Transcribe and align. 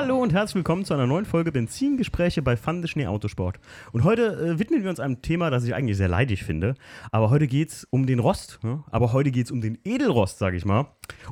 Hallo 0.00 0.22
und 0.22 0.32
herzlich 0.32 0.54
willkommen 0.54 0.84
zu 0.84 0.94
einer 0.94 1.08
neuen 1.08 1.24
Folge 1.24 1.50
Benzingespräche 1.50 2.40
bei 2.40 2.56
Fande 2.56 2.86
Schnee 2.86 3.08
Autosport. 3.08 3.58
Und 3.90 4.04
heute 4.04 4.26
äh, 4.26 4.58
widmen 4.60 4.84
wir 4.84 4.90
uns 4.90 5.00
einem 5.00 5.22
Thema, 5.22 5.50
das 5.50 5.64
ich 5.64 5.74
eigentlich 5.74 5.96
sehr 5.96 6.06
leidig 6.06 6.44
finde. 6.44 6.76
Aber 7.10 7.30
heute 7.30 7.48
geht 7.48 7.70
es 7.70 7.84
um 7.90 8.06
den 8.06 8.20
Rost. 8.20 8.60
Ne? 8.62 8.84
Aber 8.92 9.12
heute 9.12 9.32
geht 9.32 9.46
es 9.46 9.50
um 9.50 9.60
den 9.60 9.76
Edelrost, 9.84 10.38
sage 10.38 10.56
ich 10.56 10.64
mal. 10.64 10.86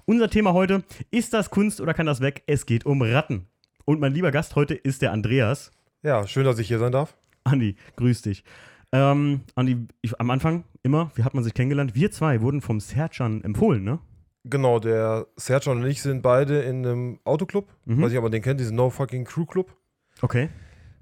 Unser 0.05 0.29
Thema 0.29 0.53
heute, 0.53 0.83
ist 1.13 1.33
das 1.33 1.51
Kunst 1.51 1.81
oder 1.81 1.95
kann 1.95 2.07
das 2.07 2.21
weg? 2.21 2.43
Es 2.49 2.67
geht 2.67 2.85
um 2.85 3.03
Ratten. 3.03 3.47
Und 3.85 4.01
mein 4.01 4.13
lieber 4.13 4.33
Gast 4.33 4.57
heute 4.57 4.75
ist 4.75 5.01
der 5.01 5.13
Andreas. 5.13 5.71
Ja, 6.03 6.27
schön, 6.27 6.45
dass 6.45 6.59
ich 6.59 6.67
hier 6.67 6.81
sein 6.81 6.91
darf. 6.91 7.17
Andi, 7.45 7.77
grüß 7.95 8.23
dich. 8.23 8.43
Ähm, 8.91 9.43
Andi, 9.55 9.87
ich, 10.03 10.21
am 10.21 10.29
Anfang 10.29 10.65
immer, 10.83 11.13
wie 11.15 11.23
hat 11.23 11.35
man 11.35 11.45
sich 11.45 11.55
kennengelernt? 11.55 11.95
Wir 11.95 12.11
zwei 12.11 12.41
wurden 12.41 12.61
vom 12.61 12.81
Sercan 12.81 13.45
empfohlen, 13.45 13.85
ne? 13.85 14.01
Genau, 14.49 14.79
der 14.79 15.27
Sergio 15.37 15.73
und 15.73 15.85
ich 15.87 16.01
sind 16.03 16.23
beide 16.23 16.61
in 16.63 16.87
einem 16.87 17.19
Autoclub. 17.25 17.67
Mhm. 17.85 18.03
Weiß 18.03 18.13
ich 18.13 18.19
aber 18.19 18.31
den 18.31 18.43
kennt, 18.43 18.61
diesen 18.61 18.77
No 18.77 18.91
Fucking 18.91 19.25
Crew 19.25 19.45
Club. 19.47 19.75
Okay. 20.23 20.49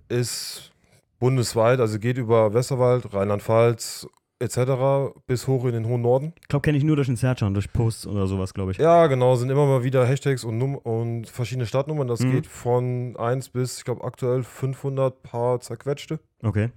Ist 0.09 0.73
bundesweit, 1.19 1.81
also 1.81 1.99
geht 1.99 2.19
über 2.19 2.55
Westerwald, 2.55 3.13
Rheinland-Pfalz 3.13 4.07
etc. 4.41 5.13
bis 5.27 5.47
hoch 5.47 5.65
in 5.65 5.73
den 5.73 5.87
hohen 5.87 6.03
Norden. 6.03 6.33
Ich 6.43 6.49
glaube, 6.49 6.63
kenne 6.63 6.77
ich 6.77 6.85
nur 6.85 6.97
durch 6.97 7.07
den 7.07 7.17
Sercan, 7.17 7.55
durch 7.55 7.73
Posts 7.73 8.07
oder 8.09 8.27
sowas, 8.27 8.53
glaube 8.53 8.73
ich. 8.73 8.79
Ja, 8.79 9.07
genau, 9.07 9.37
sind 9.37 9.49
immer 9.49 9.65
mal 9.65 9.85
wieder 9.85 10.05
Hashtags 10.07 10.45
und, 10.45 10.59
Num 10.59 10.75
und 10.77 11.29
verschiedene 11.29 11.67
Startnummern. 11.67 12.09
Das 12.09 12.21
Mhm. 12.21 12.33
geht 12.33 12.47
von 12.47 13.17
1 13.17 13.49
bis, 13.51 13.79
ich 13.79 13.85
glaube, 13.85 14.05
aktuell 14.05 14.43
500 14.43 15.23
Paar 15.23 15.61
zerquetschte. 15.61 16.19
Okay. 16.43 16.71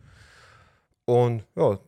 Und 1.05 1.43
ja, 1.55 1.79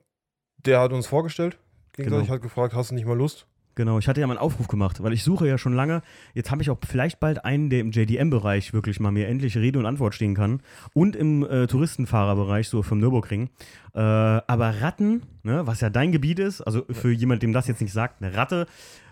der 0.66 0.80
hat 0.82 0.92
uns 0.92 1.08
vorgestellt. 1.08 1.58
Gegenseitig 1.94 2.28
Genau. 2.28 2.36
hat 2.36 2.42
gefragt, 2.42 2.74
hast 2.74 2.92
du 2.92 2.96
nicht 2.96 3.06
mal 3.06 3.18
Lust? 3.18 3.46
Genau, 3.80 3.98
ich 3.98 4.10
hatte 4.10 4.20
ja 4.20 4.28
mal 4.28 4.34
einen 4.34 4.42
Aufruf 4.42 4.68
gemacht, 4.68 5.02
weil 5.02 5.14
ich 5.14 5.24
suche 5.24 5.48
ja 5.48 5.58
schon 5.58 5.72
lange. 5.72 6.02
Jetzt 6.34 6.52
habe 6.52 6.62
ich 6.62 6.70
auch 6.70 6.78
vielleicht 6.86 7.22
bald 7.22 7.46
einen, 7.46 7.70
der 7.70 7.80
im 7.80 7.92
JDM-Bereich 7.92 8.74
wirklich 8.74 9.00
mal 9.00 9.12
mir 9.12 9.30
endlich 9.30 9.56
Rede 9.56 9.80
und 9.80 9.86
Antwort 9.86 10.14
stehen 10.14 10.36
kann. 10.36 10.62
Und 10.94 11.16
im 11.16 11.46
äh, 11.46 11.66
Touristenfahrerbereich, 11.66 12.68
so 12.68 12.84
vom 12.84 13.00
Nürburgring. 13.00 13.48
Äh, 13.94 14.00
aber 14.02 14.82
Ratten, 14.82 15.22
ne, 15.44 15.66
was 15.66 15.80
ja 15.80 15.90
dein 15.90 16.12
Gebiet 16.12 16.40
ist, 16.40 16.60
also 16.60 16.84
für 16.92 17.14
jemand, 17.14 17.42
dem 17.42 17.54
das 17.54 17.68
jetzt 17.68 17.80
nicht 17.80 17.94
sagt, 17.94 18.22
eine 18.22 18.36
Ratte 18.36 18.68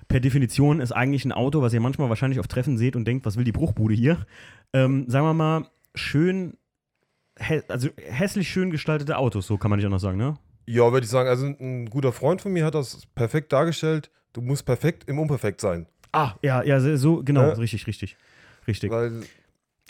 per 0.09 0.19
Definition 0.19 0.81
ist 0.81 0.91
eigentlich 0.91 1.23
ein 1.23 1.31
Auto, 1.31 1.61
was 1.61 1.71
ihr 1.71 1.79
manchmal 1.79 2.09
wahrscheinlich 2.09 2.41
auf 2.41 2.49
Treffen 2.49 2.77
seht 2.77 2.97
und 2.97 3.05
denkt, 3.05 3.25
was 3.25 3.37
will 3.37 3.45
die 3.45 3.53
Bruchbude 3.53 3.95
hier? 3.95 4.25
Ähm, 4.73 5.05
sagen 5.07 5.27
wir 5.27 5.33
mal, 5.33 5.67
schön, 5.95 6.57
hä 7.39 7.61
also 7.69 7.87
hässlich 8.05 8.49
schön 8.49 8.69
gestaltete 8.71 9.17
Autos, 9.17 9.47
so 9.47 9.57
kann 9.57 9.69
man 9.69 9.77
nicht 9.77 9.85
anders 9.85 10.01
sagen, 10.01 10.17
ne? 10.17 10.37
Ja, 10.67 10.91
würde 10.91 11.05
ich 11.05 11.09
sagen. 11.09 11.29
Also 11.29 11.45
ein 11.45 11.89
guter 11.89 12.11
Freund 12.11 12.41
von 12.41 12.51
mir 12.53 12.65
hat 12.65 12.75
das 12.75 13.05
perfekt 13.15 13.51
dargestellt. 13.53 14.11
Du 14.33 14.41
musst 14.41 14.65
perfekt 14.65 15.05
im 15.07 15.17
Unperfekt 15.19 15.61
sein. 15.61 15.87
Ah, 16.11 16.33
ja, 16.41 16.61
ja, 16.63 16.79
so- 16.97 17.23
genau, 17.23 17.41
Ja. 17.41 17.53
richtig, 17.53 17.87
richtig. 17.87 18.17
Richtig. 18.67 18.91
Weil 18.91 19.23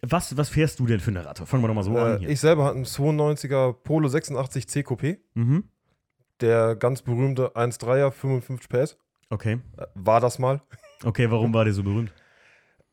Was, 0.03 0.38
was 0.38 0.50
fährst 0.50 0.80
du 0.80 0.86
denn 0.86 1.00
für 1.00 1.09
eine 1.11 1.25
Ratte? 1.25 1.45
Fangen 1.48 1.64
wir 1.64 1.67
doch 1.67 1.73
mal 1.73 1.83
so 1.83 1.98
an 1.98 2.17
äh, 2.17 2.20
hier. 2.20 2.30
ich 2.30 2.39
selber 2.39 2.66
hatte 2.66 2.75
einen 2.75 2.86
92er 2.86 3.73
Polo 3.73 4.08
86 4.08 4.67
C 4.70 4.81
Coupé. 4.81 5.17
mhm. 5.33 5.64
Der 6.39 6.75
ganz 6.75 7.02
berühmte 7.02 7.55
1.3er 7.55 8.11
55 8.11 8.70
PS. 8.70 8.95
Okay. 9.31 9.58
Äh, 9.78 9.86
war 9.95 10.22
das 10.22 10.38
mal. 10.38 10.61
Okay, 11.03 11.31
warum 11.31 11.52
war 11.53 11.66
der 11.66 11.73
so 11.73 11.83
berühmt? 11.83 12.14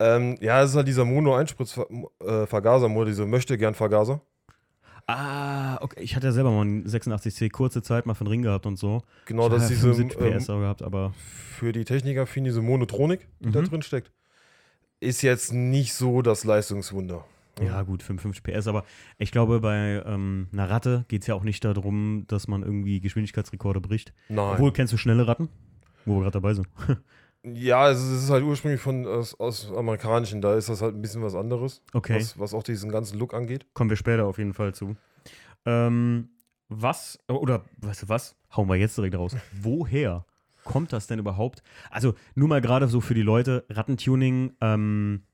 Ähm, 0.01 0.37
ja, 0.41 0.61
es 0.61 0.71
ist 0.71 0.77
halt 0.77 0.89
dieser 0.89 1.05
Mono-Einspritzvergaser-Motor, 1.05 3.05
diese 3.07 3.27
Möchte-Gern-Vergaser. 3.27 4.21
Ah, 5.07 5.77
okay. 5.83 6.01
Ich 6.03 6.17
hatte 6.17 6.27
ja 6.29 6.33
selber 6.33 6.51
mal 6.51 6.63
einen 6.63 6.87
86C 6.87 7.51
kurze 7.51 7.83
Zeit 7.83 8.07
mal 8.07 8.15
für 8.15 8.25
den 8.25 8.29
Ring 8.29 8.43
gehabt 8.43 8.65
und 8.67 8.79
so. 8.79 9.03
Genau, 9.27 9.47
ich 9.47 9.53
das 9.53 9.65
ist 9.65 9.71
ja 9.71 9.77
diese 9.93 9.95
75 10.09 10.19
PS 10.39 10.49
ähm, 10.49 10.55
auch 10.55 10.61
gehabt, 10.61 10.83
aber 10.83 11.13
für 11.17 11.73
die 11.73 11.85
Techniker 11.85 12.27
finden 12.27 12.47
diese 12.47 12.63
Monotronik, 12.63 13.27
die 13.41 13.51
da 13.53 13.61
Mhm. 13.61 13.65
drin 13.69 13.83
steckt. 13.83 14.11
Ist 15.01 15.21
jetzt 15.23 15.53
nicht 15.53 15.93
so 15.93 16.23
das 16.23 16.45
Leistungswunder. 16.45 17.25
ja 17.61 17.83
gut, 17.83 18.03
55 18.03 18.43
PS. 18.43 18.67
Aber 18.67 18.85
ich 19.19 19.31
glaube, 19.31 19.61
bei 19.61 20.03
ähm, 20.07 20.49
einer 20.53 20.71
Ratte 20.71 21.05
geht 21.09 21.21
es 21.21 21.27
ja 21.27 21.35
auch 21.35 21.45
nicht 21.45 21.63
darum, 21.65 22.25
dass 22.27 22.49
man 22.49 22.63
irgendwie 22.63 23.01
Geschwindigkeitsrekorde 23.01 23.81
bricht. 23.81 24.15
Nein. 24.31 24.55
Obwohl, 24.55 24.73
kennst 24.73 24.93
du 24.93 24.97
schnelle 24.97 25.27
Ratten? 25.29 25.49
Wo 26.07 26.15
wir 26.17 26.21
gerade 26.23 26.33
dabei 26.33 26.55
sind. 26.55 26.67
Ja, 27.45 27.91
es 27.91 27.99
ist, 27.99 28.11
es 28.11 28.23
ist 28.25 28.31
halt 28.31 28.43
ursprünglich 28.43 28.81
von 28.81 29.07
aus, 29.07 29.39
aus 29.39 29.71
amerikanischen, 29.71 30.41
da 30.41 30.55
ist 30.55 30.69
das 30.71 30.81
halt 30.81 30.95
ein 30.95 31.03
bisschen 31.03 31.23
was 31.23 31.35
anderes, 31.35 31.83
Okay. 31.93 32.17
was, 32.17 32.39
was 32.39 32.55
auch 32.55 32.63
diesen 32.63 32.91
ganzen 32.91 33.19
Look 33.19 33.35
angeht. 33.35 33.67
Kommen 33.75 33.91
wir 33.91 33.97
später 33.99 34.25
auf 34.27 34.39
jeden 34.39 34.55
Fall 34.55 34.75
zu. 34.75 34.97
Ähm, 35.67 36.31
was, 36.69 37.19
oder 37.29 37.65
weißt 37.79 38.05
du 38.05 38.09
was? 38.09 38.35
Hauen 38.57 38.69
wir 38.69 38.77
jetzt 38.77 38.97
direkt 38.97 39.17
raus. 39.17 39.37
Woher 39.61 40.25
kommt 40.65 40.93
das 40.95 41.07
denn 41.07 41.19
überhaupt? 41.19 41.63
Also, 41.91 42.15
nur 42.35 42.49
mal 42.49 42.63
gerade 42.63 42.89
so 42.89 43.03
für 43.03 43.13
die 43.15 43.23
Leute, 43.23 43.67
Rattentuning, 43.69 44.55
ähm, 44.63 45.25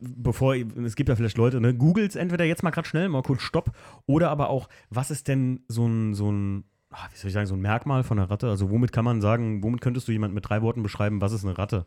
bevor, 0.00 0.54
es 0.56 0.96
gibt 0.96 1.08
ja 1.08 1.16
vielleicht 1.16 1.36
Leute, 1.36 1.60
ne, 1.60 1.74
googelt 1.74 2.16
entweder 2.16 2.44
jetzt 2.44 2.62
mal 2.62 2.70
gerade 2.70 2.88
schnell, 2.88 3.08
mal 3.08 3.22
kurz 3.22 3.42
Stopp, 3.42 3.72
oder 4.06 4.30
aber 4.30 4.48
auch, 4.48 4.68
was 4.90 5.10
ist 5.10 5.28
denn 5.28 5.64
so 5.68 5.86
ein, 5.86 6.14
so 6.14 6.30
ein, 6.32 6.64
ah, 6.94 7.08
wie 7.12 7.18
soll 7.18 7.28
ich 7.28 7.34
sagen, 7.34 7.46
so 7.46 7.54
ein 7.54 7.60
Merkmal 7.60 8.02
von 8.04 8.18
einer 8.18 8.30
Ratte? 8.30 8.48
Also, 8.48 8.70
womit 8.70 8.92
kann 8.92 9.04
man 9.04 9.20
sagen, 9.20 9.62
womit 9.62 9.80
könntest 9.80 10.08
du 10.08 10.12
jemand 10.12 10.34
mit 10.34 10.48
drei 10.48 10.62
Worten 10.62 10.82
beschreiben, 10.82 11.20
was 11.20 11.32
ist 11.32 11.44
eine 11.44 11.58
Ratte? 11.58 11.86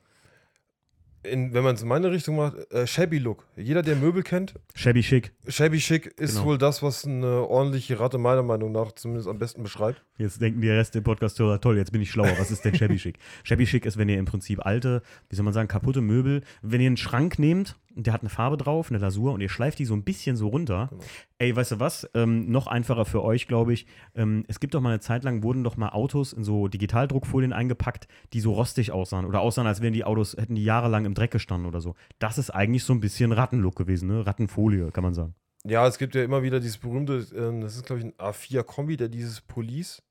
In, 1.23 1.53
wenn 1.53 1.63
man 1.63 1.75
es 1.75 1.81
in 1.81 1.89
meine 1.89 2.09
Richtung 2.11 2.37
macht, 2.37 2.55
äh, 2.71 2.87
Shabby 2.87 3.17
Look. 3.17 3.45
Jeder, 3.57 3.81
der 3.81 3.95
Möbel 3.97 4.23
kennt, 4.23 4.53
Shabby 4.75 5.01
chic. 5.01 5.33
Shabby 5.47 5.77
Chic 5.79 6.05
ist 6.17 6.35
Genau. 6.35 6.45
wohl 6.45 6.57
das, 6.57 6.81
was 6.83 7.05
eine 7.05 7.41
ordentliche 7.47 7.99
Ratte 7.99 8.17
meiner 8.17 8.43
Meinung 8.43 8.71
nach 8.71 8.93
zumindest 8.93 9.27
am 9.27 9.37
besten 9.37 9.61
beschreibt. 9.63 10.05
Jetzt 10.17 10.41
denken 10.41 10.61
die 10.61 10.69
Rest 10.69 10.95
der 10.95 11.01
Podcast-Hörer, 11.01 11.59
toll, 11.59 11.75
jetzt 11.77 11.91
bin 11.91 12.01
ich 12.01 12.11
schlauer. 12.11 12.31
Was 12.39 12.51
ist 12.51 12.63
denn 12.63 12.75
Shabby 12.75 12.95
Chic? 12.97 13.17
Shabby 13.43 13.65
Chic 13.65 13.85
ist, 13.85 13.97
wenn 13.97 14.07
ihr 14.07 14.19
im 14.19 14.25
Prinzip 14.25 14.65
alte, 14.65 15.01
wie 15.29 15.35
soll 15.35 15.43
man 15.43 15.53
sagen, 15.53 15.67
kaputte 15.67 15.99
Möbel, 16.01 16.43
wenn 16.61 16.79
ihr 16.79 16.87
einen 16.87 16.97
Schrank 16.97 17.39
nehmt, 17.39 17.75
der 18.03 18.13
hat 18.13 18.21
eine 18.21 18.29
Farbe 18.29 18.57
drauf, 18.57 18.89
eine 18.89 18.99
Lasur, 18.99 19.33
und 19.33 19.41
ihr 19.41 19.49
schleift 19.49 19.79
die 19.79 19.85
so 19.85 19.93
ein 19.93 20.03
bisschen 20.03 20.35
so 20.35 20.47
runter. 20.47 20.87
Genau. 20.89 21.03
Ey, 21.39 21.55
weißt 21.55 21.73
du 21.73 21.79
was? 21.79 22.09
Ähm, 22.13 22.49
noch 22.51 22.67
einfacher 22.67 23.05
für 23.05 23.23
euch, 23.23 23.47
glaube 23.47 23.73
ich. 23.73 23.85
Ähm, 24.15 24.43
es 24.47 24.59
gibt 24.59 24.73
doch 24.73 24.81
mal 24.81 24.89
eine 24.89 24.99
Zeit 24.99 25.23
lang, 25.23 25.43
wurden 25.43 25.63
doch 25.63 25.77
mal 25.77 25.89
Autos 25.89 26.33
in 26.33 26.43
so 26.43 26.67
Digitaldruckfolien 26.67 27.53
eingepackt, 27.53 28.07
die 28.33 28.39
so 28.39 28.53
rostig 28.53 28.91
aussahen. 28.91 29.25
Oder 29.25 29.41
aussahen, 29.41 29.67
als 29.67 29.81
wären 29.81 29.93
die 29.93 30.03
Autos, 30.03 30.35
hätten 30.37 30.55
die 30.55 30.63
jahrelang 30.63 31.05
im 31.05 31.13
Dreck 31.13 31.31
gestanden 31.31 31.67
oder 31.67 31.81
so. 31.81 31.95
Das 32.19 32.37
ist 32.37 32.49
eigentlich 32.49 32.83
so 32.83 32.93
ein 32.93 32.99
bisschen 32.99 33.31
Rattenlook 33.31 33.75
gewesen, 33.75 34.07
ne? 34.07 34.25
Rattenfolie, 34.25 34.91
kann 34.91 35.03
man 35.03 35.13
sagen. 35.13 35.35
Ja, 35.65 35.85
es 35.87 35.97
gibt 35.97 36.15
ja 36.15 36.23
immer 36.23 36.43
wieder 36.43 36.59
dieses 36.59 36.77
berühmte, 36.77 37.25
ähm, 37.35 37.61
das 37.61 37.75
ist 37.75 37.85
glaube 37.85 37.99
ich 37.99 38.05
ein 38.05 38.13
A4-Kombi, 38.13 38.95
der 38.97 39.09
dieses 39.09 39.41
Police. 39.41 40.01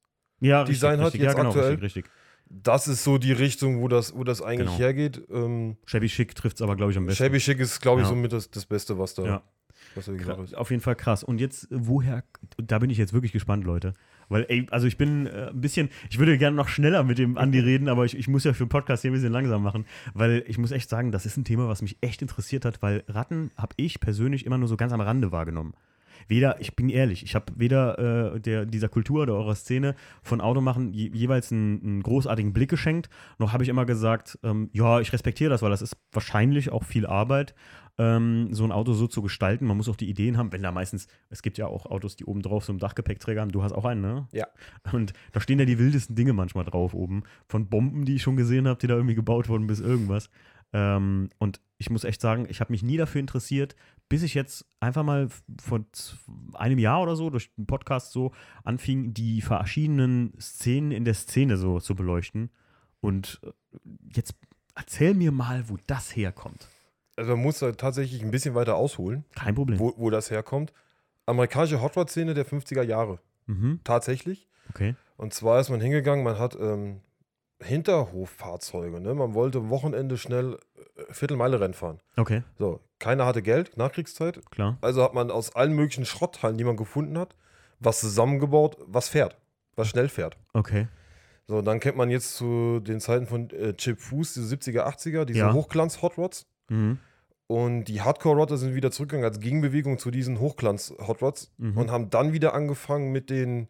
Ja, 0.41 0.61
hat 0.61 0.69
richtig, 0.69 0.83
jetzt 0.83 1.23
ja, 1.23 1.33
genau, 1.33 1.49
aktuell- 1.49 1.71
richtig, 1.71 1.85
richtig. 1.97 2.05
Das 2.49 2.87
ist 2.89 3.03
so 3.05 3.19
die 3.19 3.33
Richtung, 3.33 3.81
wo 3.81 3.89
das, 3.89 4.15
wo 4.17 4.23
das 4.25 4.41
eigentlich 4.41 4.69
Genau. 4.69 4.79
hergeht. 4.79 5.23
Ähm, 5.31 5.77
Shabby 5.87 6.07
Chic 6.07 6.34
trifft 6.34 6.57
es 6.57 6.62
aber, 6.62 6.77
glaube 6.77 6.93
ich, 6.93 6.99
am 6.99 7.07
besten. 7.07 7.25
Shabby 7.25 7.39
Chic 7.39 7.59
ist, 7.59 7.81
glaube 7.81 8.01
ich, 8.03 8.07
Ja. 8.07 8.11
somit 8.15 8.33
das, 8.33 8.51
das 8.51 8.67
Beste, 8.67 8.99
was 8.99 9.15
da, 9.15 9.25
Ja. 9.25 9.43
was 9.97 10.07
da 10.07 10.12
gesagt 10.12 10.41
ist. 10.41 10.55
Auf 10.56 10.71
jeden 10.71 10.81
Fall 10.83 10.95
krass. 10.95 11.25
Und 11.25 11.41
jetzt, 11.41 11.67
woher, 11.71 12.23
da 12.56 12.79
bin 12.79 12.89
ich 12.91 12.99
jetzt 12.99 13.12
wirklich 13.12 13.33
gespannt, 13.33 13.65
Leute. 13.65 13.95
Weil, 14.29 14.45
ey, 14.49 14.67
also 14.71 14.87
ich 14.87 14.97
bin 14.97 15.27
äh, 15.27 15.49
ein 15.51 15.61
bisschen, 15.61 15.89
ich 16.11 16.19
würde 16.19 16.37
gerne 16.39 16.56
noch 16.56 16.69
schneller 16.69 17.03
mit 17.05 17.19
dem 17.19 17.37
Andi 17.37 17.59
reden, 17.61 17.89
aber 17.89 18.05
ich, 18.05 18.17
ich 18.17 18.27
muss 18.29 18.45
ja 18.45 18.53
für 18.53 18.65
den 18.65 18.69
Podcast 18.69 19.03
hier 19.03 19.11
ein 19.11 19.15
bisschen 19.15 19.33
langsam 19.33 19.62
machen, 19.62 19.85
weil 20.15 20.45
ich 20.47 20.59
muss 20.59 20.71
echt 20.73 20.89
sagen, 20.89 21.12
das 21.12 21.27
ist 21.27 21.37
ein 21.37 21.45
Thema, 21.45 21.69
was 21.69 21.83
mich 21.83 21.97
echt 22.01 22.23
interessiert 22.23 22.65
hat, 22.65 22.81
weil 22.83 23.05
Ratten 23.09 23.51
habe 23.56 23.75
ich 23.77 24.01
persönlich 24.01 24.45
immer 24.47 24.59
nur 24.59 24.69
so 24.69 24.77
ganz 24.77 24.93
am 24.93 25.01
Rande 25.01 25.31
wahrgenommen. 25.33 25.75
Weder, 26.28 26.60
ich 26.60 26.77
bin 26.77 26.88
ehrlich, 26.88 27.22
ich 27.22 27.34
habe 27.34 27.53
weder 27.56 28.34
äh, 28.34 28.41
der, 28.41 28.66
dieser 28.66 28.88
Kultur 28.88 29.22
oder 29.22 29.34
eurer 29.34 29.54
Szene 29.54 29.94
von 30.22 30.41
Automachen 30.41 30.93
je, 30.93 31.10
jeweils 31.12 31.53
einen, 31.53 31.82
einen 31.82 32.03
großartigen 32.03 32.53
Blick 32.53 32.71
geschenkt, 32.71 33.09
noch 33.38 33.53
habe 33.53 33.62
ich 33.62 33.69
immer 33.69 33.87
gesagt, 33.87 34.38
ähm, 34.43 34.71
ja, 34.72 35.00
ich 35.00 35.12
respektiere 35.12 35.50
das, 35.50 35.62
weil 35.62 35.71
das 35.71 35.82
ist 35.82 35.97
wahrscheinlich 36.12 36.71
auch 36.71 36.84
viel 36.84 37.06
Arbeit, 37.06 37.55
ähm, 37.99 38.49
so 38.53 38.65
ein 38.65 38.72
Auto 38.72 38.93
so 38.93 39.06
zu 39.06 39.22
gestalten. 39.22 39.66
Man 39.66 39.76
muss 39.76 39.88
auch 39.88 39.97
die 39.97 40.09
Ideen 40.09 40.37
haben, 40.37 40.53
wenn 40.53 40.62
da 40.62 40.72
meistens, 40.72 41.06
es 41.31 41.43
gibt 41.43 41.59
ja 41.59 41.66
auch 41.66 41.87
Autos, 41.87 42.16
die 42.16 42.25
oben 42.25 42.43
drauf 42.43 42.65
so 42.65 42.72
einen 42.72 42.78
Dachgepäckträger 42.78 43.41
haben. 43.41 43.53
Du 43.53 43.62
hast 43.62 43.72
auch 43.72 43.84
einen, 43.84 44.03
ne? 44.03 44.28
Ja. 44.32 44.47
Und 44.93 45.12
da 45.32 45.41
stehen 45.41 45.59
ja 45.59 45.65
die 45.65 45.78
wildesten 45.78 46.15
Dinge 46.15 46.32
manchmal 46.32 46.65
drauf 46.65 46.94
oben. 46.94 47.22
Von 47.49 47.69
Bomben, 47.69 48.05
die 48.05 48.17
ich 48.17 48.23
schon 48.23 48.37
gesehen 48.37 48.69
habe, 48.69 48.79
die 48.79 48.87
da 48.87 48.94
irgendwie 48.94 49.14
gebaut 49.14 49.49
wurden, 49.49 49.67
bis 49.67 49.81
irgendwas. 49.81 50.31
Ähm, 50.73 51.31
und 51.38 51.61
ich 51.79 51.91
muss 51.91 52.05
echt 52.05 52.20
sagen, 52.20 52.46
ich 52.49 52.61
habe 52.61 52.73
mich 52.73 52.82
nie 52.82 52.96
dafür 52.96 53.20
interessiert, 53.20 53.76
bis 54.08 54.23
ich 54.23 54.35
jetzt 54.35 54.64
einfach 54.81 55.03
mal 55.03 55.29
vor 55.61 55.85
einem 56.55 56.79
Jahr 56.79 57.03
oder 57.03 57.17
so 57.17 57.31
durch 57.31 57.50
einen 57.56 57.67
Podcast 57.67 58.12
so 58.12 58.32
anfing, 58.64 59.14
die 59.14 59.41
verschiedenen 59.43 60.32
Szenen 60.41 60.93
in 60.93 61.05
der 61.05 61.14
Szene 61.14 61.56
so 61.56 61.81
zu 61.81 61.94
beleuchten. 61.94 62.50
Und 63.00 63.41
äh, 63.43 63.50
jetzt 64.14 64.35
erzähl 64.75 65.14
mir 65.14 65.32
mal, 65.32 65.69
wo 65.69 65.76
das 65.87 66.14
herkommt. 66.14 66.69
Also 67.17 67.32
man 67.32 67.43
muss 67.43 67.58
da 67.61 67.73
tatsächlich 67.73 68.23
ein 68.23 68.31
bisschen 68.31 68.55
weiter 68.55 68.76
ausholen, 68.76 69.25
Kein 69.35 69.55
Problem. 69.55 69.79
wo, 69.79 69.94
wo 69.97 70.11
das 70.11 70.31
herkommt. 70.31 70.73
Amerikanische 71.25 71.81
Hot 71.81 71.97
Rod-Szene 71.97 72.35
der 72.35 72.47
50er 72.47 72.82
Jahre. 72.82 73.19
Mhm. 73.47 73.81
Tatsächlich. 73.85 74.49
Okay. 74.70 74.94
Und 75.17 75.32
zwar 75.35 75.61
ist 75.61 75.70
man 75.70 75.81
hingegangen, 75.81 76.25
man 76.25 76.38
hat 76.38 76.56
ähm, 76.61 77.00
Hinterhoffahrzeuge. 77.62 79.00
Ne? 79.00 79.14
Man 79.14 79.35
wollte 79.35 79.58
am 79.58 79.70
Wochenende 79.70 80.19
schnell 80.19 80.58
äh, 80.97 81.12
Viertelmeile-Rennen 81.12 81.75
fahren. 81.75 82.00
Okay, 82.17 82.43
So, 82.58 82.81
keiner 82.99 83.26
hatte 83.26 83.43
Geld, 83.43 83.76
Nachkriegszeit. 83.76 84.41
klar. 84.50 84.79
Also 84.81 85.03
hat 85.03 85.14
man 85.14 85.31
aus 85.31 85.55
allen 85.55 85.75
möglichen 85.75 86.05
Schrottteilen, 86.05 86.56
die 86.58 86.64
man 86.64 86.76
gefunden 86.76 87.19
hat, 87.19 87.35
was 87.81 88.00
zusammengebaut, 88.00 88.76
was 88.87 89.08
fährt, 89.08 89.37
was 89.75 89.88
schnell 89.88 90.08
fährt. 90.08 90.37
Okay. 90.53 90.88
So, 91.49 91.62
dann 91.62 91.79
kennt 91.81 91.97
man 91.97 92.11
jetzt 92.11 92.35
zu 92.37 92.81
den 92.81 93.00
Zeiten 93.00 93.26
von 93.26 93.50
äh, 93.50 93.75
Chip 93.75 94.00
Fuß, 94.00 94.35
diese 94.35 94.55
70er, 94.55 94.85
80er, 94.87 95.25
diese 95.25 95.38
Ja. 95.41 95.53
Hochglanz-Hot 95.53 96.17
Rods. 96.19 96.47
Mhm. 96.69 96.99
Und 97.47 97.85
die 97.85 98.03
Hardcore-Rotter 98.03 98.56
sind 98.56 98.75
wieder 98.75 98.91
zurückgegangen 98.91 99.25
als 99.31 99.38
Gegenbewegung 99.38 99.99
zu 99.99 100.11
diesen 100.11 100.41
Hochglanz-Hot 100.41 101.23
Rods 101.23 101.53
Mhm. 101.58 101.79
und 101.79 101.91
haben 101.93 102.11
dann 102.11 102.32
wieder 102.32 102.55
angefangen 102.55 103.12
mit 103.12 103.31
den 103.31 103.69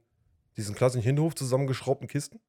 diesen 0.57 0.75
klassischen 0.75 1.03
Hinterhof 1.03 1.35
zusammengeschraubten 1.35 2.09
Kisten. 2.09 2.41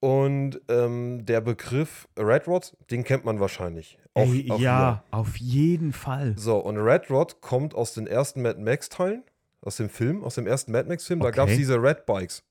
Und 0.00 0.60
ähm, 0.68 1.26
der 1.26 1.40
Begriff 1.40 2.08
Red 2.18 2.46
Rod, 2.46 2.76
den 2.90 3.02
kennt 3.02 3.24
man 3.24 3.40
wahrscheinlich. 3.40 3.98
Auch, 4.14 4.22
Ey, 4.32 4.48
auch 4.50 4.60
ja, 4.60 5.02
auf 5.10 5.36
jeden 5.38 5.92
Fall. 5.92 6.34
hier. 6.34 6.38
So, 6.38 6.58
und 6.58 6.76
Red 6.78 7.10
Rod 7.10 7.40
kommt 7.40 7.74
aus 7.74 7.94
den 7.94 8.06
ersten 8.06 8.42
Mad 8.42 8.60
Max-Teilen, 8.60 9.24
aus 9.60 9.76
dem 9.76 9.88
Film, 9.88 10.22
aus 10.22 10.36
dem 10.36 10.46
ersten 10.46 10.70
Mad 10.72 10.88
Max-Film. 10.88 11.18
Da 11.20 11.26
Okay. 11.28 11.36
gab 11.36 11.48
es 11.48 11.56
diese 11.56 11.82
Red 11.82 12.06
Bikes, 12.06 12.44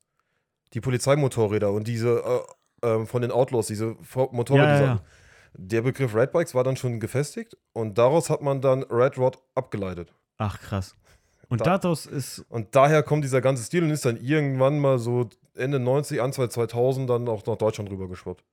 die 0.73 0.81
Polizeimotorräder 0.81 1.71
und 1.71 1.87
diese 1.87 2.21
äh, 2.83 2.87
ähm, 2.87 3.07
von 3.07 3.21
den 3.21 3.31
Outlaws, 3.31 3.67
diese 3.67 3.95
Motorräder. 4.31 4.65
Ja, 4.79 4.81
ja, 4.81 4.95
so- 4.97 5.01
Der 5.59 5.81
Begriff 5.81 6.13
Red 6.13 6.33
Bikes 6.33 6.53
war 6.53 6.65
dann 6.65 6.75
schon 6.75 6.99
gefestigt 6.99 7.55
und 7.73 7.97
daraus 7.97 8.29
hat 8.29 8.41
man 8.41 8.59
dann 8.61 8.83
Red 8.83 9.17
Rod 9.17 9.37
abgeleitet. 9.55 10.13
Ach, 10.37 10.59
krass. 10.59 10.95
Und 11.49 11.61
Da- 11.61 11.77
daraus 11.77 12.05
ist. 12.05 12.45
Und 12.49 12.75
daher 12.75 13.03
kommt 13.03 13.23
dieser 13.23 13.41
ganze 13.41 13.63
Stil 13.63 13.83
und 13.83 13.89
ist 13.89 14.05
dann 14.05 14.17
irgendwann 14.17 14.79
mal 14.79 14.99
so 14.99 15.29
Ende 15.55 15.79
90, 15.79 16.21
Anfang 16.21 16.49
2000 16.49 17.09
dann 17.09 17.27
auch 17.27 17.45
nach 17.45 17.55
Deutschland 17.55 17.89
rübergeschwappt. 17.89 18.43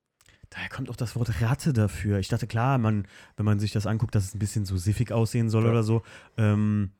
Daher 0.49 0.69
kommt 0.69 0.89
auch 0.89 0.95
das 0.95 1.15
Wort 1.15 1.41
Ratte 1.41 1.73
dafür. 1.73 2.19
Ich 2.19 2.27
dachte, 2.29 2.47
klar, 2.47 2.77
man, 2.77 3.07
wenn 3.35 3.45
man 3.45 3.59
sich 3.59 3.71
das 3.73 3.85
anguckt, 3.87 4.15
dass 4.15 4.23
es 4.25 4.35
ein 4.35 4.39
bisschen 4.39 4.65
so 4.65 4.77
siffig 4.77 5.11
aussehen 5.11 5.49
soll 5.49 5.65
Ja. 5.65 5.71
oder 5.71 5.83
so, 5.83 6.03
ähm, 6.37 6.91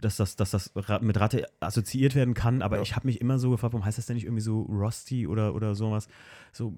dass 0.00 0.16
das, 0.16 0.36
dass 0.36 0.50
das 0.50 0.72
mit 1.00 1.18
Ratte 1.18 1.46
assoziiert 1.60 2.14
werden 2.14 2.34
kann. 2.34 2.60
Aber 2.60 2.76
Ja. 2.76 2.82
ich 2.82 2.96
habe 2.96 3.06
mich 3.06 3.20
immer 3.20 3.38
so 3.38 3.50
gefragt, 3.50 3.72
warum 3.72 3.84
heißt 3.86 3.96
das 3.96 4.06
denn 4.06 4.16
nicht 4.16 4.24
irgendwie 4.24 4.42
so 4.42 4.62
Rusty 4.62 5.26
oder, 5.26 5.54
oder 5.54 5.74
sowas? 5.74 6.08
So, 6.52 6.74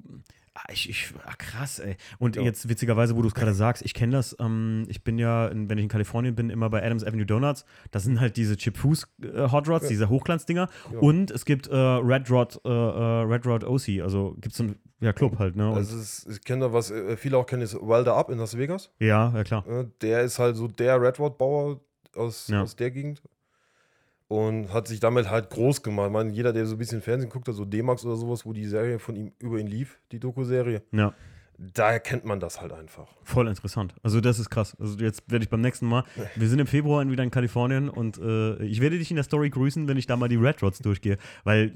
ich, 0.71 0.89
ich, 0.91 1.12
ah, 1.25 1.33
krass, 1.39 1.79
ey. 1.79 1.97
Und 2.19 2.37
Ja. 2.37 2.43
jetzt 2.43 2.69
witzigerweise, 2.69 3.17
wo 3.17 3.23
du 3.23 3.29
es 3.29 3.35
gerade 3.35 3.55
sagst, 3.55 3.85
ich 3.85 3.95
kenne 3.95 4.12
das, 4.12 4.37
ähm, 4.41 4.85
ich 4.89 5.03
bin 5.05 5.19
ja, 5.19 5.49
in, 5.49 5.69
wenn 5.69 5.79
ich 5.79 5.85
in 5.85 5.89
Kalifornien 5.89 6.35
bin, 6.35 6.51
immer 6.51 6.71
bei 6.71 6.85
Adams 6.85 7.05
Avenue 7.05 7.27
Donuts. 7.27 7.65
Das 7.91 8.03
sind 8.05 8.21
halt 8.21 8.37
diese 8.37 8.57
Chip 8.57 8.77
Fuß 8.77 9.07
äh, 9.23 9.49
Hot 9.51 9.69
Rods, 9.69 9.85
Ja. 9.85 9.89
diese 9.89 10.09
Hochglanzdinger. 10.09 10.69
Ja. 10.93 10.99
Und 10.99 11.31
es 11.31 11.45
gibt 11.45 11.67
äh, 11.69 11.75
Red 11.77 12.31
Rod, 12.31 12.61
äh, 12.65 12.69
äh, 12.69 13.23
Red 13.25 13.47
Rod 13.47 13.65
OC, 13.65 14.01
also 14.03 14.33
gibt 14.41 14.53
es 14.53 14.57
so 14.59 14.65
einen 14.65 14.77
ja, 15.01 15.12
Club 15.12 15.39
halt, 15.39 15.57
ne? 15.57 15.71
Und, 15.71 15.77
Also 15.79 15.97
es, 15.99 16.27
ich 16.27 16.43
kenne 16.45 16.67
da 16.67 16.73
was, 16.73 16.91
äh, 16.91 17.17
viele 17.17 17.39
auch 17.39 17.47
kennen, 17.47 17.62
ist 17.62 17.75
Wilder 17.75 18.17
Up 18.17 18.31
in 18.31 18.39
Las 18.39 18.57
Vegas. 18.57 18.91
ja, 18.99 19.33
ja 19.35 19.45
klar. 19.45 19.67
Äh, 19.67 19.87
Der 20.03 20.21
ist 20.23 20.39
halt 20.39 20.57
so 20.57 20.69
der 20.69 21.01
Red 21.01 21.19
Rod 21.19 21.39
Bauer 21.39 21.81
aus, 22.15 22.53
aus 22.53 22.77
der 22.77 22.91
Gegend. 22.91 23.23
Und 24.31 24.73
hat 24.73 24.87
sich 24.87 25.00
damit 25.00 25.29
halt 25.29 25.50
groß 25.50 25.82
gemacht. 25.82 26.06
Ich 26.06 26.12
meine, 26.12 26.31
jeder, 26.31 26.53
der 26.53 26.65
so 26.65 26.77
ein 26.77 26.79
bisschen 26.79 27.03
Fernsehen 27.03 27.31
guckt, 27.31 27.49
also 27.49 27.65
D-Max 27.65 28.05
oder 28.05 28.15
sowas, 28.15 28.47
wo 28.47 28.53
die 28.53 28.65
Serie 28.65 29.00
von 29.00 29.17
ihm 29.17 29.32
über 29.41 29.59
ihn 29.59 29.67
lief, 29.67 29.99
die 30.12 30.21
Doku-Serie, 30.21 30.82
Ja, 30.93 31.12
daher 31.59 31.99
kennt 31.99 32.25
man 32.25 32.38
das 32.38 32.61
halt 32.61 32.73
einfach. 32.73 33.09
voll 33.25 33.49
interessant. 33.49 33.93
Also 34.05 34.21
das 34.21 34.38
ist 34.38 34.49
krass. 34.49 34.77
Also 34.79 34.97
jetzt 34.99 35.29
werde 35.32 35.43
ich 35.43 35.50
beim 35.50 35.61
nächsten 35.61 35.87
Mal, 35.88 36.05
wir 36.37 36.49
sind 36.49 36.61
im 36.61 36.69
Februar 36.69 37.05
wieder 37.11 37.25
in 37.25 37.32
Kalifornien 37.32 37.88
und 37.88 38.19
äh, 38.19 38.62
ich 38.65 38.81
werde 38.81 38.99
dich 38.99 39.11
in 39.11 39.17
der 39.17 39.25
Story 39.25 39.50
grüßen, 39.50 39.88
wenn 39.88 39.97
ich 39.97 40.06
da 40.06 40.17
mal 40.17 40.29
die 40.29 40.37
Red 40.37 40.62
Rods 40.62 40.79
durchgehe, 40.79 41.19
weil 41.43 41.75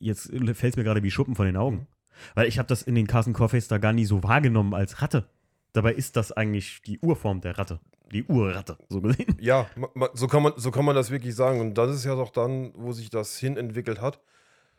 jetzt 0.00 0.32
fällt 0.32 0.64
es 0.64 0.76
mir 0.76 0.82
gerade 0.82 1.04
wie 1.04 1.12
Schuppen 1.12 1.36
von 1.36 1.46
den 1.46 1.56
Augen. 1.56 1.86
Weil 2.34 2.48
ich 2.48 2.58
habe 2.58 2.66
das 2.66 2.82
in 2.82 2.96
den 2.96 3.06
Carson 3.06 3.34
Coffees 3.34 3.68
da 3.68 3.78
gar 3.78 3.92
nie 3.92 4.04
so 4.04 4.24
wahrgenommen 4.24 4.74
als 4.74 5.00
Ratte. 5.00 5.28
Dabei 5.72 5.92
ist 5.94 6.16
das 6.16 6.32
eigentlich 6.32 6.82
die 6.82 6.98
Urform 6.98 7.40
der 7.40 7.56
Ratte. 7.56 7.78
Die 8.12 8.24
Urratte, 8.24 8.76
so 8.88 9.00
gesehen. 9.00 9.36
Ja, 9.40 9.66
so 10.12 10.26
kann, 10.28 10.42
man, 10.42 10.52
so 10.56 10.70
kann 10.70 10.84
man 10.84 10.94
das 10.94 11.10
wirklich 11.10 11.34
sagen. 11.34 11.60
Und 11.60 11.74
das 11.74 11.94
ist 11.94 12.04
ja 12.04 12.14
doch 12.14 12.30
dann, 12.30 12.72
wo 12.74 12.92
sich 12.92 13.10
das 13.10 13.38
hin 13.38 13.56
entwickelt 13.56 14.00
hat. 14.00 14.20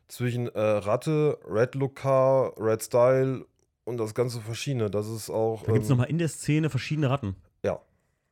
Zwischen 0.08 0.48
äh, 0.50 0.60
Ratte, 0.60 1.40
Red 1.50 1.76
Look 1.76 1.96
Car, 1.96 2.54
Red 2.60 2.84
Style 2.84 3.46
und 3.84 3.98
das 3.98 4.14
ganze 4.14 4.40
verschiedene. 4.40 4.90
Das 4.90 5.08
ist 5.08 5.30
auch. 5.30 5.64
Da 5.64 5.72
gibt 5.72 5.84
es 5.84 5.90
ähm, 5.90 5.98
nochmal 5.98 6.10
in 6.10 6.20
der 6.20 6.28
Szene 6.28 6.70
verschiedene 6.70 7.10
Ratten. 7.10 7.36
Ja. 7.64 7.80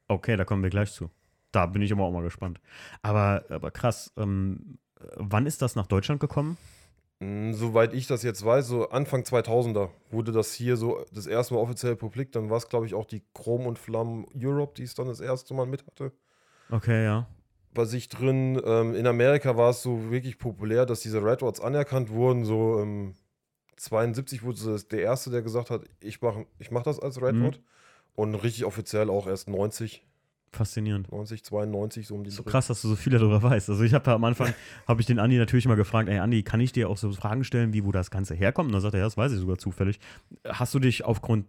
Okay, 0.07 0.37
da 0.37 0.45
kommen 0.45 0.61
wir 0.61 0.69
gleich 0.69 0.91
zu. 0.91 1.09
Da 1.51 1.65
bin 1.65 1.81
ich 1.81 1.91
aber 1.91 2.03
auch 2.03 2.11
mal 2.11 2.23
gespannt. 2.23 2.59
Aber, 3.01 3.45
aber 3.49 3.71
krass, 3.71 4.11
ähm, 4.17 4.77
wann 5.15 5.45
ist 5.45 5.61
das 5.61 5.75
nach 5.75 5.87
Deutschland 5.87 6.19
gekommen? 6.19 6.57
Mh, 7.23 7.53
Soweit 7.53 7.93
ich 7.93 8.07
das 8.07 8.23
jetzt 8.23 8.43
weiß, 8.45 8.67
so 8.67 8.89
Anfang 8.89 9.23
2000er 9.23 9.89
wurde 10.11 10.31
das 10.31 10.53
hier 10.53 10.77
so 10.77 11.03
das 11.13 11.27
erste 11.27 11.53
Mal 11.53 11.59
offiziell 11.61 11.95
publik. 11.95 12.31
Dann 12.31 12.49
war 12.49 12.57
es, 12.57 12.69
glaube 12.69 12.85
ich, 12.85 12.93
auch 12.93 13.05
die 13.05 13.23
Chrom 13.33 13.65
und 13.67 13.79
Flammen 13.79 14.25
Europe, 14.35 14.73
die 14.77 14.83
es 14.83 14.95
dann 14.95 15.07
das 15.07 15.19
erste 15.19 15.53
Mal 15.53 15.65
mit 15.65 15.85
hatte. 15.87 16.11
Okay, 16.69 17.03
ja. 17.03 17.27
bei 17.73 17.85
sich 17.85 18.09
drin. 18.09 18.61
Ähm, 18.65 18.95
in 18.95 19.07
Amerika 19.07 19.57
war 19.57 19.71
es 19.71 19.81
so 19.81 20.11
wirklich 20.11 20.37
populär, 20.37 20.85
dass 20.85 21.01
diese 21.01 21.23
Red 21.23 21.41
Rods 21.41 21.59
anerkannt 21.61 22.09
wurden. 22.09 22.45
So 22.45 22.79
ähm, 22.79 23.15
72 23.77 24.43
wurde 24.43 24.59
das 24.65 24.87
der 24.87 25.01
Erste, 25.01 25.29
der 25.31 25.41
gesagt 25.41 25.69
hat, 25.69 25.83
ich 25.99 26.21
mache 26.21 26.45
ich 26.59 26.71
mach 26.71 26.83
das 26.83 26.99
als 26.99 27.21
Red 27.21 27.35
Mhm. 27.35 27.45
Rod. 27.45 27.61
Und 28.15 28.35
richtig 28.35 28.65
offiziell 28.65 29.09
auch 29.09 29.25
erst 29.27 29.49
90, 29.49 30.05
Faszinierend. 30.53 31.11
90, 31.11 31.43
92, 31.43 32.07
so 32.07 32.15
um 32.15 32.23
die 32.23 32.29
So 32.29 32.43
krass, 32.43 32.67
dass 32.67 32.81
du 32.81 32.87
so 32.89 32.95
viel 32.95 33.11
darüber 33.11 33.41
weißt. 33.41 33.69
Also 33.69 33.83
ich 33.83 33.93
habe 33.93 34.05
da 34.05 34.13
am 34.15 34.23
Anfang, 34.23 34.53
habe 34.87 35.01
ich 35.01 35.07
den 35.07 35.19
Andi 35.19 35.37
natürlich 35.37 35.67
mal 35.67 35.75
gefragt, 35.75 36.07
ey 36.09 36.19
Andi, 36.19 36.43
kann 36.43 36.59
ich 36.61 36.71
dir 36.71 36.89
auch 36.89 36.97
so 36.97 37.11
Fragen 37.11 37.43
stellen, 37.43 37.73
wie 37.73 37.83
wo 37.83 37.91
das 37.91 38.11
Ganze 38.11 38.35
herkommt? 38.35 38.67
Und 38.67 38.73
dann 38.73 38.81
sagt 38.81 38.93
er, 38.93 38.99
ja, 38.99 39.05
das 39.05 39.17
weiß 39.17 39.31
ich 39.33 39.39
sogar 39.39 39.57
zufällig. 39.57 39.99
Hast 40.47 40.73
du 40.73 40.79
dich 40.79 41.03
aufgrund 41.03 41.47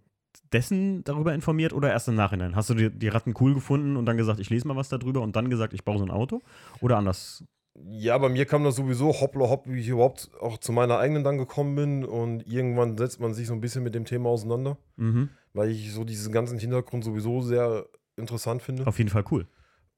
dessen 0.52 1.04
darüber 1.04 1.34
informiert 1.34 1.72
oder 1.72 1.90
erst 1.90 2.08
im 2.08 2.14
Nachhinein? 2.14 2.56
Hast 2.56 2.70
du 2.70 2.74
die, 2.74 2.90
die 2.90 3.08
Ratten 3.08 3.34
cool 3.40 3.54
gefunden 3.54 3.96
und 3.96 4.06
dann 4.06 4.16
gesagt, 4.16 4.40
ich 4.40 4.50
lese 4.50 4.66
mal 4.66 4.76
was 4.76 4.88
darüber 4.88 5.20
und 5.20 5.36
dann 5.36 5.50
gesagt, 5.50 5.74
ich 5.74 5.84
baue 5.84 5.98
so 5.98 6.04
ein 6.04 6.10
Auto? 6.10 6.40
Oder 6.80 6.96
anders? 6.96 7.44
Ja, 7.90 8.16
bei 8.18 8.28
mir 8.28 8.44
kam 8.46 8.62
das 8.62 8.76
sowieso 8.76 9.12
hoppla 9.12 9.48
hopp, 9.48 9.66
wie 9.66 9.80
ich 9.80 9.88
überhaupt 9.88 10.30
auch 10.40 10.58
zu 10.58 10.70
meiner 10.72 10.98
eigenen 10.98 11.24
dann 11.24 11.38
gekommen 11.38 11.74
bin. 11.74 12.04
Und 12.04 12.46
irgendwann 12.46 12.96
setzt 12.96 13.20
man 13.20 13.34
sich 13.34 13.48
so 13.48 13.52
ein 13.52 13.60
bisschen 13.60 13.82
mit 13.82 13.94
dem 13.96 14.04
Thema 14.04 14.28
auseinander, 14.28 14.78
Mhm. 14.96 15.28
weil 15.54 15.70
ich 15.70 15.92
so 15.92 16.04
diesen 16.04 16.32
ganzen 16.32 16.58
Hintergrund 16.58 17.02
sowieso 17.04 17.40
sehr 17.40 17.86
interessant 18.16 18.62
finde. 18.62 18.86
Auf 18.86 18.98
jeden 18.98 19.10
Fall 19.10 19.24
cool. 19.30 19.46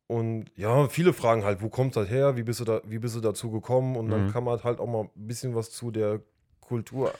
Und 0.08 0.46
ja, 0.54 0.88
viele 0.88 1.12
Fragen 1.12 1.44
halt, 1.44 1.62
wo 1.62 1.68
kommt 1.68 1.96
das 1.96 2.08
her, 2.08 2.36
wie 2.36 2.44
bist 2.44 2.60
du, 2.60 2.64
da, 2.64 2.80
wie 2.84 2.98
bist 2.98 3.16
du 3.16 3.20
dazu 3.20 3.50
gekommen? 3.50 3.96
Und 3.96 4.08
dann 4.10 4.26
Mhm. 4.26 4.30
kann 4.30 4.44
man 4.44 4.62
halt 4.62 4.78
auch 4.78 4.86
mal 4.86 5.02
ein 5.16 5.26
bisschen 5.26 5.54
was 5.54 5.70
zu 5.70 5.90
der 5.90 6.20
Kultur 6.60 7.12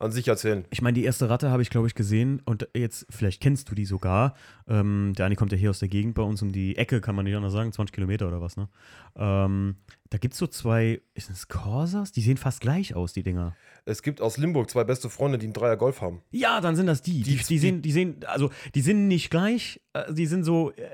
an 0.00 0.10
sich 0.12 0.26
erzählen. 0.28 0.64
Ich 0.70 0.82
meine, 0.82 0.94
die 0.94 1.04
erste 1.04 1.28
Ratte 1.30 1.50
habe 1.50 1.62
ich, 1.62 1.70
glaube 1.70 1.86
ich, 1.86 1.94
gesehen 1.94 2.42
und 2.46 2.66
jetzt, 2.74 3.06
vielleicht 3.10 3.40
kennst 3.40 3.70
du 3.70 3.74
die 3.74 3.84
sogar. 3.84 4.34
Ähm, 4.66 5.12
der 5.16 5.26
Andi 5.26 5.36
kommt 5.36 5.52
ja 5.52 5.58
hier 5.58 5.70
aus 5.70 5.78
der 5.78 5.88
Gegend 5.88 6.14
bei 6.14 6.22
uns 6.22 6.42
um 6.42 6.50
die 6.52 6.76
Ecke, 6.76 7.00
kann 7.00 7.14
man 7.14 7.24
nicht 7.24 7.36
anders 7.36 7.52
sagen, 7.52 7.72
20 7.72 7.94
Kilometer 7.94 8.26
oder 8.26 8.40
was, 8.40 8.56
ne? 8.56 8.68
Ähm, 9.16 9.76
da 10.08 10.18
gibt 10.18 10.34
es 10.34 10.38
so 10.38 10.46
zwei, 10.46 11.00
ist 11.14 11.30
es 11.30 11.46
Corsas? 11.48 12.12
Die 12.12 12.22
sehen 12.22 12.36
fast 12.36 12.60
gleich 12.60 12.94
aus, 12.94 13.12
die 13.12 13.22
Dinger. 13.22 13.54
Es 13.84 14.02
gibt 14.02 14.20
aus 14.20 14.36
Limburg 14.38 14.68
zwei 14.70 14.84
beste 14.84 15.08
Freunde, 15.10 15.38
die 15.38 15.46
einen 15.46 15.52
Dreier 15.52 15.76
Golf 15.76 16.00
haben. 16.00 16.22
Ja, 16.30 16.60
dann 16.60 16.74
sind 16.76 16.86
das 16.86 17.02
die. 17.02 17.22
Die, 17.22 17.36
Die- 17.36 17.44
die, 17.44 17.58
sehen, 17.58 17.82
die 17.82 17.92
sehen, 17.92 18.20
also 18.26 18.50
die 18.74 18.80
sind 18.80 19.06
nicht 19.06 19.30
gleich, 19.30 19.80
äh, 19.92 20.12
die 20.12 20.26
sind 20.26 20.44
so, 20.44 20.72
äh, 20.72 20.88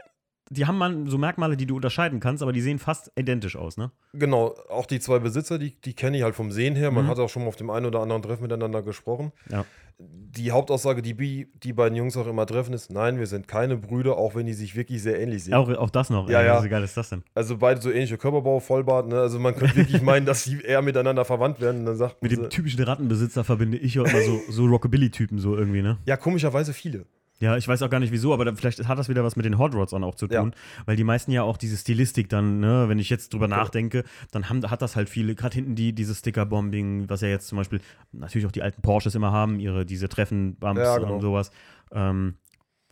die 0.51 0.67
haben 0.67 0.79
man 0.79 1.07
so 1.09 1.19
Merkmale, 1.19 1.57
die 1.57 1.67
du 1.67 1.75
unterscheiden 1.77 2.21
kannst, 2.21 2.43
aber 2.43 2.53
die 2.53 2.61
sehen 2.61 2.79
fast 2.79 3.11
identisch 3.19 3.57
aus, 3.57 3.77
ne? 3.77 3.91
Genau, 4.13 4.55
auch 4.69 4.87
die 4.87 5.01
zwei 5.01 5.19
Besitzer, 5.19 5.59
die, 5.59 5.75
die 5.81 5.95
kenne 5.95 6.17
ich 6.19 6.23
halt 6.23 6.35
vom 6.35 6.53
Sehen 6.53 6.77
her. 6.77 6.91
Man 6.91 7.05
Mhm. 7.05 7.09
hat 7.09 7.19
auch 7.19 7.29
schon 7.29 7.43
mal 7.43 7.49
auf 7.49 7.57
dem 7.57 7.69
einen 7.71 7.87
oder 7.87 8.01
anderen 8.01 8.23
Treffen 8.23 8.43
miteinander 8.43 8.83
gesprochen. 8.83 9.33
Ja. 9.51 9.65
Die 9.99 10.51
Hauptaussage, 10.53 11.01
die 11.01 11.49
die 11.55 11.73
beiden 11.73 11.97
Jungs 11.97 12.17
auch 12.19 12.27
immer 12.27 12.45
treffen, 12.47 12.75
ist: 12.75 12.93
Nein, 12.93 13.19
wir 13.19 13.27
sind 13.27 13.49
keine 13.49 13.77
Brüder, 13.79 14.19
auch 14.19 14.35
wenn 14.35 14.45
die 14.45 14.53
sich 14.53 14.77
wirklich 14.77 15.03
sehr 15.03 15.19
ähnlich 15.19 15.45
sehen. 15.45 15.55
Auch, 15.55 15.71
auch 15.71 15.89
das 15.89 16.11
noch. 16.11 16.29
Ja, 16.29 16.43
ja. 16.43 16.63
Wie 16.63 16.69
geil 16.69 16.83
ist 16.85 16.97
das 16.99 17.09
denn? 17.09 17.23
Also 17.35 17.57
beide 17.57 17.81
so 17.81 17.91
ähnliche 17.91 18.19
Körperbau, 18.19 18.61
Vollbart. 18.61 19.09
Ne? 19.09 19.19
Also 19.19 19.39
man 19.39 19.57
könnte 19.57 19.75
wirklich 19.77 20.03
meinen, 20.03 20.27
dass 20.27 20.45
die 20.45 20.61
eher 20.61 20.83
miteinander 20.83 21.25
verwandt 21.25 21.61
werden. 21.63 21.81
Und 21.81 21.87
dann 21.87 21.97
sagt 21.97 22.23
Mit 22.23 22.31
dem 22.33 22.43
so, 22.43 22.49
typischen 22.49 22.83
Rattenbesitzer 22.83 23.43
verbinde 23.43 23.79
ich 23.79 23.95
ja 23.95 24.05
immer 24.05 24.21
so, 24.21 24.41
so 24.51 24.67
Rockabilly-Typen, 24.67 25.39
so 25.39 25.57
irgendwie, 25.57 25.81
ne? 25.83 25.97
ja, 26.05 26.19
komischerweise 26.19 26.75
viele. 26.75 27.07
Ja, 27.39 27.57
ich 27.57 27.69
weiß 27.69 27.83
auch 27.83 27.91
gar 27.91 28.01
nicht 28.01 28.13
wieso, 28.13 28.33
aber 28.33 28.45
da, 28.47 28.55
vielleicht 28.55 28.87
hat 28.89 28.99
das 28.99 29.09
wieder 29.11 29.23
was 29.23 29.37
mit 29.37 29.45
den 29.45 29.59
Hot 29.59 29.75
Rods 29.75 29.93
auch 29.93 30.15
zu 30.15 30.27
Ja. 30.27 30.41
tun, 30.41 30.55
weil 30.87 30.97
die 30.97 31.05
meisten 31.05 31.31
ja 31.33 31.43
auch 31.43 31.59
diese 31.59 31.77
Stilistik 31.77 32.29
dann, 32.31 32.61
ne, 32.61 32.89
wenn 32.89 32.99
ich 32.99 33.11
jetzt 33.11 33.33
drüber 33.35 33.47
nachdenke, 33.49 34.05
dann 34.31 34.49
haben, 34.49 34.63
hat 34.71 34.81
das 34.81 34.97
halt 34.97 35.09
viele, 35.11 35.35
gerade 35.35 35.55
hinten 35.55 35.75
die, 35.75 35.93
dieses 35.93 36.21
Sticker-Bombing, 36.21 37.11
was 37.11 37.21
ja 37.21 37.29
jetzt 37.29 37.49
zum 37.49 37.57
Beispiel 37.59 37.81
natürlich 38.13 38.47
auch 38.47 38.53
die 38.53 38.63
alten 38.63 38.81
Porsches 38.81 39.15
immer 39.15 39.33
haben, 39.33 39.61
ihre, 39.61 39.85
diese 39.85 40.09
Treffen-Bumps 40.09 40.81
Ja, 40.81 40.99
genau. 40.99 41.15
und 41.17 41.21
sowas. 41.21 41.51
Ähm, 41.93 42.37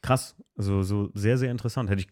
krass, 0.02 0.36
also 0.58 0.82
so 0.82 1.10
sehr, 1.14 1.38
sehr 1.38 1.50
interessant. 1.50 1.88
Hätte 1.88 2.02
ich, 2.02 2.08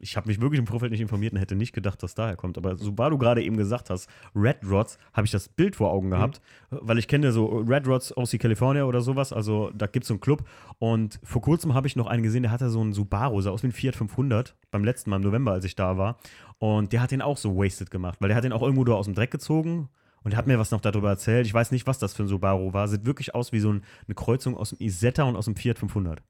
ich 0.00 0.16
habe 0.16 0.28
mich 0.28 0.40
wirklich 0.40 0.58
im 0.58 0.66
Vorfeld 0.66 0.92
nicht 0.92 1.00
informiert 1.00 1.32
und 1.32 1.38
hätte 1.38 1.56
nicht 1.56 1.72
gedacht, 1.72 2.02
dass 2.02 2.14
daher 2.14 2.36
kommt. 2.36 2.58
Aber 2.58 2.76
sobald 2.76 3.12
du 3.12 3.18
gerade 3.18 3.42
eben 3.42 3.56
gesagt 3.56 3.90
hast, 3.90 4.08
Red 4.34 4.58
Rods, 4.68 4.98
habe 5.12 5.24
ich 5.26 5.30
das 5.30 5.48
Bild 5.48 5.76
vor 5.76 5.88
Mhm. 5.88 5.94
Augen 5.94 6.10
gehabt, 6.10 6.40
weil 6.70 6.98
ich 6.98 7.08
kenne 7.08 7.32
so 7.32 7.46
Red 7.46 7.86
Rods 7.86 8.12
aus 8.12 8.30
California 8.32 8.84
oder 8.84 9.00
sowas. 9.00 9.32
Also 9.32 9.70
da 9.74 9.86
gibt 9.86 10.04
es 10.04 10.08
so 10.08 10.14
einen 10.14 10.20
Club. 10.20 10.44
Und 10.78 11.18
vor 11.22 11.42
kurzem 11.42 11.74
habe 11.74 11.86
ich 11.86 11.96
noch 11.96 12.06
einen 12.06 12.22
gesehen, 12.22 12.42
der 12.42 12.52
hatte 12.52 12.70
so 12.70 12.80
einen 12.80 12.92
Subaru, 12.92 13.40
sah 13.40 13.50
aus 13.50 13.62
wie 13.62 13.68
ein 13.68 13.72
Fiat 13.72 13.96
500, 13.96 14.56
beim 14.70 14.84
letzten 14.84 15.10
Mal 15.10 15.16
im 15.16 15.22
November, 15.22 15.52
als 15.52 15.64
ich 15.64 15.74
da 15.76 15.96
war. 15.98 16.18
Und 16.58 16.92
der 16.92 17.02
hat 17.02 17.10
den 17.10 17.22
auch 17.22 17.36
so 17.36 17.56
wasted 17.56 17.90
gemacht, 17.90 18.18
weil 18.20 18.28
der 18.28 18.36
hat 18.36 18.44
den 18.44 18.52
auch 18.52 18.62
irgendwo 18.62 18.84
da 18.84 18.92
aus 18.94 19.06
dem 19.06 19.14
Dreck 19.14 19.30
gezogen. 19.30 19.88
Und 20.24 20.32
er 20.32 20.38
hat 20.38 20.46
mir 20.46 20.58
was 20.58 20.72
noch 20.72 20.80
darüber 20.80 21.08
erzählt. 21.10 21.46
Ich 21.46 21.54
weiß 21.54 21.70
nicht, 21.70 21.86
was 21.86 21.98
das 21.98 22.12
für 22.12 22.24
ein 22.24 22.28
Subaru 22.28 22.72
war. 22.72 22.88
Sieht 22.88 23.06
wirklich 23.06 23.34
aus 23.34 23.52
wie 23.52 23.60
so 23.60 23.72
ein, 23.72 23.82
eine 24.06 24.14
Kreuzung 24.14 24.56
aus 24.56 24.70
dem 24.70 24.78
Isetta 24.80 25.22
und 25.22 25.36
aus 25.36 25.44
dem 25.44 25.56
Fiat 25.56 25.78
500. 25.78 26.22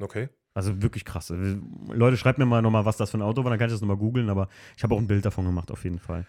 Okay. 0.00 0.28
Also 0.56 0.80
wirklich 0.80 1.04
krass. 1.04 1.30
Leute, 1.92 2.16
schreibt 2.16 2.38
mir 2.38 2.46
mal 2.46 2.62
nochmal, 2.62 2.86
was 2.86 2.96
das 2.96 3.10
für 3.10 3.18
ein 3.18 3.22
Auto 3.22 3.44
war, 3.44 3.50
dann 3.50 3.58
kann 3.58 3.68
ich 3.68 3.74
das 3.74 3.82
nochmal 3.82 3.98
googeln, 3.98 4.30
aber 4.30 4.48
ich 4.74 4.82
habe 4.82 4.94
auch 4.94 4.98
ein 4.98 5.06
Bild 5.06 5.22
davon 5.22 5.44
gemacht, 5.44 5.70
auf 5.70 5.84
jeden 5.84 5.98
Fall. 5.98 6.24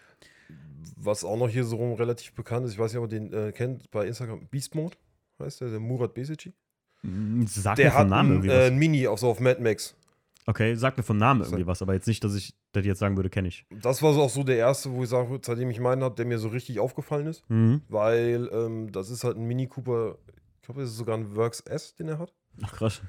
Was 0.98 1.24
auch 1.24 1.38
noch 1.38 1.48
hier 1.48 1.64
so 1.64 1.78
rum 1.78 1.94
relativ 1.94 2.34
bekannt 2.34 2.66
ist, 2.66 2.74
ich 2.74 2.78
weiß 2.78 2.92
nicht, 2.92 3.02
ob 3.02 3.10
ihr 3.10 3.20
den 3.20 3.32
äh, 3.32 3.54
kennt, 3.54 3.90
bei 3.90 4.06
Instagram, 4.06 4.46
Beast 4.50 4.76
Mode 4.76 4.98
heißt 5.40 5.62
der, 5.62 5.70
der 5.70 5.80
Murat 5.80 6.14
Besici. 6.14 6.54
Sag 7.46 7.78
Der 7.78 7.86
mir 7.86 7.92
vom 7.92 8.00
hat 8.02 8.10
Namen 8.10 8.32
irgendwie 8.32 8.50
äh, 8.50 8.60
was. 8.60 8.68
ein 8.68 8.78
Mini 8.78 9.08
auf 9.08 9.20
so 9.20 9.30
auf 9.30 9.40
Mad 9.40 9.62
Max. 9.62 9.96
Okay, 10.46 10.76
sag 10.76 10.98
mir 10.98 11.04
vom 11.04 11.18
Namen 11.18 11.44
irgendwie 11.44 11.66
was, 11.66 11.82
aber 11.82 11.94
jetzt 11.94 12.08
nicht, 12.08 12.22
dass 12.22 12.36
ich 12.36 12.54
das 12.74 12.86
jetzt 12.86 13.00
sagen 13.00 13.16
würde, 13.16 13.30
kenne 13.30 13.48
ich. 13.48 13.66
Das 13.82 14.04
war 14.04 14.14
so 14.14 14.22
auch 14.24 14.30
so 14.30 14.44
der 14.44 14.58
erste, 14.58 14.92
wo 14.92 15.04
ich 15.04 15.10
sage, 15.10 15.40
seitdem 15.42 15.70
ich 15.70 15.80
meinen 15.80 16.04
habe, 16.04 16.16
der 16.16 16.26
mir 16.26 16.38
so 16.38 16.50
richtig 16.50 16.82
aufgefallen 16.82 17.28
ist. 17.28 17.50
Mhm. 17.50 17.82
Weil 17.88 18.50
ähm, 18.52 18.92
das 18.92 19.10
ist 19.10 19.24
halt 19.24 19.38
ein 19.38 19.46
Mini 19.46 19.68
Cooper, 19.68 20.18
ich 20.56 20.64
glaube, 20.64 20.82
das 20.82 20.90
ist 20.90 20.98
sogar 20.98 21.18
ein 21.18 21.34
Works 21.36 21.62
S, 21.62 21.96
den 21.96 22.10
er 22.10 22.20
hat. 22.20 22.34
Ach 22.62 22.74
krass. 22.74 23.02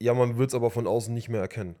Ja, 0.00 0.14
man 0.14 0.36
wird 0.38 0.50
es 0.50 0.54
aber 0.54 0.70
von 0.70 0.86
außen 0.86 1.12
nicht 1.12 1.28
mehr 1.28 1.40
erkennen. 1.40 1.76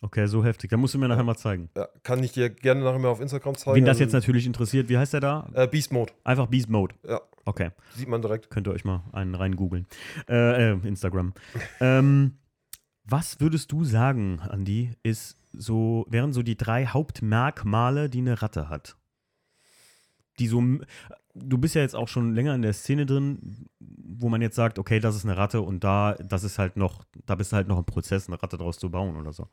Okay, 0.00 0.26
so 0.26 0.44
heftig. 0.44 0.70
Da 0.70 0.76
musst 0.76 0.94
du 0.94 0.98
mir 0.98 1.06
nachher 1.06 1.22
mal 1.22 1.36
zeigen. 1.36 1.70
Ja, 1.76 1.86
kann 2.02 2.22
ich 2.24 2.32
dir 2.32 2.50
gerne 2.50 2.82
nachher 2.82 2.98
mal 2.98 3.08
auf 3.08 3.20
Instagram 3.20 3.54
zeigen. 3.56 3.76
Wen 3.76 3.84
das 3.84 4.00
jetzt 4.00 4.12
natürlich 4.12 4.46
interessiert, 4.46 4.88
wie 4.88 4.98
heißt 4.98 5.12
der 5.12 5.20
da? 5.20 5.48
äh, 5.54 5.68
Beast 5.68 5.92
Mode, 5.92 6.12
Einfach 6.24 6.46
Beast 6.48 6.68
Mode. 6.68 6.94
ja, 7.06 7.20
Okay, 7.44 7.70
sieht 7.94 8.08
man 8.08 8.20
direkt. 8.22 8.50
könnt 8.50 8.66
ihr 8.66 8.72
euch 8.72 8.84
mal 8.84 9.04
einen 9.12 9.34
rein 9.36 9.54
googeln. 9.54 9.86
Äh, 10.28 10.72
äh, 10.72 10.78
Instagram. 10.86 11.34
ähm, 11.80 12.38
was 13.04 13.40
würdest 13.40 13.70
du 13.70 13.84
sagen, 13.84 14.40
Andi, 14.40 14.90
ist 15.04 15.36
so, 15.52 16.04
wären 16.08 16.32
so 16.32 16.42
die 16.42 16.56
drei 16.56 16.86
Hauptmerkmale, 16.86 18.08
die 18.10 18.18
eine 18.18 18.42
Ratte 18.42 18.68
hat? 18.68 18.96
Die 20.38 20.48
so, 20.48 20.62
du 21.34 21.58
bist 21.58 21.74
ja 21.74 21.80
jetzt 21.82 21.96
auch 21.96 22.08
schon 22.08 22.34
länger 22.34 22.54
in 22.54 22.62
der 22.62 22.72
Szene 22.72 23.06
drin, 23.06 23.66
wo 23.80 24.28
man 24.28 24.42
jetzt 24.42 24.56
sagt, 24.56 24.78
okay, 24.78 25.00
das 25.00 25.16
ist 25.16 25.24
eine 25.24 25.36
Ratte 25.36 25.60
und 25.62 25.82
da, 25.84 26.14
das 26.14 26.44
ist 26.44 26.58
halt 26.58 26.76
noch, 26.76 27.04
da 27.26 27.34
bist 27.34 27.52
du 27.52 27.56
halt 27.56 27.68
noch 27.68 27.78
im 27.78 27.84
Prozess, 27.84 28.28
eine 28.28 28.42
Ratte 28.42 28.58
draus 28.58 28.78
zu 28.78 28.90
bauen 28.90 29.16
oder 29.16 29.32
so. 29.32 29.48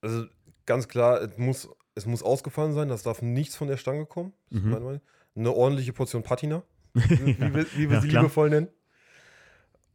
Also 0.00 0.26
ganz 0.64 0.86
klar, 0.88 1.20
es 1.22 1.36
muss, 1.38 1.68
es 1.94 2.06
muss 2.06 2.22
ausgefallen 2.22 2.72
sein, 2.72 2.88
das 2.88 3.02
darf 3.02 3.22
nichts 3.22 3.56
von 3.56 3.68
der 3.68 3.76
Stange 3.76 4.06
kommen. 4.06 4.32
Mhm. 4.50 5.00
Eine 5.34 5.52
ordentliche 5.52 5.92
Portion 5.92 6.22
Patina, 6.22 6.62
wie, 6.94 7.02
wie, 7.26 7.54
wir- 7.54 7.66
wie 7.74 7.88
wir 7.90 7.96
Ja, 7.96 8.00
sie 8.00 8.08
klar. 8.08 8.22
liebevoll 8.22 8.50
nennen. 8.50 8.68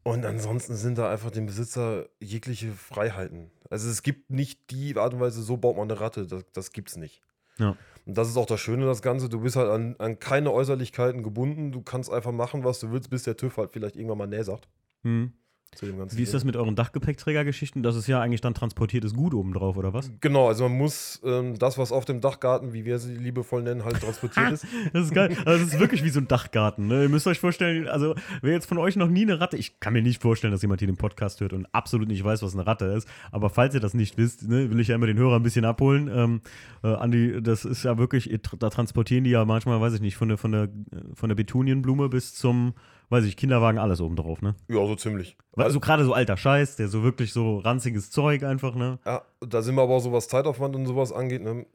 Und 0.04 0.26
ansonsten 0.26 0.76
sind 0.76 0.98
da 0.98 1.12
einfach 1.12 1.30
dem 1.30 1.46
Besitzer 1.46 2.08
jegliche 2.20 2.72
Freiheiten. 2.72 3.52
Also 3.70 3.88
es 3.88 4.02
gibt 4.02 4.32
nicht 4.32 4.72
die 4.72 4.98
Art 4.98 5.14
und 5.14 5.20
Weise, 5.20 5.44
so 5.44 5.58
baut 5.58 5.78
man 5.78 5.90
eine 5.90 6.00
Ratte. 6.00 6.26
Das, 6.26 6.44
das 6.54 6.72
gibt's 6.72 6.96
nicht. 6.98 7.22
Ja. 7.60 7.76
Und 8.06 8.18
das 8.18 8.30
ist 8.30 8.38
auch 8.38 8.46
das 8.46 8.60
Schöne, 8.60 8.86
das 8.86 9.02
Ganze. 9.02 9.30
Du 9.30 9.42
bist 9.42 9.56
halt 9.56 9.70
an, 9.70 9.96
an 10.00 10.20
keine 10.20 10.52
Äußerlichkeiten 10.52 11.24
gebunden. 11.24 11.72
Du 11.72 11.82
kannst 11.82 12.12
einfach 12.12 12.32
machen, 12.32 12.64
was 12.64 12.80
du 12.80 12.92
willst, 12.92 13.10
bis 13.10 13.24
der 13.24 13.38
TÜV 13.38 13.58
halt 13.58 13.72
vielleicht 13.72 13.96
irgendwann 13.96 14.18
mal 14.18 14.28
Nee 14.28 14.42
sagt. 14.44 14.68
Hm. 15.04 15.34
Zu 15.76 15.86
dem 15.86 15.98
ganzen 15.98 16.18
Wie 16.18 16.24
ist 16.24 16.34
das 16.34 16.44
mit 16.44 16.58
euren 16.58 16.76
Dachgepäckträgergeschichten? 16.76 17.82
Das 17.82 17.96
ist 17.96 18.06
ja 18.08 18.20
eigentlich 18.20 18.42
dann 18.42 18.54
transportiertes 18.54 19.14
Gut 19.14 19.34
obendrauf, 19.34 19.78
oder 19.78 19.94
was? 19.94 20.12
Genau, 20.20 20.50
also 20.50 20.68
man 20.68 20.78
muss 20.78 21.22
ähm, 21.24 21.58
das, 21.58 21.78
was 21.78 21.94
auf 21.94 22.04
dem 22.04 22.20
Dachgarten, 22.20 22.74
wie 22.74 22.84
wir 22.84 23.00
sie 23.00 23.16
liebevoll 23.16 23.64
nennen, 23.64 23.86
halt 23.86 24.02
transportiert 24.02 24.52
ist. 24.52 24.66
Das 24.92 25.06
ist 25.06 25.14
geil. 25.14 25.36
Also 25.46 25.64
das 25.64 25.74
ist 25.74 25.80
wirklich 25.80 26.04
wie 26.04 26.10
so 26.10 26.20
ein 26.20 26.28
Dachgarten. 26.28 26.88
Ne? 26.88 27.04
Ihr 27.04 27.10
müsst 27.10 27.26
euch 27.26 27.40
vorstellen, 27.40 27.88
also 27.88 28.16
wer 28.42 28.52
jetzt 28.52 28.66
von 28.66 28.80
euch 28.80 28.98
noch 28.98 29.08
nie 29.08 29.22
eine 29.22 29.40
Ratte, 29.40 29.56
ich 29.56 29.80
kann 29.80 29.94
mir 29.94 30.02
nicht 30.02 30.22
vorstellen, 30.22 30.52
dass 30.52 30.62
jemand 30.62 30.82
hier 30.82 30.88
den 30.88 30.98
Podcast 30.98 31.40
hört 31.40 31.54
und 31.54 31.66
absolut 31.74 32.10
nicht 32.10 32.24
weiß, 32.24 32.44
was 32.44 32.54
eine 32.54 32.68
Ratte 32.68 32.86
ist. 32.86 33.08
Aber 33.32 33.50
falls 33.50 33.74
ihr 33.74 33.80
das 33.80 33.94
nicht 33.94 34.18
wisst, 34.18 34.50
ne, 34.50 34.70
will 34.70 34.80
ich 34.82 34.90
ja 34.90 34.96
immer 34.96 35.08
den 35.08 35.18
Hörer 35.18 35.38
ein 35.38 35.44
bisschen 35.44 35.64
abholen. 35.64 36.10
Ähm, 36.14 36.42
äh, 36.84 36.88
Andi, 36.88 37.42
das 37.42 37.64
ist 37.64 37.84
ja 37.84 37.98
wirklich, 37.98 38.30
da 38.60 38.70
transportieren 38.70 39.24
die 39.24 39.30
ja 39.30 39.46
manchmal, 39.46 39.80
weiß 39.80 39.94
ich 39.94 40.02
nicht, 40.02 40.18
von 40.18 40.28
der, 40.28 40.38
von 40.38 40.52
der, 40.52 40.68
von 41.14 41.30
der 41.30 41.36
Betunienblume 41.36 42.10
bis 42.10 42.36
zum, 42.36 42.74
weiß 43.12 43.26
ich, 43.26 43.38
Kinderwagen, 43.38 43.78
alles 43.78 44.02
obendrauf, 44.02 44.42
ne? 44.42 44.56
Ja, 44.70 44.86
so 44.88 44.96
ziemlich. 44.96 45.38
Also 45.56 45.80
gerade 45.80 46.06
so 46.06 46.14
alter 46.14 46.38
Scheiß, 46.38 46.78
der 46.78 46.88
so 46.88 47.04
wirklich 47.04 47.34
so 47.34 47.60
ranziges 47.60 48.10
Zeug 48.10 48.44
einfach, 48.44 48.74
ne? 48.74 49.00
Ja, 49.06 49.22
da 49.42 49.62
sind 49.62 49.76
wir 49.76 49.84
aber 49.84 49.96
auch 49.96 50.00
so, 50.00 50.12
was 50.14 50.28
Zeitaufwand 50.30 50.76
und 50.76 50.86
sowas 50.86 51.12
angeht. 51.12 51.44
Ne? 51.44 51.66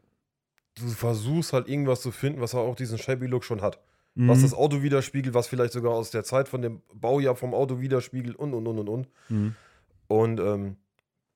Du 0.75 0.88
versuchst 0.88 1.52
halt 1.52 1.69
irgendwas 1.69 2.00
zu 2.02 2.11
finden, 2.11 2.40
was 2.40 2.55
auch 2.55 2.75
diesen 2.75 2.99
Shabby-Look 2.99 3.45
schon 3.45 3.61
hat. 3.62 3.78
Was 4.19 4.38
Mhm. 4.38 4.43
das 4.43 4.55
Auto 4.55 4.83
widerspiegelt, 4.83 5.35
was 5.35 5.47
vielleicht 5.47 5.75
sogar 5.75 5.93
aus 5.93 6.11
der 6.11 6.25
Zeit 6.25 6.49
von 6.49 6.62
dem 6.62 6.81
Baujahr 6.95 7.37
vom 7.37 7.52
Auto 7.52 7.81
widerspiegelt 7.81 8.35
und, 8.37 8.55
und, 8.55 8.66
und, 8.66 8.78
und, 8.78 8.88
und. 8.88 9.09
Mhm. 9.28 9.55
Und 10.09 10.40
ähm, 10.40 10.76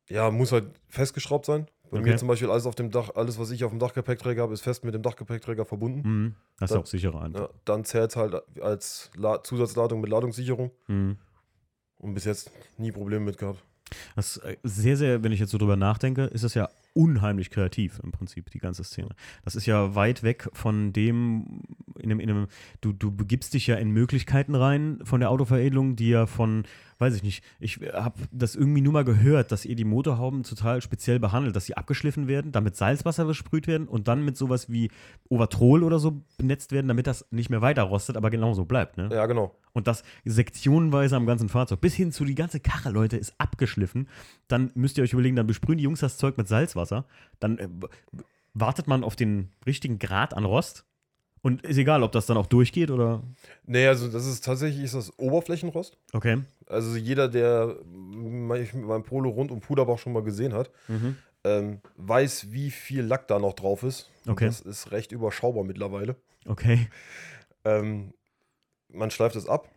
ja, 0.08 0.30
muss 0.30 0.50
halt 0.52 0.64
festgeschraubt 0.88 1.44
sein. 1.44 1.66
Bei 1.90 1.98
Okay. 1.98 2.10
mir 2.10 2.16
zum 2.16 2.28
Beispiel 2.28 2.48
alles 2.50 2.66
auf 2.66 2.74
dem 2.76 2.90
Dach, 2.90 3.10
alles, 3.16 3.38
was 3.38 3.50
ich 3.50 3.64
auf 3.64 3.70
dem 3.70 3.80
Dachgepäckträger 3.80 4.42
habe, 4.42 4.54
ist 4.54 4.60
fest 4.62 4.84
mit 4.84 4.94
dem 4.94 5.02
Dachgepäckträger 5.02 5.64
verbunden. 5.64 6.02
Mhm. 6.08 6.34
Das 6.58 6.70
ist 6.70 6.74
Dann- 6.74 6.82
auch 6.82 6.86
sicherer 6.86 7.22
einfach. 7.22 7.40
Ja, 7.40 7.48
dann 7.64 7.84
zählt 7.84 8.10
es 8.10 8.16
halt 8.16 8.34
als 8.62 9.10
La 9.16 9.42
Zusatzladung 9.42 10.00
mit 10.00 10.10
Ladungssicherung. 10.10 10.70
Mhm. 10.86 11.16
Und 11.98 12.14
bis 12.14 12.24
jetzt 12.24 12.50
nie 12.78 12.92
Probleme 12.92 13.24
mit 13.24 13.38
gehabt. 13.38 13.62
Das 14.14 14.36
ist 14.36 14.44
äh, 14.44 14.56
sehr, 14.62 14.96
sehr, 14.96 15.22
wenn 15.24 15.32
ich 15.32 15.40
jetzt 15.40 15.50
so 15.50 15.58
drüber 15.58 15.76
nachdenke, 15.76 16.24
ist 16.26 16.44
das 16.44 16.54
ja 16.54 16.68
unheimlich 16.94 17.50
kreativ 17.50 18.00
im 18.04 18.12
Prinzip, 18.12 18.50
die 18.50 18.58
ganze 18.58 18.84
Szene. 18.84 19.08
Das 19.44 19.54
ist 19.56 19.66
ja 19.66 19.94
weit 19.96 20.22
weg 20.22 20.48
von 20.52 20.92
dem, 20.92 21.62
in 21.98 22.10
einem, 22.10 22.20
in 22.20 22.30
einem 22.30 22.46
du, 22.80 22.92
du 22.92 23.10
begibst 23.10 23.52
dich 23.54 23.66
ja 23.66 23.76
in 23.76 23.90
Möglichkeiten 23.90 24.54
rein 24.54 25.00
von 25.02 25.20
der 25.20 25.30
Autoveredelung, 25.30 25.96
die 25.96 26.10
ja 26.10 26.26
von, 26.26 26.64
weiß 27.00 27.14
ich 27.14 27.22
nicht, 27.22 27.42
ich 27.58 27.80
habe 27.92 28.20
das 28.30 28.54
irgendwie 28.54 28.82
nur 28.82 28.92
mal 28.92 29.04
gehört, 29.04 29.52
dass 29.52 29.64
ihr 29.64 29.74
die 29.74 29.84
Motorhauben 29.84 30.42
total 30.42 30.82
speziell 30.82 31.18
behandelt, 31.18 31.56
dass 31.56 31.66
sie 31.66 31.76
abgeschliffen 31.76 32.28
werden, 32.28 32.52
damit 32.52 32.76
Salzwasser 32.76 33.24
besprüht 33.24 33.66
werden 33.66 33.88
und 33.88 34.06
dann 34.06 34.24
mit 34.24 34.36
sowas 34.36 34.70
wie 34.70 34.90
Overtrol 35.28 35.82
oder 35.82 35.98
so 35.98 36.22
benetzt 36.36 36.72
werden, 36.72 36.88
damit 36.88 37.06
das 37.06 37.26
nicht 37.30 37.50
mehr 37.50 37.62
weiter 37.62 37.82
rostet, 37.82 38.16
aber 38.16 38.30
genauso 38.30 38.66
bleibt, 38.66 38.98
ne? 38.98 39.08
Ja, 39.12 39.26
genau. 39.26 39.54
Und 39.72 39.86
das 39.86 40.02
sektionenweise 40.24 41.16
am 41.16 41.26
ganzen 41.26 41.48
Fahrzeug. 41.48 41.80
Bis 41.80 41.94
hin 41.94 42.12
zu 42.12 42.24
die 42.24 42.34
ganze 42.34 42.60
Karre, 42.60 42.90
Leute, 42.90 43.16
ist 43.16 43.34
abgeschliffen. 43.38 44.08
Dann 44.48 44.70
müsst 44.74 44.98
ihr 44.98 45.04
euch 45.04 45.12
überlegen, 45.12 45.36
dann 45.36 45.46
besprühen 45.46 45.78
die 45.78 45.84
Jungs 45.84 46.00
das 46.00 46.16
Zeug 46.16 46.36
mit 46.36 46.48
Salzwasser. 46.48 47.06
Dann 47.38 47.58
äh, 47.58 47.68
wartet 48.52 48.88
man 48.88 49.04
auf 49.04 49.16
den 49.16 49.50
richtigen 49.66 49.98
Grad 49.98 50.34
an 50.34 50.44
Rost. 50.44 50.84
Und 51.42 51.62
ist 51.62 51.78
egal, 51.78 52.02
ob 52.02 52.12
das 52.12 52.26
dann 52.26 52.36
auch 52.36 52.46
durchgeht 52.46 52.90
oder. 52.90 53.22
Nee, 53.64 53.86
also 53.86 54.08
das 54.08 54.26
ist 54.26 54.44
tatsächlich 54.44 54.84
ist 54.84 54.94
das 54.94 55.18
Oberflächenrost. 55.18 55.96
Okay. 56.12 56.42
Also 56.70 56.96
jeder, 56.96 57.28
der 57.28 57.76
meinem 57.84 59.02
Polo 59.02 59.30
rund 59.30 59.50
um 59.50 59.60
Puderbach 59.60 59.98
schon 59.98 60.12
mal 60.12 60.22
gesehen 60.22 60.52
hat, 60.54 60.70
Mhm. 60.88 61.16
ähm, 61.44 61.80
weiß, 61.96 62.52
wie 62.52 62.70
viel 62.70 63.02
Lack 63.02 63.26
da 63.28 63.38
noch 63.38 63.54
drauf 63.54 63.82
ist. 63.82 64.10
Okay. 64.28 64.46
Das 64.46 64.60
ist 64.60 64.92
recht 64.92 65.12
überschaubar 65.12 65.64
mittlerweile. 65.64 66.16
Okay. 66.46 66.88
Ähm, 67.64 68.12
man 68.88 69.10
schleift 69.10 69.36
es 69.36 69.48
ab. 69.48 69.68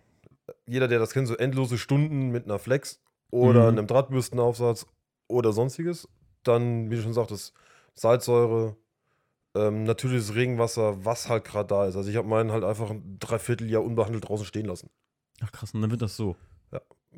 Jeder, 0.67 0.87
der 0.87 0.99
das 0.99 1.11
kennt, 1.13 1.27
so 1.27 1.35
endlose 1.35 1.77
Stunden 1.77 2.29
mit 2.29 2.45
einer 2.45 2.59
Flex 2.59 3.01
oder 3.31 3.71
Mhm. 3.71 3.77
einem 3.79 3.87
Drahtbürstenaufsatz 3.87 4.85
oder 5.27 5.51
sonstiges. 5.53 6.07
Dann, 6.43 6.89
wie 6.91 6.95
du 6.97 7.01
schon 7.01 7.13
sagtest, 7.13 7.53
Salzsäure, 7.93 8.75
ähm, 9.55 9.83
natürliches 9.83 10.35
Regenwasser, 10.35 11.05
was 11.05 11.29
halt 11.29 11.45
gerade 11.45 11.67
da 11.67 11.85
ist. 11.87 11.95
Also 11.95 12.09
ich 12.09 12.17
habe 12.17 12.27
meinen 12.27 12.51
halt 12.51 12.63
einfach 12.63 12.89
ein 12.89 13.17
Dreivierteljahr 13.19 13.83
unbehandelt 13.83 14.27
draußen 14.27 14.45
stehen 14.45 14.65
lassen. 14.65 14.89
Ach 15.41 15.51
krass, 15.51 15.73
und 15.73 15.81
dann 15.81 15.91
wird 15.91 16.01
das 16.01 16.15
so. 16.17 16.35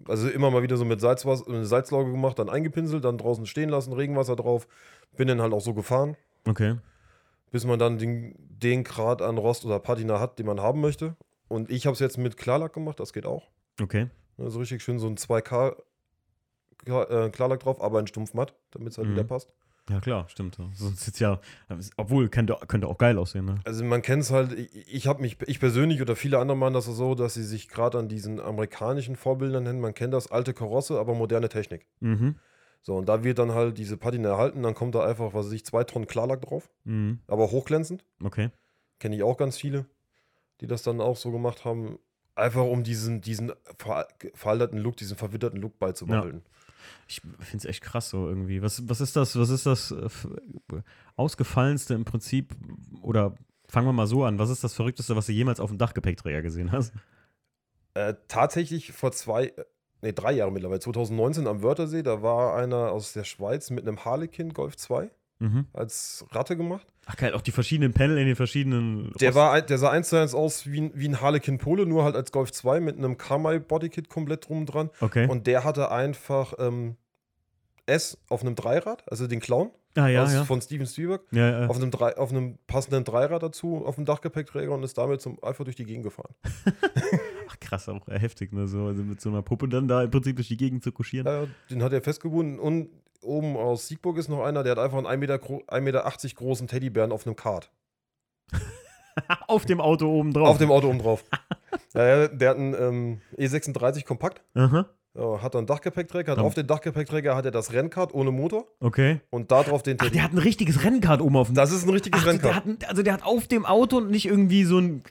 Also 0.07 0.27
immer 0.29 0.51
mal 0.51 0.61
wieder 0.61 0.75
so 0.77 0.83
mit 0.85 0.99
Salzwasser, 0.99 1.47
eine 1.47 1.65
Salzlauge 1.65 2.11
gemacht, 2.11 2.37
dann 2.37 2.49
eingepinselt, 2.49 3.05
dann 3.05 3.17
draußen 3.17 3.45
stehen 3.45 3.69
lassen, 3.69 3.93
Regenwasser 3.93 4.35
drauf. 4.35 4.67
Bin 5.15 5.27
dann 5.29 5.41
halt 5.41 5.53
auch 5.53 5.61
so 5.61 5.73
gefahren, 5.73 6.17
Okay. 6.47 6.75
bis 7.51 7.65
man 7.65 7.79
dann 7.79 7.97
den, 7.97 8.35
den 8.37 8.83
Grad 8.83 9.21
an 9.21 9.37
Rost 9.37 9.65
oder 9.65 9.79
Patina 9.79 10.19
hat, 10.19 10.37
den 10.37 10.45
man 10.47 10.59
haben 10.59 10.81
möchte. 10.81 11.15
Und 11.47 11.71
ich 11.71 11.85
habe 11.85 11.93
es 11.93 11.99
jetzt 11.99 12.17
mit 12.17 12.35
Klarlack 12.37 12.73
gemacht, 12.73 12.99
das 12.99 13.13
geht 13.13 13.25
auch. 13.25 13.49
Okay. 13.81 14.09
Also 14.37 14.59
richtig 14.59 14.83
schön 14.83 14.99
so 14.99 15.07
ein 15.07 15.15
2K 15.17 15.75
Klar- 16.83 17.09
äh, 17.09 17.29
Klarlack 17.29 17.61
drauf, 17.61 17.81
aber 17.81 17.99
ein 17.99 18.07
Stumpfmatt, 18.07 18.53
damit 18.71 18.89
es 18.91 18.97
halt 18.97 19.07
Mhm. 19.07 19.13
wieder 19.13 19.23
passt. 19.23 19.53
Ja, 19.89 19.99
klar, 19.99 20.27
stimmt. 20.29 20.57
Sonst 20.73 21.07
ist 21.07 21.19
ja. 21.19 21.39
Obwohl, 21.97 22.27
könnte, 22.29 22.57
könnte 22.67 22.87
auch 22.87 22.97
geil 22.97 23.19
aussehen, 23.19 23.45
ne? 23.45 23.59
Also 23.65 23.83
man 23.83 24.01
kennt 24.01 24.23
es 24.23 24.31
halt, 24.31 24.51
ich, 24.53 25.05
habe 25.07 25.21
mich, 25.21 25.37
ich 25.45 25.59
persönlich 25.59 26.01
oder 26.01 26.15
viele 26.15 26.39
andere 26.39 26.57
machen 26.57 26.73
das 26.73 26.85
so, 26.85 27.13
dass 27.13 27.35
sie 27.35 27.43
sich 27.43 27.67
gerade 27.69 27.99
an 27.99 28.09
diesen 28.09 28.39
amerikanischen 28.39 29.15
Vorbildern 29.15 29.63
nennen. 29.63 29.79
Man 29.79 29.93
kennt 29.93 30.13
das 30.13 30.31
alte 30.31 30.53
Karosse, 30.55 30.99
aber 30.99 31.13
moderne 31.13 31.49
Technik. 31.49 31.85
Mhm. 31.99 32.35
So, 32.81 32.95
und 32.95 33.07
da 33.09 33.23
wird 33.23 33.37
dann 33.39 33.51
halt 33.53 33.77
diese 33.77 33.97
Patina 33.97 34.29
erhalten, 34.29 34.63
dann 34.63 34.73
kommt 34.75 34.95
da 34.95 35.05
einfach, 35.05 35.33
was 35.33 35.47
weiß 35.47 35.53
ich, 35.53 35.65
zwei 35.65 35.83
Tonnen 35.83 36.07
Klarlack 36.07 36.41
drauf, 36.41 36.69
Mhm. 36.83 37.19
aber 37.27 37.51
hochglänzend. 37.51 38.03
Okay. 38.23 38.49
Kenne 38.99 39.15
ich 39.15 39.23
auch 39.23 39.37
ganz 39.37 39.57
viele, 39.57 39.85
die 40.61 40.67
das 40.67 40.81
dann 40.83 41.01
auch 41.01 41.17
so 41.17 41.31
gemacht 41.31 41.65
haben. 41.65 41.99
Einfach 42.35 42.63
um 42.63 42.83
diesen, 42.83 43.21
diesen 43.21 43.53
ver 43.77 44.07
veralterten 44.33 44.77
Look, 44.79 44.97
diesen 44.97 45.15
verwitterten 45.15 45.59
Look 45.61 45.79
beizubehalten. 45.79 46.43
Ich 47.07 47.21
finde 47.21 47.57
es 47.57 47.65
echt 47.65 47.81
krass 47.81 48.09
so 48.09 48.27
irgendwie. 48.27 48.61
Was, 48.61 48.87
was 48.89 49.01
ist 49.01 49.15
das, 49.15 49.37
was 49.37 49.49
ist 49.49 49.65
das 49.65 49.91
äh, 49.91 50.09
ausgefallenste 51.15 51.93
im 51.93 52.05
Prinzip? 52.05 52.55
Oder 53.01 53.35
fangen 53.67 53.87
wir 53.87 53.93
mal 53.93 54.07
so 54.07 54.23
an, 54.23 54.39
was 54.39 54.49
ist 54.49 54.63
das 54.63 54.73
Verrückteste, 54.73 55.15
was 55.15 55.25
du 55.25 55.31
jemals 55.31 55.59
auf 55.59 55.69
dem 55.69 55.77
Dachgepäckträger 55.77 56.41
gesehen 56.41 56.71
hast? 56.71 56.93
Äh, 57.93 58.15
tatsächlich 58.27 58.91
vor 58.91 59.11
zwei, 59.11 59.45
äh, 59.45 59.65
nee, 60.01 60.11
drei 60.13 60.33
Jahren 60.33 60.53
mittlerweile, 60.53 60.79
2019 60.79 61.47
am 61.47 61.63
Wörthersee, 61.63 62.03
da 62.03 62.21
war 62.21 62.55
einer 62.55 62.91
aus 62.91 63.13
der 63.13 63.23
Schweiz 63.23 63.69
mit 63.69 63.87
einem 63.87 64.03
Harlequin 64.03 64.53
Golf 64.53 64.75
2 64.75 65.09
Mhm. 65.39 65.65
als 65.73 66.25
Ratte 66.31 66.55
gemacht. 66.55 66.87
Ach 67.07 67.17
geil, 67.17 67.33
auch 67.33 67.41
die 67.41 67.51
verschiedenen 67.51 67.93
Panel 67.93 68.17
in 68.17 68.25
den 68.25 68.35
verschiedenen. 68.35 69.11
Der, 69.19 69.29
Rost- 69.29 69.35
war, 69.35 69.61
der 69.61 69.77
sah 69.77 69.89
eins 69.91 70.09
zu 70.09 70.15
eins 70.19 70.33
aus 70.33 70.65
wie, 70.65 70.81
ein- 70.81 70.91
wie 70.95 71.07
ein 71.09 71.19
Harlequin 71.21 71.57
Polo, 71.57 71.85
nur 71.85 72.03
halt 72.05 72.15
als 72.15 72.31
Golf 72.31 72.51
2 72.51 72.79
mit 72.79 72.97
einem 72.97 73.17
Kamai 73.17 73.59
Bodykit 73.59 74.07
komplett 74.09 74.47
drum 74.47 74.65
dran. 74.65 74.89
Okay. 75.01 75.27
Und 75.27 75.45
der 75.47 75.63
hatte 75.65 75.91
einfach 75.91 76.53
ähm, 76.57 76.95
S 77.85 78.17
auf 78.29 78.41
einem 78.41 78.55
Dreirad, 78.55 79.03
also 79.11 79.27
den 79.27 79.39
Clown 79.41 79.71
ah, 79.95 80.07
ja, 80.07 80.23
aus, 80.23 80.33
ja. 80.33 80.43
von 80.45 80.61
Steven 80.61 80.87
Spielberg, 80.87 81.21
ja, 81.31 81.61
ja. 81.61 81.67
auf, 81.67 81.75
einem 81.75 81.91
Drei, 81.91 82.17
auf 82.17 82.31
einem 82.31 82.57
passenden 82.65 83.03
Dreirad 83.03 83.43
dazu, 83.43 83.85
auf 83.85 83.95
dem 83.95 84.05
Dachgepäckträger 84.05 84.71
und 84.71 84.81
ist 84.83 84.97
damit 84.97 85.21
zum, 85.21 85.37
einfach 85.43 85.65
durch 85.65 85.75
die 85.75 85.85
Gegend 85.85 86.03
gefahren. 86.05 86.33
Ach 87.47 87.59
krass. 87.59 87.87
auch 87.89 88.07
heftig, 88.07 88.53
ne? 88.53 88.67
So, 88.67 88.85
also 88.85 89.03
mit 89.03 89.21
so 89.21 89.29
einer 89.29 89.41
Puppe 89.41 89.67
dann 89.67 89.87
da 89.87 90.01
im 90.03 90.09
Prinzip 90.09 90.37
durch 90.37 90.47
die 90.47 90.57
Gegend 90.57 90.83
zu 90.83 90.91
kuschieren. 90.91 91.53
Den 91.69 91.83
hat 91.83 91.93
er 91.93 92.01
festgebunden. 92.01 92.57
Und 92.59 92.89
oben 93.25 93.57
aus 93.57 93.87
Siegburg 93.87 94.17
ist 94.17 94.29
noch 94.29 94.43
einer, 94.43 94.63
der 94.63 94.71
hat 94.71 94.79
einfach 94.79 94.97
einen 94.97 95.07
1,80 95.07 95.17
Meter, 95.17 95.37
gro 95.39 95.63
1,80 95.67 95.81
Meter 95.81 96.03
großen 96.35 96.67
Teddybären 96.67 97.11
auf 97.11 97.25
einem 97.25 97.35
Kart. 97.35 97.71
Auf 99.47 99.65
dem 99.65 99.79
Auto 99.79 100.07
oben 100.11 100.33
drauf. 100.33 100.49
Auf 100.49 100.57
dem 100.57 100.69
Auto 100.71 100.89
oben 100.89 100.99
drauf. 100.99 101.23
ja, 101.93 102.27
der 102.27 102.49
hat 102.49 102.57
einen 102.57 102.73
ähm, 102.73 103.21
E36 103.37 104.03
Kompakt. 104.03 104.41
Aha, 104.55 104.87
Ja, 105.17 105.41
hat 105.41 105.55
dann 105.55 105.65
Dachgepäckträger. 105.65 106.33
Hat 106.33 106.39
auf 106.39 106.53
den 106.53 106.67
Dachgepäckträger 106.67 107.33
hat 107.33 107.45
er 107.45 107.51
das 107.51 107.71
Rennkart 107.71 108.13
ohne 108.13 108.31
Motor 108.31 108.67
okay. 108.81 109.21
und 109.29 109.51
da 109.51 109.63
drauf 109.63 109.83
den 109.83 109.95
Ach, 109.99 110.03
Teddy. 110.03 110.15
der 110.15 110.23
hat 110.25 110.33
ein 110.33 110.37
richtiges 110.39 110.83
Rennkart 110.83 111.21
oben 111.21 111.37
auf 111.37 111.47
dem. 111.47 111.55
Das 111.55 111.71
ist 111.71 111.85
ein 111.85 111.91
richtiges 111.91 112.19
Ach, 112.19 112.25
der 112.25 112.33
Rennkart. 112.33 112.55
hat, 112.55 112.65
ein- 112.65 112.77
also 112.89 113.03
der 113.03 113.13
hat 113.13 113.23
auf 113.23 113.47
dem 113.47 113.65
Auto 113.65 114.01
nicht 114.01 114.25
irgendwie 114.25 114.65
so 114.65 114.79
ein 114.79 115.01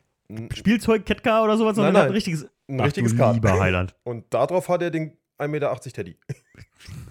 Spielzeug-Catcar 0.55 1.43
oder 1.45 1.57
sowas, 1.57 1.77
sondern 1.77 1.95
Nein, 1.95 1.95
der 1.95 2.03
hat 2.03 2.07
ein 2.09 2.09
nein. 2.09 2.15
richtiges. 2.15 2.47
ein 2.69 2.81
Ach, 2.81 2.85
richtiges 2.85 3.17
Kart. 3.17 3.35
Lieber 3.37 3.59
Heiland. 3.59 3.95
Und 4.05 4.27
da 4.29 4.47
drauf 4.47 4.69
hat 4.69 4.83
er 4.83 4.91
den 4.91 5.13
1,80 5.39 5.49
Meter 5.49 5.81
Teddy. 5.81 6.17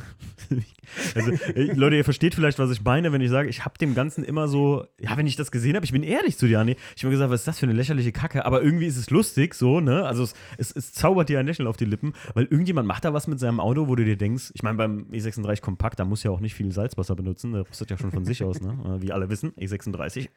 Also, 1.16 1.32
Leute, 1.56 1.96
ihr 1.96 2.04
versteht 2.04 2.36
vielleicht, 2.36 2.60
was 2.60 2.72
ich 2.72 2.84
meine, 2.84 3.12
wenn 3.12 3.22
ich 3.22 3.30
sage, 3.30 3.50
ich 3.50 3.66
habe 3.66 3.78
dem 3.78 3.96
Ganzen 3.96 4.24
immer 4.24 4.48
so, 4.48 4.86
ja, 5.00 5.16
wenn 5.18 5.28
ich 5.28 5.36
das 5.36 5.52
gesehen 5.52 5.76
habe, 5.76 5.86
ich 5.86 5.92
bin 5.92 6.04
ehrlich 6.04 6.38
zu 6.38 6.48
dir, 6.48 6.60
Anni. 6.60 6.76
Ich 6.96 7.04
habe 7.04 7.08
mir 7.08 7.14
gesagt, 7.14 7.32
was 7.32 7.42
ist 7.42 7.48
das 7.48 7.60
für 7.60 7.66
eine 7.66 7.74
lächerliche 7.74 8.12
Kacke? 8.12 8.46
Aber 8.46 8.62
irgendwie 8.62 8.86
ist 8.86 8.98
es 8.98 9.10
lustig, 9.10 9.54
so, 9.54 9.80
ne? 9.80 10.06
Also, 10.06 10.24
es, 10.24 10.34
es, 10.58 10.72
es 10.76 10.94
zaubert 10.94 11.30
dir 11.30 11.40
ein 11.40 11.46
Lächeln 11.46 11.68
auf 11.68 11.78
die 11.78 11.86
Lippen, 11.86 12.14
weil 12.34 12.46
irgendjemand 12.46 12.88
macht 12.88 13.06
da 13.06 13.14
was 13.14 13.28
mit 13.28 13.40
seinem 13.40 13.60
Auto, 13.60 13.88
wo 13.88 13.96
du 13.96 14.04
dir 14.04 14.18
denkst, 14.18 14.52
ich 14.54 14.64
meine, 14.64 14.78
beim 14.78 15.06
E36 15.12 15.62
Kompakt, 15.62 16.00
da 16.00 16.06
muss 16.06 16.24
ja 16.24 16.32
auch 16.32 16.40
nicht 16.40 16.54
viel 16.54 16.72
Salzwasser 16.72 17.16
benutzen, 17.16 17.54
der 17.54 17.68
rüstet 17.68 17.90
ja 17.90 17.98
schon 17.98 18.12
von 18.12 18.26
sich 18.26 18.44
aus, 18.44 18.62
ne? 18.62 18.98
Wie 19.00 19.12
alle 19.12 19.30
wissen, 19.30 19.52
E36. 19.54 20.30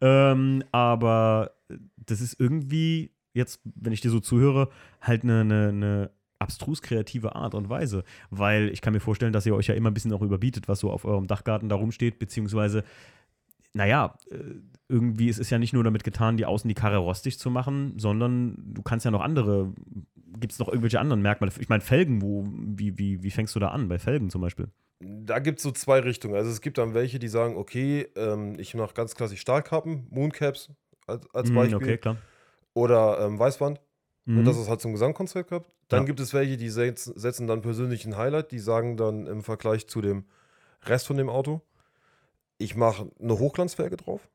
ähm, 0.00 0.64
aber 0.72 1.52
das 1.96 2.20
ist 2.20 2.38
irgendwie 2.38 3.10
jetzt, 3.36 3.60
wenn 3.64 3.92
ich 3.92 4.00
dir 4.00 4.10
so 4.10 4.20
zuhöre, 4.20 4.70
halt 5.00 5.22
eine, 5.22 5.40
eine, 5.40 5.68
eine 5.68 6.10
abstrus 6.38 6.82
kreative 6.82 7.34
Art 7.34 7.54
und 7.54 7.68
Weise, 7.68 8.04
weil 8.30 8.68
ich 8.70 8.80
kann 8.80 8.92
mir 8.92 9.00
vorstellen, 9.00 9.32
dass 9.32 9.46
ihr 9.46 9.54
euch 9.54 9.68
ja 9.68 9.74
immer 9.74 9.90
ein 9.90 9.94
bisschen 9.94 10.12
auch 10.12 10.22
überbietet, 10.22 10.68
was 10.68 10.80
so 10.80 10.90
auf 10.90 11.04
eurem 11.04 11.26
Dachgarten 11.26 11.68
da 11.68 11.76
rumsteht, 11.76 12.18
beziehungsweise, 12.18 12.84
naja, 13.72 14.16
äh, 14.30 14.36
irgendwie 14.88 15.28
ist 15.28 15.38
es 15.38 15.50
ja 15.50 15.58
nicht 15.58 15.72
nur 15.72 15.84
damit 15.84 16.04
getan, 16.04 16.36
die 16.36 16.46
außen 16.46 16.68
die 16.68 16.74
Karre 16.74 16.98
rostig 16.98 17.38
zu 17.38 17.50
machen, 17.50 17.94
sondern 17.98 18.56
du 18.58 18.82
kannst 18.82 19.04
ja 19.04 19.10
noch 19.10 19.20
andere, 19.20 19.72
gibt 20.38 20.52
es 20.52 20.58
noch 20.58 20.68
irgendwelche 20.68 21.00
anderen 21.00 21.22
Merkmale? 21.22 21.52
Ich 21.58 21.68
meine, 21.68 21.80
Felgen, 21.82 22.22
wo, 22.22 22.46
wie, 22.48 22.96
wie, 22.98 23.22
wie 23.22 23.30
fängst 23.30 23.54
du 23.54 23.58
da 23.60 23.68
an? 23.68 23.88
Bei 23.88 23.98
Felgen 23.98 24.30
zum 24.30 24.40
Beispiel. 24.42 24.68
Da 25.00 25.40
gibt 25.40 25.58
es 25.58 25.62
so 25.62 25.72
zwei 25.72 26.00
Richtungen. 26.00 26.34
Also 26.36 26.50
es 26.50 26.60
gibt 26.62 26.78
dann 26.78 26.94
welche, 26.94 27.18
die 27.18 27.28
sagen, 27.28 27.56
okay, 27.56 28.06
ähm, 28.16 28.54
ich 28.58 28.74
mache 28.74 28.94
ganz 28.94 29.14
klassisch 29.14 29.40
Stahlkappen, 29.40 30.06
Mooncaps 30.10 30.70
als, 31.06 31.28
als 31.34 31.50
Mhm, 31.50 31.54
Beispiel. 31.54 31.76
okay, 31.76 31.98
klar. 31.98 32.16
Oder 32.72 33.20
ähm, 33.20 33.38
Weißwand. 33.38 33.80
Mhm. 34.26 34.38
Und 34.38 34.44
das 34.44 34.58
ist 34.58 34.68
halt 34.68 34.80
zum 34.80 34.92
Gesamtkonzept 34.92 35.48
gehabt. 35.50 35.70
Dann 35.88 36.00
Ja. 36.00 36.06
gibt 36.06 36.20
es 36.20 36.34
welche, 36.34 36.56
die 36.56 36.68
setzen, 36.68 37.46
dann 37.46 37.62
persönlich 37.62 38.04
ein 38.06 38.16
Highlight, 38.16 38.50
die 38.52 38.58
sagen 38.58 38.96
dann 38.96 39.26
im 39.26 39.42
Vergleich 39.42 39.86
zu 39.88 40.00
dem 40.00 40.24
Rest 40.84 41.06
von 41.06 41.16
dem 41.16 41.28
Auto, 41.28 41.62
ich 42.58 42.76
mache 42.76 43.10
eine 43.20 43.38
Hochglanzfelge 43.38 43.96
drauf. 43.96 44.28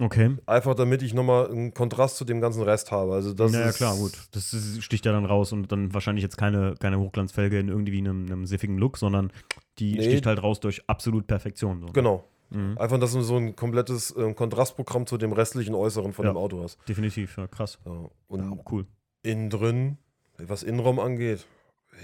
okay. 0.00 0.36
Einfach 0.46 0.74
damit 0.74 1.02
ich 1.02 1.14
nochmal 1.14 1.48
einen 1.50 1.72
Kontrast 1.74 2.16
zu 2.16 2.24
dem 2.24 2.40
ganzen 2.40 2.62
Rest 2.62 2.90
habe. 2.90 3.12
Also 3.14 3.32
das 3.32 3.52
ja, 3.52 3.60
ja, 3.60 3.68
ist, 3.68 3.76
klar, 3.76 3.96
gut. 3.96 4.12
Das 4.32 4.52
ist, 4.52 4.82
sticht 4.82 5.06
ja 5.06 5.12
dann 5.12 5.24
raus 5.24 5.52
und 5.52 5.70
dann 5.70 5.92
wahrscheinlich 5.94 6.22
jetzt 6.22 6.36
keine, 6.36 6.74
keine 6.80 6.98
Hochglanzfelge 6.98 7.58
in 7.58 7.68
irgendwie 7.68 7.98
einem, 7.98 8.26
einem 8.26 8.46
siffigen 8.46 8.76
Look, 8.78 8.96
sondern 8.98 9.32
die 9.78 9.94
Nee. 9.94 10.02
sticht 10.04 10.26
halt 10.26 10.42
raus 10.42 10.58
durch 10.60 10.88
absolut 10.88 11.26
Perfektion. 11.26 11.80
So. 11.80 11.86
Genau. 11.92 12.24
Mhm. 12.50 12.76
Einfach, 12.78 12.98
dass 12.98 13.12
du 13.12 13.20
so 13.22 13.36
ein 13.36 13.54
komplettes 13.56 14.14
ähm, 14.16 14.34
Kontrastprogramm 14.34 15.06
zu 15.06 15.16
dem 15.16 15.32
restlichen 15.32 15.74
Äußeren 15.74 16.12
von 16.12 16.24
Ja. 16.24 16.32
dem 16.32 16.36
Auto 16.38 16.62
hast. 16.62 16.78
Definitiv, 16.88 17.36
ja, 17.36 17.46
krass. 17.46 17.78
Ja. 17.84 17.92
Ja, 17.92 18.08
Und 18.28 18.60
cool. 18.70 18.86
Innen 19.24 19.50
drin, 19.50 19.98
was 20.38 20.62
Innenraum 20.62 21.00
angeht, 21.00 21.46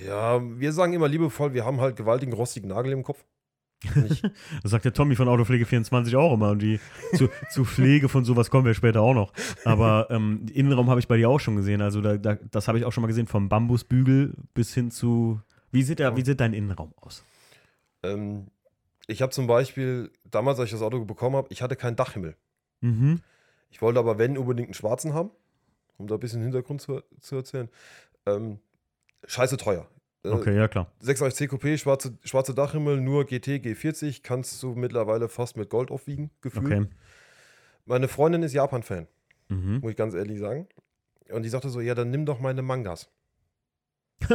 ja, 0.05 0.41
wir 0.43 0.73
sagen 0.73 0.93
immer 0.93 1.09
liebevoll, 1.09 1.55
wir 1.55 1.65
haben 1.65 1.81
halt 1.81 1.97
gewaltigen 1.97 2.33
rostigen 2.33 2.69
Nagel 2.69 2.93
im 2.93 3.03
Kopf. 3.03 3.25
Das 4.63 4.73
sagt 4.73 4.85
der 4.85 4.93
Tommy 4.93 5.17
von 5.17 5.27
Autopflege24 5.27 6.17
auch 6.19 6.35
immer. 6.35 6.51
Und 6.51 6.61
die 6.61 6.81
zu, 7.15 7.31
zu 7.51 7.65
Pflege 7.65 8.11
von 8.11 8.27
sowas 8.27 8.51
kommen 8.51 8.67
wir 8.67 8.75
später 8.75 9.01
auch 9.01 9.15
noch. 9.15 9.33
Aber 9.65 10.09
ähm, 10.11 10.45
Innenraum 10.53 10.91
habe 10.91 11.01
ich 11.01 11.09
bei 11.09 11.17
dir 11.17 11.31
auch 11.31 11.41
schon 11.41 11.57
gesehen. 11.57 11.81
Also 11.81 12.03
da, 12.03 12.19
da, 12.19 12.35
das 12.35 12.69
habe 12.69 12.79
ich 12.79 12.85
auch 12.85 12.93
schon 12.93 13.01
mal 13.01 13.09
gesehen, 13.09 13.27
vom 13.27 13.49
Bambusbügel 13.49 14.35
bis 14.53 14.75
hin 14.75 14.91
zu. 14.91 15.41
Wie 15.73 15.83
sieht, 15.83 15.99
der, 15.99 16.15
wie 16.15 16.25
sieht 16.25 16.41
dein 16.41 16.53
Innenraum 16.53 16.93
aus? 17.01 17.25
ähm, 18.03 18.49
ich 19.07 19.23
habe 19.23 19.33
zum 19.33 19.47
Beispiel, 19.47 20.11
damals, 20.25 20.59
als 20.59 20.69
ich 20.69 20.73
das 20.73 20.83
Auto 20.83 21.05
bekommen 21.05 21.37
habe, 21.37 21.49
ich 21.51 21.63
hatte 21.63 21.77
keinen 21.77 21.97
Dachhimmel. 21.97 22.37
Mhm. 22.81 23.21
Ich 23.71 23.83
wollte 23.83 23.99
aber, 23.99 24.19
wenn, 24.19 24.39
unbedingt 24.39 24.69
einen 24.69 24.75
schwarzen 24.75 25.15
haben, 25.15 25.31
um 26.01 26.07
da 26.09 26.15
ein 26.15 26.21
bisschen 26.21 26.43
Hintergrund 26.43 26.81
zu, 26.81 27.03
zu 27.21 27.37
erzählen. 27.37 27.69
Ähm, 28.27 28.59
scheiße 29.27 29.57
teuer. 29.57 29.87
Äh, 30.25 30.29
Okay, 30.31 30.57
ja 30.57 30.69
klar. 30.69 30.93
6 31.01 31.21
CQP, 31.37 31.79
schwarze, 31.79 32.19
schwarze 32.25 32.55
Dachhimmel, 32.55 33.01
nur 33.01 33.25
GT, 33.25 33.57
G40, 33.65 34.21
kannst 34.23 34.63
du 34.63 34.75
mittlerweile 34.75 35.29
fast 35.29 35.57
mit 35.57 35.71
Gold 35.71 35.91
aufwiegen, 35.91 36.31
gefühlt. 36.41 36.67
Okay. 36.67 36.87
Meine 37.87 38.09
Freundin 38.09 38.43
ist 38.43 38.53
Japan-Fan, 38.53 39.07
Mhm. 39.49 39.79
muss 39.81 39.91
ich 39.93 39.97
ganz 39.97 40.15
ehrlich 40.15 40.39
sagen. 40.39 40.67
Und 41.31 41.43
die 41.45 41.49
sagte 41.49 41.71
so, 41.71 41.81
ja, 41.81 41.95
dann 41.95 42.11
nimm 42.11 42.27
doch 42.27 42.39
meine 42.41 42.63
Mangas. 42.63 43.09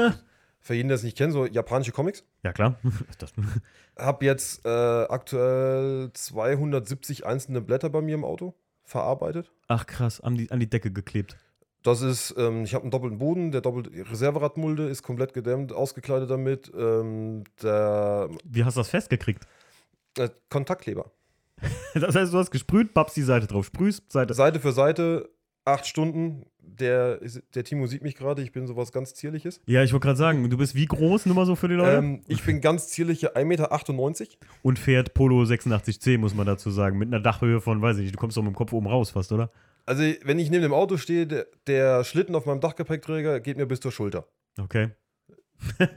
Für 0.60 0.73
jeden, 0.73 0.88
der 0.88 0.95
es 0.95 1.04
nicht 1.04 1.15
kennt, 1.17 1.32
so 1.34 1.45
japanische 1.45 1.91
Comics. 1.91 2.23
ja, 2.43 2.51
klar. 2.51 2.80
Hab 3.97 4.23
jetzt 4.23 4.65
äh, 4.65 4.69
aktuell 4.69 6.10
270 6.13 7.25
einzelne 7.25 7.62
Blätter 7.62 7.89
bei 7.89 8.01
mir 8.01 8.15
im 8.15 8.23
Auto 8.25 8.56
verarbeitet. 8.84 9.51
ach 9.67 9.86
krass, 9.86 10.19
an 10.21 10.36
die, 10.36 10.49
an 10.51 10.60
die 10.60 10.69
Decke 10.69 10.91
geklebt. 10.91 11.38
Das 11.86 12.02
ist, 12.02 12.34
ähm, 12.36 12.63
ich 12.63 12.74
habe 12.74 12.82
einen 12.82 12.91
doppelten 12.91 13.19
Boden, 13.19 13.52
der 13.52 13.62
doppelte 13.62 13.91
Reserveradmulde 14.10 14.88
ist 14.88 15.04
komplett 15.04 15.34
gedämmt, 15.34 15.71
ausgekleidet 15.71 16.32
damit. 16.32 16.71
Ähm, 16.76 17.43
der 17.62 18.28
Wie 18.43 18.63
hast 18.63 18.76
du 18.76 18.80
das 18.80 18.89
festgekriegt? 18.89 19.45
äh, 20.17 20.30
Kontaktkleber. 20.50 21.12
Das 21.93 22.15
heißt, 22.15 22.34
du 22.34 22.38
hast 22.38 22.52
gesprüht, 22.52 22.93
babst 22.93 23.15
die 23.15 23.21
Seite 23.21 23.48
drauf. 23.48 23.67
Sprühst, 23.67 24.12
Seite. 24.12 24.34
Seite 24.34 24.60
für 24.60 24.74
Seite, 24.74 25.30
acht 25.63 25.86
Stunden. 25.86 26.45
Der, 26.60 27.19
der 27.54 27.63
Timo 27.63 27.86
sieht 27.88 28.02
mich 28.02 28.15
gerade, 28.15 28.41
ich 28.41 28.52
bin 28.52 28.67
sowas 28.67 28.91
ganz 28.91 29.13
Zierliches. 29.13 29.62
Ja, 29.67 29.84
ich 29.84 29.93
wollte 29.93 30.08
gerade 30.08 30.17
sagen, 30.17 30.50
du 30.50 30.58
bist 30.58 30.76
wie 30.76 30.88
groß, 30.88 31.28
nur 31.28 31.36
mal 31.36 31.45
so 31.45 31.56
für 31.56 31.69
die 31.69 31.76
Leute? 31.76 31.98
Ähm, 31.98 32.21
ich 32.28 32.43
bin 32.43 32.60
ganz 32.60 32.89
zierliche 32.89 33.36
1,98 33.38 33.45
Meter. 33.45 34.38
Und 34.63 34.80
fährt 34.80 35.13
Polo 35.13 35.43
86C, 35.43 36.17
muss 36.17 36.34
man 36.34 36.48
dazu 36.48 36.71
sagen. 36.71 36.98
Mit 36.98 37.08
einer 37.10 37.21
Dachhöhe 37.21 37.62
von, 37.62 37.82
weiß 37.82 37.98
ich 37.98 38.04
nicht, 38.04 38.15
du 38.15 38.19
kommst 38.19 38.36
doch 38.36 38.41
mit 38.41 38.52
dem 38.54 38.56
Kopf 38.56 38.74
oben 38.74 38.88
raus 38.88 39.12
fast, 39.12 39.32
oder? 39.32 39.52
Also, 39.86 40.04
wenn 40.24 40.39
ich 40.39 40.50
neben 40.50 40.63
dem 40.63 40.74
Auto 40.74 40.98
stehe, 40.98 41.28
der, 41.28 41.48
der 41.67 42.04
Schlitten 42.04 42.36
auf 42.36 42.45
meinem 42.45 42.60
Dachgepäckträger 42.60 43.39
geht 43.39 43.58
mir 43.58 43.65
bis 43.67 43.80
zur 43.80 43.91
Schulter. 43.91 44.28
Okay. 44.60 44.91
das 45.78 45.89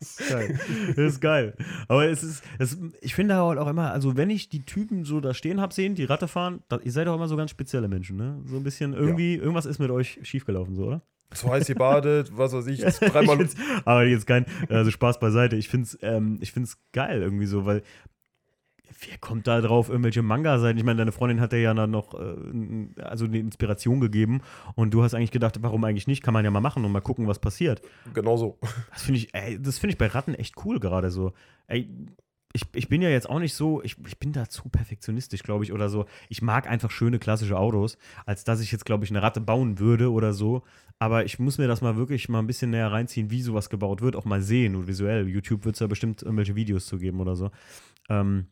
ist 0.20 0.28
geil. 0.28 0.60
Das 0.88 0.98
ist 0.98 1.20
geil. 1.20 1.54
Aber 1.88 2.08
es 2.08 2.22
ist, 2.22 2.42
es, 2.58 2.76
ich 3.00 3.14
finde 3.14 3.36
halt 3.36 3.58
auch 3.58 3.68
immer, 3.68 3.92
also 3.92 4.16
wenn 4.16 4.30
ich 4.30 4.48
die 4.48 4.64
Typen 4.64 5.04
so 5.04 5.20
da 5.20 5.34
stehen 5.34 5.60
habe 5.60 5.74
sehen, 5.74 5.94
die 5.94 6.04
Ratte 6.04 6.26
fahren, 6.28 6.62
da, 6.68 6.78
ihr 6.82 6.92
seid 6.92 7.06
auch 7.08 7.14
immer 7.14 7.28
so 7.28 7.36
ganz 7.36 7.50
spezielle 7.50 7.88
Menschen, 7.88 8.16
ne? 8.16 8.40
So 8.46 8.56
ein 8.56 8.64
bisschen, 8.64 8.92
irgendwie, 8.94 9.34
irgendwas 9.34 9.66
ist 9.66 9.78
mit 9.78 9.90
euch 9.90 10.18
schiefgelaufen, 10.22 10.74
so, 10.74 10.86
oder? 10.86 11.02
Zu 11.34 11.50
heiß 11.50 11.66
gebadet, 11.66 12.30
was 12.36 12.52
weiß 12.52 12.66
ich, 12.68 12.82
ich 12.82 12.94
dreimal. 12.98 13.36
find's, 13.36 13.56
aber 13.84 14.04
jetzt 14.04 14.26
kein, 14.26 14.46
also 14.68 14.90
Spaß 14.90 15.18
beiseite. 15.18 15.56
Ich 15.56 15.68
finde 15.68 15.84
es 15.86 15.98
ähm, 16.02 16.38
ich 16.40 16.52
find's 16.52 16.78
geil 16.92 17.20
irgendwie 17.20 17.46
so, 17.46 17.66
weil 17.66 17.82
wer 19.00 19.18
kommt 19.18 19.46
da 19.46 19.60
drauf, 19.60 19.88
irgendwelche 19.88 20.22
Manga-Seiten? 20.22 20.78
Ich 20.78 20.84
meine, 20.84 20.98
deine 20.98 21.12
Freundin 21.12 21.40
hat 21.40 21.52
dir 21.52 21.60
ja 21.60 21.74
dann 21.74 21.90
noch 21.90 22.14
äh, 22.14 23.02
also 23.02 23.24
eine 23.24 23.38
Inspiration 23.38 24.00
gegeben 24.00 24.40
und 24.74 24.92
du 24.92 25.02
hast 25.02 25.14
eigentlich 25.14 25.30
gedacht, 25.30 25.58
warum 25.62 25.84
eigentlich 25.84 26.06
nicht? 26.06 26.22
Kann 26.22 26.34
man 26.34 26.44
ja 26.44 26.50
mal 26.50 26.60
machen 26.60 26.84
und 26.84 26.92
mal 26.92 27.00
gucken, 27.00 27.26
was 27.26 27.38
passiert. 27.38 27.82
Genau 28.14 28.36
so. 28.36 28.58
Das 28.92 29.02
finde 29.02 29.18
ich, 29.18 29.34
ey, 29.34 29.60
das 29.60 29.78
finde 29.78 29.92
ich 29.92 29.98
bei 29.98 30.06
Ratten 30.06 30.34
echt 30.34 30.54
cool 30.64 30.80
gerade 30.80 31.10
so. 31.10 31.32
Ey, 31.66 31.88
ich, 32.56 32.62
ich 32.74 32.88
bin 32.88 33.02
ja 33.02 33.10
jetzt 33.10 33.28
auch 33.28 33.38
nicht 33.38 33.54
so, 33.54 33.82
ich, 33.82 33.96
ich 34.06 34.18
bin 34.18 34.32
da 34.32 34.48
zu 34.48 34.68
perfektionistisch, 34.70 35.42
glaube 35.42 35.64
ich, 35.64 35.72
oder 35.72 35.90
so. 35.90 36.06
Ich 36.30 36.40
mag 36.40 36.66
einfach 36.68 36.90
schöne 36.90 37.18
klassische 37.18 37.58
Autos, 37.58 37.98
als 38.24 38.44
dass 38.44 38.60
ich 38.60 38.72
jetzt, 38.72 38.86
glaube 38.86 39.04
ich, 39.04 39.10
eine 39.10 39.22
Ratte 39.22 39.42
bauen 39.42 39.78
würde 39.78 40.10
oder 40.10 40.32
so. 40.32 40.62
Aber 40.98 41.26
ich 41.26 41.38
muss 41.38 41.58
mir 41.58 41.68
das 41.68 41.82
mal 41.82 41.96
wirklich 41.96 42.30
mal 42.30 42.38
ein 42.38 42.46
bisschen 42.46 42.70
näher 42.70 42.90
reinziehen, 42.90 43.30
wie 43.30 43.42
sowas 43.42 43.68
gebaut 43.68 44.00
wird, 44.00 44.16
auch 44.16 44.24
mal 44.24 44.40
sehen 44.40 44.74
und 44.74 44.86
visuell. 44.86 45.28
YouTube 45.28 45.66
wird 45.66 45.76
es 45.76 45.80
ja 45.80 45.86
bestimmt 45.86 46.22
irgendwelche 46.22 46.56
Videos 46.56 46.86
zu 46.86 46.98
geben 46.98 47.20
oder 47.20 47.36
so. 47.36 47.50
Ähm, 48.08 48.46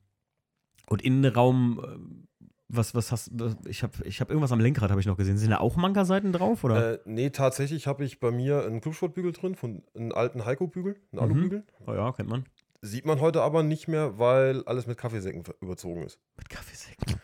und 0.87 1.03
Innenraum, 1.03 1.81
äh, 1.83 2.47
was, 2.69 2.95
was 2.95 3.13
hast 3.13 3.31
du, 3.33 3.55
ich 3.69 3.83
habe 3.83 3.93
ich 4.05 4.21
hab 4.21 4.31
irgendwas 4.31 4.51
am 4.53 4.59
Lenkrad, 4.61 4.91
habe 4.91 5.01
ich 5.01 5.07
noch 5.07 5.17
gesehen. 5.17 5.37
Sind 5.39 5.51
da 5.51 5.59
auch 5.61 5.77
Manga-Seiten 5.77 6.33
drauf, 6.33 6.65
oder? 6.65 6.95
Äh, 6.95 6.99
nee, 7.05 7.31
tatsächlich 7.31 7.87
habe 7.87 8.05
ich 8.05 8.21
bei 8.21 8.31
mir 8.31 8.65
einen 8.65 8.81
Clubsportbügel 8.81 9.33
drin, 9.33 9.55
von 9.55 9.83
einem 9.95 10.13
alten 10.13 10.45
Heiko-Bügel, 10.45 10.95
einen 10.95 11.01
Mhm. 11.13 11.19
Alubügel. 11.21 11.65
oh 11.87 11.93
ja, 11.95 12.11
kennt 12.13 12.29
man. 12.31 12.45
Sieht 12.83 13.07
man 13.07 13.21
heute 13.21 13.43
aber 13.43 13.63
nicht 13.63 13.87
mehr, 13.89 14.19
weil 14.19 14.63
alles 14.65 14.87
mit 14.87 14.99
Kaffeesäcken 14.99 15.43
überzogen 15.61 16.03
ist. 16.03 16.19
Mit 16.37 16.49
Kaffeesäcken. 16.51 17.15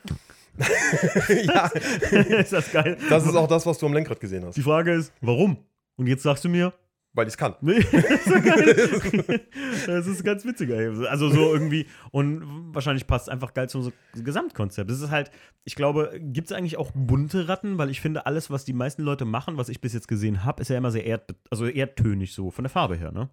ja, 1.44 1.66
ist 2.38 2.52
das 2.52 2.70
geil? 2.72 2.96
das 3.08 3.26
ist 3.26 3.34
auch 3.34 3.46
das, 3.48 3.66
was 3.66 3.78
du 3.78 3.86
am 3.86 3.92
Lenkrad 3.92 4.20
gesehen 4.20 4.44
hast. 4.44 4.56
Die 4.56 4.62
Frage 4.62 4.92
ist, 4.92 5.12
warum? 5.20 5.58
Und 5.96 6.06
jetzt 6.06 6.22
sagst 6.22 6.44
du 6.44 6.48
mir, 6.48 6.72
weil 7.12 7.26
ich 7.26 7.32
es 7.32 7.38
kann. 7.38 7.56
Nee, 7.60 7.80
das 7.92 8.26
ist 8.26 9.88
das 9.88 10.06
ist 10.06 10.24
ganz 10.24 10.44
witzig. 10.44 10.72
Also 10.72 11.28
so 11.28 11.52
irgendwie, 11.52 11.86
und 12.12 12.74
wahrscheinlich 12.74 13.06
passt 13.06 13.26
es 13.26 13.32
einfach 13.32 13.52
geil 13.54 13.68
zu 13.68 13.78
unserem 13.78 13.96
Gesamtkonzept. 14.14 14.90
Das 14.90 15.00
ist 15.00 15.10
halt, 15.10 15.30
ich 15.64 15.74
glaube, 15.74 16.18
gibt 16.20 16.50
es 16.50 16.56
eigentlich 16.56 16.76
auch 16.76 16.92
bunte 16.94 17.48
Ratten, 17.48 17.78
weil 17.78 17.90
ich 17.90 18.00
finde, 18.00 18.26
alles, 18.26 18.50
was 18.50 18.64
die 18.64 18.72
meisten 18.72 19.02
Leute 19.02 19.24
machen, 19.24 19.56
was 19.56 19.68
ich 19.68 19.80
bis 19.80 19.92
jetzt 19.92 20.08
gesehen 20.08 20.44
habe, 20.44 20.62
ist 20.62 20.68
ja 20.68 20.78
immer 20.78 20.90
sehr 20.90 21.04
erd, 21.04 21.34
also 21.50 21.66
erdtönig 21.66 22.34
so, 22.34 22.50
von 22.50 22.64
der 22.64 22.70
Farbe 22.70 22.96
her, 22.96 23.12
ne? 23.12 23.30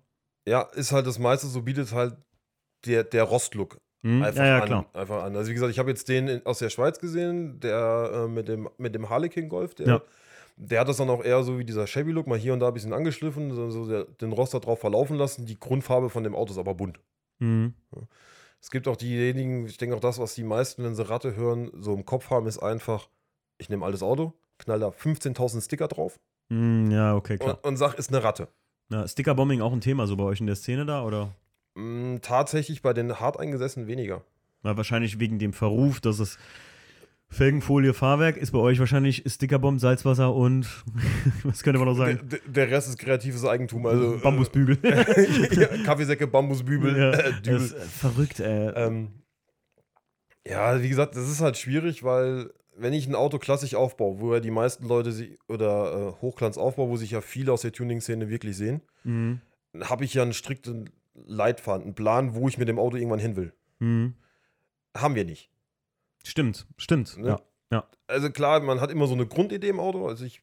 Ja, 0.47 0.61
ist 0.61 0.91
halt 0.91 1.05
das 1.05 1.19
meiste, 1.19 1.47
so 1.47 1.61
bietet 1.61 1.91
halt 1.91 2.15
der, 2.85 3.03
der 3.03 3.23
Rostlook 3.23 3.77
Hm? 4.03 4.21
einfach, 4.21 4.43
ja, 4.43 4.65
ja, 4.65 4.77
an, 4.77 4.85
einfach 4.93 5.23
an. 5.23 5.35
Also 5.35 5.49
wie 5.49 5.55
gesagt, 5.55 5.71
ich 5.71 5.79
habe 5.79 5.89
jetzt 5.89 6.07
den 6.07 6.27
in, 6.27 6.45
aus 6.45 6.59
der 6.59 6.69
Schweiz 6.69 6.99
gesehen, 6.99 7.59
der 7.59 8.11
äh, 8.13 8.27
mit 8.27 8.47
dem, 8.47 8.69
mit 8.77 8.93
dem 8.93 9.09
Harlequin 9.09 9.49
Golf, 9.49 9.75
der, 9.75 9.87
Ja. 9.87 10.01
Der 10.57 10.81
hat 10.81 10.87
das 10.87 10.97
dann 10.97 11.09
auch 11.09 11.23
eher 11.23 11.43
so 11.43 11.57
wie 11.59 11.65
dieser 11.65 11.85
Chevy 11.85 12.11
Look, 12.11 12.27
mal 12.27 12.37
hier 12.37 12.53
und 12.53 12.59
da 12.59 12.67
ein 12.67 12.73
bisschen 12.73 12.93
angeschliffen, 12.93 13.53
so, 13.53 13.87
der, 13.87 14.03
den 14.05 14.31
Roster 14.31 14.59
drauf 14.59 14.79
verlaufen 14.79 15.17
lassen. 15.17 15.45
Die 15.45 15.59
Grundfarbe 15.59 16.09
von 16.09 16.23
dem 16.23 16.35
Auto 16.35 16.51
ist 16.51 16.57
aber 16.57 16.73
bunt. 16.73 16.99
Mhm. 17.39 17.73
Es 18.59 18.71
gibt 18.71 18.87
auch 18.87 18.97
diejenigen, 18.97 19.67
ich 19.67 19.77
denke 19.77 19.95
auch 19.95 20.01
das, 20.01 20.19
was 20.19 20.35
die 20.35 20.43
meisten, 20.43 20.83
wenn 20.83 20.95
sie 20.95 21.07
Ratte 21.07 21.35
hören, 21.35 21.71
so 21.79 21.93
im 21.93 22.05
Kopf 22.05 22.29
haben, 22.31 22.47
ist 22.47 22.59
einfach, 22.59 23.09
ich 23.59 23.69
nehme 23.69 23.85
altes 23.85 24.01
Auto, 24.01 24.33
knall 24.57 24.79
da 24.79 24.89
15.000 24.89 25.63
Sticker 25.63 25.87
drauf 25.87 26.19
Hm, 26.49 26.91
ja, 26.91 27.15
okay, 27.15 27.37
klar. 27.37 27.59
und, 27.61 27.65
und 27.65 27.77
sag, 27.77 27.95
ist 27.95 28.09
eine 28.09 28.23
Ratte. 28.23 28.47
Ja, 28.89 29.07
Stickerbombing 29.07 29.61
auch 29.61 29.73
ein 29.73 29.81
Thema 29.81 30.07
so 30.07 30.15
bei 30.15 30.23
euch 30.23 30.39
in 30.39 30.47
der 30.47 30.55
Szene 30.55 30.85
da, 30.85 31.03
oder? 31.03 31.35
Mm, 31.75 32.17
tatsächlich 32.21 32.81
bei 32.81 32.93
den 32.93 33.19
hart 33.19 33.39
eingesessen 33.39 33.87
weniger. 33.87 34.23
Na, 34.63 34.77
wahrscheinlich 34.77 35.19
wegen 35.19 35.39
dem 35.39 35.53
Verruf, 35.53 35.99
dass 35.99 36.19
es 36.19 36.37
Felgenfolie, 37.29 37.93
Fahrwerk 37.93 38.37
ist 38.37 38.51
bei 38.51 38.59
euch 38.59 38.79
wahrscheinlich 38.79 39.23
Stickerbomb, 39.27 39.79
Salzwasser 39.79 40.33
und 40.33 40.65
was 41.43 41.61
könnte 41.61 41.77
man 41.79 41.87
noch 41.89 41.97
Der, 41.97 42.15
sagen? 42.15 42.29
der- 42.29 42.39
der 42.47 42.71
Rest 42.71 42.87
ist 42.89 42.97
kreatives 42.97 43.43
Eigentum. 43.45 43.85
Also, 43.85 44.17
Bambusbügel. 44.23 44.77
Äh, 44.83 45.55
ja, 45.59 45.83
Kaffeesäcke, 45.83 46.25
Bambusbübel. 46.27 46.97
ja, 46.97 47.11
äh, 47.11 47.31
das 47.31 47.41
Dübel. 47.41 47.61
ist 47.61 47.75
verrückt, 47.75 48.39
ey. 48.39 48.69
Ähm, 48.75 49.09
ja, 50.47 50.81
wie 50.81 50.87
gesagt, 50.89 51.15
das 51.17 51.29
ist 51.29 51.41
halt 51.41 51.57
schwierig, 51.57 52.03
weil 52.03 52.49
wenn 52.77 52.93
ich 52.93 53.07
ein 53.07 53.15
Auto 53.15 53.39
klassisch 53.39 53.75
aufbaue, 53.75 54.19
wo 54.19 54.33
ja 54.33 54.39
die 54.39 54.51
meisten 54.51 54.87
Leute 54.87 55.11
sie, 55.11 55.37
oder 55.49 56.13
äh, 56.17 56.21
Hochglanz 56.21 56.57
aufbauen, 56.57 56.89
wo 56.89 56.95
sich 56.95 57.11
ja 57.11 57.19
viele 57.21 57.51
aus 57.51 57.61
der 57.61 57.73
Tuning-Szene 57.73 58.29
wirklich 58.29 58.55
sehen, 58.55 58.81
Mhm. 59.03 59.41
habe 59.81 60.05
ich 60.05 60.13
ja 60.13 60.21
einen 60.23 60.33
strikten 60.33 60.89
Leitfaden, 61.13 61.83
einen 61.83 61.95
Plan, 61.95 62.35
wo 62.35 62.47
ich 62.47 62.57
mit 62.57 62.67
dem 62.69 62.79
Auto 62.79 62.95
irgendwann 62.95 63.19
hin 63.19 63.35
will. 63.35 63.51
Mhm. 63.79 64.13
Haben 64.95 65.15
wir 65.15 65.25
nicht. 65.25 65.49
Stimmt, 66.27 66.67
stimmt. 66.77 67.17
Ne? 67.17 67.37
Ja. 67.71 67.83
Also 68.07 68.29
klar, 68.29 68.59
man 68.61 68.81
hat 68.81 68.91
immer 68.91 69.07
so 69.07 69.13
eine 69.13 69.27
Grundidee 69.27 69.69
im 69.69 69.79
Auto, 69.79 70.07
also 70.07 70.25
ich 70.25 70.41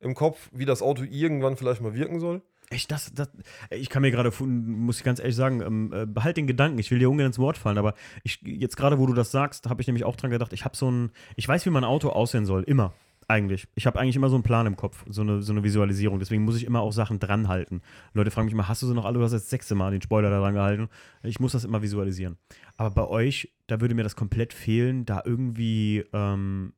im 0.00 0.14
Kopf, 0.14 0.50
wie 0.52 0.64
das 0.64 0.82
Auto 0.82 1.02
irgendwann 1.02 1.56
vielleicht 1.56 1.80
mal 1.80 1.94
wirken 1.94 2.20
soll. 2.20 2.42
Echt, 2.68 2.90
das, 2.90 3.12
das, 3.14 3.28
ich 3.70 3.88
kann 3.88 4.02
mir 4.02 4.10
gerade, 4.10 4.32
muss 4.40 4.98
ich 4.98 5.04
ganz 5.04 5.20
ehrlich 5.20 5.36
sagen, 5.36 5.60
ähm, 5.60 5.92
äh, 5.92 6.04
behalt 6.04 6.36
den 6.36 6.48
Gedanken, 6.48 6.78
ich 6.78 6.90
will 6.90 6.98
dir 6.98 7.08
ungern 7.08 7.28
ins 7.28 7.38
Wort 7.38 7.56
fallen, 7.56 7.78
aber 7.78 7.94
ich, 8.24 8.40
jetzt 8.42 8.76
gerade, 8.76 8.98
wo 8.98 9.06
du 9.06 9.14
das 9.14 9.30
sagst, 9.30 9.68
habe 9.68 9.80
ich 9.80 9.86
nämlich 9.86 10.04
auch 10.04 10.16
dran 10.16 10.32
gedacht, 10.32 10.52
ich 10.52 10.64
habe 10.64 10.76
so 10.76 10.90
ein, 10.90 11.12
ich 11.36 11.46
weiß, 11.46 11.64
wie 11.64 11.70
mein 11.70 11.84
Auto 11.84 12.08
aussehen 12.08 12.44
soll, 12.44 12.64
immer, 12.64 12.92
eigentlich. 13.28 13.66
Ich 13.74 13.86
habe 13.86 13.98
eigentlich 13.98 14.16
immer 14.16 14.28
so 14.28 14.36
einen 14.36 14.42
Plan 14.42 14.66
im 14.66 14.76
Kopf, 14.76 15.04
so 15.08 15.22
eine, 15.22 15.42
so 15.42 15.52
eine 15.52 15.64
Visualisierung, 15.64 16.18
deswegen 16.18 16.44
muss 16.44 16.56
ich 16.56 16.64
immer 16.64 16.80
auch 16.80 16.92
Sachen 16.92 17.18
dran 17.18 17.48
halten. 17.48 17.82
Leute 18.14 18.30
fragen 18.30 18.46
mich 18.46 18.54
immer, 18.54 18.68
hast 18.68 18.82
du 18.82 18.86
sie 18.86 18.94
noch 18.94 19.04
alle, 19.04 19.18
du 19.18 19.24
hast 19.24 19.32
das 19.32 19.50
sechste 19.50 19.74
Mal 19.74 19.90
den 19.90 20.02
Spoiler 20.02 20.30
da 20.30 20.40
dran 20.40 20.54
gehalten. 20.54 20.88
Ich 21.22 21.40
muss 21.40 21.52
das 21.52 21.64
immer 21.64 21.82
visualisieren. 21.82 22.36
Aber 22.76 22.90
bei 22.90 23.08
euch, 23.08 23.52
da 23.66 23.80
würde 23.80 23.94
mir 23.94 24.04
das 24.04 24.16
komplett 24.16 24.52
fehlen, 24.52 25.04
da 25.04 25.22
irgendwie, 25.24 26.04
ähm, 26.12 26.72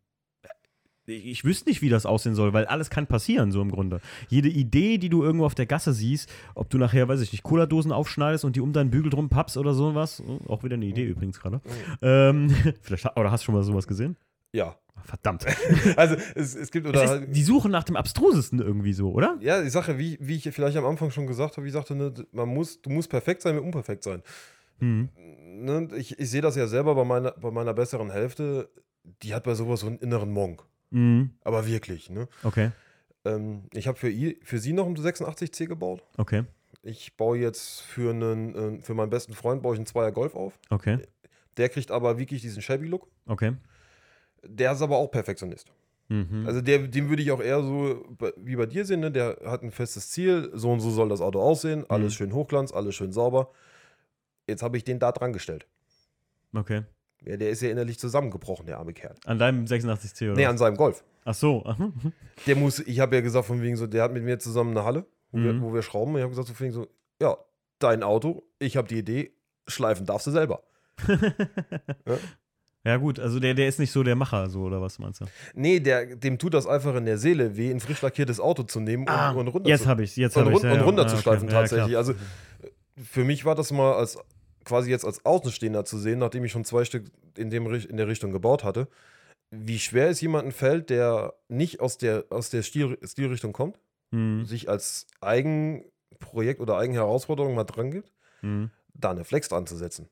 ich 1.06 1.44
wüsste 1.44 1.68
nicht, 1.68 1.82
wie 1.82 1.88
das 1.88 2.06
aussehen 2.06 2.34
soll, 2.34 2.52
weil 2.52 2.66
alles 2.66 2.90
kann 2.90 3.06
passieren, 3.06 3.50
so 3.50 3.62
im 3.62 3.70
Grunde. 3.70 4.00
Jede 4.28 4.48
Idee, 4.48 4.98
die 4.98 5.08
du 5.08 5.22
irgendwo 5.22 5.46
auf 5.46 5.54
der 5.54 5.66
Gasse 5.66 5.92
siehst, 5.92 6.30
ob 6.54 6.70
du 6.70 6.78
nachher, 6.78 7.08
weiß 7.08 7.20
ich 7.20 7.32
nicht, 7.32 7.42
Cola-Dosen 7.42 7.92
aufschneidest 7.92 8.44
und 8.44 8.56
die 8.56 8.60
um 8.60 8.72
deinen 8.72 8.90
Bügel 8.90 9.10
drum 9.10 9.28
pappst 9.28 9.56
oder 9.56 9.74
sowas, 9.74 10.22
oh, 10.26 10.40
auch 10.50 10.64
wieder 10.64 10.74
eine 10.74 10.86
Idee 10.86 11.04
übrigens 11.04 11.40
gerade. 11.40 11.60
Ähm, 12.02 12.50
vielleicht, 12.82 13.16
oder 13.16 13.30
hast 13.30 13.42
du 13.42 13.46
schon 13.46 13.54
mal 13.54 13.62
sowas 13.62 13.86
gesehen? 13.86 14.16
Ja. 14.52 14.76
Verdammt. 15.04 15.46
Also 15.96 16.16
es, 16.34 16.54
es 16.54 16.70
gibt 16.70 16.86
oder 16.86 17.02
Es 17.02 17.20
ist, 17.20 17.34
die 17.36 17.42
suchen 17.42 17.70
nach 17.70 17.84
dem 17.84 17.96
Abstrusesten 17.96 18.60
irgendwie 18.60 18.92
so, 18.92 19.12
oder? 19.12 19.36
Ja, 19.40 19.62
die 19.62 19.70
Sache, 19.70 19.96
wie, 19.98 20.18
wie 20.20 20.36
ich 20.36 20.42
vielleicht 20.52 20.76
am 20.76 20.84
Anfang 20.84 21.10
schon 21.10 21.26
gesagt 21.26 21.56
habe, 21.56 21.64
wie 21.64 21.68
ich 21.68 21.72
sagte, 21.74 21.94
ne, 21.94 22.12
man 22.32 22.48
muss, 22.48 22.82
du 22.82 22.90
musst 22.90 23.08
perfekt 23.08 23.42
sein, 23.42 23.54
mit 23.54 23.64
unperfekt 23.64 24.02
sein. 24.04 24.22
Mhm. 24.80 25.08
Ne, 25.16 25.88
ich 25.96 26.18
ich 26.18 26.30
sehe 26.30 26.40
das 26.42 26.56
ja 26.56 26.66
selber 26.66 26.94
bei 26.94 27.04
meiner, 27.04 27.32
bei 27.32 27.50
meiner 27.50 27.74
besseren 27.74 28.10
Hälfte, 28.10 28.68
die 29.22 29.34
hat 29.34 29.44
bei 29.44 29.54
sowas 29.54 29.80
so 29.80 29.86
einen 29.86 29.98
inneren 29.98 30.30
Monk. 30.32 30.62
Mhm. 30.90 31.30
Aber 31.42 31.66
wirklich, 31.66 32.10
ne? 32.10 32.28
Okay, 32.42 32.70
Ähm, 33.24 33.64
ich 33.72 33.86
habe 33.88 33.98
für, 33.98 34.08
i- 34.10 34.38
für 34.42 34.58
sie 34.58 34.72
noch 34.72 34.86
einen 34.86 34.96
86C 34.96 35.66
gebaut. 35.66 36.02
okay, 36.16 36.44
Ich 36.82 37.16
baue 37.16 37.38
jetzt 37.38 37.80
für, 37.82 38.10
einen, 38.10 38.54
äh, 38.78 38.82
für 38.82 38.94
meinen 38.94 39.10
besten 39.10 39.32
Freund 39.32 39.62
baue 39.62 39.74
ich 39.74 39.78
einen 39.78 39.86
Zweier 39.86 40.12
Golf 40.12 40.34
auf. 40.34 40.58
okay, 40.70 40.98
Der 41.56 41.68
kriegt 41.68 41.90
aber 41.90 42.18
wirklich 42.18 42.42
diesen 42.42 42.62
Shabby-Look. 42.62 43.06
okay. 43.26 43.52
Der 44.44 44.72
ist 44.72 44.82
aber 44.82 44.96
auch 44.96 45.08
Perfektionist. 45.10 45.70
Mhm. 46.08 46.44
Also 46.46 46.60
der, 46.62 46.78
den 46.88 47.08
würde 47.10 47.22
ich 47.22 47.30
auch 47.32 47.40
eher 47.40 47.62
so 47.62 48.04
wie 48.36 48.56
bei 48.56 48.66
dir 48.66 48.84
sehen, 48.84 49.00
ne? 49.00 49.10
der 49.10 49.38
hat 49.44 49.62
ein 49.62 49.70
festes 49.70 50.10
Ziel, 50.10 50.50
so 50.54 50.70
und 50.72 50.80
so 50.80 50.90
soll 50.90 51.08
das 51.10 51.20
Auto 51.20 51.40
aussehen, 51.40 51.84
alles 51.88 52.14
Mhm. 52.14 52.16
schön 52.16 52.32
hochglanz, 52.34 52.72
alles 52.72 52.94
schön 52.94 53.12
sauber. 53.12 53.50
Jetzt 54.46 54.62
habe 54.62 54.76
ich 54.78 54.84
den 54.84 54.98
da 54.98 55.12
dran 55.12 55.32
gestellt. 55.32 55.66
okay. 56.54 56.82
Ja, 57.26 57.36
der 57.36 57.50
ist 57.50 57.60
ja 57.62 57.68
innerlich 57.70 57.98
zusammengebrochen, 57.98 58.64
der 58.66 58.78
arme 58.78 58.92
Kerl. 58.94 59.16
An 59.26 59.40
deinem 59.40 59.64
86C 59.64 60.26
oder? 60.26 60.34
Nee, 60.36 60.46
an 60.46 60.56
seinem 60.56 60.76
Golf. 60.76 61.02
Ach 61.24 61.34
so. 61.34 61.64
Der 62.46 62.54
muss, 62.54 62.78
ich 62.78 63.00
habe 63.00 63.16
ja 63.16 63.22
gesagt, 63.22 63.44
von 63.46 63.60
wegen 63.60 63.76
so, 63.76 63.88
der 63.88 64.04
hat 64.04 64.12
mit 64.12 64.22
mir 64.22 64.38
zusammen 64.38 64.70
eine 64.70 64.84
Halle, 64.86 65.04
wo, 65.32 65.38
Mhm. 65.38 65.44
wir, 65.44 65.60
wo 65.62 65.74
wir 65.74 65.82
schrauben. 65.82 66.14
Ich 66.16 66.22
habe 66.22 66.30
gesagt, 66.30 66.46
so 66.46 66.54
von 66.54 66.64
wegen 66.64 66.74
so, 66.74 66.86
ja, 67.20 67.36
dein 67.80 68.04
Auto, 68.04 68.44
ich 68.60 68.76
habe 68.76 68.86
die 68.86 68.98
Idee, 68.98 69.32
schleifen 69.66 70.06
darfst 70.06 70.28
du 70.28 70.30
selber. 70.30 70.62
Ja, 72.06 72.16
gut, 72.96 73.18
also 73.18 73.38
der, 73.40 73.54
der 73.54 73.68
ist 73.68 73.78
nicht 73.78 73.92
so 73.92 74.02
der 74.02 74.14
Macher, 74.16 74.48
so, 74.48 74.62
oder 74.62 74.80
was 74.80 74.98
meinst 74.98 75.20
du? 75.20 75.26
Nee, 75.54 75.80
der, 75.80 76.16
dem 76.16 76.38
tut 76.38 76.54
das 76.54 76.66
einfach 76.66 76.94
in 76.94 77.04
der 77.04 77.18
Seele 77.18 77.56
weh, 77.56 77.70
ein 77.70 77.80
frisch 77.80 78.00
lackiertes 78.00 78.40
Auto 78.40 78.62
zu 78.62 78.80
nehmen 78.80 79.02
und, 79.02 79.10
Ah, 79.10 79.32
und 79.32 79.48
runter 79.48 79.68
jetzt 79.68 79.82
zu, 79.82 79.88
habe 79.88 80.04
ich 80.04 80.16
jetzt 80.16 80.36
und, 80.36 80.46
habe 80.46 80.56
ich 80.56 80.62
run 80.64 80.70
und 80.70 80.80
runterzuschleifen 80.80 81.48
tatsächlich. 81.48 81.92
Ja, 81.92 81.98
also 81.98 82.14
für 82.96 83.24
mich 83.24 83.44
war 83.44 83.54
das 83.54 83.72
mal 83.72 83.92
als 83.94 84.18
quasi 84.64 84.90
jetzt 84.90 85.04
als 85.04 85.24
Außenstehender 85.24 85.84
zu 85.84 85.98
sehen, 85.98 86.18
nachdem 86.18 86.44
ich 86.44 86.52
schon 86.52 86.64
zwei 86.64 86.84
Stück 86.84 87.06
in, 87.36 87.50
dem, 87.50 87.66
in 87.72 87.96
der 87.96 88.06
Richtung 88.08 88.32
gebaut 88.32 88.64
hatte, 88.64 88.88
wie 89.50 89.78
schwer 89.78 90.08
es 90.10 90.20
jemandem 90.20 90.52
fällt, 90.52 90.90
der 90.90 91.34
nicht 91.48 91.80
aus 91.80 91.98
der, 91.98 92.24
aus 92.30 92.50
der 92.50 92.62
Stil, 92.62 92.98
Stilrichtung 93.02 93.52
kommt, 93.52 93.78
mhm. 94.10 94.44
sich 94.44 94.68
als 94.68 95.06
Eigenprojekt 95.20 96.60
oder 96.60 96.76
Eigenherausforderung 96.76 97.54
mal 97.54 97.64
dran 97.64 97.90
gibt, 97.90 98.12
Mhm. 98.40 98.70
da 98.94 99.10
eine 99.10 99.24
Flex 99.24 99.48
dran 99.48 99.66
zu 99.66 99.76
setzen. 99.76 100.08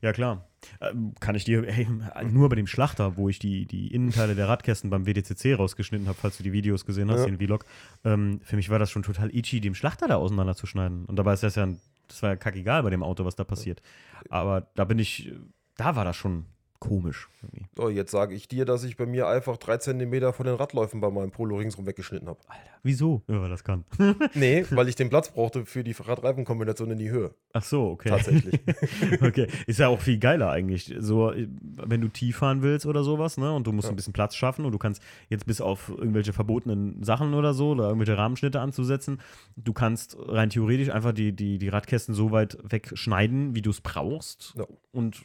Ja, 0.00 0.12
klar. 0.12 0.48
Ähm, 0.80 1.14
Kann 1.18 1.34
ich 1.34 1.44
dir, 1.44 1.64
hey, 1.66 1.88
nur 2.30 2.48
bei 2.48 2.56
dem 2.56 2.66
Schlachter, 2.66 3.16
wo 3.16 3.28
ich 3.28 3.38
die, 3.38 3.66
die 3.66 3.92
Innenteile 3.92 4.34
der 4.34 4.48
Radkästen 4.48 4.90
beim 4.90 5.06
WDCC 5.06 5.54
rausgeschnitten 5.58 6.06
habe, 6.08 6.18
falls 6.20 6.36
du 6.36 6.42
die 6.42 6.52
Videos 6.52 6.84
gesehen 6.84 7.10
hast, 7.10 7.20
Ja. 7.20 7.26
den 7.26 7.38
Vlog, 7.38 7.64
ähm, 8.04 8.40
für 8.44 8.56
mich 8.56 8.68
war 8.70 8.78
das 8.78 8.90
schon 8.90 9.02
total 9.02 9.34
itchy, 9.34 9.60
dem 9.60 9.74
Schlachter 9.74 10.06
da 10.08 10.16
auseinanderzuschneiden. 10.16 11.06
Und 11.06 11.16
dabei 11.16 11.32
ist 11.34 11.42
das 11.42 11.54
ja, 11.56 11.64
ein- 11.64 11.80
das 12.08 12.22
war 12.22 12.30
ja 12.30 12.36
kackegal 12.36 12.82
bei 12.82 12.90
dem 12.90 13.02
Auto, 13.02 13.24
was 13.24 13.34
da 13.36 13.44
passiert. 13.44 13.80
Aber 14.28 14.68
da 14.74 14.84
bin 14.84 14.98
ich, 14.98 15.32
da 15.76 15.96
war 15.96 16.04
das 16.04 16.16
schon 16.16 16.44
komisch. 16.88 17.28
Irgendwie. 17.42 17.66
So, 17.76 17.88
jetzt 17.88 18.10
sage 18.10 18.34
ich 18.34 18.48
dir, 18.48 18.64
dass 18.64 18.84
ich 18.84 18.96
bei 18.96 19.06
mir 19.06 19.26
einfach 19.28 19.56
drei 19.56 19.76
Zentimeter 19.78 20.32
von 20.32 20.46
den 20.46 20.54
Radläufen 20.56 21.00
bei 21.00 21.10
meinem 21.10 21.30
Polo 21.30 21.56
ringsrum 21.56 21.86
weggeschnitten 21.86 22.28
habe. 22.28 22.38
Alter, 22.48 22.62
wieso? 22.82 23.22
Ja, 23.28 23.40
weil 23.40 23.48
das 23.50 23.64
kann. 23.64 23.84
Nee, 24.34 24.64
weil 24.70 24.88
ich 24.88 24.94
den 24.96 25.08
Platz 25.10 25.30
brauchte 25.30 25.64
für 25.66 25.82
die 25.84 25.92
Radreifenkombination 25.92 26.90
in 26.90 26.98
die 26.98 27.10
Höhe. 27.10 27.34
Ach 27.52 27.62
so, 27.62 27.90
okay. 27.90 28.08
Tatsächlich. 28.10 28.60
okay, 29.22 29.46
ist 29.66 29.78
ja 29.78 29.88
auch 29.88 30.00
viel 30.00 30.18
geiler 30.18 30.50
eigentlich. 30.50 30.94
So, 30.98 31.32
wenn 31.36 32.00
du 32.00 32.08
tief 32.08 32.38
fahren 32.38 32.62
willst 32.62 32.86
oder 32.86 33.02
sowas, 33.04 33.36
ne, 33.38 33.52
und 33.52 33.66
du 33.66 33.72
musst 33.72 33.86
Ja. 33.88 33.92
ein 33.92 33.96
bisschen 33.96 34.12
Platz 34.12 34.34
schaffen 34.36 34.64
und 34.64 34.72
du 34.72 34.78
kannst 34.78 35.02
jetzt 35.28 35.46
bis 35.46 35.60
auf 35.60 35.88
irgendwelche 35.88 36.32
verbotenen 36.32 37.02
Sachen 37.02 37.34
oder 37.34 37.54
so 37.54 37.70
oder 37.70 37.84
irgendwelche 37.84 38.16
Rahmenschnitte 38.16 38.60
anzusetzen, 38.60 39.20
du 39.56 39.72
kannst 39.72 40.16
rein 40.18 40.50
theoretisch 40.50 40.90
einfach 40.90 41.12
die, 41.12 41.32
die, 41.32 41.58
die 41.58 41.68
Radkästen 41.68 42.14
so 42.14 42.30
weit 42.32 42.58
wegschneiden, 42.62 43.54
wie 43.54 43.62
du 43.62 43.70
es 43.70 43.80
brauchst 43.80 44.54
Ja. 44.56 44.64
und 44.92 45.22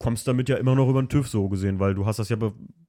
kommst 0.00 0.26
damit 0.26 0.48
ja 0.48 0.56
immer 0.56 0.74
noch 0.74 0.88
über 0.88 1.00
den 1.00 1.08
TÜV 1.08 1.28
so 1.28 1.48
gesehen, 1.48 1.78
weil 1.78 1.94
du 1.94 2.06
hast 2.06 2.18
das 2.18 2.30
ja 2.30 2.36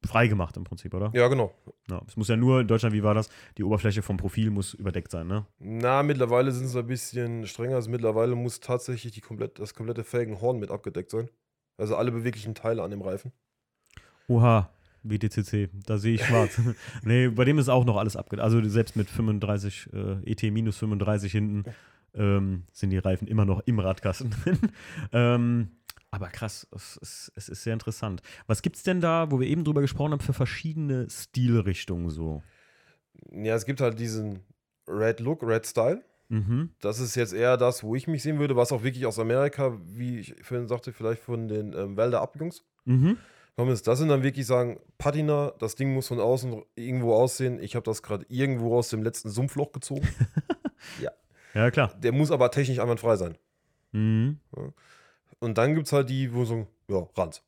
frei 0.04 0.28
gemacht 0.28 0.56
im 0.56 0.64
Prinzip, 0.64 0.94
oder? 0.94 1.12
Ja, 1.14 1.28
genau. 1.28 1.54
Ja. 1.90 2.02
Es 2.08 2.16
muss 2.16 2.30
ja 2.30 2.38
nur, 2.38 2.62
in 2.62 2.68
Deutschland, 2.68 2.96
wie 2.96 3.04
war 3.04 3.14
das? 3.14 3.30
Die 3.58 3.64
Oberfläche 3.64 4.02
vom 4.02 4.16
Profil 4.16 4.50
muss 4.50 4.74
überdeckt 4.74 5.12
sein, 5.12 5.28
ne? 5.28 5.46
Na, 5.60 6.04
mittlerweile 6.04 6.54
sind 6.54 6.68
sie 6.68 6.80
ein 6.80 6.88
bisschen 6.88 7.46
strenger. 7.46 7.76
Also 7.76 7.92
mittlerweile 7.92 8.36
muss 8.36 8.62
tatsächlich 8.62 9.12
die 9.12 9.22
komplett, 9.22 9.60
das 9.60 9.76
komplette 9.76 10.06
Felgenhorn 10.06 10.58
mit 10.58 10.72
abgedeckt 10.72 11.12
sein. 11.12 11.30
Also 11.78 11.98
alle 11.98 12.12
beweglichen 12.12 12.56
Teile 12.56 12.82
an 12.82 12.92
dem 12.92 13.02
Reifen. 13.02 13.34
Oha, 14.30 14.70
WTCC, 15.04 15.70
da 15.86 15.98
sehe 15.98 16.16
ich 16.16 16.26
schwarz. 16.26 16.62
nee, 17.04 17.28
bei 17.28 17.44
dem 17.44 17.60
ist 17.60 17.68
auch 17.68 17.84
noch 17.84 17.98
alles 17.98 18.16
abgedeckt. 18.16 18.44
Also 18.44 18.64
selbst 18.70 18.96
mit 18.96 19.10
35, 19.10 19.90
äh, 19.94 20.32
ET 20.32 20.44
minus 20.44 20.78
35 20.78 21.30
hinten 21.30 21.66
ähm, 22.14 22.64
sind 22.72 22.90
die 22.90 22.98
Reifen 22.98 23.28
immer 23.28 23.46
noch 23.46 23.62
im 23.66 23.80
Radkasten 23.80 24.30
drin. 24.44 24.60
ähm, 25.12 25.72
aber 26.12 26.28
krass, 26.28 26.68
es 26.76 26.98
ist, 26.98 27.32
es 27.36 27.50
ist 27.50 27.64
sehr 27.64 27.74
interessant. 27.74 28.22
Was 28.48 28.62
gibt's 28.62 28.84
denn 28.84 29.02
da, 29.02 29.32
wo 29.32 29.40
wir 29.40 29.48
eben 29.48 29.64
drüber 29.64 29.82
gesprochen 29.82 30.12
haben, 30.12 30.20
für 30.20 30.34
verschiedene 30.34 31.10
Stilrichtungen 31.10 32.10
so? 32.10 32.44
Ja, 33.32 33.56
es 33.56 33.66
gibt 33.66 33.82
halt 33.82 33.98
diesen 34.00 34.40
Red 34.88 35.20
Look, 35.22 35.42
Red 35.44 35.66
Style. 35.66 36.04
Mhm. 36.30 36.72
Das 36.80 37.00
ist 37.00 37.16
jetzt 37.16 37.34
eher 37.34 37.58
das, 37.58 37.84
wo 37.84 37.96
ich 37.96 38.08
mich 38.08 38.24
sehen 38.24 38.40
würde, 38.40 38.56
was 38.56 38.72
auch 38.72 38.84
wirklich 38.84 39.06
aus 39.06 39.20
Amerika, 39.20 39.78
wie 39.86 40.20
ich 40.20 40.36
vorhin 40.44 40.68
sagte, 40.68 40.94
vielleicht 40.94 41.22
von 41.22 41.48
den 41.48 41.74
ähm, 41.74 41.98
Wälder 41.98 42.22
Ab-Jungs 42.22 42.64
Mhm. 42.86 43.18
ist. 43.68 43.88
Das 43.88 44.00
sind 44.00 44.08
dann 44.10 44.24
wirklich 44.24 44.48
sagen, 44.48 44.80
Patina, 44.98 45.52
das 45.60 45.76
Ding 45.76 45.94
muss 45.94 46.08
von 46.08 46.20
außen 46.20 46.64
irgendwo 46.76 47.14
aussehen. 47.14 47.62
Ich 47.62 47.76
habe 47.76 47.84
das 47.84 48.02
gerade 48.02 48.26
irgendwo 48.28 48.76
aus 48.78 48.90
dem 48.90 49.04
letzten 49.04 49.30
Sumpfloch 49.30 49.72
gezogen. 49.72 50.08
Ja, 51.54 51.70
klar. 51.70 51.94
Der 52.00 52.12
muss 52.14 52.32
aber 52.32 52.50
technisch 52.50 52.80
einwandfrei 52.80 53.18
sein. 53.18 53.38
Mhm. 53.92 54.40
Und 55.42 55.58
dann 55.58 55.76
gibt 55.76 55.88
es 55.88 55.94
halt 55.94 56.10
die, 56.10 56.34
wo 56.34 56.46
so, 56.46 56.68
ja, 56.88 57.06
Ranz. 57.18 57.44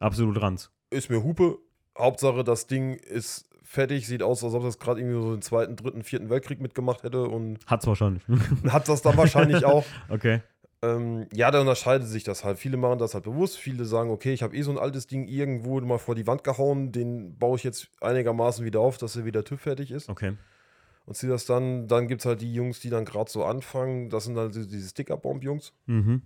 Absolut 0.00 0.40
ranz. 0.40 0.70
Ist 0.90 1.10
mir 1.10 1.22
Hupe. 1.22 1.58
Hauptsache, 1.96 2.42
das 2.42 2.66
Ding 2.66 2.94
ist 2.94 3.48
fertig, 3.62 4.06
sieht 4.06 4.22
aus, 4.22 4.42
als 4.42 4.54
ob 4.54 4.62
das 4.62 4.78
gerade 4.78 5.00
irgendwie 5.00 5.20
so 5.20 5.32
den 5.32 5.42
zweiten, 5.42 5.76
dritten, 5.76 6.02
vierten 6.02 6.30
Weltkrieg 6.30 6.60
mitgemacht 6.60 7.02
hätte 7.02 7.24
und 7.24 7.58
Hat's 7.66 7.86
wahrscheinlich. 7.86 8.22
hat 8.68 8.88
das 8.88 9.02
dann 9.02 9.16
wahrscheinlich 9.16 9.64
auch. 9.64 9.84
okay. 10.08 10.40
Ähm, 10.82 11.26
ja, 11.34 11.50
da 11.50 11.60
unterscheidet 11.60 12.08
sich 12.08 12.24
das 12.24 12.42
halt. 12.42 12.58
Viele 12.58 12.78
machen 12.78 12.98
das 12.98 13.12
halt 13.12 13.24
bewusst. 13.24 13.58
Viele 13.58 13.84
sagen, 13.84 14.10
okay, 14.10 14.32
ich 14.32 14.42
habe 14.42 14.56
eh 14.56 14.62
so 14.62 14.70
ein 14.70 14.78
altes 14.78 15.06
Ding 15.06 15.28
irgendwo 15.28 15.78
mal 15.82 15.98
vor 15.98 16.14
die 16.14 16.26
Wand 16.26 16.42
gehauen, 16.42 16.90
den 16.90 17.36
baue 17.36 17.58
ich 17.58 17.64
jetzt 17.64 17.90
einigermaßen 18.00 18.64
wieder 18.64 18.80
auf, 18.80 18.96
dass 18.96 19.14
er 19.14 19.26
wieder 19.26 19.44
TÜV 19.44 19.60
fertig 19.60 19.90
ist. 19.90 20.08
Okay. 20.08 20.38
Und 21.04 21.14
ziehe 21.14 21.30
das 21.30 21.44
dann. 21.44 21.86
Dann 21.86 22.08
gibt 22.08 22.22
es 22.22 22.26
halt 22.26 22.40
die 22.40 22.54
Jungs, 22.54 22.80
die 22.80 22.88
dann 22.88 23.04
gerade 23.04 23.30
so 23.30 23.44
anfangen. 23.44 24.08
Das 24.08 24.24
sind 24.24 24.36
dann 24.36 24.52
so 24.52 24.64
diese 24.64 24.88
Sticker-Bomb-Jungs. 24.88 25.74
Mhm. 25.84 26.22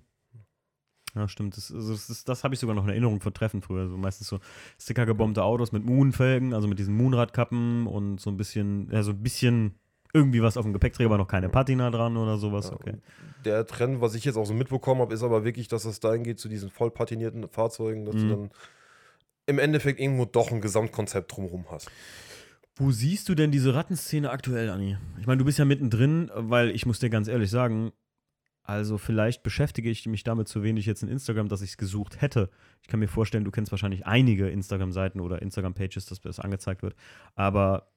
Ja, 1.15 1.29
stimmt. 1.29 1.57
Das, 1.57 1.71
also 1.73 1.93
das, 1.93 2.25
das 2.25 2.43
habe 2.45 2.55
ich 2.55 2.61
sogar 2.61 2.75
noch 2.75 2.85
in 2.85 2.91
Erinnerung 2.91 3.21
von 3.21 3.33
Treffen 3.33 3.63
früher. 3.63 3.89
So 3.89 3.97
meistens 3.97 4.27
so 4.29 4.41
stickergebombte 4.81 5.43
Autos 5.45 5.71
mit 5.73 5.85
Moon-Felgen, 5.85 6.53
also 6.55 6.67
mit 6.67 6.79
diesen 6.79 6.97
Moonradkappen 6.97 7.87
und 7.87 8.21
so 8.21 8.31
ein 8.31 8.37
bisschen, 8.37 8.89
ja, 8.91 9.03
so 9.03 9.13
ein 9.13 9.23
bisschen 9.23 9.75
irgendwie 10.13 10.43
was 10.43 10.57
auf 10.57 10.65
dem 10.65 10.73
Gepäckträger, 10.73 11.09
aber 11.09 11.19
noch 11.19 11.29
keine 11.29 11.49
Patina 11.49 11.91
dran 11.91 12.17
oder 12.17 12.37
sowas. 12.39 12.67
Ja, 12.67 12.75
Okay. 12.75 12.95
Der 13.45 13.67
Trend, 13.67 14.01
was 14.01 14.15
ich 14.15 14.25
jetzt 14.25 14.37
auch 14.37 14.47
so 14.47 14.55
mitbekommen 14.55 15.01
habe, 15.03 15.13
ist 15.13 15.23
aber 15.23 15.45
wirklich, 15.45 15.69
dass 15.69 15.85
es 15.85 16.01
dahin 16.01 16.23
geht 16.25 16.39
zu 16.39 16.49
diesen 16.49 16.71
voll 16.71 16.91
patinierten 16.91 17.47
Fahrzeugen, 17.49 18.05
dass 18.05 18.15
Mhm. 18.17 18.21
du 18.21 18.29
dann 18.29 18.51
im 19.47 19.59
Endeffekt 19.59 20.01
irgendwo 20.01 20.25
doch 20.25 20.51
ein 20.51 20.61
Gesamtkonzept 20.61 21.37
drumherum 21.37 21.67
hast. 21.71 21.91
Wo 22.77 22.91
siehst 22.91 23.29
du 23.29 23.35
denn 23.35 23.51
diese 23.53 23.75
Rattenszene 23.75 24.31
aktuell, 24.31 24.71
Anni? 24.71 24.97
Ich 25.21 25.27
meine, 25.27 25.39
du 25.39 25.45
bist 25.45 25.59
ja 25.59 25.65
mittendrin, 25.65 26.31
weil 26.35 26.71
ich 26.71 26.87
muss 26.87 26.99
dir 26.99 27.11
ganz 27.11 27.29
ehrlich 27.29 27.51
sagen, 27.51 27.93
also 28.65 28.99
vielleicht 28.99 29.43
beschäftige 29.43 29.91
ich 29.91 30.07
mich 30.07 30.25
damit 30.25 30.49
zu 30.49 30.63
wenig 30.63 30.87
jetzt 30.87 31.03
in 31.03 31.09
Instagram, 31.09 31.49
dass 31.49 31.63
ich 31.63 31.71
es 31.71 31.77
gesucht 31.77 32.21
hätte. 32.21 32.51
Ich 32.83 32.89
kann 32.89 32.99
mir 33.01 33.09
vorstellen, 33.09 33.45
du 33.45 33.51
kennst 33.51 33.71
wahrscheinlich 33.71 34.07
einige 34.07 34.49
Instagram-Seiten 34.49 35.21
oder 35.21 35.43
Instagram-Pages, 35.43 36.07
dass 36.07 36.21
das 36.21 36.41
angezeigt 36.41 36.83
wird. 36.83 36.95
Aber 37.35 37.93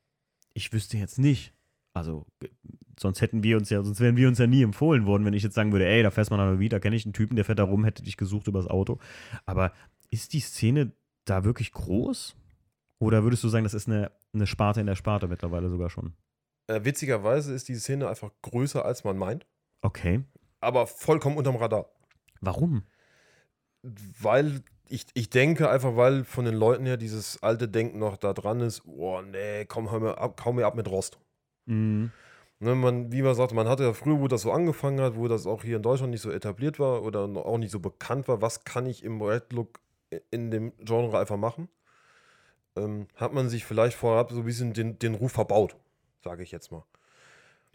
ich 0.54 0.72
wüsste 0.74 0.98
jetzt 0.98 1.20
nicht. 1.20 1.54
Also, 1.94 2.26
ge- 2.40 2.52
sonst 3.00 3.22
hätten 3.22 3.44
wir 3.44 3.58
uns 3.58 3.70
ja, 3.70 3.82
sonst 3.82 4.00
wären 4.02 4.18
wir 4.18 4.28
uns 4.28 4.38
ja 4.38 4.46
nie 4.46 4.62
empfohlen 4.62 5.06
worden, 5.06 5.26
wenn 5.26 5.34
ich 5.34 5.42
jetzt 5.44 5.56
sagen 5.56 5.72
würde, 5.72 5.88
ey, 5.88 6.04
da 6.04 6.12
fährst 6.12 6.30
man 6.32 6.40
an 6.40 6.50
der 6.52 6.60
Weed, 6.60 6.74
da 6.74 6.80
kenne 6.80 6.96
ich 6.96 7.06
einen 7.06 7.14
Typen, 7.14 7.36
der 7.36 7.46
fährt 7.46 7.60
da 7.60 7.64
rum, 7.64 7.84
hätte 7.86 8.04
dich 8.04 8.18
gesucht 8.18 8.48
übers 8.48 8.68
Auto. 8.68 9.00
Aber 9.46 9.72
ist 10.12 10.34
die 10.34 10.40
Szene 10.42 10.92
da 11.26 11.44
wirklich 11.44 11.72
groß? 11.72 12.36
Oder 13.00 13.24
würdest 13.24 13.44
du 13.44 13.48
sagen, 13.48 13.64
das 13.64 13.74
ist 13.74 13.88
eine, 13.88 14.12
eine 14.34 14.48
Sparte 14.48 14.82
in 14.82 14.86
der 14.88 14.96
Sparte 14.96 15.28
mittlerweile 15.28 15.70
sogar 15.70 15.90
schon? 15.90 16.14
Äh, 16.68 16.84
witzigerweise 16.84 17.54
ist 17.54 17.68
die 17.70 17.76
Szene 17.76 18.10
einfach 18.10 18.32
größer, 18.42 18.84
als 18.84 19.04
man 19.04 19.18
meint, 19.18 19.46
Okay. 19.82 20.24
Aber 20.60 20.88
vollkommen 20.88 21.38
unterm 21.38 21.56
Radar. 21.56 21.90
Warum? 22.42 22.84
Weil 23.84 24.62
ich, 24.90 25.06
ich 25.14 25.30
denke 25.30 25.70
einfach, 25.70 25.96
weil 25.96 26.24
von 26.24 26.46
den 26.46 26.56
Leuten 26.56 26.86
her 26.86 26.98
dieses 26.98 27.42
alte 27.44 27.68
Denken 27.68 28.00
noch 28.00 28.18
da 28.18 28.34
dran 28.34 28.62
ist, 28.62 28.84
oh 28.86 29.22
nee, 29.22 29.66
komm, 29.66 29.92
hör 29.92 30.00
mir 30.00 30.18
ab, 30.18 30.38
kaum 30.38 30.56
mir 30.56 30.66
ab 30.66 30.76
mit 30.76 30.90
Rost. 30.90 31.20
Mhm. 31.66 32.12
Ne, 32.60 32.74
man, 32.74 33.12
wie 33.12 33.22
man 33.22 33.36
sagte, 33.36 33.54
man 33.54 33.68
hatte 33.68 33.84
ja 33.84 33.94
früher, 33.94 34.20
wo 34.20 34.28
das 34.28 34.42
so 34.42 34.52
angefangen 34.52 35.00
hat, 35.00 35.16
wo 35.16 35.28
das 35.28 35.46
auch 35.46 35.64
hier 35.64 35.78
in 35.78 35.84
Deutschland 35.84 36.12
nicht 36.12 36.22
so 36.22 36.32
etabliert 36.32 36.80
war 36.80 37.04
oder 37.04 37.22
auch 37.24 37.60
nicht 37.60 37.70
so 37.70 37.80
bekannt 37.80 38.28
war, 38.28 38.42
was 38.42 38.64
kann 38.64 38.88
ich 38.88 39.04
im 39.04 39.22
Red 39.22 39.54
Look 39.54 39.80
in 40.32 40.50
dem 40.50 40.74
Genre 40.80 41.20
einfach 41.20 41.38
machen, 41.38 41.70
ähm, 42.76 43.08
hat 43.16 43.34
man 43.34 43.50
sich 43.50 43.66
vielleicht 43.66 43.96
vorab 43.96 44.32
so 44.32 44.40
ein 44.40 44.46
bisschen 44.46 44.74
den, 44.74 44.98
den 44.98 45.14
Ruf 45.14 45.34
verbaut, 45.34 45.76
sage 46.24 46.42
ich 46.42 46.52
jetzt 46.52 46.72
mal. 46.72 46.84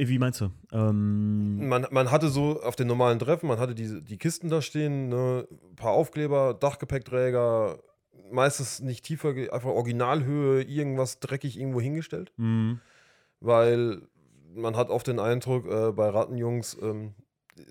Wie 0.09 0.19
meinst 0.19 0.41
du? 0.41 0.51
Ähm, 0.73 1.69
Man, 1.69 1.87
man 1.91 2.11
hatte 2.11 2.29
so 2.29 2.63
auf 2.63 2.77
den 2.77 2.87
normalen 2.89 3.19
Treffen, 3.19 3.47
man 3.49 3.59
hatte 3.59 3.75
diese, 3.75 4.03
die 4.03 4.19
Kisten 4.19 4.49
da 4.49 4.63
stehen, 4.63 5.09
ne, 5.09 5.47
ein 5.71 5.77
paar 5.77 5.93
Aufkleber, 5.93 6.55
Dachgepäckträger, 6.55 7.79
meistens 8.31 8.81
nicht 8.81 9.05
tiefer, 9.05 9.31
einfach 9.53 9.71
Originalhöhe, 9.71 10.63
irgendwas 10.63 11.21
dreckig 11.21 11.59
irgendwo 11.59 11.81
hingestellt. 11.81 12.33
mhm. 12.37 12.81
weil 13.41 14.03
man 14.55 14.77
hat 14.77 14.91
oft 14.91 15.07
den 15.07 15.19
Eindruck, 15.19 15.67
äh, 15.67 15.93
bei 15.93 16.09
Rattenjungs 16.11 16.77
ähm, 16.83 17.15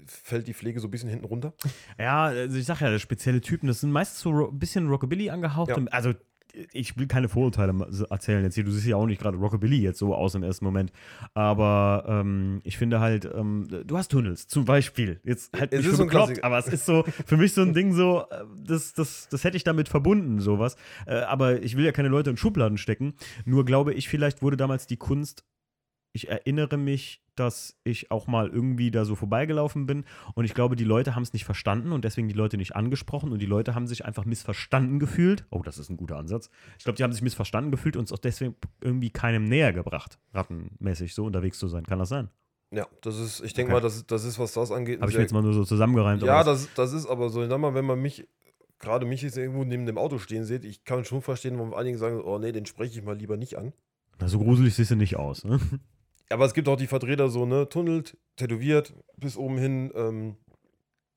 fällt 0.06 0.48
die 0.48 0.54
Pflege 0.54 0.80
so 0.80 0.88
ein 0.88 0.92
bisschen 0.92 1.10
hinten 1.10 1.26
runter. 1.26 1.54
Ja, 2.00 2.26
also 2.26 2.58
ich 2.58 2.66
sag 2.66 2.82
ja, 2.82 2.98
spezielle 3.00 3.42
Typen, 3.42 3.68
das 3.68 3.82
sind 3.82 3.92
meistens 3.92 4.22
so 4.22 4.48
ein 4.50 4.60
bisschen 4.60 4.88
Rockabilly 4.88 5.30
angehaucht. 5.30 5.70
Ja. 5.70 5.78
Also 5.92 6.14
ich 6.74 6.98
will 6.98 7.08
keine 7.08 7.30
Vorurteile 7.30 7.74
erzählen 8.10 8.44
jetzt 8.44 8.56
hier. 8.56 8.64
Du 8.64 8.72
siehst 8.72 8.88
ja 8.88 8.96
auch 8.96 9.06
nicht 9.06 9.22
gerade 9.22 9.38
Rockabilly 9.38 9.78
jetzt 9.78 10.00
so 10.00 10.16
aus 10.16 10.36
im 10.36 10.44
ersten 10.44 10.66
Moment. 10.66 10.92
Aber 11.34 12.06
ähm, 12.08 12.62
ich 12.64 12.78
finde 12.78 13.00
halt, 13.00 13.30
ähm, 13.34 13.68
du 13.86 13.98
hast 13.98 14.10
Tunnels 14.10 14.48
zum 14.48 14.66
Beispiel. 14.66 15.20
Jetzt 15.24 15.58
halt 15.58 15.72
Es 15.74 15.80
nicht 15.80 15.90
ist 15.90 15.98
so 15.98 16.04
ein 16.04 16.10
bekloppt, 16.10 16.44
aber 16.44 16.58
es 16.58 16.68
ist 16.68 16.86
so 16.86 17.04
für 17.26 17.38
mich 17.38 17.54
so 17.54 17.62
ein 17.62 17.74
Ding 17.74 17.94
so, 17.94 18.26
äh, 18.30 18.44
das, 18.66 18.94
das, 18.94 19.28
das 19.30 19.44
hätte 19.44 19.58
ich 19.58 19.64
damit 19.64 19.90
verbunden, 19.90 20.40
sowas. 20.40 20.76
Äh, 21.06 21.16
aber 21.22 21.62
ich 21.62 21.78
will 21.78 21.86
ja 21.86 21.92
keine 21.92 22.10
Leute 22.10 22.30
in 22.30 22.38
Schubladen 22.38 22.78
stecken. 22.78 23.14
Nur 23.46 23.66
glaube 23.66 23.94
ich, 23.94 24.10
vielleicht 24.10 24.42
wurde 24.42 24.58
damals 24.58 24.88
die 24.88 24.98
Kunst 24.98 25.46
ich 26.14 26.30
erinnere 26.30 26.78
mich, 26.78 27.22
dass 27.36 27.78
ich 27.84 28.12
auch 28.12 28.28
mal 28.28 28.50
irgendwie 28.50 28.92
da 28.92 29.06
so 29.06 29.16
vorbeigelaufen 29.16 29.86
bin 29.86 30.04
und 30.36 30.46
ich 30.46 30.54
glaube, 30.54 30.76
die 30.76 30.84
Leute 30.84 31.16
haben 31.16 31.24
es 31.24 31.34
nicht 31.34 31.46
verstanden 31.46 31.92
und 31.94 32.04
deswegen 32.04 32.28
die 32.28 32.34
Leute 32.36 32.58
nicht 32.58 32.76
angesprochen 32.76 33.32
und 33.32 33.40
die 33.40 33.46
Leute 33.46 33.74
haben 33.74 33.88
sich 33.88 34.04
einfach 34.06 34.26
missverstanden 34.26 35.00
gefühlt. 35.00 35.46
Oh, 35.50 35.62
das 35.64 35.78
ist 35.78 35.90
ein 35.90 35.98
guter 35.98 36.18
Ansatz. 36.18 36.50
Ich 36.78 36.84
glaube, 36.84 36.98
die 36.98 37.04
haben 37.04 37.14
sich 37.14 37.22
missverstanden 37.22 37.72
gefühlt 37.72 37.96
und 37.96 38.04
es 38.06 38.12
auch 38.12 38.20
deswegen 38.20 38.56
irgendwie 38.82 39.10
keinem 39.10 39.46
näher 39.46 39.72
gebracht, 39.74 40.20
rattenmäßig 40.34 41.14
so 41.16 41.26
unterwegs 41.26 41.58
zu 41.58 41.68
sein. 41.68 41.86
Kann 41.86 42.00
das 42.00 42.10
sein? 42.10 42.30
Ja, 42.74 42.88
das 43.02 43.18
ist, 43.20 43.42
ich 43.42 43.54
denke 43.54 43.72
Okay. 43.72 43.82
mal, 43.82 43.82
das, 43.82 44.06
das 44.06 44.24
ist, 44.24 44.38
was 44.40 44.54
das 44.54 44.72
angeht. 44.72 45.02
Habe 45.02 45.12
ich 45.12 45.18
mir 45.18 45.24
jetzt 45.24 45.34
mal 45.34 45.42
nur 45.42 45.54
so 45.54 45.64
zusammengereimt. 45.66 46.22
ja, 46.24 46.44
das, 46.44 46.70
das 46.76 46.94
ist 46.94 47.06
aber 47.06 47.30
so, 47.30 47.42
ich 47.44 47.50
sag 47.50 47.60
mal, 47.60 47.74
wenn 47.74 47.86
man 47.86 48.02
mich, 48.02 48.28
gerade 48.80 49.06
mich 49.06 49.22
jetzt 49.22 49.38
irgendwo 49.38 49.64
neben 49.64 49.86
dem 49.86 49.98
Auto 49.98 50.20
stehen 50.20 50.44
sieht, 50.46 50.64
ich 50.66 50.84
kann 50.84 51.04
schon 51.06 51.22
verstehen, 51.22 51.58
warum 51.58 51.74
einige 51.74 51.98
sagen, 51.98 52.22
oh 52.22 52.38
nee, 52.40 52.52
den 52.52 52.66
spreche 52.66 52.98
ich 53.00 53.06
mal 53.06 53.18
lieber 53.18 53.36
nicht 53.38 53.58
an. 53.58 53.74
Na, 54.20 54.28
so 54.28 54.40
gruselig 54.40 54.76
siehst 54.76 54.92
du 54.92 54.96
nicht 54.96 55.16
aus. 55.18 55.44
Ne? 55.44 55.60
Aber 56.32 56.46
es 56.46 56.54
gibt 56.54 56.68
auch 56.68 56.76
die 56.78 56.88
Vertreter 56.88 57.30
so, 57.30 57.46
ne, 57.46 57.68
tunnelt, 57.70 58.18
tätowiert, 58.36 58.94
bis 59.18 59.38
oben 59.38 59.58
hin, 59.58 59.92
ähm, 59.96 60.36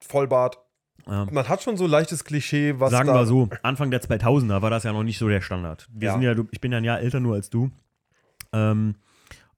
Vollbart. 0.00 0.58
Ja. 1.06 1.26
Man 1.30 1.48
hat 1.48 1.62
schon 1.62 1.76
so 1.76 1.86
leichtes 1.86 2.24
Klischee, 2.24 2.74
was 2.78 2.90
Sagen 2.90 3.08
wir 3.08 3.26
so, 3.26 3.48
Anfang 3.62 3.90
der 3.90 4.00
2000er 4.02 4.62
war 4.62 4.70
das 4.70 4.84
ja 4.84 4.92
noch 4.92 5.02
nicht 5.02 5.18
so 5.18 5.28
der 5.28 5.40
Standard. 5.40 5.88
Wir 5.92 6.08
Ja. 6.08 6.12
sind 6.14 6.22
ja, 6.22 6.34
ich 6.50 6.60
bin 6.60 6.72
ja 6.72 6.78
ein 6.78 6.84
Jahr 6.84 7.00
älter 7.00 7.20
nur 7.20 7.34
als 7.34 7.50
du. 7.50 7.70
Ähm, 8.52 8.94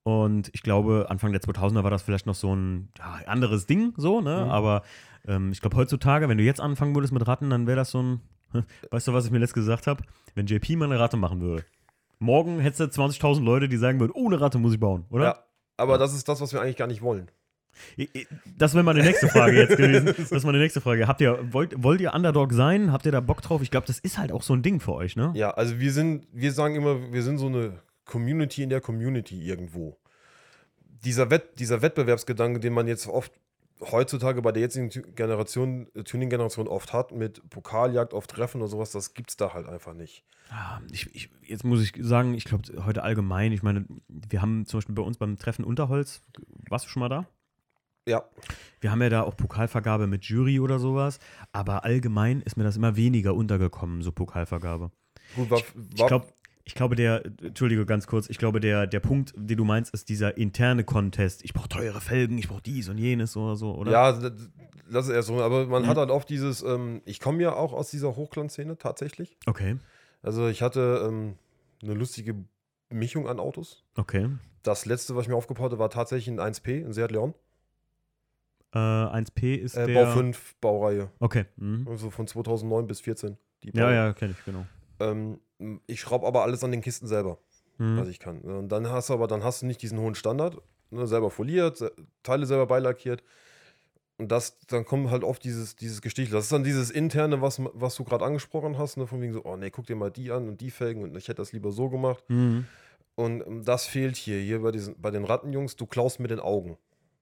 und 0.03 0.51
ich 0.55 0.62
glaube, 0.62 1.07
Anfang 1.09 1.33
der 1.33 1.40
2000er 1.42 1.83
war 1.83 1.90
das 1.90 2.03
vielleicht 2.03 2.27
noch 2.27 2.35
so 2.35 2.55
ein 2.55 2.88
ja, 2.99 3.21
anderes 3.27 3.66
Ding, 3.66 3.92
so, 3.97 4.21
ne? 4.21 4.45
Mhm. 4.45 4.51
Aber 4.51 4.83
ähm, 5.27 5.53
ich 5.53 5.61
glaube, 5.61 5.77
heutzutage, 5.77 6.29
wenn 6.29 6.38
du 6.38 6.45
jetzt 6.45 6.61
anfangen 6.61 6.95
würdest 6.95 7.12
mit 7.12 7.27
Ratten, 7.27 7.51
dann 7.51 7.66
wäre 7.66 7.77
das 7.77 7.90
so 7.90 8.03
ein. 8.03 8.21
Weißt 8.90 9.09
du, 9.09 9.12
was 9.12 9.27
ich 9.27 9.33
mir 9.33 9.38
letzt 9.38 9.55
gesagt 9.55 9.87
habe? 9.88 10.03
Wenn 10.35 10.47
JP 10.47 10.77
mal 10.77 10.85
eine 10.87 10.99
Ratte 11.01 11.16
machen 11.16 11.40
würde. 11.40 11.64
Morgen 12.18 12.61
hättest 12.61 12.96
du 12.96 13.02
20.000 13.02 13.42
Leute, 13.42 13.68
die 13.68 13.76
sagen 13.76 14.00
würden, 14.00 14.12
ohne 14.12 14.40
Ratte 14.40 14.59
muss 14.59 14.72
ich 14.72 14.81
bauen, 14.81 15.05
oder? 15.11 15.24
Ja, 15.24 15.44
aber 15.76 15.98
das 15.98 16.14
ist 16.14 16.29
das, 16.29 16.40
was 16.40 16.52
wir 16.52 16.61
eigentlich 16.61 16.76
gar 16.76 16.87
nicht 16.87 17.02
wollen. 17.02 17.31
Das 18.57 18.74
wäre 18.74 18.85
meine 18.85 19.02
nächste 19.02 19.29
Frage 19.29 19.59
jetzt 19.59 19.76
gewesen. 19.76 20.07
Das 20.07 20.33
ist 20.33 20.44
meine 20.44 20.59
nächste 20.59 20.81
Frage. 20.81 21.07
Habt 21.07 21.20
ihr, 21.20 21.52
wollt, 21.52 21.83
wollt 21.83 22.00
ihr 22.00 22.14
Underdog 22.14 22.52
sein? 22.55 22.90
Habt 22.90 23.05
ihr 23.05 23.12
da 23.12 23.20
Bock 23.20 23.42
drauf? 23.42 23.61
Ich 23.62 23.70
glaube, 23.70 23.87
das 23.87 23.98
ist 23.98 24.16
halt 24.16 24.33
auch 24.33 24.42
so 24.42 24.55
ein 24.55 24.62
Ding 24.62 24.81
für 24.81 24.94
euch, 24.94 25.14
ne? 25.16 25.33
Ja, 25.35 25.50
also 25.50 25.79
wir 25.79 25.92
sind, 25.92 26.26
wir 26.33 26.52
sagen 26.52 26.74
immer, 26.74 27.12
wir 27.12 27.22
sind 27.22 27.37
so 27.38 27.46
eine 27.46 27.74
Community 28.07 28.62
in 28.62 28.70
der 28.70 28.81
Community 28.81 29.42
irgendwo. 29.42 29.98
Dieser, 31.05 31.31
Wett, 31.31 31.59
dieser 31.59 31.83
Wettbewerbsgedanke, 31.83 32.61
den 32.61 32.72
man 32.72 32.88
jetzt 32.88 33.07
oft 33.09 33.33
heutzutage 33.81 34.43
bei 34.43 34.53
der 34.53 34.62
jetzigen 34.62 34.89
Generation, 35.15 35.89
äh, 35.95 36.03
Tuning-Generation 36.03 36.69
oft 36.69 36.93
hat, 36.93 37.12
mit 37.12 37.49
Pokaljagd 37.51 38.15
auf 38.15 38.27
Treffen 38.27 38.61
oder 38.61 38.69
sowas, 38.69 38.91
das 38.93 39.15
gibt's 39.15 39.37
da 39.37 39.53
halt 39.55 39.67
einfach 39.67 39.95
nicht. 39.95 40.25
Ah, 40.51 40.81
Ich, 40.93 41.12
ich, 41.15 41.31
jetzt 41.43 41.65
muss 41.65 41.83
ich 41.83 41.93
sagen, 41.99 42.35
ich 42.35 42.45
glaube, 42.45 42.85
heute 42.85 43.03
allgemein, 43.03 43.53
ich 43.53 43.62
meine, 43.62 43.85
wir 44.09 44.41
haben 44.43 44.65
zum 44.67 44.79
Beispiel 44.79 44.95
bei 44.95 45.03
uns 45.03 45.19
beim 45.19 45.37
Treffen 45.37 45.65
Unterholz, 45.65 46.23
warst 46.69 46.87
du 46.87 46.89
schon 46.89 47.01
mal 47.01 47.09
da? 47.09 47.27
Ja, 48.09 48.25
Wir 48.81 48.93
haben 48.93 49.03
ja 49.03 49.09
da 49.09 49.23
auch 49.23 49.37
Pokalvergabe 49.37 50.07
mit 50.07 50.25
Jury 50.25 50.61
oder 50.61 50.79
sowas, 50.79 51.19
aber 51.51 51.83
allgemein 51.83 52.41
ist 52.43 52.57
mir 52.57 52.62
das 52.62 52.77
immer 52.77 52.95
weniger 52.95 53.35
untergekommen, 53.35 54.03
so 54.03 54.12
Pokalvergabe. 54.12 54.93
gut, 55.35 55.51
war, 55.51 55.61
Ich 55.93 55.99
war, 55.99 56.07
glaube, 56.07 56.29
ich 56.66 56.74
glaube, 56.74 56.96
der, 56.96 57.24
Entschuldige 57.42 57.87
ganz 57.87 58.07
kurz, 58.07 58.29
ich 58.29 58.37
glaube, 58.38 58.61
der, 58.61 58.87
der 58.87 59.00
Punkt, 59.00 59.33
den 59.37 59.57
du 59.57 59.64
meinst, 59.64 59.94
ist 59.94 60.09
dieser 60.09 60.37
interne 60.37 60.83
Contest. 60.85 61.44
Ich 61.44 61.55
brauche 61.55 61.68
teure 61.68 62.00
Felgen, 62.00 62.37
ich 62.38 62.48
brauche 62.48 62.61
dies 62.62 62.88
und 62.88 62.98
jenes 62.98 63.37
oder 63.37 63.57
so, 63.57 63.72
oder? 63.74 63.92
ja, 63.92 64.12
das 64.12 65.07
ist 65.07 65.12
erst 65.12 65.29
so, 65.29 65.40
aber 65.40 65.66
man 65.66 65.83
Mhm. 65.85 65.87
hat 65.87 65.96
halt 65.96 66.11
oft 66.11 66.29
dieses, 66.29 66.62
ähm, 66.62 67.02
ich 67.05 67.20
komme 67.20 67.40
ja 67.42 67.55
auch 67.55 67.72
aus 67.72 67.90
dieser 67.90 68.16
Hochglanzszene 68.16 68.76
tatsächlich. 68.79 69.37
Okay, 69.46 69.79
Also 70.22 70.48
ich 70.48 70.61
hatte 70.61 71.05
ähm, 71.09 71.37
eine 71.83 71.94
lustige 71.94 72.35
Mischung 72.90 73.29
an 73.29 73.38
Autos. 73.40 73.85
okay. 73.94 74.29
Das 74.64 74.85
letzte, 74.87 75.14
was 75.14 75.22
ich 75.22 75.29
mir 75.29 75.37
aufgebaut 75.37 75.66
hatte, 75.66 75.79
war 75.79 75.90
tatsächlich 75.90 76.26
ein 76.37 76.40
1P, 76.40 76.85
ein 76.85 76.92
Seat 76.92 77.12
Leon. 77.12 77.35
Äh, 78.74 78.79
1P 78.79 79.55
ist 79.55 79.76
Äh, 79.76 79.87
der. 79.87 80.05
Bau 80.05 80.12
5 80.12 80.57
Baureihe. 80.61 81.11
Okay. 81.20 81.44
Mhm. 81.57 81.87
Also 81.88 82.11
von 82.11 82.26
2009 82.26 82.87
bis 82.88 83.00
14. 83.00 83.37
Die 83.62 83.70
Ja, 83.76 83.92
ja, 83.92 84.12
kenne 84.12 84.35
ich, 84.37 84.44
genau. 84.44 84.66
Ähm, 84.98 85.38
ich 85.87 86.01
schraube 86.01 86.27
aber 86.27 86.42
alles 86.42 86.62
an 86.64 86.71
den 86.71 86.81
Kisten 86.83 87.07
selber, 87.07 87.38
Mhm. 87.79 87.99
was 87.99 88.09
ich 88.09 88.19
kann. 88.19 88.40
Und 88.40 88.69
dann 88.71 88.88
hast 88.88 89.11
du 89.11 89.14
aber 89.14 89.27
dann 89.27 89.45
hast 89.45 89.62
du 89.62 89.66
nicht 89.66 89.83
diesen 89.83 89.99
hohen 89.99 90.14
Standard, 90.14 90.59
ne, 90.90 91.07
selber 91.07 91.31
foliert, 91.31 91.83
Teile 92.23 92.47
selber 92.47 92.66
beilackiert. 92.66 93.23
Und 94.19 94.33
das, 94.33 94.59
dann 94.69 94.87
kommt 94.87 95.11
halt 95.11 95.25
oft 95.25 95.45
dieses, 95.45 95.77
dieses 95.77 96.01
Gestichel. 96.01 96.33
Das 96.33 96.45
ist 96.45 96.53
dann 96.53 96.64
dieses 96.64 96.90
interne, 96.90 97.42
was, 97.42 97.61
was 97.75 97.97
du 97.97 98.05
gerade 98.05 98.25
angesprochen 98.25 98.79
hast, 98.79 98.97
ne, 98.97 99.07
von 99.07 99.21
wegen 99.21 99.35
so, 99.35 99.45
oh 99.45 99.57
nee, 99.57 99.71
guck 99.71 99.87
dir 99.87 99.97
mal 99.97 100.11
die 100.11 100.31
an 100.31 100.49
und 100.49 100.61
die 100.62 100.71
Felgen 100.71 101.03
und 101.03 101.14
ich 101.16 101.29
hätte 101.29 101.42
das 101.42 101.53
lieber 101.53 101.71
so 101.71 101.90
gemacht. 101.90 102.25
Mhm. 102.29 102.64
Und 103.14 103.47
ähm, 103.47 103.64
das 103.64 103.87
fehlt 103.87 104.16
hier, 104.16 104.38
hier 104.38 104.61
bei, 104.62 104.73
diesen, 104.73 104.99
bei 105.01 105.11
den 105.11 105.25
Rattenjungs, 105.25 105.77
du 105.77 105.85
klaust 105.87 106.19
mit 106.21 106.31
den 106.31 106.40
Augen. 106.40 106.79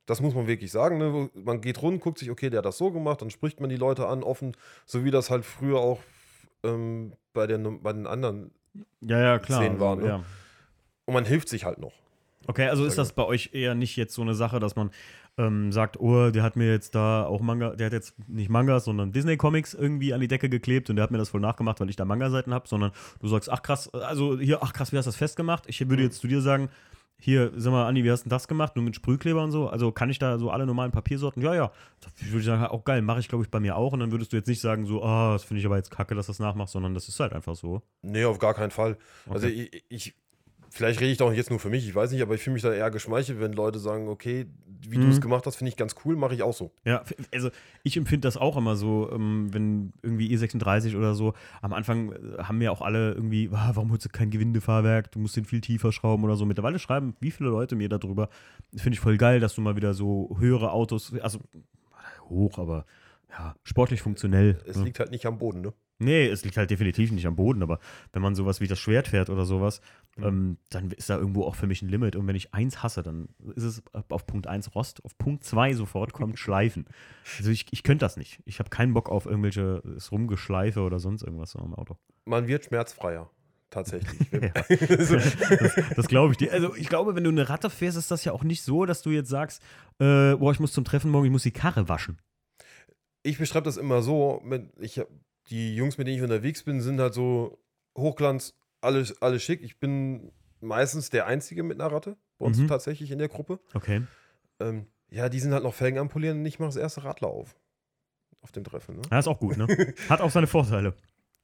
Das 0.07 0.20
muss 0.20 0.35
man 0.35 0.47
wirklich 0.47 0.70
sagen. 0.70 0.99
Ne? 0.99 1.31
Man 1.35 1.61
geht 1.62 1.81
rund, 1.83 2.01
guckt 2.01 2.18
sich, 2.18 2.31
okay, 2.31 2.51
der 2.51 2.59
hat 2.59 2.66
das 2.66 2.79
so 2.79 2.90
gemacht, 2.92 3.23
dann 3.23 3.31
spricht 3.31 3.59
man 3.61 3.70
die 3.70 3.77
Leute 3.77 4.07
an, 4.07 4.23
offen, 4.23 4.57
so 4.87 5.03
wie 5.05 5.11
das 5.11 5.31
halt 5.31 5.44
früher 5.44 5.79
auch 5.79 6.01
ähm, 6.64 7.12
bei, 7.33 7.46
den, 7.46 7.83
bei 7.83 7.92
den 7.92 8.07
anderen. 8.07 8.50
Ja, 9.00 9.20
ja, 9.20 9.38
klar. 9.38 9.61
Szenen 9.61 9.79
waren, 9.81 10.00
ne? 10.00 10.07
ja. 10.09 10.24
Und 11.05 11.14
man 11.14 11.24
hilft 11.24 11.48
sich 11.48 11.64
halt 11.64 11.79
noch. 11.79 11.92
Okay, 12.46 12.66
also 12.68 12.85
ist 12.85 12.98
das 12.98 13.12
bei 13.12 13.24
euch 13.24 13.50
eher 13.55 13.74
nicht 13.74 13.96
jetzt 13.96 14.14
so 14.14 14.20
eine 14.22 14.35
Sache, 14.35 14.61
dass 14.61 14.77
man 14.77 14.90
ähm, 15.38 15.72
sagt, 15.72 15.98
oh, 15.98 16.31
der 16.31 16.42
hat 16.42 16.57
mir 16.57 16.70
jetzt 16.70 16.94
da 16.94 17.24
auch 17.24 17.40
Manga, 17.40 17.70
der 17.74 17.87
hat 17.87 17.92
jetzt 17.94 18.14
nicht 18.29 18.50
Mangas, 18.50 18.85
sondern 18.85 19.12
Disney-Comics 19.12 19.72
irgendwie 19.72 20.12
an 20.12 20.20
die 20.20 20.29
Decke 20.29 20.50
geklebt 20.50 20.90
und 20.90 20.96
der 20.96 21.05
hat 21.05 21.11
mir 21.11 21.16
das 21.18 21.31
voll 21.31 21.40
nachgemacht, 21.40 21.81
weil 21.81 21.88
ich 21.88 21.96
da 21.96 22.05
Manga-Seiten 22.05 22.53
habe, 22.53 22.68
sondern 22.68 22.92
du 23.20 23.29
sagst, 23.29 23.50
ach 23.50 23.62
krass, 23.62 23.92
also 23.94 24.38
hier, 24.38 24.62
ach 24.62 24.72
krass, 24.74 24.92
wie 24.92 24.98
hast 24.98 25.07
du 25.07 25.09
das 25.09 25.16
festgemacht? 25.16 25.64
Ich 25.68 25.81
würde 25.81 26.03
Mhm. 26.03 26.09
jetzt 26.09 26.20
zu 26.20 26.29
dir 26.29 26.42
sagen, 26.42 26.68
hier, 27.20 27.53
sag 27.57 27.70
mal, 27.72 27.87
Andi, 27.87 28.05
wie 28.05 28.11
hast 28.11 28.20
du 28.22 28.24
denn 28.29 28.31
das 28.37 28.48
gemacht? 28.48 28.77
Nur 28.77 28.85
mit 28.85 28.96
Sprühkleber 28.96 29.42
und 29.42 29.50
so? 29.50 29.68
Also 29.68 29.92
kann 29.92 30.11
ich 30.11 30.18
da 30.18 30.38
so 30.38 30.50
alle 30.50 30.66
normalen 30.66 30.92
Papiersorten? 30.92 31.42
Ja, 31.42 31.55
ja. 31.55 31.72
Ich 32.20 32.33
würde 32.33 32.44
sagen, 32.44 32.64
auch 32.66 32.85
geil, 32.85 33.00
mache 33.03 33.20
ich, 33.20 33.29
glaube 33.29 33.44
ich, 33.44 33.50
bei 33.50 33.61
mir 33.61 33.77
auch. 33.77 33.92
Und 33.92 34.00
dann 34.00 34.12
würdest 34.12 34.33
du 34.33 34.37
jetzt 34.37 34.46
nicht 34.48 34.61
sagen, 34.61 34.85
so, 34.85 35.03
ah, 35.03 35.33
das 35.33 35.44
finde 35.44 35.61
ich 35.61 35.66
aber 35.66 35.77
jetzt 35.77 35.90
kacke, 35.90 36.14
dass 36.14 36.27
das 36.27 36.38
nachmachst, 36.38 36.72
sondern 36.72 36.92
das 36.92 37.09
ist 37.09 37.18
halt 37.20 37.33
einfach 37.33 37.55
so. 37.55 37.83
Nee, 38.03 38.24
auf 38.24 38.38
gar 38.38 38.53
keinen 38.55 38.70
Fall. 38.72 38.98
Also 39.29 39.46
Okay. 39.46 39.70
ich, 39.72 39.85
ich, 39.88 40.14
vielleicht 40.74 41.00
rede 41.00 41.12
ich 41.12 41.18
doch 41.18 41.32
jetzt 41.32 41.50
nur 41.50 41.60
für 41.60 41.70
mich, 41.70 41.87
ich 41.87 41.94
weiß 41.94 42.10
nicht, 42.10 42.20
aber 42.20 42.34
ich 42.34 42.42
fühle 42.42 42.54
mich 42.54 42.62
da 42.62 42.72
eher 42.72 42.90
geschmeichelt, 42.90 43.38
wenn 43.40 43.52
Leute 43.52 43.78
sagen, 43.78 44.08
okay, 44.08 44.46
wie 44.88 44.96
du 44.96 45.06
Mhm. 45.06 45.10
es 45.10 45.20
gemacht 45.20 45.46
hast, 45.46 45.56
finde 45.56 45.68
ich 45.68 45.76
ganz 45.76 45.94
cool, 46.04 46.16
mache 46.16 46.34
ich 46.34 46.42
auch 46.42 46.52
so. 46.52 46.72
Ja, 46.84 47.04
also 47.32 47.50
ich 47.84 47.96
empfinde 47.96 48.26
das 48.26 48.37
auch 48.37 48.56
immer 48.56 48.74
so, 48.74 49.08
ähm, 49.12 49.54
wenn 49.54 49.92
irgendwie 50.02 50.34
E36 50.34 50.96
oder 50.96 51.14
so, 51.14 51.32
am 51.62 51.72
Anfang 51.72 52.12
äh, 52.12 52.42
haben 52.42 52.60
ja 52.60 52.72
auch 52.72 52.82
alle 52.82 53.12
irgendwie, 53.12 53.48
ah, 53.52 53.70
warum 53.74 53.92
holst 53.92 54.04
du 54.04 54.08
kein 54.08 54.30
Gewindefahrwerk, 54.30 55.12
du 55.12 55.20
musst 55.20 55.37
den 55.37 55.44
viel 55.44 55.60
tiefer 55.60 55.92
schrauben 55.92 56.24
oder 56.24 56.37
so. 56.37 56.44
Mittlerweile 56.44 56.78
schreiben 56.78 57.14
wie 57.20 57.30
viele 57.30 57.50
Leute 57.50 57.76
mir 57.76 57.88
darüber. 57.88 58.28
Finde 58.74 58.94
ich 58.94 59.00
voll 59.00 59.16
geil, 59.16 59.38
dass 59.40 59.54
du 59.54 59.60
mal 59.60 59.76
wieder 59.76 59.94
so 59.94 60.37
höhere 60.40 60.72
Autos, 60.72 61.14
also 61.20 61.38
hoch, 62.28 62.58
aber 62.58 62.84
ja, 63.30 63.54
sportlich 63.62 64.02
funktionell. 64.02 64.58
Es 64.66 64.76
ne? 64.76 64.84
liegt 64.84 64.98
halt 64.98 65.12
nicht 65.12 65.24
am 65.26 65.38
Boden, 65.38 65.60
ne? 65.60 65.72
Nee, 65.98 66.26
es 66.26 66.44
liegt 66.44 66.56
halt 66.56 66.70
definitiv 66.70 67.12
nicht 67.12 67.26
am 67.26 67.37
Boden, 67.37 67.62
aber 67.62 67.78
wenn 68.12 68.20
man 68.20 68.34
sowas 68.34 68.60
wie 68.60 68.66
das 68.66 68.78
Schwert 68.80 69.08
fährt 69.08 69.30
oder 69.30 69.44
sowas, 69.44 69.80
Mhm. 70.16 70.24
ähm, 70.24 70.59
dann 70.70 70.90
ist 70.92 71.11
da 71.11 71.16
irgendwo 71.18 71.44
auch 71.44 71.55
für 71.55 71.66
mich 71.66 71.83
ein 71.83 71.88
Limit. 71.88 72.16
Und 72.16 72.27
wenn 72.27 72.37
ich 72.37 72.55
eins 72.55 72.83
hasse, 72.83 73.03
dann 73.03 73.29
ist 73.57 73.64
es 73.64 73.83
auf 74.09 74.27
Punkt 74.27 74.46
1 74.46 74.74
Rost, 74.74 75.05
auf 75.05 75.16
Punkt 75.18 75.44
2 75.44 75.74
sofort 75.74 76.12
kommt 76.12 76.38
Schleifen. 76.38 76.87
Also 77.38 77.50
ich, 77.50 77.66
ich 77.72 77.83
könnte 77.83 78.05
das 78.05 78.16
nicht. 78.16 78.40
Ich 78.44 78.59
habe 78.59 78.70
keinen 78.70 78.94
Bock 78.94 79.09
auf 79.09 79.27
irgendwelche 79.27 79.83
Rumgeschleife 80.11 80.81
oder 80.81 80.98
sonst 81.00 81.22
irgendwas 81.22 81.50
so 81.50 81.59
am 81.59 81.74
Auto. 81.74 81.96
Man 82.27 82.46
wird 82.46 82.64
schmerzfreier, 82.66 83.29
tatsächlich. 83.70 84.20
Ja. 84.33 84.50
Das, 84.87 85.09
das 85.96 86.09
glaube 86.09 86.33
ich 86.33 86.38
dir. 86.38 86.53
Also 86.53 86.74
ich 86.77 86.88
glaube, 86.88 87.14
wenn 87.14 87.24
du 87.24 87.31
eine 87.31 87.48
Ratte 87.48 87.70
fährst, 87.70 87.96
ist 87.96 88.11
das 88.11 88.24
ja 88.24 88.33
auch 88.33 88.44
nicht 88.44 88.62
so, 88.62 88.85
dass 88.87 89.03
du 89.03 89.11
jetzt 89.11 89.29
sagst, 89.31 89.62
äh, 89.98 90.35
boah, 90.37 90.53
ich 90.53 90.61
muss 90.61 90.72
zum 90.72 90.85
Treffen 90.85 91.11
morgen, 91.11 91.27
ich 91.27 91.33
muss 91.33 91.42
die 91.42 91.50
Karre 91.50 91.88
waschen. 91.88 92.18
ich 93.22 93.38
beschreibe 93.38 93.64
das 93.64 93.77
immer 93.77 94.03
so, 94.03 94.40
mit, 94.44 94.70
ich, 94.79 95.00
die 95.48 95.74
Jungs, 95.77 95.98
mit 95.98 96.07
denen 96.07 96.16
ich 96.18 96.22
unterwegs 96.22 96.62
bin, 96.62 96.81
sind 96.81 97.00
halt 97.00 97.14
so 97.14 97.59
Hochglanz, 97.96 98.55
alles, 98.85 99.20
alles 99.23 99.42
schick. 99.42 99.62
Ich 99.62 99.79
bin 99.81 100.31
meistens 100.61 101.11
der 101.11 101.27
Einzige 101.27 101.62
mit 101.62 101.81
einer 101.81 101.90
Ratte, 101.92 102.16
bei 102.38 102.47
uns 102.47 102.59
Mhm. 102.59 102.68
tatsächlich 102.68 103.11
in 103.11 103.18
der 103.18 103.29
Gruppe. 103.29 103.59
Okay. 103.75 104.03
Ähm, 104.61 104.87
ja, 105.11 105.29
die 105.29 105.40
sind 105.40 105.53
halt 105.53 105.62
noch 105.64 105.75
Felgen 105.75 105.99
am 105.99 106.09
Polieren 106.09 106.40
und 106.40 106.47
ich 106.47 106.59
mache 106.59 106.68
das 106.68 106.77
erste 106.77 107.05
Radler 107.05 107.29
auf. 107.29 107.57
Auf 108.40 108.53
dem 108.53 108.64
Treffen, 108.64 108.97
ne? 108.97 109.03
Ja, 109.11 109.18
ist 109.18 109.29
auch 109.29 109.38
gut, 109.40 109.57
ne? 109.57 109.66
Hat 110.09 110.20
auch 110.20 110.31
seine 110.31 110.47
Vorteile. 110.47 110.94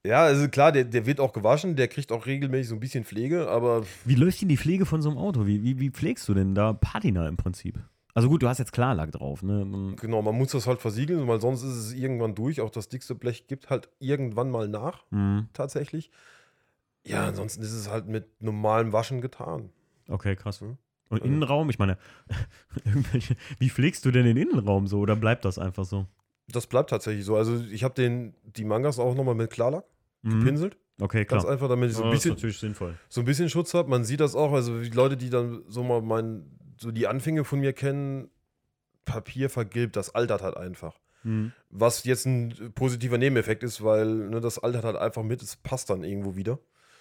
Ja, 0.07 0.22
also 0.24 0.48
klar, 0.48 0.72
der, 0.72 0.85
der 0.85 1.05
wird 1.05 1.20
auch 1.20 1.33
gewaschen, 1.33 1.76
der 1.76 1.88
kriegt 1.88 2.11
auch 2.12 2.24
regelmäßig 2.26 2.68
so 2.68 2.74
ein 2.74 2.81
bisschen 2.81 3.05
Pflege, 3.05 3.48
aber 3.48 3.85
Wie 4.07 4.14
läuft 4.14 4.40
denn 4.40 4.48
die 4.48 4.57
Pflege 4.57 4.87
von 4.87 5.03
so 5.03 5.11
einem 5.11 5.18
Auto? 5.18 5.46
Wie, 5.46 5.62
wie, 5.62 5.79
wie 5.79 5.90
pflegst 5.90 6.26
du 6.29 6.35
denn 6.35 6.55
da 6.55 6.72
Patina 6.72 7.29
im 7.29 7.37
Prinzip? 7.37 7.79
Also 8.14 8.29
gut, 8.29 8.42
du 8.42 8.48
hast 8.48 8.59
jetzt 8.59 8.72
Klarlack 8.72 9.12
drauf, 9.12 9.42
ne? 9.42 9.94
Genau, 10.00 10.20
man 10.22 10.35
muss 10.37 10.53
das 10.53 10.66
halt 10.66 10.81
versiegeln, 10.81 11.29
weil 11.29 11.40
sonst 11.40 11.62
ist 11.62 11.76
es 11.76 11.92
irgendwann 11.92 12.35
durch. 12.35 12.61
Auch 12.61 12.70
das 12.70 12.88
dickste 12.88 13.14
Blech 13.14 13.46
gibt 13.46 13.68
halt 13.70 13.88
irgendwann 13.98 14.50
mal 14.50 14.68
nach, 14.68 15.05
Hm, 15.11 15.48
tatsächlich. 15.53 16.11
Ja, 17.06 17.26
ansonsten 17.26 17.62
ist 17.62 17.72
es 17.72 17.88
halt 17.88 18.06
mit 18.06 18.42
normalem 18.42 18.92
Waschen 18.92 19.20
getan. 19.20 19.70
okay, 20.08 20.36
krass. 20.36 20.60
Hm. 20.60 20.76
Und 21.08 21.22
Also- 21.22 21.24
Innenraum, 21.24 21.70
ich 21.70 21.78
meine, 21.78 21.98
wie 23.58 23.70
pflegst 23.70 24.04
du 24.04 24.10
denn 24.10 24.24
den 24.26 24.36
Innenraum 24.36 24.86
so 24.86 25.00
oder 25.00 25.16
bleibt 25.16 25.44
das 25.44 25.58
einfach 25.58 25.84
so? 25.84 26.06
Das 26.48 26.66
bleibt 26.66 26.90
tatsächlich 26.90 27.24
so. 27.24 27.36
Also 27.36 27.60
ich 27.70 27.84
habe 27.84 27.94
den 27.94 28.34
die 28.56 28.64
Mangas 28.64 28.98
auch 28.98 29.14
nochmal 29.14 29.34
mit 29.34 29.50
Klarlack 29.50 29.84
Mhm. 30.22 30.40
gepinselt. 30.40 30.76
Okay, 31.00 31.24
Ganz 31.24 31.44
klar. 31.44 31.52
einfach, 31.54 31.68
damit 31.68 31.90
ich 31.90 31.96
so 31.96 32.02
Ja, 32.02 32.08
ein 32.08 32.12
bisschen, 32.12 32.32
natürlich 32.34 32.58
sinnvoll. 32.58 32.94
so 33.08 33.22
ein 33.22 33.24
bisschen 33.24 33.48
Schutz 33.48 33.72
habe. 33.72 33.88
Man 33.88 34.04
sieht 34.04 34.20
das 34.20 34.34
auch, 34.34 34.52
also 34.52 34.80
die 34.82 34.90
Leute, 34.90 35.16
die 35.16 35.30
dann 35.30 35.62
so 35.66 35.82
mal 35.82 36.02
mein, 36.02 36.44
so 36.76 36.90
die 36.90 37.06
Anfänge 37.06 37.44
von 37.44 37.60
mir 37.60 37.72
kennen, 37.72 38.28
Papier 39.06 39.48
vergilbt, 39.48 39.96
das 39.96 40.14
altert 40.14 40.42
halt 40.42 40.56
einfach. 40.58 40.98
Mhm. 41.22 41.52
Was 41.70 42.04
jetzt 42.04 42.26
ein 42.26 42.72
positiver 42.74 43.16
Nebeneffekt 43.16 43.62
ist, 43.62 43.82
weil 43.82 44.06
ne, 44.06 44.40
das 44.42 44.58
altert 44.58 44.84
halt 44.84 44.96
einfach 44.96 45.22
mit, 45.22 45.40
es 45.42 45.56
passt 45.56 45.88
dann 45.88 46.04
irgendwo 46.04 46.36
wieder. 46.36 46.58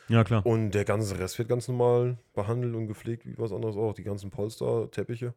Ja, 0.10 0.24
klar. 0.24 0.46
Und 0.46 0.72
der 0.72 0.86
ganze 0.86 1.18
Rest 1.20 1.38
wird 1.38 1.50
ganz 1.50 1.68
normal 1.68 2.18
behandelt 2.34 2.76
und 2.76 2.88
gepflegt, 2.88 3.26
wie 3.26 3.38
was 3.38 3.52
anderes 3.52 3.78
auch. 3.78 3.94
Die 3.94 4.04
ganzen 4.04 4.32
Polster, 4.32 4.90
Teppiche. 4.92 5.34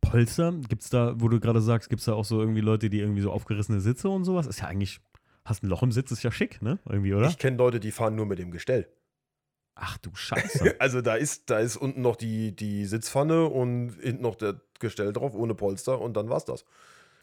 Polster, 0.00 0.52
gibt's 0.68 0.90
da, 0.90 1.14
wo 1.18 1.28
du 1.28 1.40
gerade 1.40 1.62
sagst, 1.62 1.88
gibt's 1.88 2.04
da 2.04 2.12
auch 2.12 2.26
so 2.26 2.40
irgendwie 2.40 2.60
Leute, 2.60 2.90
die 2.90 3.00
irgendwie 3.00 3.22
so 3.22 3.32
aufgerissene 3.32 3.80
Sitze 3.80 4.08
und 4.08 4.24
sowas? 4.24 4.46
Ist 4.46 4.60
ja 4.60 4.66
eigentlich, 4.66 5.00
hast 5.44 5.62
ein 5.62 5.68
Loch 5.68 5.82
im 5.82 5.92
Sitz, 5.92 6.10
ist 6.12 6.22
ja 6.22 6.30
schick, 6.30 6.60
ne? 6.60 6.78
Irgendwie, 6.86 7.14
oder? 7.14 7.28
Ich 7.28 7.38
kenne 7.38 7.56
Leute, 7.56 7.80
die 7.80 7.90
fahren 7.90 8.14
nur 8.14 8.26
mit 8.26 8.38
dem 8.38 8.50
Gestell. 8.50 8.88
Ach 9.74 9.96
du 9.98 10.14
Scheiße. 10.14 10.76
Also 10.78 11.00
da 11.00 11.14
ist, 11.14 11.48
da 11.48 11.58
ist 11.58 11.76
unten 11.76 12.02
noch 12.02 12.16
die, 12.16 12.54
die 12.54 12.84
Sitzpfanne 12.84 13.46
und 13.46 13.94
hinten 14.00 14.22
noch 14.22 14.36
der 14.36 14.60
Gestell 14.80 15.12
drauf, 15.12 15.34
ohne 15.34 15.54
Polster 15.54 16.00
und 16.00 16.14
dann 16.14 16.28
war's 16.28 16.44
das. 16.44 16.66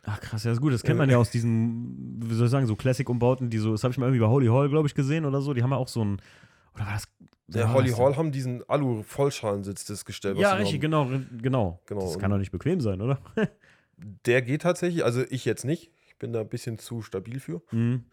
Ach 0.04 0.20
krass, 0.22 0.44
ja 0.44 0.52
ist 0.52 0.62
gut. 0.62 0.74
Das 0.74 0.84
kennt 0.84 0.98
man 0.98 1.10
ja 1.10 1.18
aus 1.18 1.30
diesen, 1.30 2.20
wie 2.24 2.34
soll 2.34 2.46
ich 2.46 2.52
sagen, 2.52 2.66
so 2.66 2.76
Classic-Umbauten, 2.76 3.50
die 3.50 3.58
so, 3.58 3.72
das 3.72 3.84
habe 3.84 3.92
ich 3.92 3.98
mal 3.98 4.08
irgendwie 4.08 4.22
bei 4.22 4.28
Holy 4.28 4.48
Hall, 4.48 4.70
glaube 4.70 4.88
ich, 4.88 4.96
gesehen 4.96 5.26
oder 5.26 5.42
so. 5.42 5.54
Die 5.54 5.62
haben 5.62 5.72
ja 5.72 5.78
auch 5.78 5.88
so 5.88 6.04
ein, 6.04 6.22
oder 6.76 6.86
war 6.86 6.94
das? 6.94 7.08
Der 7.48 7.66
war 7.66 7.74
Holly 7.74 7.92
Hall 7.92 8.16
haben 8.16 8.32
diesen 8.32 8.68
Alu-Vollschalensitz, 8.70 9.86
das 9.86 10.06
Gestell. 10.06 10.36
was 10.36 10.42
Ja, 10.42 10.54
richtig, 10.54 10.82
genau, 10.82 11.10
genau. 11.42 11.82
Genau, 11.88 12.02
Das 12.02 12.20
kann 12.20 12.30
doch 12.32 12.38
nicht 12.38 12.52
bequem 12.52 12.80
sein, 12.80 13.02
oder? 13.02 13.20
Der 14.26 14.42
geht 14.42 14.62
tatsächlich, 14.62 15.04
also 15.04 15.24
ich 15.30 15.46
jetzt 15.46 15.66
nicht. 15.66 15.92
Ich 16.08 16.16
bin 16.18 16.32
da 16.32 16.42
ein 16.42 16.50
bisschen 16.50 16.78
zu 16.78 17.02
stabil 17.02 17.40
für. 17.40 17.62
Mhm. 17.72 18.06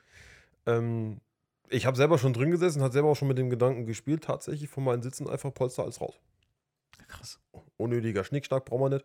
Ähm, 0.64 1.20
ich 1.68 1.86
habe 1.86 1.96
selber 1.96 2.18
schon 2.18 2.32
drin 2.32 2.50
gesessen, 2.50 2.82
hat 2.82 2.92
selber 2.92 3.08
auch 3.08 3.16
schon 3.16 3.28
mit 3.28 3.38
dem 3.38 3.50
Gedanken 3.50 3.86
gespielt, 3.86 4.24
tatsächlich 4.24 4.68
von 4.68 4.84
meinen 4.84 5.02
Sitzen 5.02 5.28
einfach 5.28 5.52
Polster 5.52 5.84
als 5.84 6.00
raus. 6.00 6.18
Krass. 7.08 7.38
unnötiger 7.76 8.24
Schnickschnack 8.24 8.64
braucht 8.64 8.80
man 8.80 8.92
nicht. 8.92 9.04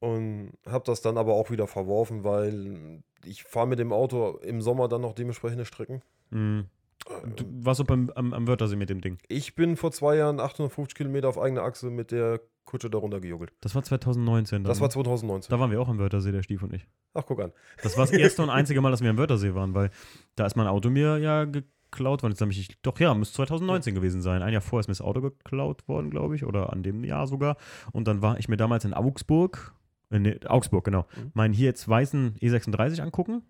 Und 0.00 0.52
habe 0.66 0.84
das 0.86 1.02
dann 1.02 1.18
aber 1.18 1.34
auch 1.34 1.50
wieder 1.50 1.66
verworfen, 1.66 2.24
weil 2.24 3.02
ich 3.24 3.44
fahre 3.44 3.66
mit 3.66 3.78
dem 3.78 3.92
Auto 3.92 4.38
im 4.38 4.62
Sommer 4.62 4.88
dann 4.88 5.02
noch 5.02 5.12
dementsprechende 5.12 5.64
Strecken. 5.64 6.02
Mhm. 6.30 6.66
Du 7.36 7.44
warst 7.64 7.80
auch 7.80 7.86
beim, 7.86 8.10
am, 8.14 8.32
am 8.32 8.46
Wörthersee 8.46 8.76
mit 8.76 8.90
dem 8.90 9.00
Ding. 9.00 9.18
Ich 9.28 9.54
bin 9.54 9.76
vor 9.76 9.90
zwei 9.92 10.16
Jahren 10.16 10.38
850 10.38 10.94
Kilometer 10.94 11.28
auf 11.28 11.38
eigener 11.38 11.62
Achse 11.62 11.90
mit 11.90 12.12
der 12.12 12.40
Kutsche 12.64 12.88
darunter 12.88 13.20
gejuggelt. 13.20 13.52
Das 13.60 13.74
war 13.74 13.82
2019. 13.82 14.62
Dann, 14.62 14.70
Das 14.70 14.80
war 14.80 14.88
ne? 14.88 14.92
2019. 14.92 15.50
Da 15.50 15.58
waren 15.58 15.70
wir 15.70 15.80
auch 15.80 15.88
am 15.88 15.98
Wörthersee, 15.98 16.30
der 16.30 16.42
Stief 16.42 16.62
und 16.62 16.72
ich. 16.72 16.86
Ach, 17.14 17.24
guck 17.26 17.40
an. 17.40 17.52
Das 17.82 17.96
war 17.96 18.06
das 18.06 18.12
erste 18.16 18.42
und 18.42 18.50
einzige 18.50 18.80
Mal, 18.80 18.90
dass 18.90 19.02
wir 19.02 19.10
am 19.10 19.18
Wörthersee 19.18 19.54
waren, 19.54 19.74
weil 19.74 19.90
da 20.36 20.46
ist 20.46 20.56
mein 20.56 20.66
Auto 20.66 20.88
mir 20.88 21.18
ja 21.18 21.46
geklaut 21.46 22.22
worden. 22.22 22.32
Jetzt 22.32 22.40
habe 22.40 22.52
ich, 22.52 22.80
doch 22.82 22.98
ja, 23.00 23.12
müsste 23.14 23.36
2019 23.36 23.94
gewesen 23.94 24.22
sein. 24.22 24.42
Ein 24.42 24.52
Jahr 24.52 24.62
vorher 24.62 24.80
ist 24.80 24.88
mir 24.88 24.92
das 24.92 25.00
Auto 25.00 25.20
geklaut 25.20 25.88
worden, 25.88 26.10
glaube 26.10 26.36
ich, 26.36 26.44
oder 26.44 26.72
an 26.72 26.82
dem 26.82 27.02
Jahr 27.02 27.26
sogar. 27.26 27.56
Und 27.92 28.06
dann 28.06 28.22
war 28.22 28.38
ich 28.38 28.48
mir 28.48 28.56
damals 28.56 28.84
in 28.84 28.94
Augsburg, 28.94 29.74
äh, 29.74 29.79
nee, 30.10 30.38
Augsburg, 30.46 30.84
genau, 30.84 31.06
Mhm. 31.16 31.30
meinen 31.34 31.54
hier 31.54 31.66
jetzt 31.66 31.88
weißen 31.88 32.36
E36 32.40 33.00
angucken. 33.00 33.42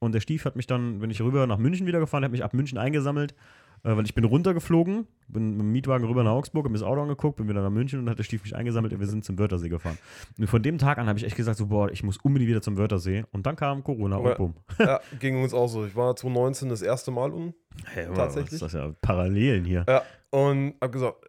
Und 0.00 0.12
der 0.14 0.20
Stief 0.20 0.44
hat 0.44 0.54
mich 0.56 0.66
dann, 0.68 1.00
wenn 1.00 1.10
ich 1.10 1.20
rüber 1.20 1.46
nach 1.46 1.58
München 1.58 1.86
wieder 1.86 1.98
gefahren, 1.98 2.22
hat 2.24 2.30
mich 2.30 2.44
ab 2.44 2.54
München 2.54 2.78
eingesammelt, 2.78 3.34
äh, 3.82 3.96
weil 3.96 4.04
ich 4.04 4.14
bin 4.14 4.22
runtergeflogen, 4.24 5.08
bin 5.26 5.50
mit 5.52 5.60
dem 5.60 5.72
Mietwagen 5.72 6.06
rüber 6.06 6.22
nach 6.22 6.30
Augsburg, 6.30 6.64
hab 6.64 6.70
mir 6.70 6.78
das 6.78 6.86
Auto 6.86 7.02
angeguckt, 7.02 7.36
bin 7.36 7.48
wieder 7.48 7.62
nach 7.62 7.70
München 7.70 7.98
und 7.98 8.08
hat 8.08 8.16
der 8.16 8.22
Stief 8.22 8.44
mich 8.44 8.54
eingesammelt 8.54 8.92
und 8.92 9.00
wir 9.00 9.08
sind 9.08 9.24
zum 9.24 9.36
Wörthersee 9.40 9.68
gefahren. 9.68 9.98
Und 10.38 10.46
von 10.46 10.62
dem 10.62 10.78
Tag 10.78 10.98
an 10.98 11.08
habe 11.08 11.18
ich 11.18 11.24
echt 11.24 11.34
gesagt, 11.36 11.58
so, 11.58 11.66
boah, 11.66 11.90
ich 11.90 12.04
muss 12.04 12.16
unbedingt 12.18 12.48
wieder 12.48 12.62
zum 12.62 12.76
Wörthersee. 12.76 13.24
Und 13.32 13.44
dann 13.46 13.56
kam 13.56 13.82
Corona 13.82 14.18
Aber- 14.18 14.38
und 14.38 14.54
bumm. 14.54 14.54
Ja, 14.78 15.00
ging 15.18 15.42
uns 15.42 15.52
auch 15.52 15.66
so. 15.66 15.84
Ich 15.84 15.96
war 15.96 16.14
2019 16.14 16.68
das 16.68 16.80
erste 16.82 17.10
Mal 17.10 17.32
unten 17.32 17.54
Hey, 17.86 18.06
Tatsächlich? 18.14 18.60
Das 18.60 18.72
ist 18.72 18.78
ja 18.78 18.92
Parallelen 19.02 19.64
hier. 19.64 19.84
Ja, 19.88 20.02
und 20.30 20.74
hab 20.80 20.92
gesagt, 20.92 21.26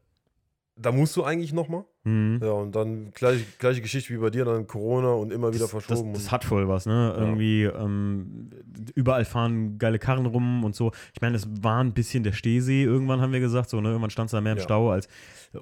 da 0.81 0.91
musst 0.91 1.15
du 1.17 1.23
eigentlich 1.23 1.51
nochmal. 1.53 1.83
Mhm. 2.05 2.39
Ja, 2.41 2.51
und 2.51 2.73
dann 2.75 3.11
gleich, 3.11 3.43
gleiche 3.59 3.81
Geschichte 3.81 4.13
wie 4.13 4.17
bei 4.17 4.29
dir, 4.29 4.45
dann 4.45 4.65
Corona 4.65 5.09
und 5.11 5.31
immer 5.33 5.49
wieder 5.49 5.65
Das, 5.65 5.71
verschoben. 5.71 6.13
das 6.13 6.23
und- 6.23 6.31
hat 6.31 6.45
voll 6.45 6.67
was, 6.67 6.85
ne? 6.85 7.13
Irgendwie 7.17 7.63
ähm, 7.63 8.49
überall 8.95 9.25
fahren 9.25 9.77
geile 9.77 9.99
Karren 9.99 10.25
rum 10.25 10.63
und 10.63 10.75
so. 10.75 10.91
Ich 11.13 11.21
meine, 11.21 11.35
es 11.35 11.47
war 11.61 11.83
ein 11.83 11.93
bisschen 11.93 12.23
der 12.23 12.31
Stehsee, 12.31 12.83
irgendwann 12.83 13.19
haben 13.21 13.33
wir 13.33 13.39
gesagt, 13.41 13.69
so, 13.69 13.81
ne? 13.81 13.89
Irgendwann 13.89 14.09
stand 14.09 14.27
es 14.27 14.31
da 14.31 14.41
mehr 14.41 14.53
im 14.53 14.57
Ja. 14.59 14.63
Stau 14.63 14.89
als. 14.91 15.07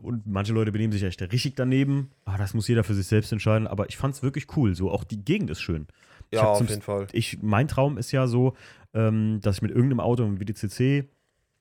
Und 0.02 0.28
manche 0.28 0.54
Leute 0.54 0.72
benehmen 0.72 0.92
sich 0.94 1.04
echt 1.04 1.22
richtig 1.22 1.56
daneben. 1.56 2.12
Ah, 2.26 2.38
das 2.38 2.54
muss 2.54 2.68
jeder 2.68 2.84
für 2.84 2.94
sich 2.94 3.08
selbst 3.08 3.32
entscheiden. 3.32 3.68
Aber 3.68 3.90
ich 3.90 3.98
fand 3.98 4.14
es 4.16 4.22
wirklich 4.24 4.46
cool. 4.56 4.76
So, 4.76 4.92
auch 4.92 5.04
die 5.04 5.24
Gegend 5.24 5.50
ist 5.50 5.62
schön. 5.62 5.88
Ich 6.30 6.38
ja, 6.40 6.46
auf 6.46 6.60
jeden 6.70 6.82
Fall. 6.82 7.08
Ich, 7.14 7.42
mein 7.42 7.68
Traum 7.70 7.98
ist 7.98 8.12
ja 8.12 8.28
so, 8.28 8.54
ähm, 8.94 9.40
dass 9.42 9.56
ich 9.58 9.62
mit 9.62 9.72
irgendeinem 9.72 10.02
Auto, 10.02 10.24
einem 10.24 10.40
WDCC 10.42 11.06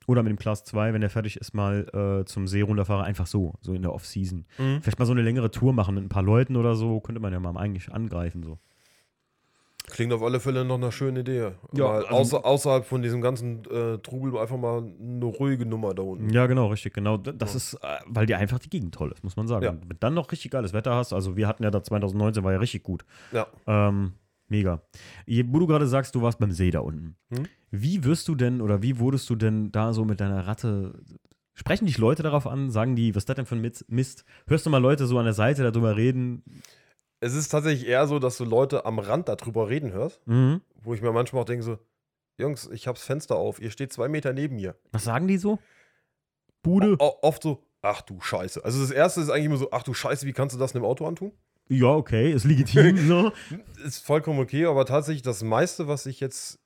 oder 0.07 0.23
mit 0.23 0.31
dem 0.31 0.39
Class 0.39 0.63
2, 0.63 0.93
wenn 0.93 1.01
der 1.01 1.09
fertig 1.11 1.37
ist, 1.37 1.53
mal 1.53 1.85
äh, 2.21 2.25
zum 2.25 2.47
See 2.47 2.61
runterfahre, 2.61 3.03
einfach 3.03 3.27
so, 3.27 3.53
so 3.61 3.73
in 3.73 3.83
der 3.83 3.93
Off-Season. 3.93 4.45
Mhm. 4.57 4.81
Vielleicht 4.81 4.97
mal 4.97 5.05
so 5.05 5.11
eine 5.11 5.21
längere 5.21 5.51
Tour 5.51 5.73
machen 5.73 5.93
mit 5.95 6.03
ein 6.03 6.09
paar 6.09 6.23
Leuten 6.23 6.55
oder 6.55 6.75
so, 6.75 6.99
könnte 7.01 7.21
man 7.21 7.31
ja 7.33 7.39
mal 7.39 7.55
eigentlich 7.57 7.91
angreifen. 7.91 8.41
So. 8.41 8.57
Klingt 9.89 10.11
auf 10.11 10.21
alle 10.21 10.41
Fälle 10.41 10.65
noch 10.65 10.75
eine 10.75 10.91
schöne 10.91 11.21
Idee. 11.21 11.51
Ja, 11.73 11.85
Mal 11.87 12.05
also- 12.05 12.07
außer, 12.37 12.45
außerhalb 12.45 12.85
von 12.85 13.01
diesem 13.01 13.21
ganzen 13.21 13.63
äh, 13.71 13.97
Trubel 13.99 14.37
einfach 14.37 14.57
mal 14.57 14.79
eine 14.99 15.23
ruhige 15.25 15.65
Nummer 15.65 15.93
da 15.93 16.03
unten. 16.03 16.29
Ja, 16.29 16.45
genau, 16.47 16.67
richtig. 16.67 16.93
Genau. 16.93 17.15
Das 17.17 17.51
Ja. 17.53 17.57
ist, 17.57 17.73
äh, 17.75 17.97
weil 18.05 18.25
dir 18.25 18.37
einfach 18.37 18.59
die 18.59 18.69
Gegend 18.69 18.93
toll 18.93 19.11
ist, 19.13 19.23
muss 19.23 19.37
man 19.37 19.47
sagen. 19.47 19.63
Ja. 19.63 19.71
Wenn 19.71 19.87
du 19.89 19.95
dann 19.97 20.13
noch 20.13 20.29
richtig 20.31 20.51
geiles 20.51 20.73
Wetter 20.73 20.93
hast, 20.93 21.13
also 21.13 21.37
wir 21.37 21.47
hatten 21.47 21.63
ja 21.63 21.71
da 21.71 21.81
2019, 21.81 22.43
war 22.43 22.51
ja 22.51 22.59
richtig 22.59 22.83
gut. 22.83 23.05
Ja. 23.31 23.47
Ähm, 23.65 24.11
mega. 24.49 24.81
Je- 25.25 25.45
Wo 25.47 25.59
du 25.59 25.67
gerade 25.67 25.87
sagst, 25.87 26.13
du 26.15 26.21
warst 26.21 26.37
beim 26.39 26.51
See 26.51 26.69
da 26.69 26.81
unten. 26.81 27.15
Hm? 27.29 27.45
Wie 27.71 28.03
wirst 28.03 28.27
du 28.27 28.35
denn 28.35 28.61
oder 28.61 28.81
wie 28.81 28.99
wurdest 28.99 29.29
du 29.29 29.35
denn 29.35 29.71
da 29.71 29.93
so 29.93 30.05
mit 30.05 30.19
deiner 30.21 30.47
Ratte? 30.47 30.99
Sprechen 31.53 31.85
dich 31.85 31.97
Leute 31.97 32.23
darauf 32.23 32.47
an? 32.47 32.69
Sagen 32.69 32.95
die, 32.95 33.13
was 33.15 33.21
ist 33.21 33.29
das 33.29 33.35
denn 33.35 33.45
für 33.45 33.55
ein 33.55 33.71
Mist? 33.87 34.25
Hörst 34.47 34.65
du 34.65 34.69
mal 34.69 34.77
Leute 34.81 35.07
so 35.07 35.17
an 35.17 35.25
der 35.25 35.33
Seite 35.33 35.69
darüber 35.69 35.97
reden? 35.97 36.43
Es 37.19 37.33
ist 37.33 37.49
tatsächlich 37.49 37.87
eher 37.87 38.05
so, 38.07 38.19
dass 38.19 38.37
du 38.37 38.45
Leute 38.45 38.85
am 38.85 38.99
Rand 38.99 39.27
darüber 39.27 39.69
reden 39.69 39.91
hörst, 39.91 40.21
Mhm. 40.27 40.61
wo 40.81 40.93
ich 40.93 41.01
mir 41.01 41.11
manchmal 41.11 41.41
auch 41.41 41.45
denke 41.47 41.63
so, 41.63 41.79
Jungs, 42.39 42.69
ich 42.71 42.87
hab's 42.87 43.01
Fenster 43.03 43.35
auf, 43.35 43.59
ihr 43.59 43.71
steht 43.71 43.91
zwei 43.91 44.07
Meter 44.07 44.33
neben 44.33 44.57
mir. 44.57 44.75
Was 44.91 45.03
sagen 45.05 45.27
die 45.27 45.37
so? 45.37 45.57
Bude? 46.61 46.95
O 46.99 47.13
oft 47.23 47.41
so, 47.41 47.63
ach 47.81 48.01
du 48.01 48.19
Scheiße. 48.21 48.63
Also 48.63 48.79
das 48.81 48.91
erste 48.91 49.21
ist 49.21 49.29
eigentlich 49.29 49.45
immer 49.45 49.57
so, 49.57 49.71
ach 49.71 49.83
du 49.83 49.93
Scheiße, 49.95 50.25
wie 50.27 50.33
kannst 50.33 50.55
du 50.55 50.59
das 50.59 50.75
einem 50.75 50.85
Auto 50.85 51.07
antun? 51.07 51.31
Ja, 51.69 51.87
okay, 51.87 52.31
ist 52.31 52.43
legitim. 52.45 52.97
so. 53.07 53.31
Ist 53.83 54.05
vollkommen 54.05 54.39
okay, 54.39 54.65
aber 54.65 54.85
tatsächlich 54.85 55.21
das 55.21 55.43
meiste, 55.43 55.87
was 55.87 56.05
ich 56.05 56.19
jetzt 56.19 56.59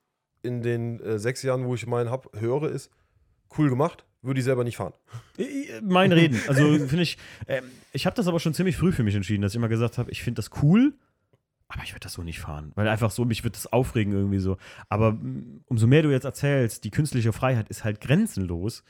in 0.43 0.61
den 0.61 0.99
äh, 0.99 1.19
sechs 1.19 1.43
Jahren, 1.43 1.65
wo 1.65 1.75
ich 1.75 1.85
meinen 1.87 2.09
hab, 2.09 2.29
höre, 2.39 2.69
ist, 2.69 2.91
cool 3.57 3.69
gemacht, 3.69 4.05
würde 4.21 4.39
ich 4.39 4.45
selber 4.45 4.63
nicht 4.63 4.77
fahren. 4.77 4.93
Äh, 5.37 5.81
Mein 5.81 6.11
Reden. 6.11 6.39
Also 6.47 6.63
finde 6.77 7.03
ich, 7.03 7.17
ähm, 7.47 7.65
ich 7.91 8.05
habe 8.05 8.15
das 8.15 8.27
aber 8.27 8.39
schon 8.39 8.53
ziemlich 8.53 8.77
früh 8.77 8.91
für 8.91 9.03
mich 9.03 9.15
entschieden, 9.15 9.41
dass 9.41 9.53
ich 9.53 9.57
immer 9.57 9.69
gesagt 9.69 9.97
habe, 9.97 10.11
ich 10.11 10.23
finde 10.23 10.39
das 10.39 10.49
cool, 10.61 10.93
aber 11.67 11.83
ich 11.83 11.93
würde 11.93 12.01
das 12.01 12.13
so 12.13 12.23
nicht 12.23 12.39
fahren. 12.39 12.71
Weil 12.75 12.87
einfach 12.87 13.11
so, 13.11 13.25
mich 13.25 13.43
wird 13.43 13.55
das 13.55 13.71
aufregen 13.71 14.13
irgendwie 14.13 14.39
so. 14.39 14.57
Aber 14.89 15.13
mm, 15.13 15.63
umso 15.67 15.87
mehr 15.87 16.03
du 16.03 16.11
jetzt 16.11 16.25
erzählst, 16.25 16.83
die 16.83 16.91
künstliche 16.91 17.33
Freiheit 17.33 17.69
ist 17.69 17.83
halt 17.83 18.01
grenzenlos 18.01 18.83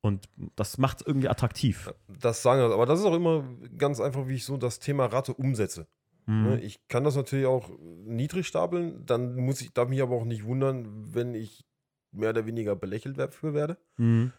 und 0.00 0.28
das 0.56 0.78
macht 0.78 1.00
es 1.00 1.06
irgendwie 1.06 1.28
attraktiv. 1.28 1.92
Das 2.08 2.42
sagen 2.42 2.60
wir, 2.60 2.72
aber 2.72 2.86
das 2.86 3.00
ist 3.00 3.06
auch 3.06 3.14
immer 3.14 3.44
ganz 3.76 4.00
einfach, 4.00 4.28
wie 4.28 4.34
ich 4.34 4.44
so 4.44 4.56
das 4.56 4.78
Thema 4.78 5.06
Ratte 5.06 5.34
umsetze. 5.34 5.86
Ne, 6.28 6.56
Mhm. 6.56 6.58
Ich 6.62 6.88
kann 6.88 7.04
das 7.04 7.14
natürlich 7.16 7.46
auch 7.46 7.70
niedrig 7.78 8.46
stapeln, 8.48 9.06
dann 9.06 9.36
muss 9.36 9.60
ich, 9.60 9.72
darf 9.72 9.88
mich 9.88 10.02
aber 10.02 10.16
auch 10.16 10.24
nicht 10.24 10.44
wundern, 10.44 11.14
wenn 11.14 11.34
ich 11.34 11.64
mehr 12.10 12.30
oder 12.30 12.46
weniger 12.46 12.74
belächelt 12.74 13.16
dafür 13.18 13.54
werde. 13.54 13.78
Mhm. 13.96 14.32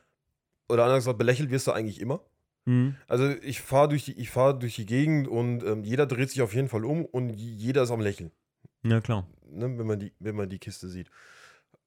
Oder 0.69 0.83
anders 0.83 0.99
gesagt, 0.99 1.17
belächelt 1.17 1.49
wirst 1.49 1.67
du 1.67 1.71
eigentlich 1.71 2.01
immer. 2.01 2.25
Mhm. 2.65 2.97
Also 3.07 3.29
ich 3.29 3.61
fahre 3.61 3.87
durch, 3.87 4.03
die- 4.05 4.19
ich 4.19 4.29
fahr 4.29 4.57
durch 4.59 4.75
die 4.75 4.85
Gegend 4.85 5.29
und 5.29 5.63
ähm, 5.63 5.83
jeder 5.85 6.05
dreht 6.07 6.29
sich 6.29 6.41
auf 6.41 6.53
jeden 6.53 6.67
Fall 6.67 6.83
um 6.83 7.05
und 7.05 7.29
jeder 7.29 7.83
ist 7.83 7.91
am 7.91 8.01
Lächeln, 8.01 8.31
Ja, 8.83 8.99
klar. 8.99 9.25
ne, 9.49 9.77
wenn, 9.77 9.87
man 9.87 9.99
die, 9.99 10.11
wenn 10.19 10.35
man 10.35 10.49
die 10.49 10.59
Kiste 10.59 10.89
sieht. 10.89 11.09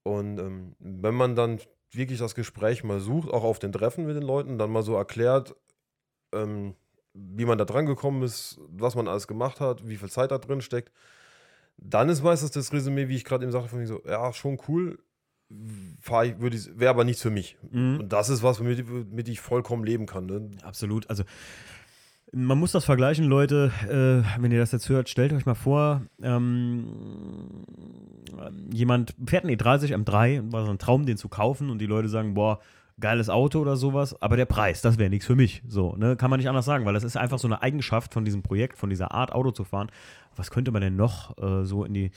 Und 0.02 0.38
ähm, 0.38 0.76
wenn 0.78 1.14
man 1.14 1.36
dann 1.36 1.60
wirklich 1.92 2.18
das 2.20 2.34
Gespräch 2.34 2.84
mal 2.84 3.00
sucht, 3.00 3.28
auch 3.28 3.44
auf 3.44 3.58
den 3.58 3.72
Treffen 3.72 4.06
mit 4.06 4.16
den 4.16 4.22
Leuten, 4.22 4.56
dann 4.56 4.70
mal 4.70 4.82
so 4.82 4.94
erklärt, 4.94 5.54
ähm, 6.32 6.74
wie 7.14 7.44
man 7.44 7.58
da 7.58 7.64
dran 7.64 7.86
gekommen 7.86 8.22
ist, 8.22 8.60
was 8.68 8.94
man 8.94 9.08
alles 9.08 9.26
gemacht 9.26 9.60
hat, 9.60 9.88
wie 9.88 9.96
viel 9.96 10.10
Zeit 10.10 10.30
da 10.30 10.38
drin 10.38 10.60
steckt, 10.60 10.92
dann 11.76 12.08
ist 12.08 12.22
meistens 12.22 12.50
das 12.50 12.72
Resümee, 12.72 13.08
wie 13.08 13.16
ich 13.16 13.24
gerade 13.24 13.44
eben 13.44 13.52
sagte, 13.52 13.68
von 13.68 13.78
mir 13.78 13.86
so, 13.86 14.02
ja, 14.06 14.32
schon 14.32 14.58
cool, 14.68 14.98
wäre 15.48 16.90
aber 16.90 17.04
nichts 17.04 17.22
für 17.22 17.30
mich. 17.30 17.56
Mhm. 17.70 18.00
Und 18.00 18.12
das 18.12 18.28
ist 18.28 18.42
was, 18.42 18.60
womit, 18.60 18.88
womit 18.88 19.28
ich 19.28 19.40
vollkommen 19.40 19.84
leben 19.84 20.06
kann. 20.06 20.26
Ne? 20.26 20.50
Absolut. 20.62 21.08
Also 21.10 21.24
man 22.32 22.58
muss 22.58 22.72
das 22.72 22.84
vergleichen, 22.84 23.24
Leute. 23.24 23.72
Äh, 23.88 24.40
wenn 24.40 24.52
ihr 24.52 24.60
das 24.60 24.70
jetzt 24.70 24.88
hört, 24.88 25.08
stellt 25.08 25.32
euch 25.32 25.46
mal 25.46 25.56
vor, 25.56 26.02
ähm, 26.22 26.86
jemand 28.72 29.14
fährt 29.26 29.44
einen 29.44 29.56
E30 29.56 29.92
M3, 29.92 30.52
war 30.52 30.64
so 30.64 30.70
ein 30.70 30.78
Traum, 30.78 31.06
den 31.06 31.16
zu 31.16 31.28
kaufen 31.28 31.70
und 31.70 31.78
die 31.78 31.86
Leute 31.86 32.08
sagen, 32.08 32.34
boah, 32.34 32.60
geiles 33.00 33.28
Auto 33.28 33.60
oder 33.60 33.76
sowas, 33.76 34.20
aber 34.22 34.36
der 34.36 34.46
Preis, 34.46 34.82
das 34.82 34.98
wäre 34.98 35.10
nichts 35.10 35.26
für 35.26 35.36
mich. 35.36 35.62
So, 35.66 35.94
ne, 35.96 36.16
kann 36.16 36.30
man 36.30 36.38
nicht 36.38 36.48
anders 36.48 36.64
sagen, 36.64 36.84
weil 36.84 36.94
das 36.94 37.04
ist 37.04 37.16
einfach 37.16 37.38
so 37.38 37.48
eine 37.48 37.62
Eigenschaft 37.62 38.12
von 38.14 38.24
diesem 38.24 38.42
Projekt, 38.42 38.78
von 38.78 38.90
dieser 38.90 39.12
Art 39.12 39.32
Auto 39.32 39.50
zu 39.50 39.64
fahren. 39.64 39.90
Was 40.36 40.50
könnte 40.50 40.70
man 40.70 40.82
denn 40.82 40.96
noch 40.96 41.36
äh, 41.38 41.64
so 41.64 41.84
in 41.84 41.94
die 41.94 42.10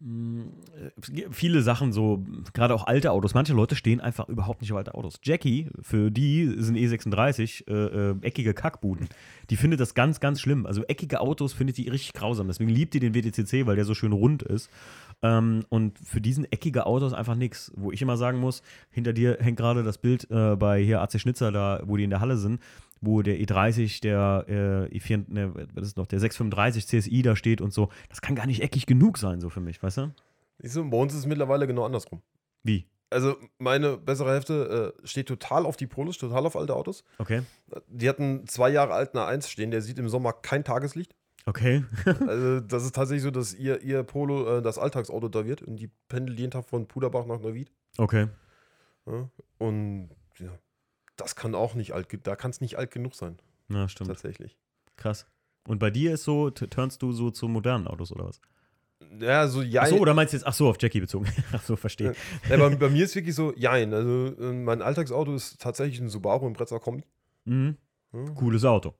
äh, 0.00 0.83
viele 1.30 1.62
Sachen, 1.62 1.92
so 1.92 2.24
gerade 2.52 2.74
auch 2.74 2.86
alte 2.86 3.10
Autos. 3.10 3.34
Manche 3.34 3.52
Leute 3.52 3.76
stehen 3.76 4.00
einfach 4.00 4.28
überhaupt 4.28 4.60
nicht 4.60 4.72
auf 4.72 4.78
alte 4.78 4.94
Autos. 4.94 5.20
Jackie, 5.22 5.68
für 5.80 6.10
die 6.10 6.54
sind 6.58 6.76
E36 6.76 7.68
äh, 7.68 8.10
äh, 8.10 8.16
eckige 8.22 8.54
Kackbuden. 8.54 9.08
Die 9.50 9.56
findet 9.56 9.80
das 9.80 9.94
ganz, 9.94 10.20
ganz 10.20 10.40
schlimm. 10.40 10.66
Also 10.66 10.82
eckige 10.84 11.20
Autos 11.20 11.52
findet 11.52 11.76
die 11.76 11.88
richtig 11.88 12.12
grausam. 12.12 12.46
Deswegen 12.46 12.70
liebt 12.70 12.94
die 12.94 13.00
den 13.00 13.14
WTCC, 13.14 13.66
weil 13.66 13.76
der 13.76 13.84
so 13.84 13.94
schön 13.94 14.12
rund 14.12 14.42
ist. 14.42 14.70
Ähm, 15.22 15.64
und 15.68 15.98
für 15.98 16.20
diesen 16.20 16.50
eckige 16.50 16.86
Autos 16.86 17.12
einfach 17.12 17.34
nichts. 17.34 17.72
Wo 17.76 17.92
ich 17.92 18.02
immer 18.02 18.16
sagen 18.16 18.38
muss, 18.38 18.62
hinter 18.90 19.12
dir 19.12 19.38
hängt 19.40 19.56
gerade 19.56 19.82
das 19.82 19.98
Bild 19.98 20.30
äh, 20.30 20.56
bei 20.56 20.82
hier 20.82 21.00
AC 21.00 21.20
Schnitzer, 21.20 21.52
da, 21.52 21.80
wo 21.84 21.96
die 21.96 22.04
in 22.04 22.10
der 22.10 22.20
Halle 22.20 22.36
sind, 22.36 22.60
wo 23.00 23.22
der 23.22 23.38
E30, 23.38 24.00
der 24.00 24.44
äh, 24.48 24.98
E4, 24.98 25.24
ne, 25.28 25.52
was 25.74 25.88
ist 25.88 25.96
noch, 25.96 26.06
der 26.06 26.20
635 26.20 26.86
CSI 26.86 27.22
da 27.22 27.36
steht 27.36 27.60
und 27.60 27.72
so. 27.72 27.90
Das 28.08 28.20
kann 28.20 28.34
gar 28.34 28.46
nicht 28.46 28.62
eckig 28.62 28.86
genug 28.86 29.18
sein, 29.18 29.40
so 29.40 29.50
für 29.50 29.60
mich, 29.60 29.82
weißt 29.82 29.98
du? 29.98 30.12
Siehst 30.58 30.76
du, 30.76 30.88
bei 30.88 30.96
uns 30.96 31.12
ist 31.12 31.20
es 31.20 31.26
mittlerweile 31.26 31.66
genau 31.66 31.84
andersrum. 31.84 32.22
Wie? 32.62 32.86
Also 33.10 33.36
meine 33.58 33.96
bessere 33.96 34.32
Hälfte 34.32 34.94
äh, 35.02 35.06
steht 35.06 35.28
total 35.28 35.66
auf 35.66 35.76
die 35.76 35.86
Polos, 35.86 36.18
total 36.18 36.46
auf 36.46 36.56
alte 36.56 36.74
Autos. 36.74 37.04
Okay. 37.18 37.42
Die 37.86 38.08
hatten 38.08 38.46
zwei 38.48 38.70
Jahre 38.70 38.92
alten 38.94 39.18
A1 39.18 39.48
stehen, 39.48 39.70
der 39.70 39.82
sieht 39.82 39.98
im 39.98 40.08
Sommer 40.08 40.32
kein 40.32 40.64
Tageslicht. 40.64 41.14
Okay. 41.46 41.84
Also 42.26 42.60
das 42.66 42.84
ist 42.84 42.94
tatsächlich 42.94 43.22
so, 43.22 43.30
dass 43.30 43.54
ihr, 43.54 43.82
ihr 43.82 44.02
Polo 44.02 44.58
äh, 44.58 44.62
das 44.62 44.78
Alltagsauto 44.78 45.28
da 45.28 45.44
wird 45.44 45.62
und 45.62 45.76
die 45.76 45.90
pendelt 46.08 46.38
jeden 46.38 46.50
Tag 46.50 46.64
von 46.64 46.88
Puderbach 46.88 47.26
nach 47.26 47.38
Neuwied. 47.40 47.70
Okay. 47.98 48.28
Ja? 49.06 49.28
Und 49.58 50.10
ja, 50.38 50.50
das 51.16 51.36
kann 51.36 51.54
auch 51.54 51.74
nicht 51.74 51.92
alt, 51.92 52.08
da 52.26 52.34
kann 52.36 52.50
es 52.50 52.60
nicht 52.60 52.78
alt 52.78 52.90
genug 52.90 53.14
sein, 53.14 53.38
Ja, 53.68 53.88
stimmt. 53.88 54.08
tatsächlich. 54.08 54.56
Krass. 54.96 55.26
Und 55.68 55.78
bei 55.78 55.90
dir 55.90 56.14
ist 56.14 56.24
so, 56.24 56.50
turnst 56.50 57.02
du 57.02 57.12
so 57.12 57.30
zu 57.30 57.46
modernen 57.48 57.86
Autos 57.86 58.10
oder 58.12 58.24
was? 58.26 58.40
Ja, 59.20 59.46
so 59.48 59.62
ja. 59.62 59.82
Ach 59.82 59.86
so, 59.88 59.98
oder 59.98 60.14
meinst 60.14 60.32
du 60.32 60.36
jetzt, 60.36 60.46
ach 60.46 60.54
so, 60.54 60.68
auf 60.68 60.76
Jackie 60.80 61.00
bezogen. 61.00 61.26
ach 61.52 61.62
so, 61.62 61.76
verstehe. 61.76 62.14
ja 62.48 62.56
bei, 62.56 62.74
bei 62.74 62.88
mir 62.88 63.04
ist 63.04 63.14
wirklich 63.14 63.34
so, 63.34 63.52
jein. 63.54 63.92
Also 63.92 64.34
äh, 64.38 64.52
mein 64.52 64.82
Alltagsauto 64.82 65.34
ist 65.34 65.60
tatsächlich 65.60 66.00
ein 66.00 66.08
Subaru 66.08 66.46
im 66.46 66.52
Bretzer 66.54 66.80
Kombi. 66.80 67.04
Mhm. 67.44 67.76
Ja? 68.12 68.24
Cooles 68.34 68.64
Auto. 68.64 68.94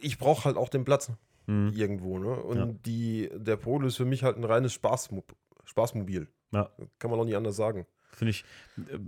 Ich 0.00 0.18
brauche 0.18 0.44
halt 0.44 0.56
auch 0.56 0.68
den 0.68 0.84
Platz. 0.84 1.10
Mhm. 1.46 1.72
irgendwo. 1.74 2.18
Ne? 2.18 2.34
Und 2.36 2.56
Ja. 2.56 2.66
die, 2.86 3.28
der 3.34 3.56
Polo 3.56 3.88
ist 3.88 3.96
für 3.96 4.04
mich 4.04 4.22
halt 4.22 4.36
ein 4.36 4.44
reines 4.44 4.72
Spaßmo 4.74 5.24
Spaßmobil. 5.64 6.28
Ja. 6.52 6.70
Kann 6.98 7.10
man 7.10 7.18
auch 7.18 7.24
nicht 7.24 7.36
anders 7.36 7.56
sagen. 7.56 7.86
Finde 8.12 8.30
ich, 8.30 8.44
äh, 8.76 8.98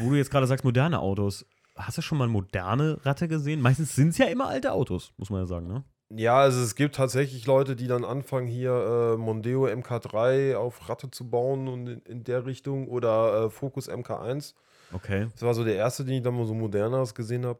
wo 0.00 0.10
du 0.10 0.16
jetzt 0.16 0.30
gerade 0.30 0.46
sagst, 0.46 0.64
moderne 0.64 0.98
Autos. 1.00 1.46
Hast 1.76 1.98
du 1.98 2.02
schon 2.02 2.18
mal 2.18 2.28
moderne 2.28 2.98
Ratte 3.04 3.28
gesehen? 3.28 3.60
Meistens 3.60 3.94
sind 3.94 4.08
es 4.10 4.18
ja 4.18 4.26
immer 4.26 4.46
alte 4.48 4.72
Autos, 4.72 5.12
muss 5.16 5.30
man 5.30 5.40
ja 5.40 5.46
sagen, 5.46 5.66
ne? 5.68 5.84
Ja, 6.10 6.38
also 6.38 6.60
es 6.60 6.74
gibt 6.74 6.94
tatsächlich 6.94 7.46
Leute, 7.46 7.76
die 7.76 7.86
dann 7.86 8.04
anfangen, 8.04 8.46
hier 8.46 9.14
äh, 9.14 9.16
Mondeo 9.16 9.66
MK3 9.66 10.54
auf 10.54 10.88
Ratte 10.88 11.10
zu 11.10 11.28
bauen 11.28 11.66
und 11.66 11.86
in, 11.86 12.02
in 12.02 12.24
der 12.24 12.46
Richtung 12.46 12.88
oder 12.88 13.46
äh, 13.46 13.50
Focus 13.50 13.88
MK1. 13.88 14.54
Okay. 14.92 15.28
Das 15.32 15.42
war 15.42 15.54
so 15.54 15.64
der 15.64 15.76
erste, 15.76 16.04
den 16.04 16.14
ich 16.14 16.22
dann 16.22 16.36
mal 16.36 16.46
so 16.46 16.54
moderneres 16.54 17.14
gesehen 17.14 17.46
habe. 17.46 17.58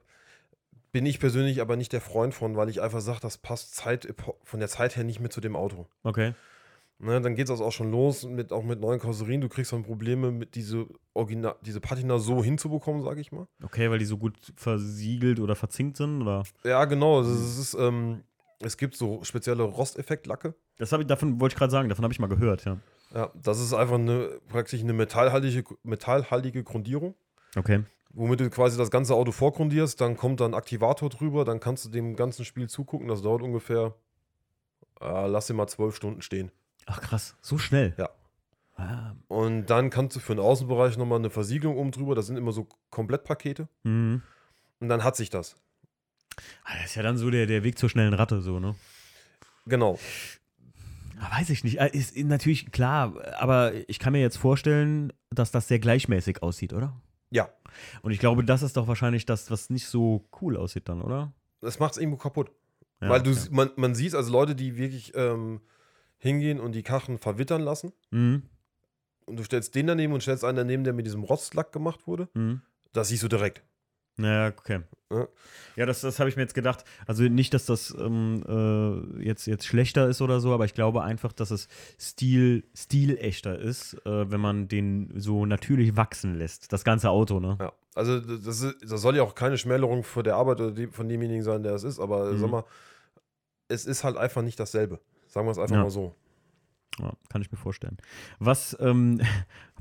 Bin 0.92 1.06
ich 1.06 1.18
persönlich 1.18 1.60
aber 1.60 1.76
nicht 1.76 1.92
der 1.92 2.00
Freund 2.00 2.34
von, 2.34 2.56
weil 2.56 2.68
ich 2.68 2.80
einfach 2.80 3.00
sage, 3.00 3.18
das 3.20 3.38
passt 3.38 3.74
Zeit, 3.74 4.14
von 4.44 4.60
der 4.60 4.68
Zeit 4.68 4.94
her 4.96 5.02
nicht 5.02 5.18
mehr 5.18 5.30
zu 5.30 5.40
dem 5.40 5.56
Auto. 5.56 5.86
Okay. 6.04 6.34
Ne, 7.00 7.20
dann 7.20 7.34
geht 7.34 7.50
es 7.50 7.60
auch 7.60 7.72
schon 7.72 7.90
los, 7.90 8.24
mit, 8.24 8.52
auch 8.52 8.62
mit 8.62 8.80
neuen 8.80 9.00
Karosserien. 9.00 9.40
Du 9.40 9.48
kriegst 9.48 9.72
dann 9.72 9.82
Probleme, 9.82 10.30
mit 10.30 10.54
diese, 10.54 10.86
Original, 11.12 11.56
diese 11.62 11.80
Patina 11.80 12.18
so 12.18 12.44
hinzubekommen, 12.44 13.02
sage 13.02 13.20
ich 13.20 13.32
mal. 13.32 13.48
Okay, 13.62 13.90
weil 13.90 13.98
die 13.98 14.04
so 14.04 14.16
gut 14.16 14.36
versiegelt 14.54 15.40
oder 15.40 15.56
verzinkt 15.56 15.96
sind, 15.96 16.22
oder? 16.22 16.44
Ja, 16.64 16.84
genau. 16.84 17.18
Also 17.18 17.32
es, 17.32 17.58
ist, 17.58 17.74
ähm, 17.74 18.22
es 18.60 18.76
gibt 18.76 18.96
so 18.96 19.22
spezielle 19.24 19.62
Rosteffektlacke. 19.62 20.54
Das 20.78 20.92
habe 20.92 21.02
ich, 21.02 21.06
davon 21.06 21.40
wollte 21.40 21.54
ich 21.54 21.58
gerade 21.58 21.70
sagen, 21.70 21.88
davon 21.88 22.04
habe 22.04 22.12
ich 22.12 22.18
mal 22.20 22.28
gehört, 22.28 22.64
ja. 22.64 22.78
Ja, 23.14 23.30
das 23.34 23.60
ist 23.60 23.72
einfach 23.74 23.94
eine, 23.94 24.40
praktisch 24.48 24.80
eine 24.80 24.92
metallhaltige, 24.92 25.76
metallhaltige 25.82 26.64
Grundierung. 26.64 27.14
Okay. 27.56 27.84
womit 28.10 28.40
du 28.40 28.50
quasi 28.50 28.76
das 28.76 28.90
ganze 28.90 29.14
Auto 29.14 29.30
vorgrundierst, 29.32 30.00
dann 30.00 30.16
kommt 30.16 30.40
dann 30.40 30.54
Aktivator 30.54 31.08
drüber, 31.08 31.44
dann 31.44 31.60
kannst 31.60 31.84
du 31.84 31.88
dem 31.90 32.16
ganzen 32.16 32.44
Spiel 32.44 32.68
zugucken. 32.68 33.06
Das 33.08 33.22
dauert 33.22 33.42
ungefähr, 33.42 33.94
äh, 35.00 35.26
lass 35.28 35.50
ihn 35.50 35.56
mal 35.56 35.68
zwölf 35.68 35.94
Stunden 35.94 36.22
stehen. 36.22 36.50
Ach 36.86 37.00
krass, 37.00 37.36
so 37.40 37.56
schnell. 37.58 37.94
Ja. 37.96 38.10
Ah, 38.76 39.14
Und 39.28 39.66
dann 39.66 39.90
kannst 39.90 40.16
du 40.16 40.20
für 40.20 40.34
den 40.34 40.40
Außenbereich 40.44 40.96
nochmal 40.98 41.20
eine 41.20 41.30
Versiegelung 41.30 41.76
oben 41.76 41.92
drüber. 41.92 42.16
Das 42.16 42.26
sind 42.26 42.36
immer 42.36 42.50
so 42.52 42.66
Komplettpakete. 42.90 43.68
mhm. 43.84 44.22
Und 44.80 44.88
dann 44.88 45.04
hat 45.04 45.14
sich 45.16 45.30
das. 45.30 45.54
Ah, 46.64 46.72
Das 46.76 46.86
ist 46.86 46.94
ja 46.96 47.02
dann 47.02 47.16
so 47.16 47.30
der, 47.30 47.46
der 47.46 47.62
Weg 47.64 47.78
zur 47.78 47.88
schnellen 47.88 48.14
Ratte, 48.14 48.40
so, 48.40 48.58
ne? 48.60 48.74
Genau. 49.66 49.98
Ah, 51.20 51.38
Weiß 51.38 51.50
ich 51.50 51.64
nicht. 51.64 51.80
Ah, 51.80 51.86
Ist 51.86 52.16
natürlich 52.16 52.70
klar, 52.72 53.14
aber 53.38 53.72
ich 53.88 53.98
kann 53.98 54.12
mir 54.12 54.20
jetzt 54.20 54.36
vorstellen, 54.36 55.12
dass 55.30 55.50
das 55.50 55.68
sehr 55.68 55.78
gleichmäßig 55.78 56.42
aussieht, 56.42 56.72
oder? 56.72 57.00
Ja. 57.30 57.48
Und 58.02 58.12
ich 58.12 58.18
glaube, 58.18 58.44
das 58.44 58.62
ist 58.62 58.76
doch 58.76 58.86
wahrscheinlich 58.86 59.26
das, 59.26 59.50
was 59.50 59.70
nicht 59.70 59.86
so 59.86 60.28
cool 60.40 60.56
aussieht 60.56 60.88
dann, 60.88 61.02
oder? 61.02 61.32
Das 61.60 61.78
macht 61.78 61.92
es 61.92 61.98
irgendwo 61.98 62.18
kaputt. 62.18 62.50
Ja, 63.00 63.08
Weil 63.10 63.22
du, 63.22 63.30
ja. 63.32 63.40
man, 63.50 63.70
man 63.76 63.94
sieht 63.94 64.14
also 64.14 64.30
Leute, 64.32 64.54
die 64.54 64.76
wirklich 64.76 65.12
ähm, 65.16 65.60
hingehen 66.18 66.60
und 66.60 66.72
die 66.72 66.82
Karren 66.82 67.18
verwittern 67.18 67.62
lassen. 67.62 67.92
Mhm. 68.10 68.42
Und 69.26 69.36
du 69.38 69.44
stellst 69.44 69.74
den 69.74 69.86
daneben 69.86 70.12
und 70.12 70.20
stellst 70.20 70.44
einen 70.44 70.56
daneben, 70.56 70.84
der 70.84 70.92
mit 70.92 71.06
diesem 71.06 71.24
Rostlack 71.24 71.72
gemacht 71.72 72.06
wurde. 72.06 72.28
Mhm. 72.34 72.60
Das 72.92 73.08
siehst 73.08 73.22
du 73.22 73.28
direkt. 73.28 73.62
Ja, 74.18 74.48
okay. 74.48 74.80
Ja. 75.10 75.28
Ja, 75.76 75.86
das, 75.86 76.00
das 76.02 76.18
habe 76.20 76.28
ich 76.30 76.36
mir 76.36 76.42
jetzt 76.42 76.54
gedacht. 76.54 76.84
Also 77.06 77.24
nicht, 77.24 77.52
dass 77.54 77.66
das 77.66 77.94
ähm, 77.98 78.44
äh, 79.18 79.24
jetzt, 79.24 79.46
jetzt 79.46 79.66
schlechter 79.66 80.08
ist 80.08 80.22
oder 80.22 80.40
so, 80.40 80.52
aber 80.54 80.64
ich 80.64 80.74
glaube 80.74 81.02
einfach, 81.02 81.32
dass 81.32 81.50
es 81.50 81.68
Stil, 82.00 82.64
stilechter 82.74 83.58
ist, 83.58 83.94
äh, 84.06 84.30
wenn 84.30 84.40
man 84.40 84.68
den 84.68 85.12
so 85.18 85.46
natürlich 85.46 85.96
wachsen 85.96 86.36
lässt. 86.36 86.72
Das 86.72 86.84
ganze 86.84 87.10
Auto, 87.10 87.40
ne? 87.40 87.56
Ja. 87.60 87.72
Also 87.96 88.18
das, 88.20 88.60
ist, 88.60 88.76
das 88.90 89.00
soll 89.02 89.16
ja 89.16 89.22
auch 89.22 89.34
keine 89.36 89.56
Schmälerung 89.58 90.02
für 90.04 90.22
der 90.24 90.34
Arbeit 90.36 90.60
oder 90.60 90.72
die, 90.72 90.86
von 90.88 91.08
demjenigen 91.08 91.42
sein, 91.44 91.62
der 91.62 91.74
es 91.74 91.84
ist, 91.84 92.00
aber 92.00 92.32
Mhm. 92.32 92.38
sag 92.38 92.50
mal, 92.50 92.64
es 93.68 93.86
ist 93.86 94.04
halt 94.04 94.16
einfach 94.16 94.42
nicht 94.42 94.58
dasselbe. 94.58 95.00
Sagen 95.28 95.46
wir 95.46 95.52
es 95.52 95.58
einfach 95.58 95.76
Ja. 95.76 95.82
mal 95.82 95.90
so. 95.90 96.14
Ja, 97.00 97.12
kann 97.28 97.42
ich 97.42 97.50
mir 97.50 97.58
vorstellen. 97.58 97.96
Was, 98.38 98.76
ähm, 98.80 99.20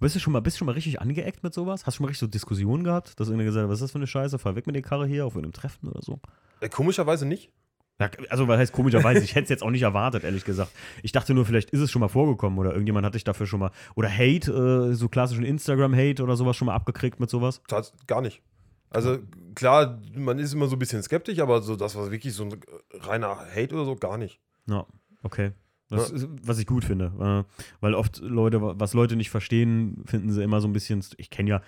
bist 0.04 0.16
du 0.16 0.20
schon 0.20 0.34
mal, 0.34 0.41
bist 0.41 0.56
du 0.56 0.60
schon 0.60 0.66
mal 0.68 0.74
richtig 0.74 1.01
angeeckt 1.01 1.43
mit 1.43 1.54
sowas? 1.54 1.86
Hast 1.86 1.95
du 1.95 1.97
schon 1.97 2.04
mal 2.04 2.08
richtig 2.10 2.20
so 2.20 2.28
Diskussionen 2.28 2.84
gehabt, 2.84 3.20
dass 3.20 3.30
irgendwer 3.30 3.45
gesagt 3.45 3.64
hat, 3.64 3.70
was 3.70 3.78
ist 3.78 3.84
das 3.84 3.91
für 3.91 3.97
eine 3.97 4.08
Scheiße? 4.08 4.38
Fahr 4.38 4.56
weg 4.56 4.68
mit 4.68 4.76
der 4.76 4.84
Karre 4.84 5.08
hier 5.08 5.26
auf 5.26 5.36
einem 5.36 5.54
Treffen 5.54 5.89
oder 5.89 6.01
so? 6.01 6.20
Äh, 6.60 6.70
komischerweise 6.70 7.26
nicht. 7.26 7.51
Ja, 7.99 8.10
also, 8.30 8.47
was 8.47 8.58
heißt 8.58 8.74
komischerweise? 8.74 9.24
Ich 9.24 9.36
hätte 9.36 9.43
es 9.43 9.49
jetzt 9.49 9.64
auch 9.64 9.70
nicht 9.70 9.84
erwartet, 9.84 10.24
ehrlich 10.24 10.43
gesagt. 10.43 10.72
Ich 11.04 11.12
dachte 11.12 11.34
nur, 11.34 11.45
vielleicht 11.45 11.70
ist 11.70 11.80
es 11.80 11.91
schon 11.91 11.99
mal 11.99 12.08
vorgekommen 12.08 12.60
oder 12.60 12.72
irgendjemand 12.72 13.06
hat 13.06 13.16
dich 13.16 13.24
dafür 13.24 13.45
schon 13.45 13.60
mal. 13.60 13.72
Oder 13.95 14.10
Hate, 14.10 14.51
äh, 14.91 14.93
so 14.93 15.10
klassischen 15.10 15.45
Instagram-Hate 15.45 16.22
oder 16.22 16.36
sowas 16.36 16.58
schon 16.58 16.66
mal 16.66 16.76
abgekriegt 16.76 17.20
mit 17.20 17.30
sowas? 17.30 17.62
Tats 17.68 17.93
gar 18.08 18.22
nicht. 18.22 18.41
Also 18.89 19.20
klar, 19.56 20.01
man 20.16 20.38
ist 20.38 20.54
immer 20.54 20.68
so 20.68 20.76
ein 20.76 20.80
bisschen 20.80 21.01
skeptisch, 21.01 21.39
aber 21.39 21.62
so 21.62 21.76
das 21.76 21.95
war 21.95 22.12
wirklich 22.12 22.34
so 22.34 22.43
ein 22.43 22.60
reiner 22.91 23.38
Hate 23.56 23.74
oder 23.74 23.86
so, 23.86 23.95
gar 23.95 24.18
nicht. 24.18 24.39
Ja, 24.68 24.86
okay. 25.24 25.51
Das 25.90 26.12
Ja. 26.12 26.28
was 26.44 26.60
ich 26.60 26.66
gut 26.66 26.84
finde. 26.86 27.46
Äh, 27.48 27.56
weil 27.82 27.94
oft 27.94 28.20
Leute, 28.20 28.60
was 28.62 28.94
Leute 28.94 29.16
nicht 29.16 29.30
verstehen, 29.30 30.04
finden 30.06 30.32
sie 30.32 30.44
immer 30.44 30.62
so 30.62 30.68
ein 30.68 30.74
bisschen. 30.74 31.04
Ich 31.18 31.30
kenne 31.30 31.50
ja, 31.50 31.62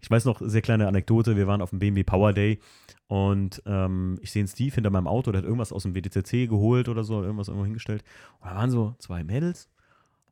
ich 0.00 0.10
weiß 0.10 0.24
noch, 0.24 0.40
sehr 0.44 0.62
kleine 0.62 0.86
Anekdote. 0.88 1.36
Wir 1.36 1.46
waren 1.46 1.60
auf 1.62 1.70
dem 1.70 1.78
BMW 1.80 2.04
Power 2.04 2.32
Day 2.32 2.60
und 3.08 3.62
ähm, 3.66 4.18
ich 4.22 4.30
sehe 4.30 4.40
einen 4.40 4.48
Steve 4.48 4.74
hinter 4.74 4.90
meinem 4.90 5.06
Auto, 5.08 5.32
der 5.32 5.38
hat 5.38 5.44
irgendwas 5.44 5.72
aus 5.72 5.82
dem 5.82 5.94
WTCC 5.94 6.46
geholt 6.48 6.88
oder 6.88 7.02
so, 7.04 7.22
irgendwas 7.22 7.48
irgendwo 7.48 7.64
hingestellt. 7.64 8.04
Und 8.40 8.50
da 8.50 8.56
waren 8.56 8.70
so 8.70 8.94
zwei 8.98 9.24
Mädels 9.24 9.68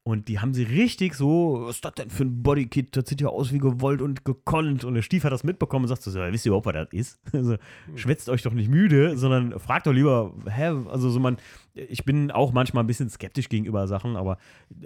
und 0.06 0.28
die 0.28 0.38
haben 0.38 0.54
sie 0.54 0.62
richtig 0.62 1.14
so, 1.14 1.62
was 1.62 1.76
ist 1.76 1.84
das 1.84 1.94
denn 1.94 2.10
für 2.10 2.22
ein 2.22 2.40
Bodykit? 2.44 2.96
Das 2.96 3.08
sieht 3.08 3.20
ja 3.20 3.26
aus 3.26 3.52
wie 3.52 3.58
gewollt 3.58 4.00
und 4.00 4.24
gekonnt. 4.24 4.84
Und 4.84 4.94
der 4.94 5.02
Stief 5.02 5.24
hat 5.24 5.32
das 5.32 5.42
mitbekommen 5.42 5.86
und 5.86 5.88
sagt 5.88 6.02
so, 6.02 6.16
"Ja, 6.16 6.32
wisst 6.32 6.46
ihr 6.46 6.50
überhaupt, 6.50 6.66
was 6.66 6.74
das 6.74 6.92
ist? 6.92 7.20
Also, 7.32 7.56
schwätzt 7.96 8.28
euch 8.28 8.42
doch 8.42 8.52
nicht 8.52 8.70
müde, 8.70 9.16
sondern 9.16 9.58
fragt 9.58 9.88
doch 9.88 9.92
lieber, 9.92 10.32
hä, 10.48 10.74
also 10.88 11.10
so 11.10 11.18
man, 11.18 11.38
ich 11.74 12.04
bin 12.04 12.30
auch 12.30 12.52
manchmal 12.52 12.84
ein 12.84 12.86
bisschen 12.86 13.10
skeptisch 13.10 13.48
gegenüber 13.48 13.88
Sachen, 13.88 14.14
aber 14.14 14.38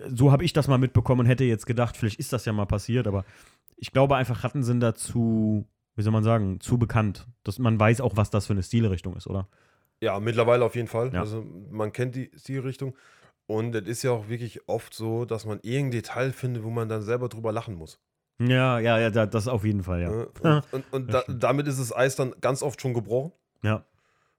so 0.09 0.33
habe 0.33 0.43
ich 0.43 0.55
das 0.55 0.69
mal 0.69 0.79
mitbekommen 0.79 1.21
und 1.21 1.27
hätte 1.27 1.45
jetzt 1.45 1.67
gedacht, 1.67 1.99
vielleicht 1.99 2.19
ist 2.19 2.33
das 2.33 2.47
ja 2.47 2.55
mal 2.55 2.65
passiert, 2.65 3.07
aber 3.07 3.27
ich 3.77 3.93
glaube 3.93 4.17
einfach, 4.17 4.43
Ratten 4.43 4.63
sind 4.63 4.81
dazu, 4.81 5.67
wie 5.97 6.03
soll 6.03 6.15
man 6.15 6.25
sagen, 6.25 6.61
zu 6.61 6.79
bekannt. 6.79 7.29
Dass 7.45 7.59
man 7.59 7.79
weiß 7.79 8.01
auch, 8.01 8.17
was 8.17 8.31
das 8.31 8.47
für 8.47 8.55
eine 8.55 8.63
Stilrichtung 8.63 9.15
ist, 9.17 9.27
oder? 9.27 9.49
Ja, 10.01 10.19
mittlerweile 10.19 10.65
auf 10.65 10.77
jeden 10.77 10.89
Fall. 10.89 11.13
Ja. 11.13 11.21
Also 11.21 11.45
man 11.71 11.93
kennt 11.93 12.15
die 12.15 12.31
Stilrichtung. 12.35 12.95
Und 13.51 13.75
es 13.75 13.87
ist 13.89 14.03
ja 14.05 14.13
auch 14.13 14.29
wirklich 14.29 14.61
oft 14.69 14.95
so, 14.95 15.25
dass 15.25 15.45
man 15.45 15.59
irgendein 15.63 15.91
Detail 16.03 16.31
findet, 16.33 16.63
wo 16.63 16.71
man 16.71 16.89
dann 16.89 17.03
selber 17.03 17.29
drüber 17.29 17.51
lachen 17.51 17.75
muss. 17.75 17.99
Ja, 18.41 18.79
ja, 18.79 18.99
ja, 18.99 19.11
da- 19.11 19.27
das 19.27 19.49
auf 19.49 19.65
jeden 19.65 19.83
Fall, 19.83 20.01
ja. 20.03 20.11
Ne? 20.11 20.27
Und, 20.43 20.65
und, 20.73 20.93
und 20.93 21.13
da, 21.13 21.25
damit 21.29 21.67
ist 21.67 21.81
das 21.81 21.95
Eis 21.95 22.15
dann 22.15 22.33
ganz 22.41 22.63
oft 22.63 22.81
schon 22.81 22.95
gebrochen. 22.95 23.33
Ja. 23.63 23.85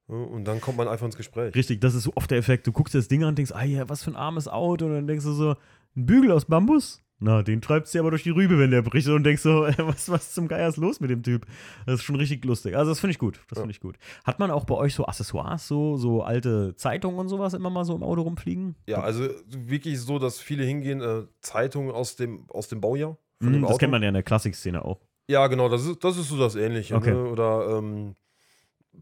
Ne? 0.07 0.15
Und 0.25 0.45
dann 0.45 0.61
kommt 0.61 0.77
man 0.77 0.87
einfach 0.87 1.05
ins 1.05 1.17
Gespräch. 1.17 1.53
Richtig, 1.55 1.81
das 1.81 1.93
ist 1.93 2.03
so 2.03 2.13
oft 2.15 2.31
der 2.31 2.37
Effekt. 2.37 2.65
Du 2.67 2.71
guckst 2.71 2.93
dir 2.93 2.99
das 2.99 3.09
Ding 3.09 3.21
an 3.23 3.29
und 3.29 3.37
denkst, 3.37 3.51
ah 3.53 3.63
ja, 3.63 3.89
was 3.89 4.01
für 4.01 4.11
ein 4.11 4.15
armes 4.15 4.47
Auto. 4.47 4.85
Und 4.85 4.93
dann 4.93 5.07
denkst 5.07 5.25
du 5.25 5.33
so, 5.33 5.55
ein 5.95 6.05
Bügel 6.05 6.31
aus 6.31 6.45
Bambus? 6.45 7.01
Na, 7.23 7.43
den 7.43 7.61
treibst 7.61 7.93
du 7.93 7.99
aber 7.99 8.09
durch 8.09 8.23
die 8.23 8.31
Rübe, 8.31 8.57
wenn 8.57 8.71
der 8.71 8.81
bricht. 8.81 9.07
Und 9.07 9.23
denkst 9.23 9.43
so, 9.43 9.61
was, 9.77 10.09
was 10.09 10.33
zum 10.33 10.47
Geier 10.47 10.67
ist 10.67 10.77
los 10.77 10.99
mit 10.99 11.11
dem 11.11 11.21
Typ? 11.21 11.45
Das 11.85 11.95
ist 11.99 12.03
schon 12.03 12.15
richtig 12.15 12.43
lustig. 12.45 12.75
Also, 12.75 12.89
das 12.91 12.99
finde 12.99 13.11
ich 13.11 13.19
gut. 13.19 13.39
Das 13.49 13.59
finde 13.59 13.71
ich 13.71 13.79
gut. 13.79 13.97
Hat 14.23 14.39
man 14.39 14.49
auch 14.49 14.65
bei 14.65 14.73
euch 14.73 14.95
so 14.95 15.05
Accessoires, 15.05 15.67
so, 15.67 15.97
so 15.97 16.23
alte 16.23 16.75
Zeitungen 16.75 17.19
und 17.19 17.29
sowas 17.29 17.53
immer 17.53 17.69
mal 17.69 17.85
so 17.85 17.95
im 17.95 18.01
Auto 18.03 18.23
rumfliegen? 18.23 18.75
Ja, 18.87 19.01
also 19.01 19.29
wirklich 19.47 19.99
so, 20.01 20.17
dass 20.17 20.39
viele 20.39 20.63
hingehen, 20.63 21.01
äh, 21.01 21.23
Zeitungen 21.41 21.91
aus 21.91 22.15
dem, 22.15 22.49
aus 22.49 22.67
dem 22.67 22.81
Baujahr. 22.81 23.17
Von 23.39 23.49
Mhm, 23.49 23.53
dem 23.53 23.61
das 23.67 23.77
kennt 23.77 23.91
man 23.91 24.01
ja 24.01 24.07
in 24.07 24.15
der 24.15 24.23
Klassikszene 24.23 24.83
auch. 24.83 24.99
Ja, 25.29 25.45
genau, 25.47 25.69
das 25.69 25.85
ist, 25.85 26.03
das 26.03 26.17
ist 26.17 26.29
so 26.29 26.37
das 26.39 26.55
Ähnliche. 26.55 26.95
Okay. 26.95 27.11
Ne? 27.13 27.29
Oder 27.29 27.77
ähm, 27.77 28.15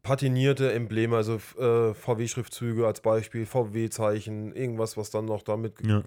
patinierte 0.01 0.71
Embleme, 0.73 1.15
also 1.15 1.35
äh, 1.57 1.93
VW-Schriftzüge 1.93 2.85
als 2.85 3.01
Beispiel, 3.01 3.45
VW-Zeichen, 3.45 4.53
irgendwas, 4.53 4.97
was 4.97 5.09
dann 5.09 5.25
noch 5.25 5.41
damit, 5.41 5.75
Ja. 5.85 6.03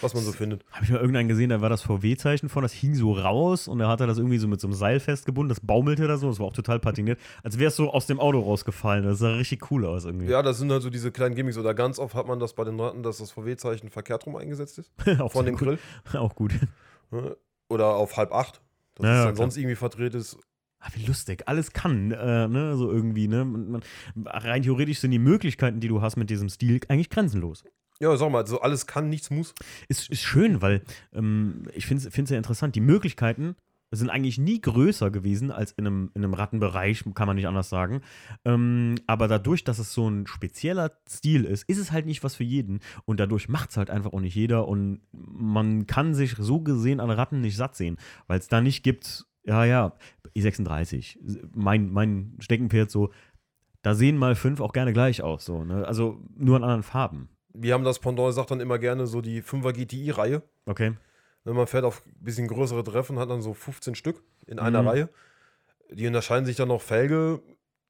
Was 0.00 0.14
man 0.14 0.22
so 0.24 0.32
findet. 0.32 0.64
Habe 0.70 0.84
ich 0.84 0.90
mal 0.90 0.98
irgendeinen 0.98 1.28
gesehen, 1.28 1.50
da 1.50 1.60
war 1.60 1.68
das 1.68 1.82
VW-Zeichen 1.82 2.48
von, 2.48 2.62
das 2.62 2.72
hing 2.72 2.94
so 2.94 3.12
raus 3.12 3.68
und 3.68 3.78
da 3.78 3.88
hat 3.88 4.00
er 4.00 4.06
das 4.06 4.18
irgendwie 4.18 4.38
so 4.38 4.48
mit 4.48 4.60
so 4.60 4.66
einem 4.66 4.74
Seil 4.74 5.00
festgebunden, 5.00 5.48
das 5.48 5.60
baumelte 5.60 6.06
da 6.06 6.16
so, 6.16 6.28
das 6.28 6.38
war 6.38 6.46
auch 6.46 6.52
total 6.52 6.78
patiniert, 6.78 7.18
als 7.42 7.58
wäre 7.58 7.68
es 7.68 7.76
so 7.76 7.90
aus 7.90 8.06
dem 8.06 8.20
Auto 8.20 8.40
rausgefallen. 8.40 9.04
Das 9.04 9.18
sah 9.18 9.34
richtig 9.34 9.70
cool 9.70 9.84
aus 9.86 10.04
irgendwie. 10.04 10.26
Ja, 10.26 10.42
das 10.42 10.58
sind 10.58 10.70
halt 10.70 10.82
so 10.82 10.90
diese 10.90 11.10
kleinen 11.12 11.34
Gimmicks. 11.34 11.58
Oder 11.58 11.74
ganz 11.74 11.98
oft 11.98 12.14
hat 12.14 12.26
man 12.26 12.38
das 12.38 12.54
bei 12.54 12.64
den 12.64 12.78
Ratten, 12.78 13.02
dass 13.02 13.18
das 13.18 13.30
VW-Zeichen 13.30 13.90
verkehrt 13.90 14.26
rum 14.26 14.36
eingesetzt 14.36 14.78
ist. 14.78 14.90
auch 15.20 15.32
Von 15.32 15.46
dem 15.46 15.56
gut. 15.56 15.68
Grill. 15.68 15.78
Auch 16.20 16.34
gut. 16.34 16.52
Oder 17.68 17.86
auf 17.94 18.16
halb 18.16 18.32
acht. 18.32 18.60
Dass 18.96 19.04
Ja, 19.06 19.18
es 19.20 19.24
dann 19.26 19.36
sonst 19.36 19.56
irgendwie 19.56 19.76
verdreht 19.76 20.14
ist. 20.14 20.38
Ah, 20.78 20.88
wie 20.94 21.04
lustig. 21.06 21.44
Alles 21.46 21.72
kann, 21.72 22.12
äh, 22.12 22.48
ne, 22.48 22.76
so 22.76 22.90
irgendwie, 22.90 23.28
ne? 23.28 23.44
Man, 23.44 23.70
man, 23.70 23.82
rein 24.26 24.62
theoretisch 24.62 25.00
sind 25.00 25.10
die 25.10 25.18
Möglichkeiten, 25.18 25.80
die 25.80 25.88
du 25.88 26.02
hast 26.02 26.16
mit 26.16 26.30
diesem 26.30 26.48
Stil, 26.48 26.80
eigentlich 26.88 27.10
grenzenlos. 27.10 27.64
Ja, 28.00 28.16
sag 28.16 28.30
mal, 28.30 28.46
so 28.46 28.60
alles 28.60 28.86
kann, 28.86 29.08
nichts 29.08 29.30
muss. 29.30 29.54
Ist, 29.88 30.10
ist 30.10 30.22
schön, 30.22 30.60
weil 30.60 30.82
ähm, 31.14 31.64
ich 31.74 31.86
finde 31.86 32.08
es 32.08 32.30
ja 32.30 32.36
interessant. 32.36 32.74
Die 32.74 32.80
Möglichkeiten 32.80 33.56
sind 33.92 34.10
eigentlich 34.10 34.38
nie 34.38 34.60
größer 34.60 35.10
gewesen 35.10 35.50
als 35.50 35.72
in 35.72 35.86
einem, 35.86 36.10
in 36.14 36.24
einem 36.24 36.34
Rattenbereich, 36.34 37.04
kann 37.14 37.26
man 37.26 37.36
nicht 37.36 37.46
anders 37.46 37.68
sagen. 37.68 38.02
Ähm, 38.44 38.96
aber 39.06 39.28
dadurch, 39.28 39.64
dass 39.64 39.78
es 39.78 39.92
so 39.92 40.08
ein 40.08 40.26
spezieller 40.26 40.92
Stil 41.08 41.44
ist, 41.44 41.68
ist 41.68 41.78
es 41.78 41.92
halt 41.92 42.06
nicht 42.06 42.24
was 42.24 42.34
für 42.34 42.44
jeden. 42.44 42.80
Und 43.04 43.20
dadurch 43.20 43.48
macht 43.48 43.70
es 43.70 43.76
halt 43.76 43.90
einfach 43.90 44.12
auch 44.12 44.20
nicht 44.20 44.34
jeder. 44.34 44.66
Und 44.66 45.00
man 45.12 45.86
kann 45.86 46.14
sich 46.14 46.34
so 46.36 46.60
gesehen 46.60 47.00
an 47.00 47.10
Ratten 47.10 47.40
nicht 47.40 47.56
satt 47.56 47.76
sehen, 47.76 47.96
weil 48.26 48.38
es 48.38 48.48
da 48.48 48.60
nicht 48.60 48.82
gibt, 48.82 49.26
ja, 49.44 49.64
ja, 49.64 49.92
i36, 50.36 51.18
mein, 51.54 51.92
mein 51.92 52.36
Steckenpferd 52.40 52.90
so, 52.90 53.12
da 53.82 53.94
sehen 53.94 54.16
mal 54.16 54.34
fünf 54.34 54.60
auch 54.60 54.72
gerne 54.72 54.92
gleich 54.92 55.22
aus. 55.22 55.44
So, 55.44 55.64
ne? 55.64 55.86
Also 55.86 56.20
nur 56.36 56.56
in 56.56 56.64
anderen 56.64 56.82
Farben. 56.82 57.28
Wir 57.58 57.74
haben 57.74 57.84
das 57.84 57.98
Pendant, 57.98 58.34
sagt 58.34 58.50
dann 58.50 58.60
immer 58.60 58.78
gerne 58.78 59.06
so 59.06 59.20
die 59.20 59.42
5er 59.42 59.72
GTI-Reihe. 59.72 60.42
Okay. 60.66 60.94
Wenn 61.44 61.54
man 61.56 61.66
fährt 61.66 61.84
auf 61.84 62.02
ein 62.06 62.14
bisschen 62.24 62.48
größere 62.48 62.82
Treffen, 62.84 63.18
hat 63.18 63.30
dann 63.30 63.40
so 63.42 63.54
15 63.54 63.94
Stück 63.94 64.22
in 64.46 64.58
einer 64.58 64.82
Mhm. 64.82 64.88
Reihe. 64.88 65.08
Die 65.90 66.06
unterscheiden 66.06 66.44
sich 66.44 66.56
dann 66.56 66.68
noch 66.68 66.82
Felge, 66.82 67.40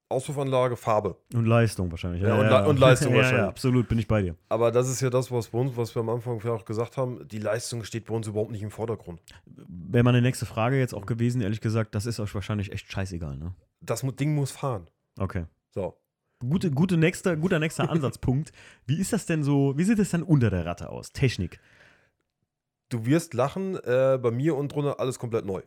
Auspuffanlage, 0.08 0.76
Farbe. 0.76 1.16
Und 1.34 1.46
Leistung 1.46 1.90
wahrscheinlich. 1.90 2.22
Ja, 2.22 2.36
und 2.38 2.46
Le- 2.46 2.68
und 2.68 2.78
Leistung 2.78 3.10
ja, 3.12 3.16
wahrscheinlich. 3.18 3.40
Ja, 3.42 3.48
absolut, 3.48 3.88
bin 3.88 3.98
ich 3.98 4.06
bei 4.06 4.22
dir. 4.22 4.36
Aber 4.48 4.70
das 4.70 4.88
ist 4.88 5.00
ja 5.00 5.10
das, 5.10 5.32
was 5.32 5.48
bei 5.48 5.58
uns, 5.58 5.76
was 5.76 5.94
wir 5.96 6.00
am 6.00 6.10
Anfang 6.10 6.40
ja 6.44 6.52
auch 6.52 6.64
gesagt 6.64 6.96
haben, 6.96 7.26
die 7.26 7.38
Leistung 7.38 7.82
steht 7.82 8.04
bei 8.04 8.14
uns 8.14 8.28
überhaupt 8.28 8.52
nicht 8.52 8.62
im 8.62 8.70
Vordergrund. 8.70 9.20
Wäre 9.46 10.04
meine 10.04 10.22
nächste 10.22 10.46
Frage 10.46 10.78
jetzt 10.78 10.94
auch 10.94 11.06
gewesen, 11.06 11.40
ehrlich 11.40 11.60
gesagt, 11.60 11.94
das 11.96 12.06
ist 12.06 12.20
euch 12.20 12.32
wahrscheinlich 12.34 12.70
echt 12.72 12.92
scheißegal, 12.92 13.36
ne? 13.36 13.54
Das 13.80 14.02
Ding 14.16 14.34
muss 14.34 14.52
fahren. 14.52 14.86
Okay. 15.18 15.46
So. 15.70 15.96
Gute, 16.40 16.70
gute 16.70 16.96
nächste, 16.96 17.36
guter 17.38 17.58
nächster 17.58 17.88
Ansatzpunkt. 17.90 18.52
Wie 18.86 18.98
ist 19.00 19.12
das 19.12 19.26
denn 19.26 19.42
so, 19.42 19.76
wie 19.76 19.84
sieht 19.84 19.98
es 19.98 20.10
dann 20.10 20.22
unter 20.22 20.50
der 20.50 20.66
Ratte 20.66 20.90
aus? 20.90 21.12
Technik. 21.12 21.60
Du 22.88 23.06
wirst 23.06 23.34
lachen, 23.34 23.76
äh, 23.76 24.18
bei 24.20 24.30
mir 24.30 24.56
und 24.56 24.72
drunter 24.72 25.00
alles 25.00 25.18
komplett 25.18 25.44
neu. 25.44 25.62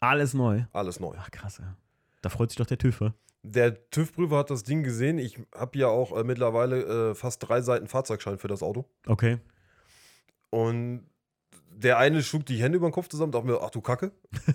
Alles 0.00 0.34
neu. 0.34 0.64
Alles 0.72 1.00
neu. 1.00 1.14
Ach 1.18 1.30
krass, 1.30 1.58
ja. 1.58 1.76
Da 2.22 2.30
freut 2.30 2.50
sich 2.50 2.56
doch 2.56 2.66
der 2.66 2.78
TÜV. 2.78 3.12
Der 3.42 3.90
TÜV-Prüfer 3.90 4.38
hat 4.38 4.50
das 4.50 4.64
Ding 4.64 4.82
gesehen. 4.82 5.18
Ich 5.18 5.38
habe 5.54 5.78
ja 5.78 5.88
auch 5.88 6.16
äh, 6.16 6.24
mittlerweile 6.24 7.10
äh, 7.10 7.14
fast 7.14 7.48
drei 7.48 7.60
Seiten 7.60 7.86
Fahrzeugschein 7.86 8.38
für 8.38 8.48
das 8.48 8.62
Auto. 8.62 8.86
Okay. 9.06 9.38
Und 10.50 11.06
der 11.82 11.98
eine 11.98 12.22
schlug 12.22 12.44
die 12.46 12.56
Hände 12.56 12.76
über 12.76 12.88
den 12.88 12.92
Kopf 12.92 13.08
zusammen, 13.08 13.32
dachte 13.32 13.46
mir, 13.46 13.60
ach 13.62 13.70
du 13.70 13.80
Kacke. 13.80 14.12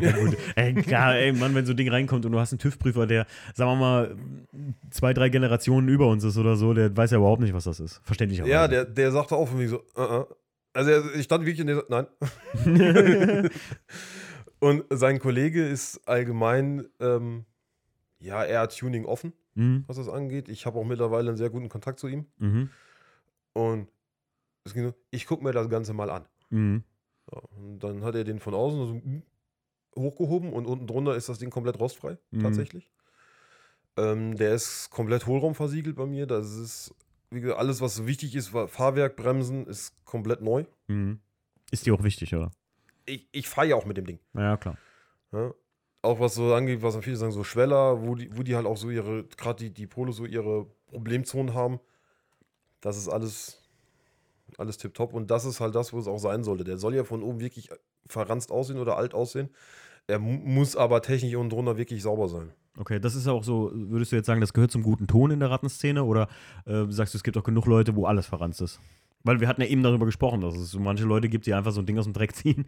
Ja, 0.00 0.10
gut. 0.12 0.36
ey, 0.56 0.74
klar, 0.74 1.14
ey, 1.14 1.32
Mann, 1.32 1.54
wenn 1.54 1.64
so 1.64 1.72
ein 1.72 1.76
Ding 1.76 1.88
reinkommt 1.88 2.26
und 2.26 2.32
du 2.32 2.38
hast 2.40 2.52
einen 2.52 2.58
TÜV-Prüfer, 2.58 3.06
der, 3.06 3.24
sagen 3.54 3.70
wir 3.70 3.76
mal, 3.76 4.16
zwei, 4.90 5.14
drei 5.14 5.28
Generationen 5.28 5.88
über 5.88 6.08
uns 6.08 6.24
ist 6.24 6.36
oder 6.36 6.56
so, 6.56 6.74
der 6.74 6.94
weiß 6.94 7.12
ja 7.12 7.18
überhaupt 7.18 7.40
nicht, 7.40 7.54
was 7.54 7.64
das 7.64 7.78
ist. 7.80 8.00
Verständlicherweise. 8.02 8.52
Ja, 8.52 8.66
der, 8.68 8.84
der 8.84 9.12
sagte 9.12 9.36
auch 9.36 9.46
für 9.48 9.54
mich 9.54 9.70
so, 9.70 9.78
uh 9.96 10.00
-uh. 10.00 10.26
also 10.74 10.90
ich 11.14 11.22
stand 11.24 11.46
wirklich 11.46 11.60
in 11.60 11.68
der, 11.68 11.84
nein. 11.88 12.06
und 14.58 14.84
sein 14.90 15.18
Kollege 15.18 15.64
ist 15.66 16.06
allgemein, 16.06 16.86
ähm, 17.00 17.44
ja, 18.18 18.44
eher 18.44 18.68
Tuning 18.68 19.04
offen, 19.04 19.32
Mhm. 19.54 19.84
was 19.86 19.96
das 19.96 20.08
angeht. 20.08 20.48
Ich 20.50 20.66
habe 20.66 20.78
auch 20.78 20.84
mittlerweile 20.84 21.28
einen 21.28 21.38
sehr 21.38 21.48
guten 21.48 21.68
Kontakt 21.70 21.98
zu 21.98 22.08
ihm. 22.08 22.26
Mhm. 22.38 22.68
Und 23.54 23.88
es 24.64 24.74
ging 24.74 24.84
so, 24.84 24.94
ich 25.10 25.26
gucke 25.26 25.42
mir 25.42 25.52
das 25.52 25.70
Ganze 25.70 25.94
mal 25.94 26.10
an. 26.10 26.26
Mhm. 26.50 26.84
Ja, 27.32 27.40
und 27.56 27.78
dann 27.80 28.04
hat 28.04 28.14
er 28.14 28.24
den 28.24 28.38
von 28.38 28.54
außen 28.54 28.86
so 28.86 28.94
mm, 28.94 29.22
hochgehoben 29.96 30.52
und 30.52 30.66
unten 30.66 30.86
drunter 30.86 31.16
ist 31.16 31.28
das 31.28 31.38
Ding 31.38 31.50
komplett 31.50 31.78
rostfrei, 31.80 32.18
Mhm. 32.30 32.40
tatsächlich. 32.40 32.90
Ähm, 33.96 34.36
der 34.36 34.54
ist 34.54 34.90
komplett 34.90 35.26
hohlraumversiegelt 35.26 35.96
bei 35.96 36.06
mir. 36.06 36.26
Das 36.26 36.54
ist, 36.54 36.94
wie 37.30 37.40
gesagt, 37.40 37.58
alles, 37.58 37.80
was 37.80 38.06
wichtig 38.06 38.34
ist, 38.34 38.48
Fahrwerk, 38.48 39.16
Bremsen, 39.16 39.66
ist 39.66 39.94
komplett 40.04 40.42
neu. 40.42 40.64
Mhm. 40.88 41.20
Ist 41.70 41.86
dir 41.86 41.94
auch 41.94 42.02
wichtig, 42.02 42.34
oder? 42.34 42.50
Ich, 43.06 43.26
ich 43.32 43.48
fahre 43.48 43.68
ja 43.68 43.76
auch 43.76 43.86
mit 43.86 43.96
dem 43.96 44.06
Ding. 44.06 44.18
Ja, 44.34 44.56
klar. 44.56 44.76
Ja. 45.32 45.52
Auch 46.02 46.20
was 46.20 46.34
so 46.34 46.54
angeht, 46.54 46.82
was 46.82 46.96
viele 46.98 47.16
sagen, 47.16 47.32
so 47.32 47.42
Schweller, 47.42 48.02
wo 48.06 48.14
die, 48.14 48.36
wo 48.36 48.42
die 48.42 48.54
halt 48.54 48.66
auch 48.66 48.76
so 48.76 48.90
ihre, 48.90 49.24
gerade 49.24 49.64
die, 49.64 49.70
die 49.74 49.86
Polo 49.86 50.12
so 50.12 50.24
ihre 50.24 50.66
Problemzonen 50.86 51.54
haben. 51.54 51.80
Das 52.80 52.96
ist 52.96 53.08
alles, 53.08 53.65
alles 54.58 54.78
tipptopp. 54.78 55.12
Und 55.14 55.30
das 55.30 55.44
ist 55.44 55.60
halt 55.60 55.74
das, 55.74 55.92
wo 55.92 55.98
es 55.98 56.06
auch 56.06 56.18
sein 56.18 56.44
sollte. 56.44 56.64
Der 56.64 56.78
soll 56.78 56.94
ja 56.94 57.04
von 57.04 57.22
oben 57.22 57.40
wirklich 57.40 57.68
verranzt 58.08 58.50
aussehen 58.50 58.78
oder 58.78 58.96
alt 58.96 59.14
aussehen. 59.14 59.50
Er 60.06 60.18
mu- 60.18 60.38
muss 60.44 60.76
aber 60.76 61.02
technisch 61.02 61.34
unten 61.34 61.50
drunter 61.50 61.76
wirklich 61.76 62.02
sauber 62.02 62.28
sein. 62.28 62.52
Okay, 62.78 63.00
das 63.00 63.14
ist 63.14 63.26
auch 63.26 63.42
so, 63.42 63.70
würdest 63.74 64.12
du 64.12 64.16
jetzt 64.16 64.26
sagen, 64.26 64.40
das 64.40 64.52
gehört 64.52 64.70
zum 64.70 64.82
guten 64.82 65.06
Ton 65.06 65.30
in 65.30 65.40
der 65.40 65.50
Rattenszene 65.50 66.04
oder 66.04 66.28
äh, 66.66 66.84
sagst 66.90 67.14
du, 67.14 67.18
es 67.18 67.24
gibt 67.24 67.36
auch 67.38 67.42
genug 67.42 67.66
Leute, 67.66 67.96
wo 67.96 68.04
alles 68.04 68.26
verranzt 68.26 68.60
ist? 68.60 68.80
Weil 69.24 69.40
wir 69.40 69.48
hatten 69.48 69.62
ja 69.62 69.66
eben 69.66 69.82
darüber 69.82 70.04
gesprochen, 70.06 70.42
dass 70.42 70.54
es 70.54 70.70
so 70.70 70.78
manche 70.78 71.04
Leute 71.04 71.28
gibt, 71.28 71.46
die 71.46 71.54
einfach 71.54 71.72
so 71.72 71.80
ein 71.80 71.86
Ding 71.86 71.98
aus 71.98 72.04
dem 72.04 72.12
Dreck 72.12 72.36
ziehen. 72.36 72.66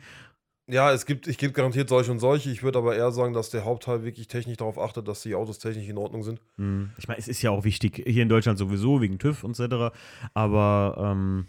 Ja, 0.70 0.92
es 0.92 1.06
gibt, 1.06 1.28
ich 1.28 1.38
gebe 1.38 1.52
garantiert 1.52 1.88
solche 1.88 2.10
und 2.10 2.18
solche. 2.18 2.50
Ich 2.50 2.62
würde 2.62 2.78
aber 2.78 2.96
eher 2.96 3.10
sagen, 3.12 3.32
dass 3.32 3.48
der 3.50 3.64
Hauptteil 3.64 4.02
wirklich 4.02 4.28
technisch 4.28 4.56
darauf 4.58 4.78
achtet, 4.78 5.08
dass 5.08 5.22
die 5.22 5.34
Autos 5.34 5.58
technisch 5.58 5.88
in 5.88 5.96
Ordnung 5.96 6.22
sind. 6.22 6.40
Mhm. 6.56 6.90
Ich 6.98 7.06
meine, 7.08 7.18
es 7.18 7.28
ist 7.28 7.40
ja 7.40 7.50
auch 7.50 7.64
wichtig, 7.64 8.02
hier 8.06 8.22
in 8.22 8.28
Deutschland 8.28 8.58
sowieso, 8.58 9.00
wegen 9.00 9.18
TÜV 9.18 9.44
und 9.44 9.58
etc. 9.58 9.94
Aber 10.34 10.96
ähm, 10.98 11.46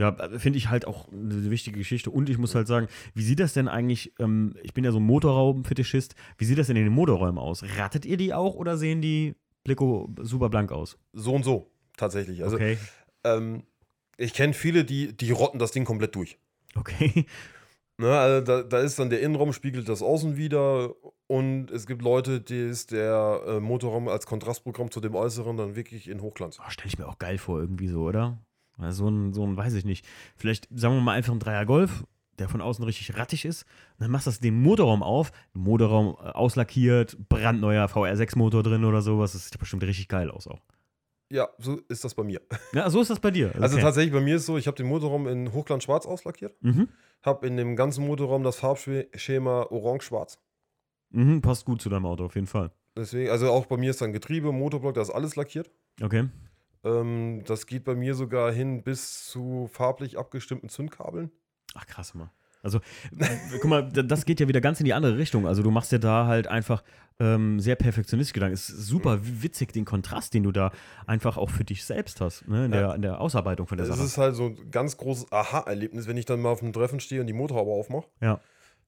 ja, 0.00 0.16
finde 0.38 0.56
ich 0.56 0.70
halt 0.70 0.86
auch 0.86 1.12
eine 1.12 1.50
wichtige 1.50 1.78
Geschichte. 1.78 2.10
Und 2.10 2.30
ich 2.30 2.38
muss 2.38 2.54
halt 2.54 2.66
sagen, 2.66 2.88
wie 3.14 3.22
sieht 3.22 3.38
das 3.38 3.52
denn 3.52 3.68
eigentlich, 3.68 4.14
ähm, 4.18 4.54
ich 4.62 4.72
bin 4.72 4.82
ja 4.82 4.92
so 4.92 4.98
ein 4.98 5.04
Motorraum-Fetischist, 5.04 6.14
wie 6.38 6.44
sieht 6.46 6.58
das 6.58 6.68
denn 6.68 6.76
in 6.76 6.84
den 6.84 6.92
Motorräumen 6.92 7.38
aus? 7.38 7.62
Rattet 7.76 8.06
ihr 8.06 8.16
die 8.16 8.32
auch 8.32 8.54
oder 8.54 8.78
sehen 8.78 9.02
die 9.02 9.34
Blicko 9.62 10.08
super 10.22 10.48
blank 10.48 10.72
aus? 10.72 10.98
So 11.12 11.34
und 11.34 11.44
so, 11.44 11.70
tatsächlich. 11.96 12.42
Also, 12.42 12.56
Okay. 12.56 12.78
ähm, 13.24 13.62
ich 14.16 14.32
kenne 14.32 14.54
viele, 14.54 14.84
die, 14.84 15.14
die 15.16 15.30
rotten 15.30 15.58
das 15.58 15.70
Ding 15.72 15.84
komplett 15.84 16.14
durch. 16.14 16.38
Okay. 16.74 17.26
Ne, 17.98 18.18
also 18.18 18.40
da, 18.46 18.62
da 18.62 18.78
ist 18.78 18.98
dann 18.98 19.10
der 19.10 19.20
Innenraum 19.20 19.52
spiegelt 19.52 19.86
das 19.86 20.00
Außen 20.00 20.38
wieder 20.38 20.94
und 21.26 21.70
es 21.70 21.86
gibt 21.86 22.00
Leute, 22.00 22.40
die 22.40 22.58
ist 22.58 22.92
der 22.92 23.42
äh, 23.46 23.60
Motorraum 23.60 24.08
als 24.08 24.24
Kontrastprogramm 24.24 24.90
zu 24.90 25.00
dem 25.02 25.14
Äußeren 25.14 25.58
dann 25.58 25.76
wirklich 25.76 26.08
in 26.08 26.22
Hochglanz. 26.22 26.58
Oh, 26.60 26.70
Stelle 26.70 26.88
ich 26.88 26.98
mir 26.98 27.06
auch 27.06 27.18
geil 27.18 27.36
vor, 27.36 27.60
irgendwie 27.60 27.88
so, 27.88 28.00
oder? 28.04 28.38
Weil 28.80 28.92
So 28.92 29.08
ein, 29.08 29.32
so 29.32 29.46
ein, 29.46 29.56
weiß 29.56 29.74
ich 29.74 29.84
nicht. 29.84 30.06
Vielleicht, 30.36 30.68
sagen 30.74 30.94
wir 30.94 31.00
mal, 31.00 31.12
einfach 31.14 31.32
ein 31.32 31.38
Dreier 31.40 31.66
Golf, 31.66 32.04
der 32.38 32.48
von 32.48 32.60
außen 32.60 32.84
richtig 32.84 33.16
rattig 33.16 33.44
ist. 33.44 33.62
Und 33.94 34.00
dann 34.02 34.10
machst 34.10 34.26
du 34.26 34.30
das 34.30 34.40
den 34.40 34.60
Motorraum 34.62 35.02
auf, 35.02 35.30
Motorraum 35.52 36.16
äh, 36.20 36.30
auslackiert, 36.30 37.16
brandneuer 37.28 37.86
VR6-Motor 37.86 38.62
drin 38.62 38.84
oder 38.84 39.02
sowas. 39.02 39.32
Das 39.32 39.44
sieht 39.48 39.58
bestimmt 39.58 39.82
richtig 39.82 40.08
geil 40.08 40.30
aus 40.30 40.46
auch. 40.46 40.60
Ja, 41.32 41.48
so 41.58 41.78
ist 41.88 42.02
das 42.04 42.14
bei 42.14 42.24
mir. 42.24 42.40
Ja, 42.72 42.88
so 42.90 43.00
ist 43.00 43.10
das 43.10 43.20
bei 43.20 43.30
dir. 43.30 43.54
Also 43.60 43.76
Okay. 43.76 43.82
tatsächlich 43.84 44.12
bei 44.12 44.20
mir 44.20 44.36
ist 44.36 44.46
so, 44.46 44.56
ich 44.56 44.66
habe 44.66 44.76
den 44.76 44.86
Motorraum 44.86 45.28
in 45.28 45.52
Hochglanz 45.52 45.84
schwarz 45.84 46.06
auslackiert, 46.06 46.54
Mhm. 46.62 46.88
habe 47.22 47.46
in 47.46 47.56
dem 47.56 47.76
ganzen 47.76 48.06
Motorraum 48.06 48.42
das 48.42 48.56
Farbschema 48.56 49.66
orange-schwarz. 49.70 50.38
Mhm, 51.10 51.40
passt 51.42 51.64
gut 51.66 51.82
zu 51.82 51.88
deinem 51.88 52.06
Auto, 52.06 52.24
auf 52.24 52.34
jeden 52.34 52.46
Fall. 52.46 52.72
Deswegen, 52.96 53.30
also 53.30 53.50
auch 53.50 53.66
bei 53.66 53.76
mir 53.76 53.90
ist 53.90 54.00
dann 54.00 54.12
Getriebe, 54.12 54.50
Motorblock, 54.52 54.94
das 54.94 55.08
ist 55.10 55.14
alles 55.14 55.36
lackiert. 55.36 55.70
Okay. 56.02 56.28
Ähm, 56.84 57.42
das 57.46 57.66
geht 57.66 57.84
bei 57.84 57.94
mir 57.94 58.14
sogar 58.14 58.52
hin 58.52 58.82
bis 58.82 59.26
zu 59.26 59.68
farblich 59.72 60.18
abgestimmten 60.18 60.68
Zündkabeln. 60.68 61.30
Ach, 61.74 61.86
krass 61.86 62.14
mal. 62.14 62.30
Also, 62.62 62.78
äh, 63.18 63.26
guck 63.60 63.64
mal, 63.70 63.88
das 63.88 64.26
geht 64.26 64.38
ja 64.38 64.46
wieder 64.46 64.60
ganz 64.60 64.80
in 64.80 64.84
die 64.84 64.92
andere 64.92 65.16
Richtung. 65.16 65.46
Also, 65.46 65.62
du 65.62 65.70
machst 65.70 65.92
ja 65.92 65.98
da 65.98 66.26
halt 66.26 66.46
einfach 66.46 66.82
ähm, 67.18 67.58
sehr 67.58 67.74
perfektionistisch 67.76 68.34
Gedanken. 68.34 68.52
Es 68.54 68.68
ist 68.68 68.86
super 68.86 69.18
witzig, 69.22 69.72
den 69.72 69.86
Kontrast, 69.86 70.34
den 70.34 70.42
du 70.42 70.52
da 70.52 70.70
einfach 71.06 71.36
auch 71.38 71.48
für 71.50 71.64
dich 71.64 71.84
selbst 71.84 72.20
hast, 72.20 72.46
ne? 72.48 72.66
in, 72.66 72.72
Ja. 72.72 72.80
der, 72.80 72.94
in 72.96 73.02
der 73.02 73.20
Ausarbeitung 73.20 73.66
von 73.66 73.78
der 73.78 73.86
Es 73.86 73.94
Sache. 73.94 74.04
ist 74.04 74.18
halt 74.18 74.34
so 74.36 74.46
ein 74.46 74.70
ganz 74.70 74.96
großes 74.98 75.32
Aha-Erlebnis, 75.32 76.06
wenn 76.06 76.16
ich 76.18 76.26
dann 76.26 76.40
mal 76.40 76.50
auf 76.50 76.62
einem 76.62 76.72
Treffen 76.74 77.00
stehe 77.00 77.20
und 77.22 77.26
die 77.26 77.32
Motorhaube 77.32 77.70
aufmache. 77.70 78.08
Ja. 78.20 78.40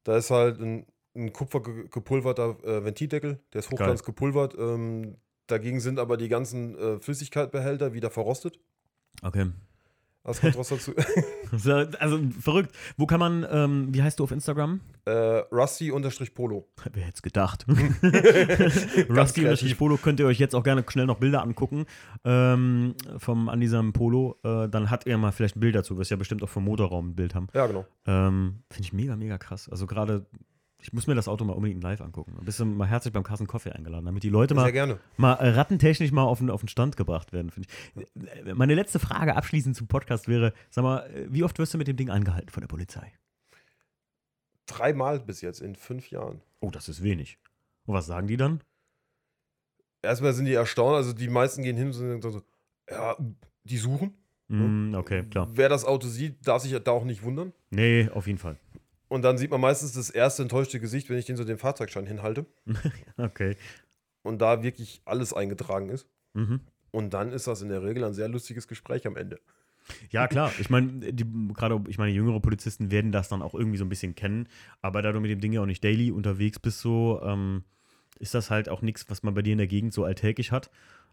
Da 0.05 0.17
ist 0.19 0.31
halt 0.31 0.61
ein, 0.61 0.87
ein 1.15 1.33
Kupfer 1.33 1.61
gepulverter 1.63 2.57
äh, 2.65 2.85
Ventildeckel, 2.85 3.41
der 3.55 3.59
ist 3.61 3.71
hochglanz 3.71 4.03
gepulvert. 4.03 4.55
Ähm, 4.59 5.17
dagegen 5.53 5.81
sind 5.81 5.99
aber 5.99 6.17
die 6.17 6.29
ganzen 6.29 6.77
äh, 6.77 6.99
Flüssigkeitbehälter 6.99 7.93
wieder 7.93 8.11
verrostet. 8.11 8.59
Okay. 9.23 9.51
Das 10.25 10.41
kommt 10.41 10.57
was 10.57 10.69
dazu. 10.69 10.93
So, 11.55 11.73
Also 11.73 12.19
verrückt. 12.41 12.75
Wo 12.97 13.05
kann 13.07 13.21
man, 13.21 13.47
ähm, 13.51 13.89
wie 13.93 14.03
heißt 14.03 14.19
du 14.19 14.25
auf 14.25 14.31
Instagram? 14.31 14.81
äh, 15.05 15.11
Rusty-Polo. 15.53 16.67
Wer 16.93 17.03
hätte 17.05 17.17
es 17.17 17.23
gedacht? 17.23 17.67
kreativ. 18.01 19.11
Rusty 19.11 19.75
Polo 19.75 19.99
könnt 19.99 20.21
ihr 20.21 20.27
euch 20.27 20.39
jetzt 20.39 20.55
auch 20.55 20.63
gerne 20.63 20.83
schnell 20.89 21.05
noch 21.07 21.19
Bilder 21.19 21.43
angucken 21.43 21.85
ähm, 22.25 22.95
vom, 23.19 23.51
an 23.51 23.61
diesem 23.61 23.93
Polo. 23.93 24.39
Äh, 24.45 24.69
dann 24.71 24.91
hat 24.91 25.07
er 25.07 25.19
mal 25.19 25.33
vielleicht 25.33 25.57
ein 25.57 25.61
Bild 25.61 25.75
dazu, 25.75 25.99
wirst 25.99 26.11
ja 26.11 26.17
bestimmt 26.17 26.43
auch 26.43 26.49
vom 26.49 26.65
Motorraum 26.65 27.11
ein 27.11 27.17
Bild 27.17 27.35
haben. 27.35 27.49
Ja, 27.53 27.67
genau. 27.67 27.85
Ähm, 28.07 28.63
Finde 28.71 28.87
ich 28.87 28.93
mega, 28.95 29.17
mega 29.17 29.37
krass. 29.37 29.69
Also 29.69 29.87
gerade, 29.87 30.25
ich 30.83 30.93
muss 30.93 31.07
mir 31.07 31.15
das 31.15 31.29
Auto 31.29 31.45
mal 31.45 31.53
unbedingt 31.53 31.83
live 31.83 32.01
angucken. 32.01 32.37
Bist 32.43 32.59
du 32.59 32.65
mal 32.65 32.89
herzlich 32.89 33.13
beim 33.13 33.23
Carsten 33.23 33.47
Coffee 33.47 33.71
eingeladen, 33.71 34.05
damit 34.05 34.25
die 34.25 34.29
Leute 34.29 34.55
mal, 34.55 34.73
gerne. 34.73 34.99
mal 35.17 35.35
äh, 35.35 35.51
rattentechnisch 35.51 36.11
mal 36.11 36.25
auf 36.25 36.39
den, 36.39 36.51
auf 36.51 36.61
den 36.61 36.69
Stand 36.69 36.97
gebracht 36.97 37.33
werden, 37.33 37.51
finde 37.51 37.69
ich. 37.95 38.47
Äh, 38.47 38.55
Meine 38.55 38.75
letzte 38.75 38.99
Frage 38.99 39.37
abschließend 39.37 39.77
zum 39.77 39.87
Podcast 39.87 40.27
wäre, 40.27 40.53
sag 40.71 40.83
mal, 40.83 41.07
äh, 41.11 41.27
wie 41.31 41.45
oft 41.45 41.57
wirst 41.59 41.73
du 41.73 41.79
mit 41.79 41.87
dem 41.87 41.97
Ding 41.97 42.11
angehalten 42.11 42.49
von 42.51 42.63
der 42.63 42.69
Polizei? 42.69 43.13
Dreimal 44.67 45.21
bis 45.21 45.41
jetzt 45.41 45.61
in 45.61 45.77
fünf 45.77 46.11
Jahren. 46.11 46.41
Oh, 46.61 46.71
das 46.71 46.89
ist 46.89 47.03
wenig. 47.03 47.39
Und 47.87 47.95
was 47.95 48.07
sagen 48.07 48.27
die 48.27 48.37
dann? 48.37 48.61
Erstmal 50.03 50.33
sind 50.33 50.47
die 50.47 50.55
erstaunt, 50.55 50.97
also 50.97 51.13
die 51.13 51.29
meisten 51.29 51.63
gehen 51.63 51.77
hin 51.77 51.89
und 51.89 51.93
sagen 51.93 52.23
so, 52.23 52.43
ja, 52.91 53.17
die 53.63 53.79
suchen. 53.79 54.15
Mm, 54.49 54.95
okay, 54.95 55.23
klar. 55.23 55.49
Wer 55.53 55.69
das 55.69 55.85
Auto 55.85 56.09
sieht, 56.09 56.47
darf 56.47 56.63
sich 56.63 56.77
da 56.83 56.91
auch 56.91 57.05
nicht 57.05 57.23
wundern. 57.23 57.53
Nee, 57.71 58.09
auf 58.13 58.27
jeden 58.27 58.39
Fall. 58.41 58.57
Und 59.13 59.21
dann 59.21 59.37
sieht 59.37 59.51
man 59.51 59.61
meistens 59.61 59.93
das 59.93 60.09
erste 60.09 60.41
enttäuschte 60.41 60.81
Gesicht, 60.81 61.11
wenn 61.11 61.19
ich 61.19 61.27
den 61.27 61.37
so 61.37 61.45
den 61.45 61.59
Fahrzeugschein 61.59 62.07
hinhalte 62.07 62.47
Okay. 63.19 63.57
und 64.23 64.41
da 64.41 64.63
wirklich 64.63 65.03
alles 65.05 65.35
eingetragen 65.35 65.91
ist. 65.91 66.09
Mhm. 66.33 66.61
Und 66.93 67.13
dann 67.13 67.31
ist 67.31 67.47
das 67.47 67.61
in 67.61 67.69
der 67.69 67.83
Regel 67.83 68.05
ein 68.05 68.15
sehr 68.15 68.29
lustiges 68.29 68.69
Gespräch 68.69 69.07
am 69.07 69.17
Ende. 69.17 69.39
Ja, 70.09 70.29
klar. 70.29 70.51
Ich 70.59 70.71
meine, 70.71 71.13
gerade, 71.53 71.85
ich 71.89 71.99
meine, 71.99 72.11
jüngere 72.11 72.41
Polizisten 72.41 72.91
werden 72.91 73.13
das 73.13 73.29
dann 73.29 73.43
auch 73.43 73.53
irgendwie 73.55 73.77
so 73.77 73.85
ein 73.85 73.91
bisschen 73.91 74.15
kennen. 74.15 74.49
Aber 74.81 75.03
da 75.03 75.13
du 75.13 75.21
mit 75.21 75.31
dem 75.31 75.43
Ding 75.43 75.53
ja 75.53 75.61
auch 75.61 75.67
nicht 75.67 75.85
daily 75.85 76.11
unterwegs 76.11 76.59
bist, 76.59 76.81
so, 76.81 77.21
ähm, 77.23 77.65
ist 78.19 78.33
das 78.33 78.49
halt 78.49 78.71
auch 78.71 78.81
nichts, 78.81 79.11
was 79.11 79.23
man 79.23 79.35
bei 79.35 79.43
dir 79.43 79.53
in 79.53 79.59
der 79.59 79.67
Gegend 79.67 79.93
so 79.93 80.05
alltäglich 80.05 80.53
hat. 80.53 80.71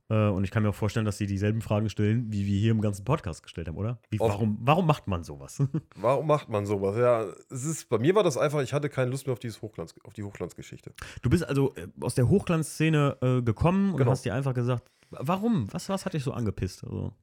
Äh, 0.09 0.27
und 0.29 0.43
ich 0.43 0.51
kann 0.51 0.63
mir 0.63 0.69
auch 0.69 0.75
vorstellen, 0.75 1.05
dass 1.05 1.17
sie 1.17 1.27
dieselben 1.27 1.61
Fragen 1.61 1.89
stellen, 1.89 2.31
wie 2.31 2.45
wir 2.45 2.57
hier 2.59 2.71
im 2.71 2.81
ganzen 2.81 3.05
Podcast 3.05 3.43
gestellt 3.43 3.67
haben, 3.67 3.77
oder? 3.77 3.99
Wie, 4.09 4.19
warum, 4.19 4.57
warum 4.61 4.85
macht 4.87 5.07
man 5.07 5.23
sowas? 5.23 5.61
Warum 5.95 6.27
macht 6.27 6.49
man 6.49 6.65
sowas? 6.65 6.97
Ja, 6.97 7.25
es 7.49 7.63
ist, 7.65 7.89
bei 7.89 7.97
mir 7.99 8.15
war 8.15 8.23
das 8.23 8.37
einfach, 8.37 8.61
ich 8.61 8.73
hatte 8.73 8.89
keine 8.89 9.11
Lust 9.11 9.27
mehr 9.27 9.33
auf, 9.33 9.39
dieses 9.39 9.61
Hochglanz, 9.61 9.93
auf 10.03 10.13
die 10.13 10.23
Hochglanzgeschichte. 10.23 10.93
Du 11.21 11.29
bist 11.29 11.43
also 11.47 11.73
äh, 11.75 11.87
aus 12.01 12.15
der 12.15 12.27
Hochglanzszene 12.27 13.17
äh, 13.21 13.41
gekommen 13.41 13.91
und 13.91 13.97
Genau. 13.97 14.11
hast 14.11 14.25
dir 14.25 14.33
einfach 14.33 14.53
gesagt, 14.53 14.89
warum? 15.11 15.67
Was, 15.71 15.89
was 15.89 16.05
hat 16.05 16.13
dich 16.13 16.23
so 16.23 16.31
angepisst? 16.31 16.83
Also, 16.83 17.13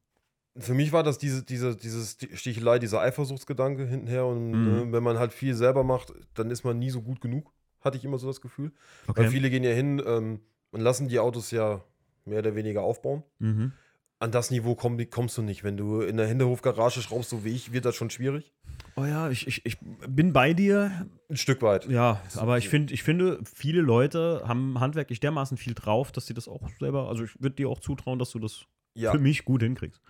Für 0.59 0.75
mich 0.75 0.93
war 0.93 1.03
das 1.03 1.19
diese, 1.19 1.43
diese, 1.43 1.77
dieses 1.77 2.17
Stichelei, 2.35 2.79
dieser 2.79 3.01
Eifersuchtsgedanke 3.01 3.87
hintenher. 3.87 4.27
Und 4.27 4.51
Mhm. 4.53 4.89
äh, 4.89 4.93
wenn 4.93 5.03
man 5.03 5.19
halt 5.19 5.33
viel 5.33 5.55
selber 5.55 5.83
macht, 5.85 6.13
dann 6.35 6.51
ist 6.51 6.65
man 6.65 6.79
nie 6.79 6.91
so 6.91 7.03
gut 7.03 7.21
genug, 7.21 7.53
hatte 7.81 7.97
ich 7.97 8.05
immer 8.05 8.19
so 8.19 8.27
das 8.29 8.41
Gefühl. 8.41 8.73
Weil 9.07 9.25
okay. 9.27 9.29
viele 9.31 9.51
gehen 9.51 9.65
ja 9.65 9.71
hin 9.73 10.01
ähm, 10.07 10.41
und 10.71 10.81
lassen 10.81 11.09
die 11.09 11.19
Autos 11.19 11.51
ja 11.51 11.83
mehr 12.27 12.41
oder 12.41 12.55
weniger 12.55 12.83
aufbauen. 12.83 13.23
Mhm. 13.39 13.73
An 14.19 14.33
das 14.33 14.51
Niveau 14.51 14.75
komm, 14.75 14.99
kommst 15.11 15.37
du 15.37 15.43
nicht. 15.43 15.63
Wenn 15.63 15.77
du 15.77 16.01
in 16.01 16.17
der 16.17 16.27
Hinterhofgarage 16.27 17.03
schraubst, 17.03 17.31
so 17.31 17.45
wie 17.45 17.51
ich, 17.51 17.73
wird 17.73 17.85
das 17.85 17.95
schon 17.97 18.09
schwierig. 18.11 18.53
Oh 18.97 19.05
ja, 19.05 19.29
ich, 19.29 19.47
ich, 19.47 19.67
ich 19.67 19.77
bin 20.09 20.33
bei 20.33 20.55
dir. 20.55 21.07
Ein 21.29 21.37
Stück 21.37 21.61
weit. 21.61 21.87
Ja, 21.87 22.23
aber 22.37 22.57
ich, 22.57 22.69
find, 22.69 22.91
ich 22.91 23.03
finde, 23.03 23.41
viele 23.45 23.83
Leute 23.83 24.43
haben 24.47 24.81
handwerklich 24.81 25.21
dermaßen 25.21 25.59
viel 25.59 25.75
drauf, 25.75 26.13
dass 26.13 26.27
sie 26.27 26.35
das 26.35 26.49
auch 26.49 26.67
selber, 26.81 27.09
also 27.09 27.25
ich 27.25 27.41
würde 27.43 27.57
dir 27.57 27.69
auch 27.69 27.81
zutrauen, 27.81 28.19
dass 28.19 28.31
du 28.31 28.39
das 28.39 28.65
Ja, 28.95 29.11
für 29.13 29.19
mich 29.19 29.45
gut 29.45 29.63
hinkriegst. 29.63 30.01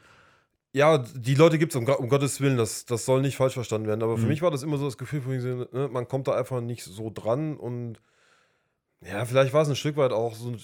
Ja, 0.72 0.98
die 0.98 1.34
Leute 1.34 1.58
gibt 1.58 1.72
es, 1.72 1.76
um, 1.76 1.88
um 1.88 2.08
Gottes 2.08 2.40
Willen, 2.40 2.58
das, 2.58 2.84
das 2.84 3.06
soll 3.06 3.22
nicht 3.22 3.36
falsch 3.36 3.54
verstanden 3.54 3.88
werden. 3.88 4.02
Aber 4.02 4.16
für 4.18 4.24
Mhm. 4.24 4.28
mich 4.28 4.42
war 4.42 4.50
das 4.52 4.62
immer 4.62 4.78
so 4.78 4.84
das 4.84 4.98
Gefühl, 4.98 5.22
von 5.22 5.36
ne, 5.36 5.88
man 5.90 6.06
kommt 6.06 6.28
da 6.28 6.36
einfach 6.36 6.60
nicht 6.60 6.84
so 6.84 7.10
dran 7.12 7.56
und 7.56 8.00
ja, 9.04 9.24
vielleicht 9.24 9.52
war 9.52 9.62
es 9.62 9.68
ein 9.68 9.76
Stück 9.76 9.96
weit 9.96 10.12
auch 10.12 10.34
so, 10.34 10.54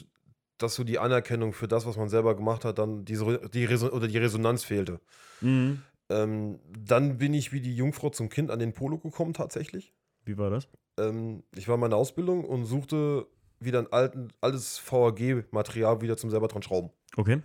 dass 0.62 0.74
so 0.74 0.84
die 0.84 0.98
Anerkennung 0.98 1.52
für 1.52 1.68
das, 1.68 1.86
was 1.86 1.96
man 1.96 2.08
selber 2.08 2.34
gemacht 2.36 2.64
hat, 2.64 2.78
dann 2.78 3.04
diese, 3.04 3.48
die 3.52 3.64
Reso 3.64 3.90
oder 3.90 4.08
die 4.08 4.18
Resonanz 4.18 4.64
fehlte. 4.64 5.00
Mhm. 5.40 5.82
Ähm, 6.08 6.58
dann 6.78 7.18
bin 7.18 7.34
ich 7.34 7.52
wie 7.52 7.60
die 7.60 7.74
Jungfrau 7.74 8.10
zum 8.10 8.28
Kind 8.28 8.50
an 8.50 8.58
den 8.58 8.72
Polo 8.72 8.98
gekommen, 8.98 9.34
tatsächlich. 9.34 9.92
Wie 10.24 10.36
war 10.38 10.50
das? 10.50 10.68
Ähm, 10.98 11.42
ich 11.56 11.68
war 11.68 11.74
in 11.76 11.80
meiner 11.80 11.96
Ausbildung 11.96 12.44
und 12.44 12.64
suchte 12.64 13.26
wieder 13.60 13.78
ein 13.78 13.92
alten, 13.92 14.28
altes 14.40 14.80
VAG-Material 14.84 16.00
wieder 16.00 16.16
zum 16.16 16.30
selber 16.30 16.48
dran 16.48 16.62
schrauben. 16.62 16.90
Okay. 17.16 17.40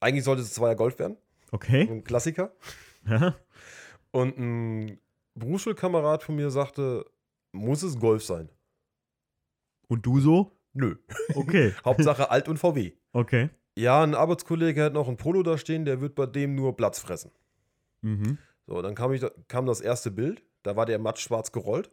Eigentlich 0.00 0.24
sollte 0.24 0.42
es 0.42 0.52
Zweier 0.52 0.74
Golf 0.74 0.98
werden, 0.98 1.16
Okay. 1.52 1.88
ein 1.88 2.02
Klassiker. 2.04 2.52
Ja. 3.06 3.36
Und 4.10 4.38
ein 4.38 4.98
Berufsschulkamerad 5.34 6.22
von 6.22 6.36
mir 6.36 6.50
sagte, 6.50 7.06
muss 7.52 7.82
es 7.82 7.98
Golf 7.98 8.24
sein? 8.24 8.48
Und 9.88 10.04
du 10.04 10.20
so? 10.20 10.52
Nö. 10.74 10.96
Okay. 11.34 11.74
Hauptsache 11.84 12.30
alt 12.30 12.48
und 12.48 12.58
VW. 12.58 12.92
Okay. 13.12 13.50
Ja, 13.76 14.02
ein 14.02 14.14
Arbeitskollege 14.14 14.84
hat 14.84 14.92
noch 14.92 15.08
ein 15.08 15.16
Polo 15.16 15.42
da 15.42 15.56
stehen, 15.58 15.84
der 15.84 16.00
wird 16.00 16.14
bei 16.14 16.26
dem 16.26 16.54
nur 16.54 16.76
Platz 16.76 16.98
fressen. 16.98 17.30
Mhm. 18.02 18.38
So, 18.66 18.80
dann 18.82 18.94
kam, 18.94 19.12
ich, 19.12 19.24
kam 19.48 19.66
das 19.66 19.80
erste 19.80 20.10
Bild. 20.10 20.42
Da 20.62 20.76
war 20.76 20.86
der 20.86 20.98
matt 20.98 21.18
schwarz 21.18 21.52
gerollt. 21.52 21.90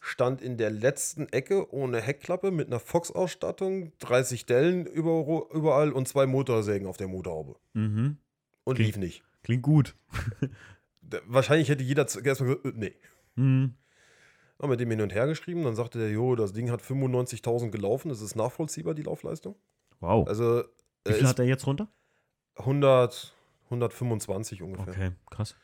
Stand 0.00 0.40
in 0.40 0.56
der 0.56 0.70
letzten 0.70 1.28
Ecke 1.28 1.72
ohne 1.72 2.00
Heckklappe 2.00 2.50
mit 2.50 2.68
einer 2.68 2.80
Fox-Ausstattung, 2.80 3.92
30 3.98 4.46
Dellen 4.46 4.86
über, 4.86 5.46
überall 5.52 5.92
und 5.92 6.08
zwei 6.08 6.26
Motorsägen 6.26 6.88
auf 6.88 6.96
der 6.96 7.08
Motorhaube. 7.08 7.56
Mhm. 7.74 8.16
Und 8.64 8.74
Klingt- 8.76 8.86
lief 8.88 8.96
nicht. 8.96 9.22
Klingt 9.44 9.62
gut. 9.62 9.94
Wahrscheinlich 11.26 11.68
hätte 11.68 11.84
jeder 11.84 12.02
erstmal 12.02 12.22
gesagt, 12.24 12.64
äh, 12.64 12.72
nee. 12.74 12.94
Mhm. 13.36 13.74
Haben 14.60 14.70
mit 14.70 14.80
dem 14.80 14.90
hin 14.90 15.00
und 15.00 15.14
her 15.14 15.26
geschrieben. 15.26 15.62
Dann 15.62 15.76
sagte 15.76 15.98
der, 15.98 16.10
jo, 16.10 16.34
das 16.34 16.52
Ding 16.52 16.70
hat 16.70 16.82
95.000 16.82 17.70
gelaufen. 17.70 18.08
Das 18.08 18.20
ist 18.20 18.34
nachvollziehbar, 18.34 18.94
die 18.94 19.02
Laufleistung. 19.02 19.56
Wow. 20.00 20.26
Also 20.26 20.64
Wie 21.04 21.10
äh, 21.10 21.14
viel 21.14 21.28
hat 21.28 21.38
er 21.38 21.44
jetzt 21.44 21.66
runter? 21.66 21.88
100, 22.56 23.34
125 23.66 24.62
ungefähr. 24.62 24.92
Okay, 24.92 25.12
krass. 25.30 25.54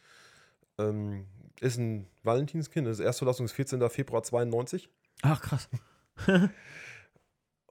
Ähm, 0.79 1.27
ist 1.61 1.79
ein 1.79 2.07
Valentinskind. 2.23 2.87
Das 2.87 3.01
ist 3.01 3.53
14. 3.53 3.89
Februar 3.91 4.23
92. 4.23 4.89
Ach, 5.23 5.41
krass. 5.41 5.69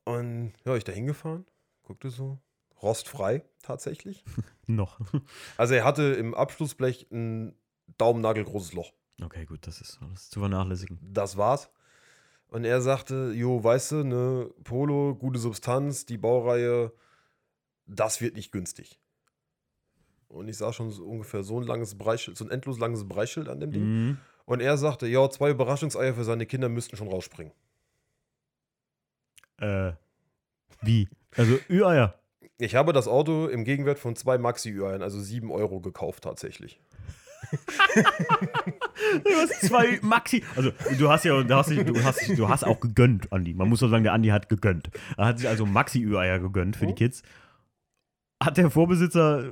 Und 0.06 0.54
ja, 0.66 0.76
ich 0.76 0.84
da 0.84 0.92
hingefahren, 0.92 1.46
guckte 1.84 2.10
so. 2.10 2.40
Rostfrei 2.82 3.44
tatsächlich. 3.62 4.26
Noch. 4.68 5.00
Also 5.56 5.74
er 5.74 5.86
hatte 5.86 6.04
im 6.04 6.36
Abschlussblech 6.36 7.08
ein 7.12 7.56
daumennagelgroßes 7.98 8.74
Loch. 8.74 8.92
Okay, 9.22 9.46
gut, 9.46 9.68
das 9.68 9.82
ist, 9.82 10.00
das 10.02 10.24
ist 10.24 10.32
zu 10.32 10.40
vernachlässigen. 10.40 11.00
Das 11.02 11.38
war's. 11.38 11.70
Und 12.48 12.66
er 12.66 12.82
sagte, 12.82 13.32
jo, 13.34 13.64
weißt 13.64 13.92
du, 13.92 14.04
ne, 14.04 14.50
Polo, 14.64 15.16
gute 15.16 15.40
Substanz, 15.40 16.06
die 16.06 16.18
Baureihe, 16.18 16.92
das 17.88 18.22
wird 18.22 18.36
nicht 18.36 18.52
günstig. 18.52 19.00
Und 20.28 20.48
ich 20.48 20.58
sah 20.58 20.74
schon 20.74 20.92
so 20.92 21.06
ungefähr 21.06 21.44
so 21.44 21.60
ein 21.60 21.66
langes 21.66 21.98
Breischild, 21.98 22.38
so 22.38 22.46
ein 22.46 22.52
endlos 22.52 22.80
langes 22.80 23.08
Breischild 23.08 23.50
an 23.50 23.60
dem 23.60 23.72
Ding. 23.72 23.84
Mhm. 23.84 24.18
Und 24.46 24.62
er 24.62 24.78
sagte, 24.78 25.08
ja, 25.08 25.30
zwei 25.30 25.52
Überraschungseier 25.52 26.16
für 26.16 26.24
seine 26.24 26.46
Kinder 26.46 26.70
müssten 26.70 26.98
schon 26.98 27.08
rausspringen. 27.08 27.54
Äh, 29.58 29.94
wie? 30.82 31.08
Also, 31.38 31.58
Ü-Eier. 31.70 32.20
Ich 32.58 32.76
habe 32.76 32.94
das 32.94 33.08
Auto 33.08 33.48
im 33.48 33.64
Gegenwert 33.64 34.00
von 34.00 34.16
zwei 34.16 34.38
Maxi-Eiern, 34.38 35.02
also 35.02 35.20
sieben 35.20 35.52
Euro, 35.52 35.80
gekauft 35.80 36.24
tatsächlich. 36.24 36.80
Du 39.24 39.32
hast 39.32 39.62
zwei 39.68 40.00
Maxi. 40.02 40.44
Also, 40.56 40.72
du 40.98 41.10
hast 41.10 41.26
ja, 41.26 41.42
du 41.42 41.56
hast, 41.56 41.70
du 41.72 42.04
hast, 42.04 42.38
du 42.38 42.50
hast 42.50 42.64
auch 42.64 42.80
gegönnt, 42.80 43.32
Andi. 43.32 43.54
Man 43.54 43.68
muss 43.70 43.80
doch 43.82 43.90
sagen, 43.90 44.04
der 44.04 44.14
Andi 44.14 44.30
hat 44.30 44.50
gegönnt. 44.50 44.90
Er 45.18 45.26
hat 45.26 45.40
sich 45.40 45.48
also 45.48 45.66
Maxi-Ü-Eier 45.66 46.40
gegönnt 46.40 46.76
für 46.76 46.88
die 46.88 46.94
Kids. 46.94 47.24
Hat 48.42 48.58
der 48.58 48.70
Vorbesitzer. 48.70 49.44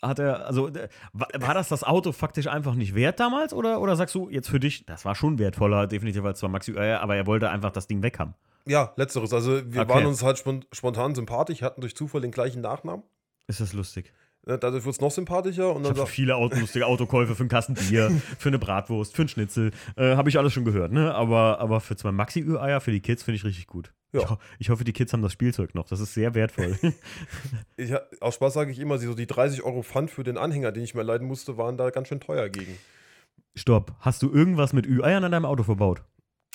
Hat 0.00 0.18
er, 0.18 0.46
also, 0.46 0.70
war, 1.12 1.54
das 1.54 1.68
das 1.68 1.84
Auto 1.84 2.12
faktisch 2.12 2.48
einfach 2.48 2.74
nicht 2.74 2.94
wert 2.94 3.20
damals? 3.20 3.52
Oder, 3.52 3.80
oder 3.80 3.94
sagst 3.96 4.14
du 4.14 4.28
jetzt 4.30 4.48
für 4.48 4.58
dich, 4.58 4.84
das 4.86 5.04
war 5.04 5.14
schon 5.14 5.38
wertvoller, 5.38 5.86
definitiv 5.86 6.24
als 6.24 6.40
zwei 6.40 6.48
Maxi-Eier, 6.48 7.00
aber 7.00 7.14
er 7.16 7.26
wollte 7.26 7.50
einfach 7.50 7.70
das 7.70 7.86
Ding 7.86 8.02
weghaben? 8.02 8.34
Ja, 8.66 8.92
letzteres. 8.96 9.32
Also 9.32 9.60
wir 9.72 9.82
Okay. 9.82 9.90
waren 9.90 10.06
uns 10.06 10.22
halt 10.22 10.38
spon 10.38 10.64
spontan 10.72 11.14
sympathisch, 11.14 11.62
hatten 11.62 11.80
durch 11.80 11.94
Zufall 11.94 12.20
den 12.20 12.30
gleichen 12.32 12.62
Nachnamen. 12.62 13.04
Ist 13.46 13.60
das 13.60 13.72
lustig? 13.72 14.12
Ne, 14.44 14.58
Dadurch 14.58 14.84
wurde 14.84 14.90
es 14.90 15.00
noch 15.00 15.10
sympathischer. 15.10 15.70
Und 15.70 15.82
Ich 15.82 15.82
dann 15.82 15.90
habe 15.90 16.00
sagt, 16.00 16.10
viele 16.10 16.34
Auto, 16.36 16.58
lustige 16.58 16.86
Autokäufe 16.86 17.34
für 17.34 17.42
einen 17.42 17.48
Kasten 17.48 17.74
Bier, 17.74 18.10
für 18.38 18.48
eine 18.48 18.58
Bratwurst, 18.58 19.14
für 19.14 19.22
einen 19.22 19.28
Schnitzel. 19.28 19.70
Äh, 19.96 20.16
habe 20.16 20.28
ich 20.28 20.38
alles 20.38 20.52
schon 20.52 20.64
gehört, 20.64 20.92
ne? 20.92 21.14
Aber, 21.14 21.60
aber 21.60 21.80
für 21.80 21.96
zwei 21.96 22.10
Maxi-Ü-Eier 22.12 22.80
für 22.80 22.90
die 22.90 23.00
Kids 23.00 23.22
finde 23.22 23.36
ich 23.36 23.44
richtig 23.44 23.66
gut. 23.66 23.92
Ja. 24.12 24.20
Ich, 24.20 24.30
ho 24.30 24.38
ich 24.58 24.70
hoffe, 24.70 24.84
die 24.84 24.92
Kids 24.92 25.12
haben 25.12 25.22
das 25.22 25.32
Spielzeug 25.32 25.74
noch. 25.74 25.86
Das 25.86 26.00
ist 26.00 26.12
sehr 26.12 26.34
wertvoll. 26.34 26.76
ich, 27.76 27.94
aus 28.20 28.34
Spaß 28.34 28.52
sage 28.52 28.72
ich 28.72 28.78
immer, 28.78 28.98
so 28.98 29.14
die 29.14 29.26
30 29.26 29.62
Euro 29.62 29.82
Pfand 29.82 30.10
für 30.10 30.24
den 30.24 30.36
Anhänger, 30.36 30.72
den 30.72 30.82
ich 30.82 30.94
mir 30.94 31.02
leiden 31.02 31.26
musste, 31.26 31.56
waren 31.56 31.76
da 31.76 31.90
ganz 31.90 32.08
schön 32.08 32.20
teuer 32.20 32.48
gegen. 32.48 32.76
Stopp. 33.54 33.94
Hast 34.00 34.22
du 34.22 34.30
irgendwas 34.32 34.72
mit 34.72 34.86
Ü-Eiern 34.86 35.24
an 35.24 35.32
deinem 35.32 35.44
Auto 35.44 35.62
verbaut? 35.62 36.02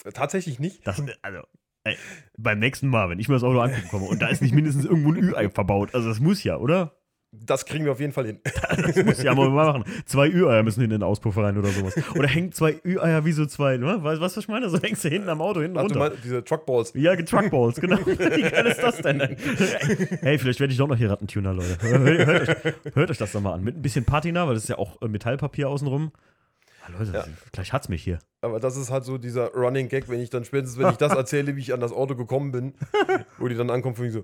Äh, 0.03 0.11
Tatsächlich 0.11 0.59
nicht. 0.59 0.85
Das, 0.85 1.01
also, 1.21 1.41
ey, 1.85 1.95
beim 2.37 2.59
nächsten 2.59 2.89
Mal, 2.89 3.09
wenn 3.09 3.19
ich 3.19 3.27
mir 3.29 3.35
das 3.35 3.43
Auto 3.43 3.59
angucken 3.59 3.87
komme 3.89 4.05
und 4.05 4.21
da 4.21 4.27
ist 4.27 4.41
nicht 4.41 4.53
mindestens 4.53 4.85
irgendwo 4.85 5.11
ein 5.11 5.17
Ü-Ei 5.17 5.49
verbaut. 5.49 5.95
Also, 5.95 6.09
das 6.09 6.19
muss 6.19 6.43
ja, 6.43 6.57
oder? 6.57 6.97
Das 7.45 7.65
kriegen 7.65 7.85
wir 7.85 7.91
auf 7.91 7.99
jeden 7.99 8.13
Fall 8.13 8.25
hin. 8.25 8.39
Das 8.77 9.03
muss 9.03 9.21
ja 9.23 9.33
mal 9.33 9.49
machen. 9.49 9.83
Zwei 10.05 10.27
Ü-Eier 10.29 10.63
müssen 10.63 10.81
in 10.83 10.89
den 10.89 11.03
Auspuff 11.03 11.37
rein 11.37 11.57
oder 11.57 11.69
sowas. 11.69 11.95
Oder 12.15 12.27
hängen 12.27 12.51
zwei 12.51 12.79
Ü-Eier 12.85 13.25
wie 13.25 13.31
so 13.31 13.45
zwei, 13.45 13.77
ne? 13.77 14.03
Weißt 14.03 14.19
du, 14.19 14.25
was 14.25 14.37
ich 14.37 14.47
meine? 14.47 14.69
So 14.69 14.79
hängst 14.81 15.03
du 15.03 15.09
hinten 15.09 15.29
am 15.29 15.41
Auto 15.41 15.61
hinten 15.61 15.77
Ach, 15.77 15.83
runter. 15.83 15.99
meinst, 15.99 16.23
diese 16.23 16.43
Truckballs. 16.43 16.91
Ja, 16.95 17.15
Truckballs, 17.15 17.79
genau. 17.79 17.97
Wie 18.05 18.15
geil 18.41 18.65
ist 18.67 18.81
das 18.83 18.97
denn? 19.01 19.19
Hey, 20.21 20.37
vielleicht 20.37 20.59
werde 20.59 20.71
ich 20.71 20.77
doch 20.77 20.87
noch 20.87 20.97
hier 20.97 21.09
Rattentuner, 21.09 21.53
Leute. 21.53 21.77
Hört, 21.81 22.49
euch, 22.49 22.73
hört 22.95 23.11
euch 23.11 23.17
das 23.17 23.31
doch 23.31 23.41
mal 23.41 23.53
an. 23.53 23.63
Mit 23.63 23.75
ein 23.77 23.81
bisschen 23.81 24.05
Patina, 24.05 24.47
weil 24.47 24.53
das 24.53 24.63
ist 24.63 24.69
ja 24.69 24.77
auch 24.77 25.01
äh, 25.01 25.07
Metallpapier 25.07 25.69
außenrum. 25.69 26.11
Ah, 26.85 26.91
Leute, 26.97 27.11
Ja. 27.13 27.25
gleich 27.51 27.73
hat's 27.73 27.89
mich 27.89 28.03
hier. 28.03 28.19
Aber 28.41 28.59
das 28.59 28.77
ist 28.77 28.91
halt 28.91 29.03
so 29.03 29.17
dieser 29.17 29.47
Running 29.53 29.89
Gag, 29.89 30.09
wenn 30.09 30.19
ich 30.19 30.29
dann 30.29 30.45
spätestens, 30.45 30.79
wenn 30.81 30.89
ich 30.91 30.97
das 30.97 31.13
erzähle, 31.15 31.55
wie 31.55 31.61
ich 31.61 31.73
an 31.73 31.79
das 31.79 31.91
Auto 31.91 32.15
gekommen 32.15 32.51
bin, 32.51 32.73
wo 33.37 33.47
die 33.47 33.55
dann 33.55 33.69
ankommen, 33.69 33.95
von 33.95 34.09
so, 34.11 34.23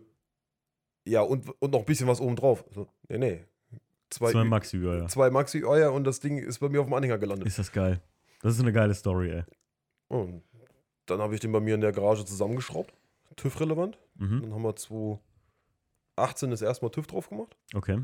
ja, 1.06 1.22
und, 1.22 1.50
und 1.62 1.72
noch 1.72 1.80
ein 1.80 1.86
bisschen 1.86 2.08
was 2.08 2.20
oben 2.22 2.36
drauf. 2.36 2.64
So, 2.72 2.88
nee, 3.10 3.18
nee. 3.18 3.44
Zwei, 4.10 4.32
Zwei 4.32 4.42
Ü- 4.42 4.46
Maxi, 4.46 4.78
ja, 4.78 4.96
ja. 4.96 5.08
zwei 5.08 5.30
Maxi 5.32 5.64
Euer 5.64 5.92
und 5.92 6.04
das 6.04 6.20
Ding 6.20 6.38
ist 6.38 6.60
bei 6.60 6.70
mir 6.70 6.82
auf 6.82 6.86
dem 6.88 6.94
Anhänger 6.94 7.18
gelandet. 7.18 7.48
Ist 7.48 7.58
das 7.60 7.72
geil. 7.72 8.00
Das 8.42 8.54
ist 8.56 8.62
eine 8.62 8.72
geile 8.74 8.94
Story, 8.94 9.32
ey. 9.32 9.44
Und 10.08 10.44
dann 11.08 11.20
habe 11.20 11.34
ich 11.34 11.40
den 11.40 11.52
bei 11.52 11.60
mir 11.60 11.74
in 11.76 11.82
der 11.82 11.92
Garage 11.94 12.24
zusammengeschraubt. 12.26 12.94
TÜV-relevant. 13.36 13.98
Mhm. 14.16 14.42
Dann 14.44 14.54
haben 14.54 14.62
wir 14.62 14.76
2018 14.76 16.52
das 16.52 16.62
erste 16.62 16.86
Mal 16.86 16.90
TÜV 16.92 17.08
drauf 17.08 17.30
gemacht. 17.30 17.56
Okay. 17.74 18.02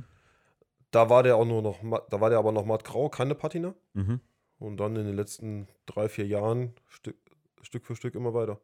Da 0.92 1.10
war 1.10 1.22
der 1.22 1.36
auch 1.36 1.46
nur 1.46 1.62
noch, 1.62 1.84
matt- 1.84 2.12
da 2.12 2.20
war 2.20 2.30
der 2.30 2.40
aber 2.40 2.52
noch 2.52 2.66
mattgrau, 2.66 3.10
keine 3.10 3.36
Patina. 3.36 3.76
Mhm. 3.94 4.20
Und 4.58 4.78
dann 4.78 4.96
in 4.96 5.06
den 5.06 5.16
letzten 5.16 5.68
drei, 5.86 6.10
vier 6.10 6.26
Jahren 6.26 6.74
Stück, 7.62 7.86
für 7.86 7.96
Stück 7.96 8.16
immer 8.16 8.34
weiter. 8.34 8.60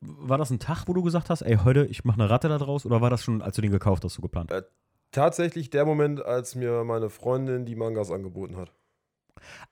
War 0.00 0.38
das 0.38 0.50
ein 0.50 0.58
Tag, 0.58 0.86
wo 0.86 0.92
du 0.92 1.02
gesagt 1.02 1.30
hast, 1.30 1.42
ey, 1.42 1.56
heute, 1.56 1.86
ich 1.86 2.04
mache 2.04 2.20
eine 2.20 2.30
Ratte 2.30 2.48
da 2.48 2.58
draus? 2.58 2.86
Oder 2.86 3.00
war 3.00 3.10
das 3.10 3.24
schon, 3.24 3.42
als 3.42 3.56
du 3.56 3.62
den 3.62 3.70
gekauft 3.70 4.04
hast, 4.04 4.14
so 4.14 4.22
geplant? 4.22 4.52
Tatsächlich 5.12 5.70
der 5.70 5.84
Moment, 5.84 6.24
als 6.24 6.54
mir 6.54 6.84
meine 6.84 7.10
Freundin 7.10 7.64
die 7.66 7.74
Mangas 7.74 8.10
angeboten 8.10 8.56
hat. 8.56 8.72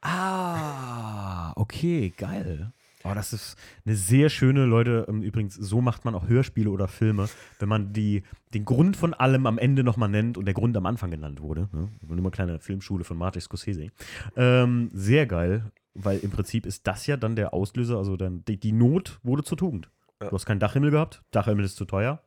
Ah, 0.00 1.52
okay, 1.56 2.12
geil. 2.16 2.72
Aber 3.04 3.14
das 3.14 3.32
ist 3.32 3.56
eine 3.86 3.94
sehr 3.94 4.28
schöne, 4.28 4.64
Leute, 4.64 5.06
ähm, 5.08 5.22
übrigens, 5.22 5.54
so 5.54 5.80
macht 5.80 6.04
man 6.04 6.14
auch 6.14 6.28
Hörspiele 6.28 6.68
oder 6.68 6.88
Filme, 6.88 7.28
wenn 7.58 7.68
man 7.68 7.92
die, 7.92 8.22
den 8.54 8.64
Grund 8.64 8.96
von 8.96 9.14
allem 9.14 9.46
am 9.46 9.58
Ende 9.58 9.84
nochmal 9.84 10.08
nennt 10.08 10.36
und 10.36 10.46
der 10.46 10.54
Grund 10.54 10.76
am 10.76 10.86
Anfang 10.86 11.10
genannt 11.10 11.40
wurde. 11.40 11.68
Ne? 11.72 11.88
Nur 12.06 12.18
eine 12.18 12.30
kleine 12.30 12.58
Filmschule 12.58 13.04
von 13.04 13.16
Martin 13.16 13.40
Scorsese. 13.40 13.88
Ähm, 14.36 14.90
sehr 14.92 15.26
geil, 15.26 15.70
weil 16.02 16.18
im 16.20 16.30
Prinzip 16.30 16.66
ist 16.66 16.86
das 16.86 17.06
ja 17.06 17.16
dann 17.16 17.36
der 17.36 17.52
Auslöser, 17.54 17.96
also 17.98 18.16
dann 18.16 18.44
die, 18.46 18.58
die 18.58 18.72
Not 18.72 19.18
wurde 19.22 19.42
zur 19.44 19.58
Tugend. 19.58 19.90
Ja. 20.22 20.28
Du 20.28 20.34
hast 20.34 20.46
keinen 20.46 20.60
Dachhimmel 20.60 20.90
gehabt, 20.90 21.22
Dachhimmel 21.30 21.64
ist 21.64 21.76
zu 21.76 21.84
teuer. 21.84 22.22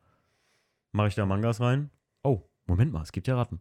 Mache 0.94 1.08
ich 1.10 1.16
da 1.16 1.26
Mangas 1.26 1.60
rein? 1.62 1.90
Oh, 2.24 2.42
Moment 2.66 2.92
mal, 2.92 3.02
es 3.02 3.12
gibt 3.12 3.28
ja 3.28 3.36
Ratten. 3.36 3.60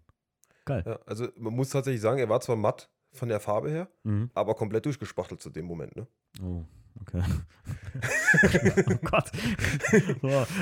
Geil. 0.64 0.82
Ja, 0.86 0.98
also 1.06 1.28
man 1.36 1.54
muss 1.54 1.70
tatsächlich 1.70 2.00
sagen, 2.00 2.18
er 2.18 2.28
war 2.28 2.40
zwar 2.40 2.56
matt 2.56 2.90
von 3.12 3.28
der 3.28 3.40
Farbe 3.40 3.70
her, 3.70 3.88
Mhm. 4.04 4.30
aber 4.34 4.54
komplett 4.54 4.84
durchgespachtelt 4.86 5.40
zu 5.40 5.50
dem 5.50 5.64
Moment. 5.66 5.96
Ne? 5.96 6.06
Oh, 6.42 6.64
okay. 7.00 7.22
oh 8.88 8.94
Gott. 9.04 9.30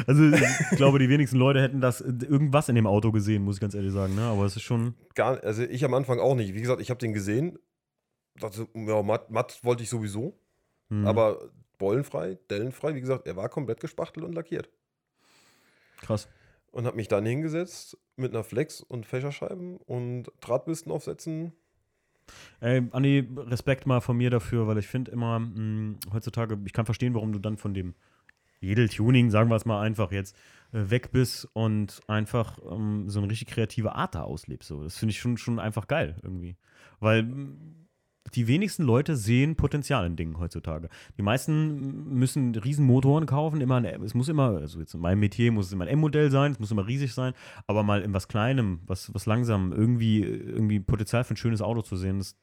Also 0.07 0.25
ich 0.31 0.77
glaube, 0.77 0.99
die 0.99 1.09
wenigsten 1.09 1.37
Leute 1.37 1.61
hätten 1.61 1.81
das 1.81 2.01
irgendwas 2.01 2.69
in 2.69 2.75
dem 2.75 2.87
Auto 2.87 3.13
gesehen, 3.13 3.43
muss 3.45 3.57
ich 3.57 3.61
ganz 3.61 3.75
ehrlich 3.75 3.93
sagen. 3.93 4.15
Ne? 4.15 4.23
Aber 4.23 4.45
es 4.47 4.57
ist 4.57 4.63
schon. 4.63 4.95
Gar, 5.15 5.43
also 5.45 5.63
ich 5.63 5.85
am 5.85 5.95
Anfang 5.95 6.19
auch 6.21 6.35
nicht. 6.35 6.55
Wie 6.55 6.61
gesagt, 6.61 6.81
ich 6.81 6.91
habe 6.91 6.99
den 6.99 7.13
gesehen. 7.13 7.59
Dachte, 8.41 8.69
ja, 8.75 9.03
matt, 9.03 9.31
matt 9.31 9.63
wollte 9.65 9.83
ich 9.83 9.89
sowieso. 9.91 10.39
hm, 10.89 11.07
Aber 11.07 11.51
bollenfrei, 11.79 12.39
dellenfrei, 12.51 12.95
wie 12.95 13.01
gesagt, 13.01 13.27
er 13.27 13.37
war 13.37 13.49
komplett 13.49 13.81
gespachtelt 13.81 14.25
und 14.27 14.35
lackiert. 14.35 14.69
krass. 16.01 16.29
und 16.71 16.87
habe 16.87 16.97
mich 16.97 17.09
dann 17.09 17.25
hingesetzt 17.25 17.97
mit 18.17 18.33
einer 18.33 18.45
Flex 18.45 18.81
und 18.81 19.07
Fächerscheiben 19.07 19.77
und 19.79 20.31
Drahtbürsten 20.41 20.93
aufsetzen. 20.93 21.53
Ey, 22.61 22.83
Andi, 22.93 23.27
Respekt 23.37 23.87
mal 23.87 24.01
von 24.01 24.17
mir 24.17 24.31
dafür, 24.31 24.67
weil 24.67 24.79
ich 24.79 24.87
finde 24.87 25.11
immer, 25.13 25.39
mh, 25.39 25.97
heutzutage, 26.13 26.59
ich 26.65 26.73
kann 26.73 26.85
verstehen, 26.85 27.15
warum 27.15 27.33
du 27.33 27.39
dann 27.39 27.57
von 27.57 27.73
dem 27.75 27.95
Edeltuning, 28.61 29.31
sagen 29.31 29.49
wir 29.51 29.57
es 29.57 29.65
mal 29.65 29.81
einfach 29.81 30.11
jetzt, 30.13 30.37
äh, 30.73 30.91
weg 30.91 31.11
bist 31.13 31.49
und 31.53 32.01
einfach 32.09 32.59
ähm, 32.71 33.09
so 33.09 33.21
eine 33.21 33.31
richtig 33.31 33.49
kreative 33.49 33.95
Art 33.95 34.15
da 34.15 34.23
auslebst. 34.25 34.69
So. 34.69 34.83
Das 34.83 34.99
finde 34.99 35.13
ich 35.13 35.21
schon, 35.21 35.39
schon 35.39 35.59
einfach 35.61 35.87
geil 35.87 36.17
irgendwie. 36.23 36.57
Weil 37.01 37.23
mh, 37.23 37.57
die 38.35 38.47
wenigsten 38.49 38.83
Leute 38.83 39.17
sehen 39.17 39.57
Potenzial 39.57 40.07
in 40.07 40.17
Dingen 40.17 40.39
heutzutage. 40.39 40.89
Die 41.17 41.23
meisten 41.23 42.13
müssen 42.19 42.55
Riesenmotoren 42.55 43.27
kaufen, 43.27 43.61
immer 43.61 43.77
eine, 43.77 43.95
es 44.03 44.15
muss 44.15 44.29
immer, 44.29 44.57
also 44.59 44.81
jetzt 44.81 44.95
in 44.95 45.01
meinem 45.01 45.21
Metier 45.21 45.53
muss 45.53 45.67
es 45.67 45.73
immer 45.73 45.85
ein 45.85 45.91
M-Modell 45.91 46.31
sein, 46.31 46.53
es 46.53 46.59
muss 46.59 46.71
immer 46.71 46.87
riesig 46.87 47.15
sein, 47.15 47.33
aber 47.67 47.83
mal 47.83 48.03
in 48.03 48.13
was 48.15 48.29
Kleinem, 48.29 48.81
was, 48.87 49.13
was 49.15 49.27
langsam, 49.27 49.73
irgendwie, 49.73 50.23
irgendwie 50.23 50.81
Potenzial 50.81 51.25
für 51.25 51.35
ein 51.35 51.37
schönes 51.39 51.63
Auto 51.63 51.83
zu 51.83 51.97
sehen, 51.97 52.19
das 52.19 52.37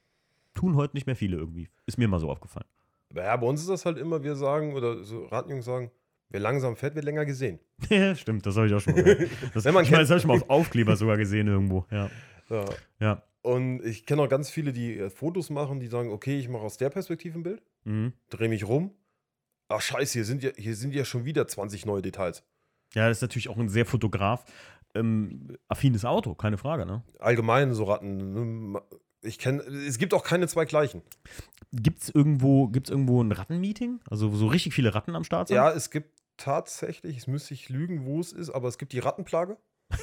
tun 0.54 0.76
heute 0.76 0.96
nicht 0.96 1.06
mehr 1.08 1.16
viele 1.16 1.38
irgendwie. 1.38 1.70
Ist 1.86 1.98
mir 1.98 2.08
mal 2.08 2.20
so 2.20 2.30
aufgefallen. 2.30 2.68
Ja, 3.16 3.36
bei 3.38 3.48
uns 3.48 3.62
ist 3.62 3.70
das 3.70 3.86
halt 3.86 3.98
immer, 3.98 4.24
wir 4.24 4.36
sagen, 4.36 4.74
oder 4.74 5.04
so 5.04 5.26
Radjungs 5.26 5.66
sagen, 5.66 5.92
wer 6.30 6.40
langsam 6.40 6.76
fährt, 6.76 6.96
wird 6.96 7.06
länger 7.06 7.26
gesehen. 7.26 7.60
Ja, 7.90 8.16
stimmt, 8.16 8.46
das 8.46 8.56
habe 8.58 8.68
ich 8.68 8.74
auch 8.74 8.80
schon 8.80 8.94
mal 8.96 9.04
gehört. 9.04 9.30
Das, 9.54 9.64
Wenn 9.66 9.74
man 9.74 9.84
ich 9.86 9.92
meine, 9.92 10.04
kennt- 10.06 10.10
das 10.10 10.10
habe 10.12 10.20
ich 10.20 10.26
mal 10.26 10.34
auf 10.38 10.50
Aufkleber 10.50 10.96
sogar 10.96 11.18
gesehen 11.18 11.48
irgendwo. 11.48 11.86
Ja. 11.92 12.10
Ja. 12.50 12.66
Ja. 13.00 13.24
Und 13.46 13.86
ich 13.86 14.08
kenne 14.08 14.24
auch 14.24 14.30
ganz 14.30 14.50
viele, 14.50 14.74
die 14.74 14.98
äh, 14.98 15.10
Fotos 15.12 15.52
machen, 15.52 15.80
die 15.80 15.86
sagen, 15.88 16.12
okay, 16.12 16.39
ich 16.39 16.50
mache 16.50 16.64
aus 16.64 16.78
der 16.78 16.89
Perspektive 16.89 17.38
ein 17.38 17.43
Bild, 17.43 17.62
Mhm. 17.84 18.14
drehe 18.32 18.50
mich 18.50 18.68
rum. 18.68 18.91
Ach 19.68 19.82
scheiße, 19.82 20.14
hier 20.14 20.26
sind 20.26 20.41
ja, 20.41 20.50
hier 20.58 20.76
sind 20.76 20.96
ja 20.96 21.06
schon 21.06 21.26
wieder 21.26 21.48
20 21.48 21.86
neue 21.86 22.02
Details. 22.02 22.43
ja, 22.96 23.08
das 23.08 23.18
ist 23.18 23.22
natürlich 23.22 23.50
auch 23.50 23.58
ein 23.58 23.70
sehr 23.70 23.86
fotograf 23.86 24.46
ähm, 24.96 25.58
affines 25.68 26.06
Auto, 26.06 26.34
keine 26.34 26.58
Frage, 26.58 26.86
ne? 26.88 27.04
Allgemein 27.20 27.74
so 27.76 27.84
Ratten. 27.84 28.72
ne, 28.72 28.82
Ich 29.22 29.38
kenne, 29.38 29.62
es 29.62 29.98
gibt 30.00 30.14
auch 30.16 30.24
keine 30.24 30.48
zwei 30.48 30.66
gleichen. 30.66 31.02
Gibt 31.72 32.02
es 32.02 32.10
irgendwo, 32.10 32.68
gibt's 32.70 32.89
irgendwo 32.89 33.22
ein 33.22 33.32
Rattenmeeting? 33.32 34.00
Also 34.10 34.32
wo 34.32 34.38
so 34.38 34.48
richtig 34.48 34.74
viele 34.74 34.96
Ratten 34.96 35.16
am 35.16 35.24
Start 35.24 35.50
sind? 35.50 35.56
Ja, 35.58 35.70
es 35.72 35.91
gibt 35.91 36.10
tatsächlich, 36.38 37.18
es 37.18 37.28
müsste 37.28 37.54
ich 37.54 37.70
lügen, 37.70 38.06
wo 38.06 38.20
es 38.20 38.32
ist, 38.32 38.50
aber 38.50 38.70
es 38.70 38.78
gibt 38.80 38.91
die 38.93 39.00
Rattenplage. 39.00 39.58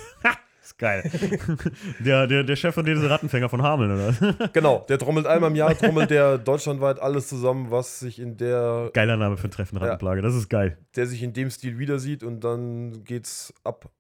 ist 0.63 0.79
geil. 0.79 1.03
der, 2.01 2.27
der, 2.27 2.45
der 2.45 2.57
Chef 2.57 2.75
von 2.75 2.85
den 2.85 3.05
Rattenfänger 3.05 3.49
von 3.49 3.63
Hameln, 3.63 3.91
oder? 3.93 4.49
Genau, 4.53 4.85
der 4.89 4.99
trommelt 4.99 5.27
einmal 5.27 5.51
im 5.51 5.57
Jahr, 5.57 5.77
trommelt 5.77 6.11
der 6.11 6.39
deutschlandweit 6.39 7.01
alles 7.01 7.29
zusammen, 7.29 7.71
was 7.71 8.01
sich 8.01 8.19
in 8.21 8.37
der, 8.37 8.91
Geiler 8.93 9.17
Name 9.17 9.37
für 9.37 9.49
ein 9.49 9.51
Treffen 9.51 9.77
Rattenplage, 9.79 10.23
das 10.23 10.35
ist 10.35 10.49
geil. 10.49 10.79
der 10.97 11.07
sich 11.07 11.23
in 11.23 11.33
dem 11.33 11.51
Stil 11.51 11.79
wieder 11.79 11.99
sieht 11.99 12.23
und 12.23 12.41
dann 12.45 13.05
geht's 13.05 13.53
ab 13.65 13.91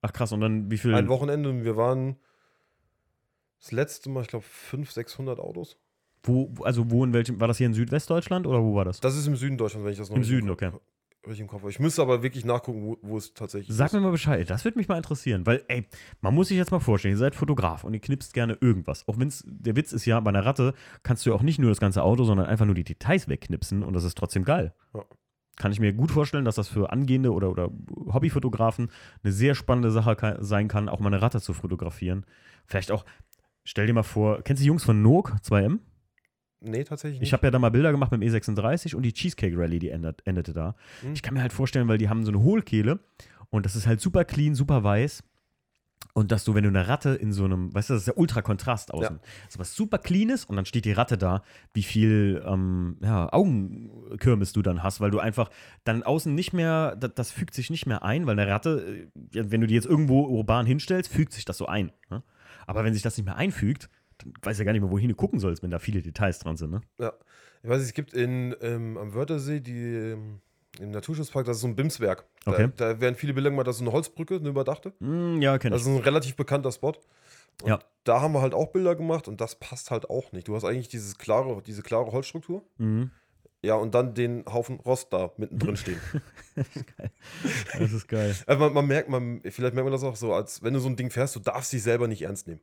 Ach 0.00 0.12
krass, 0.12 0.30
und 0.32 0.40
dann 0.40 0.70
wie 0.70 0.78
viel? 0.78 0.94
ein 0.94 1.08
Wochenende 1.08 1.48
und 1.50 1.64
wir 1.64 1.76
waren 1.76 2.16
das 3.60 3.72
letzte 3.72 4.08
Mal, 4.10 4.22
ich 4.22 4.28
glaube, 4.28 4.44
500, 4.48 4.94
600 4.94 5.40
Autos. 5.40 5.76
Wo, 6.22 6.52
also 6.62 6.90
wo 6.90 7.04
in 7.04 7.12
welchem, 7.12 7.40
war 7.40 7.48
das 7.48 7.58
hier 7.58 7.66
in 7.66 7.74
Südwestdeutschland 7.74 8.46
oder 8.46 8.62
wo 8.62 8.74
war 8.76 8.84
das? 8.84 9.00
Das 9.00 9.16
ist 9.16 9.26
im 9.26 9.34
Süden 9.36 9.56
Deutschlands, 9.56 9.84
wenn 9.84 9.92
ich 9.92 9.98
das 9.98 10.10
noch 10.10 10.16
Im 10.16 10.24
Süden, 10.24 10.48
Kopf- 10.48 10.80
okay. 11.28 11.30
Richtig 11.30 11.40
im 11.42 11.48
Kopf 11.48 11.60
habe. 11.62 11.70
Ich 11.70 11.78
müsste 11.78 12.02
aber 12.02 12.22
wirklich 12.22 12.44
nachgucken, 12.44 12.82
wo, 12.82 12.96
wo 13.02 13.16
es 13.16 13.34
tatsächlich 13.34 13.76
Sag 13.76 13.86
ist. 13.86 13.92
mir 13.94 14.00
mal 14.00 14.10
Bescheid, 14.10 14.48
das 14.48 14.64
würde 14.64 14.78
mich 14.78 14.88
mal 14.88 14.96
interessieren, 14.96 15.46
weil, 15.46 15.62
ey, 15.68 15.86
man 16.20 16.34
muss 16.34 16.48
sich 16.48 16.56
jetzt 16.56 16.70
mal 16.70 16.80
vorstellen, 16.80 17.14
ihr 17.14 17.18
seid 17.18 17.34
Fotograf 17.34 17.84
und 17.84 17.94
ihr 17.94 18.00
knipst 18.00 18.34
gerne 18.34 18.56
irgendwas. 18.60 19.06
Auch 19.08 19.18
wenn 19.18 19.28
es, 19.28 19.44
der 19.46 19.76
Witz 19.76 19.92
ist 19.92 20.04
ja, 20.06 20.18
bei 20.20 20.30
einer 20.30 20.44
Ratte 20.44 20.74
kannst 21.02 21.24
du 21.26 21.30
ja 21.30 21.36
auch 21.36 21.42
nicht 21.42 21.58
nur 21.58 21.70
das 21.70 21.80
ganze 21.80 22.02
Auto, 22.02 22.24
sondern 22.24 22.46
einfach 22.46 22.66
nur 22.66 22.74
die 22.74 22.84
Details 22.84 23.28
wegknipsen 23.28 23.82
und 23.82 23.92
das 23.94 24.04
ist 24.04 24.16
trotzdem 24.18 24.44
geil. 24.44 24.74
Ja. 24.94 25.04
Kann 25.56 25.72
ich 25.72 25.80
mir 25.80 25.92
gut 25.92 26.12
vorstellen, 26.12 26.44
dass 26.44 26.54
das 26.54 26.68
für 26.68 26.92
angehende 26.92 27.32
oder, 27.32 27.50
oder 27.50 27.70
Hobbyfotografen 28.12 28.90
eine 29.24 29.32
sehr 29.32 29.54
spannende 29.54 29.90
Sache 29.90 30.14
ka- 30.16 30.36
sein 30.40 30.68
kann, 30.68 30.88
auch 30.88 31.00
mal 31.00 31.08
eine 31.12 31.20
Ratte 31.20 31.40
zu 31.40 31.52
fotografieren. 31.52 32.24
Vielleicht 32.64 32.92
auch, 32.92 33.04
stell 33.64 33.86
dir 33.86 33.92
mal 33.92 34.02
vor, 34.04 34.42
kennst 34.42 34.60
du 34.60 34.64
die 34.64 34.68
Jungs 34.68 34.84
von 34.84 35.02
Nook 35.02 35.34
2M? 35.44 35.78
Nee, 36.60 36.84
tatsächlich 36.84 37.22
Ich 37.22 37.32
habe 37.32 37.46
ja 37.46 37.50
da 37.50 37.58
mal 37.58 37.70
Bilder 37.70 37.92
gemacht 37.92 38.10
mit 38.10 38.22
dem 38.22 38.28
E36 38.28 38.94
und 38.94 39.02
die 39.02 39.12
Cheesecake 39.12 39.56
Rally, 39.56 39.78
die 39.78 39.90
endet, 39.90 40.26
endete 40.26 40.52
da. 40.52 40.74
Hm. 41.02 41.12
Ich 41.12 41.22
kann 41.22 41.34
mir 41.34 41.42
halt 41.42 41.52
vorstellen, 41.52 41.88
weil 41.88 41.98
die 41.98 42.08
haben 42.08 42.24
so 42.24 42.32
eine 42.32 42.42
Hohlkehle 42.42 42.98
und 43.50 43.64
das 43.64 43.76
ist 43.76 43.86
halt 43.86 44.00
super 44.00 44.24
clean, 44.24 44.54
super 44.54 44.82
weiß. 44.82 45.22
Und 46.14 46.32
dass 46.32 46.44
du, 46.44 46.54
wenn 46.54 46.64
du 46.64 46.68
eine 46.68 46.88
Ratte 46.88 47.10
in 47.10 47.32
so 47.32 47.44
einem, 47.44 47.72
weißt 47.74 47.90
du, 47.90 47.94
das 47.94 48.02
ist 48.02 48.06
ja 48.08 48.14
ultra 48.16 48.42
Kontrast 48.42 48.92
außen. 48.92 49.20
Das 49.22 49.54
ist 49.54 49.58
was 49.58 49.74
super 49.74 49.98
cleanes 49.98 50.44
und 50.44 50.56
dann 50.56 50.64
steht 50.64 50.84
die 50.84 50.92
Ratte 50.92 51.16
da, 51.16 51.42
wie 51.74 51.82
viel 51.82 52.42
ähm, 52.46 52.96
ja, 53.00 53.32
Augenkürmis 53.32 54.52
du 54.52 54.62
dann 54.62 54.82
hast, 54.82 55.00
weil 55.00 55.10
du 55.10 55.20
einfach 55.20 55.50
dann 55.84 56.02
außen 56.02 56.34
nicht 56.34 56.52
mehr, 56.52 56.96
das, 56.96 57.14
das 57.14 57.30
fügt 57.30 57.54
sich 57.54 57.70
nicht 57.70 57.86
mehr 57.86 58.02
ein, 58.02 58.26
weil 58.26 58.38
eine 58.38 58.50
Ratte, 58.50 59.08
äh, 59.12 59.36
ja, 59.36 59.50
wenn 59.50 59.60
du 59.60 59.66
die 59.66 59.74
jetzt 59.74 59.86
irgendwo 59.86 60.26
urban 60.26 60.66
hinstellst, 60.66 61.12
fügt 61.12 61.32
sich 61.32 61.44
das 61.44 61.58
so 61.58 61.66
ein. 61.66 61.92
Ne? 62.10 62.22
Aber 62.66 62.84
wenn 62.84 62.94
sich 62.94 63.02
das 63.02 63.16
nicht 63.16 63.26
mehr 63.26 63.36
einfügt, 63.36 63.88
dann 64.18 64.32
weiß 64.42 64.58
ja 64.58 64.64
gar 64.64 64.72
nicht 64.72 64.82
mehr, 64.82 64.90
wohin 64.90 65.08
du 65.08 65.14
gucken 65.14 65.40
sollst, 65.40 65.62
wenn 65.62 65.70
da 65.70 65.78
viele 65.78 66.02
Details 66.02 66.38
dran 66.38 66.56
sind. 66.56 66.70
Ne? 66.70 66.80
Ja. 66.98 67.12
Ich 67.62 67.68
weiß, 67.68 67.82
es 67.82 67.92
gibt 67.92 68.12
in, 68.14 68.54
ähm, 68.60 68.96
am 68.98 69.14
Wörthersee 69.14 69.60
die, 69.60 69.94
ähm, 69.94 70.40
im 70.80 70.90
Naturschutzpark, 70.92 71.44
das 71.46 71.56
ist 71.56 71.62
so 71.62 71.68
ein 71.68 71.74
Bimswerk. 71.76 72.24
Da, 72.44 72.52
Okay. 72.52 72.68
da 72.76 73.00
werden 73.00 73.16
viele 73.16 73.34
Bilder 73.34 73.50
gemacht, 73.50 73.66
das 73.66 73.76
ist 73.76 73.80
so 73.80 73.84
eine 73.84 73.92
Holzbrücke, 73.92 74.36
eine 74.36 74.48
überdachte. 74.50 74.92
Mm, 75.00 75.40
ja, 75.42 75.58
kenn 75.58 75.72
Das 75.72 75.82
ich. 75.82 75.88
ist 75.88 75.92
ein 75.94 76.02
relativ 76.02 76.36
bekannter 76.36 76.70
Spot. 76.70 76.92
Und 77.62 77.68
Ja. 77.68 77.78
Da 78.04 78.20
haben 78.20 78.32
wir 78.32 78.40
halt 78.42 78.54
auch 78.54 78.68
Bilder 78.72 78.94
gemacht 78.94 79.26
und 79.28 79.40
das 79.40 79.56
passt 79.56 79.90
halt 79.90 80.08
auch 80.08 80.30
nicht. 80.32 80.46
Du 80.48 80.54
hast 80.54 80.64
eigentlich 80.64 80.88
dieses 80.88 81.18
klare, 81.18 81.60
diese 81.62 81.82
klare 81.82 82.12
Holzstruktur. 82.12 82.62
Mhm. 82.78 83.10
Ja, 83.60 83.74
und 83.74 83.92
dann 83.94 84.14
den 84.14 84.44
Haufen 84.46 84.78
Rost 84.78 85.12
da 85.12 85.32
mittendrin 85.36 85.76
stehen. 85.76 86.00
Das 87.78 87.92
ist 87.92 88.08
geil. 88.08 88.34
Also 88.46 88.60
man, 88.60 88.72
man 88.72 88.86
merkt, 88.86 89.08
man, 89.08 89.40
vielleicht 89.42 89.74
merkt 89.74 89.84
man 89.84 89.92
das 89.92 90.04
auch 90.04 90.16
so, 90.16 90.32
als 90.32 90.62
wenn 90.62 90.74
du 90.74 90.80
so 90.80 90.88
ein 90.88 90.96
Ding 90.96 91.10
fährst, 91.10 91.34
du 91.36 91.40
darfst 91.40 91.72
dich 91.72 91.82
selber 91.82 92.06
nicht 92.08 92.22
ernst 92.22 92.46
nehmen. 92.46 92.60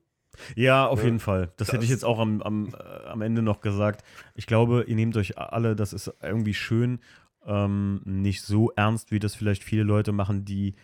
Ja, 0.56 0.88
auf 0.88 1.00
Ja. 1.00 1.06
jeden 1.06 1.20
Fall. 1.20 1.52
Das, 1.58 1.70
hätte 1.70 1.84
ich 1.84 1.90
Das- 1.90 1.98
jetzt 1.98 2.06
auch 2.06 2.20
am, 2.20 2.42
am, 2.42 2.68
äh, 2.74 3.08
am 3.08 3.22
Ende 3.22 3.42
noch 3.42 3.62
gesagt. 3.62 4.04
Ich 4.36 4.48
glaube, 4.48 4.86
ihr 4.88 4.96
nehmt 4.96 5.16
euch 5.18 5.38
alle, 5.38 5.76
das 5.76 5.94
ist 5.94 6.12
irgendwie 6.22 6.54
schön, 6.54 7.00
ähm, 7.46 8.02
nicht 8.06 8.42
so 8.42 8.72
ernst, 8.72 9.12
wie 9.12 9.20
das 9.20 9.36
vielleicht 9.36 9.64
viele 9.64 9.84
Leute 9.84 10.12
machen, 10.12 10.46
die, 10.46 10.76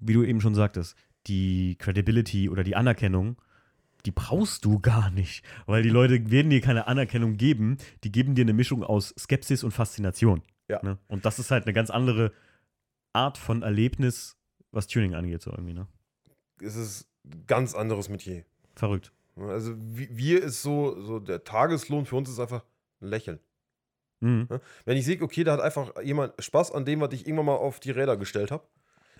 wie 0.00 0.12
du 0.12 0.22
eben 0.22 0.40
schon 0.40 0.54
sagtest, 0.54 0.96
die 1.26 1.76
Credibility 1.78 2.48
oder 2.48 2.62
die 2.64 2.76
Anerkennung, 2.76 3.36
die 4.06 4.12
brauchst 4.12 4.64
du 4.64 4.78
gar 4.78 5.10
nicht. 5.10 5.44
Weil 5.66 5.82
die 5.82 5.88
Leute 5.88 6.30
werden 6.30 6.50
dir 6.50 6.60
keine 6.60 6.86
Anerkennung 6.86 7.36
geben, 7.36 7.78
die 8.04 8.12
geben 8.12 8.34
dir 8.36 8.42
eine 8.42 8.52
Mischung 8.52 8.84
aus 8.84 9.12
Skepsis 9.18 9.64
und 9.64 9.72
Faszination. 9.72 10.42
Ja. 10.68 10.80
Ne? 10.84 10.98
Und 11.08 11.24
das 11.24 11.38
ist 11.40 11.50
halt 11.50 11.64
eine 11.64 11.72
ganz 11.72 11.90
andere 11.90 12.32
Art 13.12 13.36
von 13.38 13.62
Erlebnis, 13.62 14.36
was 14.70 14.86
Tuning 14.86 15.14
angeht, 15.14 15.42
so 15.42 15.50
irgendwie, 15.50 15.72
ne? 15.74 15.86
Es 16.62 16.76
ist 16.76 17.08
ganz 17.46 17.74
anderes 17.74 18.08
Metier. 18.08 18.44
Verrückt. 18.78 19.12
Also 19.36 19.74
wir 19.76 20.42
ist 20.42 20.62
so, 20.62 21.00
so 21.00 21.18
der 21.18 21.42
Tageslohn 21.42 22.06
für 22.06 22.14
uns 22.16 22.28
ist 22.28 22.38
einfach 22.38 22.62
ein 23.00 23.08
Lächeln. 23.08 23.40
Mhm. 24.20 24.48
Wenn 24.84 24.96
ich 24.96 25.04
sehe, 25.04 25.20
okay, 25.20 25.42
da 25.44 25.52
hat 25.54 25.60
einfach 25.60 26.00
jemand 26.02 26.32
Spaß 26.38 26.72
an 26.72 26.84
dem, 26.84 27.00
was 27.00 27.12
ich 27.12 27.26
irgendwann 27.26 27.46
mal 27.46 27.56
auf 27.56 27.80
die 27.80 27.90
Räder 27.90 28.16
gestellt 28.16 28.50
habe. 28.52 28.64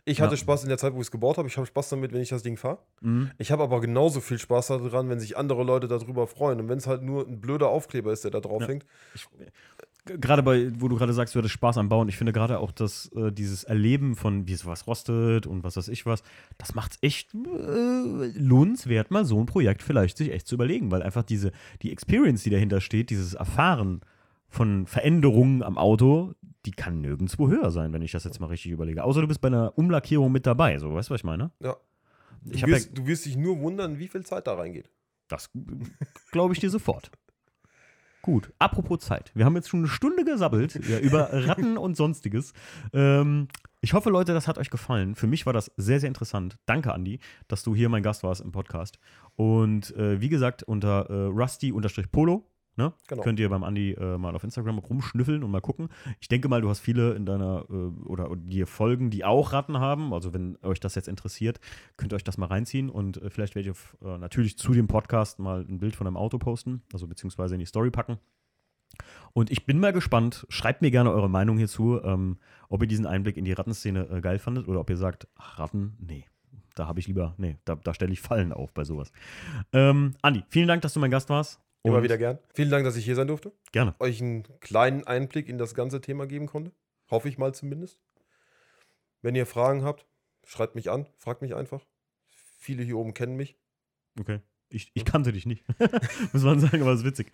Ich 0.05 0.21
hatte 0.21 0.35
Ja. 0.35 0.39
Spaß 0.39 0.63
in 0.63 0.69
der 0.71 0.79
Zeit, 0.79 0.95
wo 0.95 0.99
ich 0.99 1.07
es 1.09 1.11
gebaut 1.11 1.39
habe. 1.39 1.49
Ich 1.49 1.57
habe 1.57 1.67
Spaß 1.67 1.89
damit, 1.91 2.13
wenn 2.13 2.21
ich 2.23 2.31
das 2.31 2.43
Ding 2.43 2.57
fahre. 2.57 2.79
Mhm. 3.01 3.31
Ich 3.39 3.51
habe 3.53 3.63
aber 3.65 3.81
genauso 3.81 4.21
viel 4.21 4.39
Spaß 4.39 4.69
daran, 4.69 5.09
wenn 5.09 5.21
sich 5.21 5.37
andere 5.37 5.65
Leute 5.65 5.87
darüber 5.89 6.27
freuen. 6.29 6.61
Und 6.61 6.69
wenn 6.69 6.79
es 6.79 6.87
halt 6.87 7.03
nur 7.03 7.27
ein 7.27 7.41
blöder 7.41 7.69
Aufkleber 7.69 8.13
ist, 8.13 8.23
der 8.25 8.31
da 8.31 8.41
drauf 8.41 8.63
Ja. 8.63 8.69
hängt. 8.69 8.87
Gerade 10.19 10.43
bei, 10.43 10.71
wo 10.81 10.89
du 10.89 10.97
gerade 10.97 11.13
sagst, 11.13 11.35
du 11.35 11.39
hattest 11.39 11.55
Spaß 11.55 11.79
am 11.79 11.89
Bauen, 11.89 12.09
ich 12.09 12.17
finde 12.17 12.33
gerade 12.33 12.59
auch, 12.59 12.73
dass 12.73 13.11
äh, 13.15 13.31
dieses 13.33 13.65
Erleben 13.65 14.17
von, 14.17 14.47
wie 14.49 14.55
sowas 14.55 14.87
rostet 14.87 15.47
und 15.47 15.65
was 15.65 15.77
weiß 15.77 15.89
ich 15.89 16.07
was, 16.07 16.23
das 16.57 16.75
macht 16.75 16.93
es 16.93 16.99
echt 17.03 17.35
äh, 17.35 17.39
lohnenswert, 18.39 19.11
mal 19.11 19.25
so 19.25 19.39
ein 19.41 19.47
Projekt 19.47 19.83
vielleicht 19.83 20.17
sich 20.17 20.33
echt 20.33 20.47
zu 20.47 20.55
überlegen, 20.55 20.91
weil 20.91 21.03
einfach 21.03 21.23
diese, 21.23 21.53
die 21.83 21.93
Experience, 21.93 22.43
die 22.43 22.51
dahinter 22.51 22.81
steht, 22.81 23.11
dieses 23.11 23.35
Erfahren 23.35 24.01
von 24.49 24.87
Veränderungen 24.87 25.63
am 25.63 25.77
Auto, 25.77 26.33
die 26.65 26.71
kann 26.71 27.01
nirgendwo 27.01 27.49
höher 27.49 27.71
sein, 27.71 27.93
wenn 27.93 28.03
ich 28.03 28.13
das 28.13 28.25
jetzt 28.25 28.41
mal 28.41 28.47
richtig 28.47 28.73
überlege. 28.73 29.05
Außer 29.05 29.21
du 29.21 29.29
bist 29.29 29.41
bei 29.41 29.49
einer 29.49 29.77
Umlackierung 29.77 30.33
mit 30.33 30.47
dabei, 30.47 30.79
so, 30.79 30.93
weißt 30.95 31.11
du, 31.11 31.15
was 31.15 31.21
ich 31.21 31.25
meine? 31.25 31.51
Ja. 31.61 31.77
Du, 32.43 32.53
Ich 32.55 32.63
hab 32.63 32.71
ja- 32.71 32.77
wirst, 32.77 32.97
du 32.97 33.07
wirst 33.07 33.27
dich 33.27 33.37
nur 33.37 33.61
wundern, 33.61 33.99
wie 33.99 34.09
viel 34.09 34.25
Zeit 34.25 34.47
da 34.47 34.55
reingeht. 34.55 34.91
Das 35.29 35.51
glaube 36.33 36.55
ich 36.55 36.61
dir 36.61 36.71
sofort. 36.71 37.11
Gut, 38.29 38.53
apropos 38.59 38.99
Zeit. 38.99 39.33
Wir 39.35 39.47
haben 39.47 39.57
jetzt 39.57 39.71
schon 39.71 39.81
eine 39.81 39.89
Stunde 39.89 40.23
gesabbelt 40.23 40.79
ja, 40.87 40.99
über 40.99 41.31
Ratten 41.33 41.79
und 41.79 41.97
sonstiges. 41.97 42.53
Ähm, 42.93 43.49
ich 43.81 43.95
hoffe, 43.95 44.11
Leute, 44.11 44.35
das 44.35 44.47
hat 44.47 44.59
euch 44.59 44.69
gefallen. 44.69 45.15
Für 45.15 45.27
mich 45.27 45.47
war 45.47 45.55
das 45.55 45.73
sehr, 45.79 45.99
sehr 45.99 46.09
interessant. 46.09 46.59
Danke, 46.67 46.93
Andi, 46.93 47.21
dass 47.47 47.63
du 47.63 47.75
hier 47.75 47.89
mein 47.89 48.03
Gast 48.03 48.25
warst 48.25 48.43
im 48.43 48.53
Podcast. 48.53 48.99
Und 49.37 49.97
äh, 49.97 50.21
wie 50.21 50.29
gesagt, 50.29 50.63
unter 50.63 51.09
äh, 51.09 51.25
Rusty-Polo 51.29 52.45
ne, 52.79 52.95
Genau. 53.09 53.23
könnt 53.23 53.41
ihr 53.41 53.49
beim 53.51 53.65
Andi 53.65 53.93
äh, 53.93 54.17
mal 54.17 54.35
auf 54.35 54.45
Instagram 54.45 54.79
rumschnüffeln 54.79 55.43
und 55.43 55.51
mal 55.51 55.61
gucken. 55.61 55.89
Ich 56.21 56.29
denke 56.29 56.49
mal, 56.49 56.63
du 56.63 56.71
hast 56.71 56.81
viele 56.81 57.13
in 57.13 57.27
deiner 57.27 57.67
äh, 57.69 57.73
oder 58.07 58.35
dir 58.37 58.67
folgen, 58.67 59.11
die 59.11 59.25
auch 59.25 59.53
Ratten 59.53 59.79
haben. 59.79 60.15
Also, 60.15 60.33
wenn 60.33 60.57
euch 60.63 60.81
das 60.81 60.95
jetzt 60.95 61.09
interessiert, 61.09 61.61
könnt 61.97 62.13
ihr 62.13 62.17
euch 62.17 62.25
das 62.25 62.39
mal 62.39 62.47
reinziehen. 62.47 62.89
Und 62.89 63.21
äh, 63.21 63.29
vielleicht 63.29 63.55
werde 63.55 63.69
ich 63.69 63.73
auf, 63.73 63.97
äh, 64.03 64.17
natürlich 64.17 64.57
zu 64.57 64.73
dem 64.73 64.87
Podcast 64.87 65.39
mal 65.41 65.67
ein 65.69 65.79
Bild 65.79 65.97
von 65.97 66.07
einem 66.07 66.17
Auto 66.17 66.39
posten, 66.39 66.83
also 66.93 67.07
beziehungsweise 67.07 67.55
in 67.55 67.61
die 67.61 67.67
Story 67.67 67.91
packen. 67.91 68.19
Und 69.35 69.51
ich 69.51 69.67
bin 69.67 69.81
mal 69.81 69.93
gespannt, 69.93 70.47
schreibt 70.49 70.81
mir 70.81 70.91
gerne 70.91 71.11
eure 71.13 71.29
Meinung 71.29 71.59
hierzu, 71.59 72.01
ähm, 72.03 72.39
ob 72.69 72.83
ihr 72.83 72.89
diesen 72.89 73.07
Einblick 73.07 73.37
in 73.37 73.45
die 73.45 73.53
Rattenszene 73.53 74.09
äh, 74.09 74.21
geil 74.21 74.39
fandet 74.39 74.67
oder 74.69 74.81
ob 74.81 74.89
ihr 74.89 74.97
sagt, 74.97 75.29
ach, 75.37 75.59
Ratten, 75.59 75.97
nee, 76.01 76.25
da 76.75 76.87
habe 76.87 77.01
ich 77.01 77.07
lieber, 77.07 77.35
nee, 77.39 77.57
da, 77.65 77.75
da 77.77 77.93
stelle 77.93 78.13
ich 78.13 78.21
Fallen 78.21 78.53
auf 78.53 78.73
bei 78.73 78.85
sowas. 78.85 79.13
Ähm, 79.73 80.15
Andi, 80.23 80.45
vielen 80.49 80.69
Dank, 80.69 80.83
dass 80.83 80.95
du 80.95 81.01
mein 81.01 81.11
Gast 81.11 81.29
warst. 81.29 81.61
Immer 81.83 82.03
wieder 82.03 82.19
gern. 82.19 82.39
Vielen 82.55 82.71
Dank, 82.71 82.85
dass 82.85 82.97
ich 82.97 83.05
hier 83.05 83.15
sein 83.15 83.29
durfte. 83.29 83.53
Gerne. 83.73 83.95
Euch 83.99 84.21
einen 84.21 84.43
kleinen 84.61 85.07
Einblick 85.07 85.49
in 85.49 85.59
das 85.59 85.75
ganze 85.75 86.01
Thema 86.01 86.27
geben 86.27 86.47
konnte. 86.47 86.73
Hoffe 87.11 87.29
ich 87.29 87.39
mal 87.39 87.55
zumindest. 87.55 88.01
Wenn 89.23 89.35
ihr 89.35 89.47
Fragen 89.47 89.85
habt, 89.85 90.07
schreibt 90.45 90.75
mich 90.75 90.91
an, 90.91 91.07
fragt 91.17 91.43
mich 91.43 91.55
einfach. 91.55 91.85
Viele 92.59 92.83
hier 92.83 92.99
oben 92.99 93.15
kennen 93.15 93.37
mich. 93.37 93.57
Okay. 94.19 94.41
Ich, 94.71 94.91
ich 94.95 95.05
kannte 95.05 95.33
dich 95.33 95.47
nicht. 95.47 95.65
Muss 96.33 96.43
man 96.43 96.61
sagen, 96.61 96.83
aber 96.83 96.93
es 96.93 97.01
ist 97.01 97.07
witzig. 97.07 97.33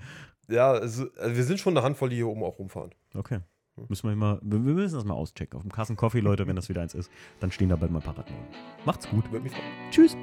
Ja, 0.49 0.71
also, 0.73 1.09
also 1.17 1.37
wir 1.37 1.45
sind 1.45 1.59
schon 1.59 1.77
eine 1.77 1.85
Handvoll, 1.85 2.11
die 2.11 2.17
hier 2.17 2.29
oben 2.29 2.45
auch 2.45 2.59
rumfahren. 2.59 2.95
Okay. 3.15 3.41
Müssen 3.89 4.09
wir 4.09 4.15
mal, 4.15 4.39
wir 4.41 4.59
müssen 4.61 4.95
das 4.95 5.05
mal 5.05 5.15
auschecken. 5.15 5.57
Auf 5.57 5.63
dem 5.63 5.73
Kassen 5.73 5.97
Coffee, 5.97 6.21
Leute, 6.21 6.47
wenn 6.47 6.55
das 6.55 6.69
wieder 6.69 6.81
eins 6.83 6.95
ist, 6.95 7.11
dann 7.41 7.51
stehen 7.51 7.71
da 7.71 7.77
bald 7.77 7.91
mal 7.91 7.99
ein 7.99 8.05
paar 8.05 8.17
Ratten. 8.17 8.35
Macht's 8.85 9.09
gut. 9.09 9.31
Würde 9.33 9.43
mich 9.43 9.53
freuen. 9.53 9.91
Tschüss. 9.91 10.17